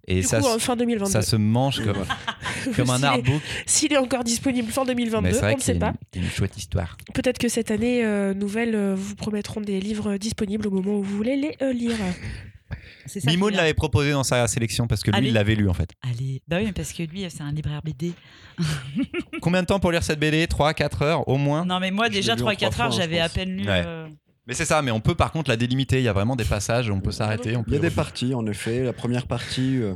Et 0.06 0.16
Du 0.16 0.24
ça, 0.24 0.40
coup, 0.40 0.44
se- 0.48 0.56
en 0.56 0.60
fin 0.60 0.76
2022. 0.76 1.10
ça 1.12 1.22
se 1.22 1.38
mange 1.38 1.82
comme, 1.82 1.96
comme 2.76 2.90
un 2.90 2.98
S'il 2.98 3.04
est- 3.06 3.08
artbook. 3.08 3.42
S'il 3.66 3.94
est 3.94 3.98
encore 3.98 4.24
disponible 4.26 4.70
fin 4.72 4.84
2022, 4.84 5.22
Mais 5.28 5.34
c'est 5.34 5.40
vrai 5.40 5.48
on 5.52 5.54
ne 5.54 5.58
que 5.60 5.64
sait 5.64 5.74
c'est 5.74 5.80
pas. 5.80 5.94
une, 6.16 6.24
une 6.24 6.30
chouette 6.30 6.58
histoire. 6.58 6.98
Peut-être 7.14 7.38
que 7.38 7.48
cette 7.48 7.72
année 7.72 8.04
euh, 8.04 8.34
nouvelle 8.34 8.76
euh, 8.76 8.96
vous 8.98 9.16
promettront 9.16 9.62
des 9.62 9.80
livres 9.80 10.18
disponibles 10.18 10.68
au 10.68 10.72
moment 10.72 10.98
où 10.98 11.04
vous 11.04 11.16
voulez 11.16 11.38
les 11.38 11.56
euh, 11.62 11.72
lire. 11.72 11.96
C'est 13.06 13.20
ça 13.20 13.28
qui 13.28 13.34
est 13.34 13.38
Mimoun 13.38 13.52
bien. 13.52 13.62
l'avait 13.62 13.74
proposé 13.76 14.12
dans 14.12 14.24
sa 14.24 14.48
sélection 14.48 14.88
parce 14.88 15.04
que 15.04 15.12
lui, 15.12 15.18
Allez. 15.18 15.28
il 15.28 15.34
l'avait 15.34 15.56
lu 15.56 15.70
en 15.70 15.74
fait. 15.74 15.92
Allez, 16.02 16.42
bah 16.48 16.58
oui, 16.60 16.66
mais 16.66 16.72
parce 16.74 16.92
que 16.92 17.04
lui, 17.04 17.24
c'est 17.30 17.42
un 17.44 17.52
libraire 17.52 17.82
BD. 17.84 18.14
Combien 19.42 19.62
de 19.62 19.68
temps 19.68 19.80
pour 19.80 19.92
lire 19.92 20.04
cette 20.04 20.20
BD 20.20 20.48
3 20.48 20.74
4 20.74 21.02
heures 21.04 21.28
au 21.28 21.38
moins? 21.38 21.66
Non, 21.66 21.80
mais 21.80 21.92
moi, 21.92 22.06
Je 22.08 22.12
l'ai 22.14 22.16
déjà, 22.18 22.36
lu 22.36 22.42
en 22.44 22.46
3-4 22.52 22.70
trois 22.72 22.86
heures, 22.86 22.92
j'avais 22.92 23.18
je 23.18 23.22
à 23.22 23.26
pense. 23.26 23.34
peine 23.36 23.58
lu. 23.58 23.64
Ouais. 23.68 23.84
euh, 23.86 24.08
Mais 24.48 24.54
c'est 24.54 24.66
ça, 24.66 24.82
mais 24.82 24.92
on 24.92 25.00
peut 25.00 25.16
par 25.16 25.32
contre 25.32 25.50
la 25.50 25.58
délimiter. 25.58 26.00
Il 26.00 26.04
y 26.04 26.08
a 26.08 26.14
vraiment 26.14 26.36
des 26.36 26.44
passages, 26.44 26.90
on 26.90 27.00
peut 27.00 27.12
s'arrêter. 27.12 27.56
Il 27.68 27.74
y 27.74 27.78
a 27.78 27.80
des 27.80 27.90
parties, 27.90 28.34
en 28.34 28.46
effet. 28.46 28.84
La 28.84 28.94
première 28.94 29.26
partie 29.26 29.78
euh, 29.82 29.96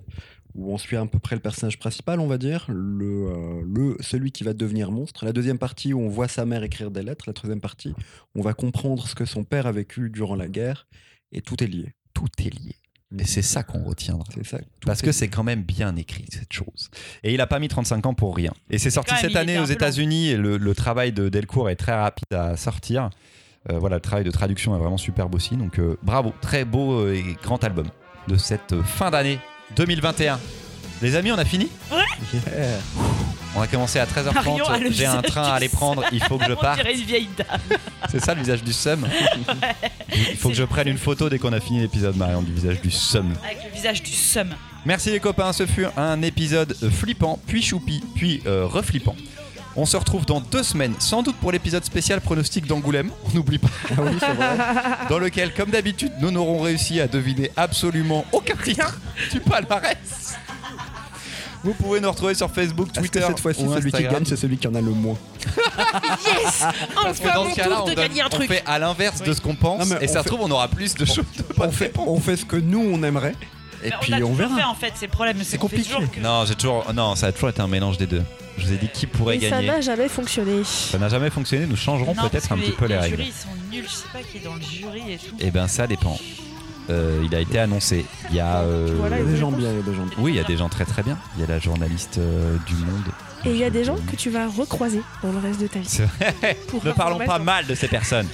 où 0.55 0.73
on 0.73 0.77
suit 0.77 0.95
à 0.95 1.05
peu 1.05 1.19
près 1.19 1.35
le 1.35 1.41
personnage 1.41 1.77
principal, 1.77 2.19
on 2.19 2.27
va 2.27 2.37
dire, 2.37 2.65
le, 2.69 3.27
euh, 3.29 3.61
le, 3.65 3.97
celui 3.99 4.31
qui 4.31 4.43
va 4.43 4.53
devenir 4.53 4.91
monstre. 4.91 5.25
La 5.25 5.33
deuxième 5.33 5.57
partie 5.57 5.93
où 5.93 5.99
on 5.99 6.07
voit 6.07 6.29
sa 6.29 6.45
mère 6.45 6.63
écrire 6.63 6.91
des 6.91 7.03
lettres. 7.03 7.25
La 7.27 7.33
troisième 7.33 7.59
partie 7.59 7.89
où 7.89 8.39
on 8.39 8.41
va 8.41 8.53
comprendre 8.53 9.07
ce 9.07 9.15
que 9.15 9.25
son 9.25 9.43
père 9.43 9.67
a 9.67 9.71
vécu 9.73 10.09
durant 10.09 10.35
la 10.35 10.47
guerre. 10.47 10.87
Et 11.33 11.41
tout 11.41 11.61
est 11.61 11.67
lié. 11.67 11.93
Tout 12.13 12.29
est 12.39 12.49
lié. 12.49 12.75
Et 13.19 13.25
c'est 13.25 13.41
ça 13.41 13.63
qu'on 13.63 13.83
retiendra. 13.83 14.25
C'est 14.33 14.45
ça. 14.45 14.59
Parce 14.85 15.01
que 15.01 15.11
c'est 15.11 15.29
quand 15.29 15.43
même 15.43 15.63
bien 15.63 15.95
écrit 15.95 16.25
cette 16.29 16.51
chose. 16.51 16.89
Et 17.23 17.33
il 17.33 17.39
a 17.41 17.47
pas 17.47 17.59
mis 17.59 17.67
35 17.67 18.05
ans 18.05 18.13
pour 18.13 18.35
rien. 18.35 18.53
Et 18.69 18.77
c'est 18.79 18.89
sorti 18.89 19.13
cette 19.19 19.35
année 19.35 19.59
aux. 19.59 19.65
États-Unis 19.65 20.29
et 20.29 20.37
le, 20.37 20.57
le 20.57 20.75
travail 20.75 21.11
de 21.11 21.29
Delcourt 21.29 21.69
est 21.69 21.75
très 21.75 21.93
rapide 21.93 22.33
à 22.33 22.55
sortir. 22.57 23.09
Euh, 23.69 23.79
voilà, 23.79 23.97
le 23.97 24.01
travail 24.01 24.23
de 24.23 24.31
traduction 24.31 24.75
est 24.75 24.79
vraiment 24.79 24.97
superbe 24.97 25.35
aussi. 25.35 25.55
Donc 25.57 25.79
euh, 25.79 25.97
bravo, 26.03 26.33
très 26.41 26.65
beau 26.65 27.01
euh, 27.01 27.13
et 27.15 27.37
grand 27.41 27.63
album 27.63 27.87
de 28.27 28.37
cette 28.37 28.81
fin 28.83 29.11
d'année 29.11 29.39
2021. 29.75 30.39
Les 31.01 31.15
amis, 31.15 31.31
on 31.31 31.37
a 31.37 31.45
fini 31.45 31.69
Yeah. 32.33 32.79
On 33.55 33.61
a 33.61 33.67
commencé 33.67 33.99
à 33.99 34.05
Marion 34.33 34.65
a 34.65 34.77
13h30. 34.77 34.83
le 34.83 34.91
J'ai 34.91 35.05
un 35.05 35.21
train 35.21 35.43
à 35.43 35.53
aller 35.53 35.69
prendre. 35.69 36.03
Il 36.11 36.21
faut 36.21 36.37
que 36.37 36.45
je 36.45 36.53
parte. 36.53 36.79
une 36.83 37.01
vieille 37.01 37.29
dame. 37.37 37.59
C'est 38.09 38.19
ça 38.19 38.33
le 38.35 38.41
visage 38.41 38.63
du 38.63 38.73
seum. 38.73 39.07
Il 40.15 40.35
faut 40.35 40.49
que 40.49 40.55
je 40.55 40.63
prenne 40.63 40.87
une 40.87 40.97
photo 40.97 41.29
dès 41.29 41.39
qu'on 41.39 41.53
a 41.53 41.59
fini 41.59 41.79
l'épisode, 41.79 42.15
Marion, 42.15 42.41
du 42.41 42.53
visage 42.53 42.81
du 42.81 42.91
seum. 42.91 43.33
Avec 43.43 43.63
le 43.63 43.71
visage 43.71 44.03
du 44.03 44.11
seum. 44.11 44.49
Merci 44.85 45.11
les 45.11 45.19
copains, 45.19 45.53
ce 45.53 45.65
fut 45.65 45.85
un 45.97 46.21
épisode 46.21 46.75
flippant, 46.91 47.39
puis 47.47 47.61
choupi, 47.61 48.03
puis 48.15 48.41
euh, 48.45 48.65
reflippant. 48.65 49.15
On 49.79 49.85
se 49.85 49.95
retrouve 49.95 50.25
dans 50.25 50.41
deux 50.41 50.63
semaines, 50.63 50.95
sans 50.97 51.21
doute 51.21 51.35
pour 51.37 51.51
l'épisode 51.51 51.85
spécial 51.85 52.19
pronostic 52.19 52.65
d'Angoulême, 52.65 53.11
on 53.25 53.35
n'oublie 53.35 53.59
pas, 53.59 53.67
Ah 53.91 54.01
oui, 54.01 54.17
c'est 54.19 54.33
vrai. 54.33 54.57
dans 55.09 55.19
lequel, 55.19 55.53
comme 55.53 55.69
d'habitude, 55.69 56.11
nous 56.19 56.31
n'aurons 56.31 56.61
réussi 56.61 56.99
à 56.99 57.07
deviner 57.07 57.51
absolument 57.55 58.25
aucun 58.31 58.55
titre 58.55 58.99
du 59.31 59.39
palmarès. 59.39 60.35
Vous 61.63 61.73
pouvez 61.73 61.99
nous 61.99 62.09
retrouver 62.09 62.33
sur 62.33 62.49
Facebook, 62.49 62.91
Twitter 62.91 63.19
cette 63.27 63.39
fois-ci, 63.39 63.61
celui 63.67 63.91
qui 63.91 64.03
gagne, 64.03 64.25
c'est 64.25 64.35
celui 64.35 64.57
qui 64.57 64.67
en 64.67 64.73
a 64.75 64.81
le 64.81 64.89
moins 64.91 65.17
Yes 66.25 66.63
Parce 66.95 67.19
que 67.19 67.25
Enfin 67.27 67.33
dans 67.35 67.43
mon 67.45 67.49
ce 67.51 67.55
cas-là, 67.55 67.75
tour 67.75 67.83
on, 67.85 67.89
de 67.89 67.95
donne- 67.95 68.07
gagner 68.07 68.21
un 68.21 68.25
on 68.27 68.29
truc 68.29 68.47
fait 68.47 68.63
à 68.65 68.79
l'inverse 68.79 69.21
de 69.21 69.33
ce 69.33 69.41
qu'on 69.41 69.55
pense, 69.55 69.91
et 69.91 69.95
on 70.09 70.13
ça 70.13 70.23
se 70.23 70.27
trouve, 70.27 70.41
on 70.41 70.51
aura 70.51 70.67
plus 70.69 70.95
de 70.95 71.05
choses 71.05 71.25
de 71.37 71.43
on 71.55 71.59
bonnes 71.59 71.71
fait, 71.71 71.93
on 71.97 72.19
fait 72.19 72.37
ce 72.37 72.45
que 72.45 72.55
nous, 72.57 72.89
on 72.93 73.03
aimerait. 73.03 73.35
Et 73.83 73.89
Mais 73.89 73.95
puis 74.01 74.11
l'a 74.11 74.25
on 74.25 74.33
verra. 74.33 74.55
fait 74.55 74.63
en 74.63 74.73
fait, 74.75 74.93
c'est 74.95 75.05
le 75.05 75.11
problème. 75.11 75.37
C'est 75.43 75.57
compliqué. 75.59 75.83
toujours 75.83 76.09
que- 76.11 76.19
Non, 76.19 76.45
j'ai 76.45 76.55
toujours, 76.55 76.91
non, 76.95 77.15
ça 77.15 77.27
a 77.27 77.31
toujours 77.31 77.49
été 77.49 77.61
un 77.61 77.67
mélange 77.67 77.97
des 77.99 78.07
deux. 78.07 78.23
Je 78.57 78.65
vous 78.65 78.73
ai 78.73 78.77
dit 78.77 78.89
qui 78.93 79.05
pourrait 79.07 79.37
Et 79.37 79.41
ça 79.41 79.49
gagner. 79.57 79.67
n'a 79.67 79.81
jamais 79.81 80.07
fonctionné. 80.09 80.63
Ça 80.63 80.97
n'a 80.97 81.09
jamais 81.09 81.29
fonctionné, 81.29 81.65
nous 81.67 81.75
changerons 81.75 82.15
peut-être 82.15 82.51
un 82.51 82.57
petit 82.57 82.71
peu 82.71 82.85
les, 82.85 82.95
les 82.95 82.99
règles. 82.99 83.17
jurys 83.17 83.31
sont 83.31 83.49
nuls, 83.71 83.85
je 83.87 83.93
sais 83.93 84.07
pas 84.11 84.19
qui 84.23 84.37
est 84.37 84.41
dans 84.41 84.55
le 84.55 84.61
jury 84.61 85.13
et 85.13 85.17
tout. 85.17 85.35
Eh 85.39 85.51
ben 85.51 85.67
ça 85.67 85.85
dépend. 85.87 86.17
Euh, 86.89 87.21
il 87.25 87.35
a 87.35 87.41
été 87.41 87.59
annoncé. 87.59 88.05
Il 88.29 88.35
y 88.37 88.39
a. 88.39 88.59
euh, 88.61 88.95
Voilà, 88.97 89.17
Il 89.17 89.19
y 89.19 89.21
a 89.23 89.25
les 89.25 89.31
des 89.33 89.37
gens 89.39 89.51
bien, 89.51 89.69
il 89.71 89.75
y 89.75 89.79
a 89.79 89.83
des 89.83 89.93
gens 89.93 90.05
bien. 90.05 90.15
Oui, 90.19 90.31
il 90.31 90.37
y 90.37 90.39
a 90.39 90.43
des 90.45 90.55
gens 90.57 90.69
très 90.69 90.85
très 90.85 91.03
bien. 91.03 91.17
Il 91.35 91.41
y 91.41 91.43
a 91.43 91.47
la 91.47 91.59
journaliste 91.59 92.17
euh, 92.17 92.55
du 92.65 92.75
Monde. 92.75 93.03
Et 93.45 93.51
il 93.51 93.57
y 93.57 93.63
a 93.65 93.69
des 93.69 93.83
gens 93.83 93.97
que 94.09 94.15
tu 94.15 94.29
vas 94.29 94.47
recroiser 94.47 95.01
dans 95.21 95.31
le 95.33 95.37
reste 95.39 95.59
de 95.61 95.67
ta 95.67 95.79
vie. 95.79 95.87
C'est 95.87 96.05
vrai. 96.05 96.57
Ne 96.83 96.91
parlons 96.93 97.19
pas 97.19 97.39
mal 97.39 97.65
de 97.67 97.75
ces 97.75 97.87
personnes. 97.89 98.27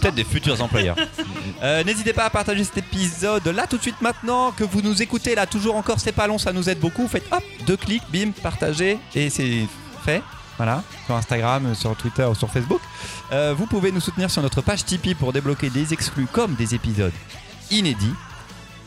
Peut-être 0.00 0.14
des 0.14 0.24
futurs 0.24 0.60
employeurs. 0.60 0.96
Euh, 1.62 1.84
N'hésitez 1.84 2.12
pas 2.12 2.24
à 2.24 2.30
partager 2.30 2.64
cet 2.64 2.78
épisode 2.78 3.46
là 3.46 3.66
tout 3.66 3.76
de 3.76 3.82
suite 3.82 4.00
maintenant 4.02 4.50
que 4.50 4.64
vous 4.64 4.82
nous 4.82 5.00
écoutez 5.02 5.34
là 5.34 5.46
toujours 5.46 5.76
encore 5.76 5.98
c'est 6.00 6.12
pas 6.12 6.26
long 6.26 6.36
ça 6.36 6.52
nous 6.52 6.68
aide 6.68 6.78
beaucoup. 6.80 7.06
Faites 7.08 7.24
hop 7.30 7.42
deux 7.66 7.76
clics 7.76 8.02
bim 8.12 8.32
partagez 8.42 8.98
et 9.14 9.30
c'est 9.30 9.66
fait. 10.04 10.22
Voilà, 10.56 10.82
sur 11.06 11.14
Instagram, 11.16 11.74
sur 11.74 11.96
Twitter 11.96 12.24
ou 12.24 12.34
sur 12.34 12.50
Facebook. 12.50 12.80
Euh, 13.32 13.54
vous 13.56 13.66
pouvez 13.66 13.90
nous 13.92 14.00
soutenir 14.00 14.30
sur 14.30 14.42
notre 14.42 14.60
page 14.62 14.84
Tipeee 14.84 15.14
pour 15.14 15.32
débloquer 15.32 15.70
des 15.70 15.92
exclus 15.92 16.26
comme 16.30 16.54
des 16.54 16.74
épisodes 16.74 17.12
inédits. 17.70 18.14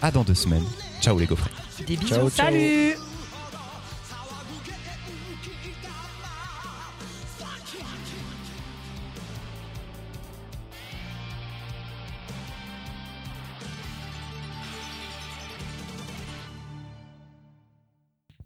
À 0.02 0.12
dans 0.12 0.24
deux 0.24 0.36
semaines. 0.36 0.66
Ciao 1.02 1.18
les 1.18 1.26
gaufrés. 1.26 1.52
Des 1.88 1.98
bisous. 1.98 2.08
Ciao, 2.16 2.30
ciao. 2.30 2.46
Salut 2.48 2.96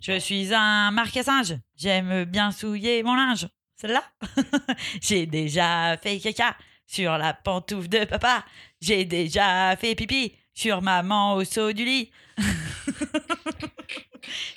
Je 0.02 0.18
suis 0.18 0.52
un 0.52 0.91
singe. 1.24 1.58
J'aime 1.78 2.26
bien 2.26 2.52
souiller 2.52 3.04
mon 3.04 3.14
linge. 3.14 3.47
Celle-là 3.76 4.04
J'ai 5.02 5.28
déjà 5.28 5.95
fait 5.97 6.20
caca 6.20 6.56
sur 6.88 7.16
la 7.20 7.36
pantoufle 7.36 7.88
de 7.88 8.06
papa. 8.06 8.43
J'ai 8.82 9.06
déjà 9.06 9.76
fait 9.76 9.93
pipi 9.93 10.34
sur 10.56 10.82
maman 10.82 11.36
au 11.36 11.43
saut 11.43 11.72
du 11.72 11.86
lit. 11.86 12.12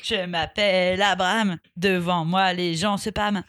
Je 0.02 0.24
m'appelle 0.24 1.02
Abraham. 1.02 1.58
Devant 1.76 2.24
moi, 2.24 2.54
les 2.54 2.74
gens 2.74 2.96
se 2.96 3.10
pâment. 3.10 3.44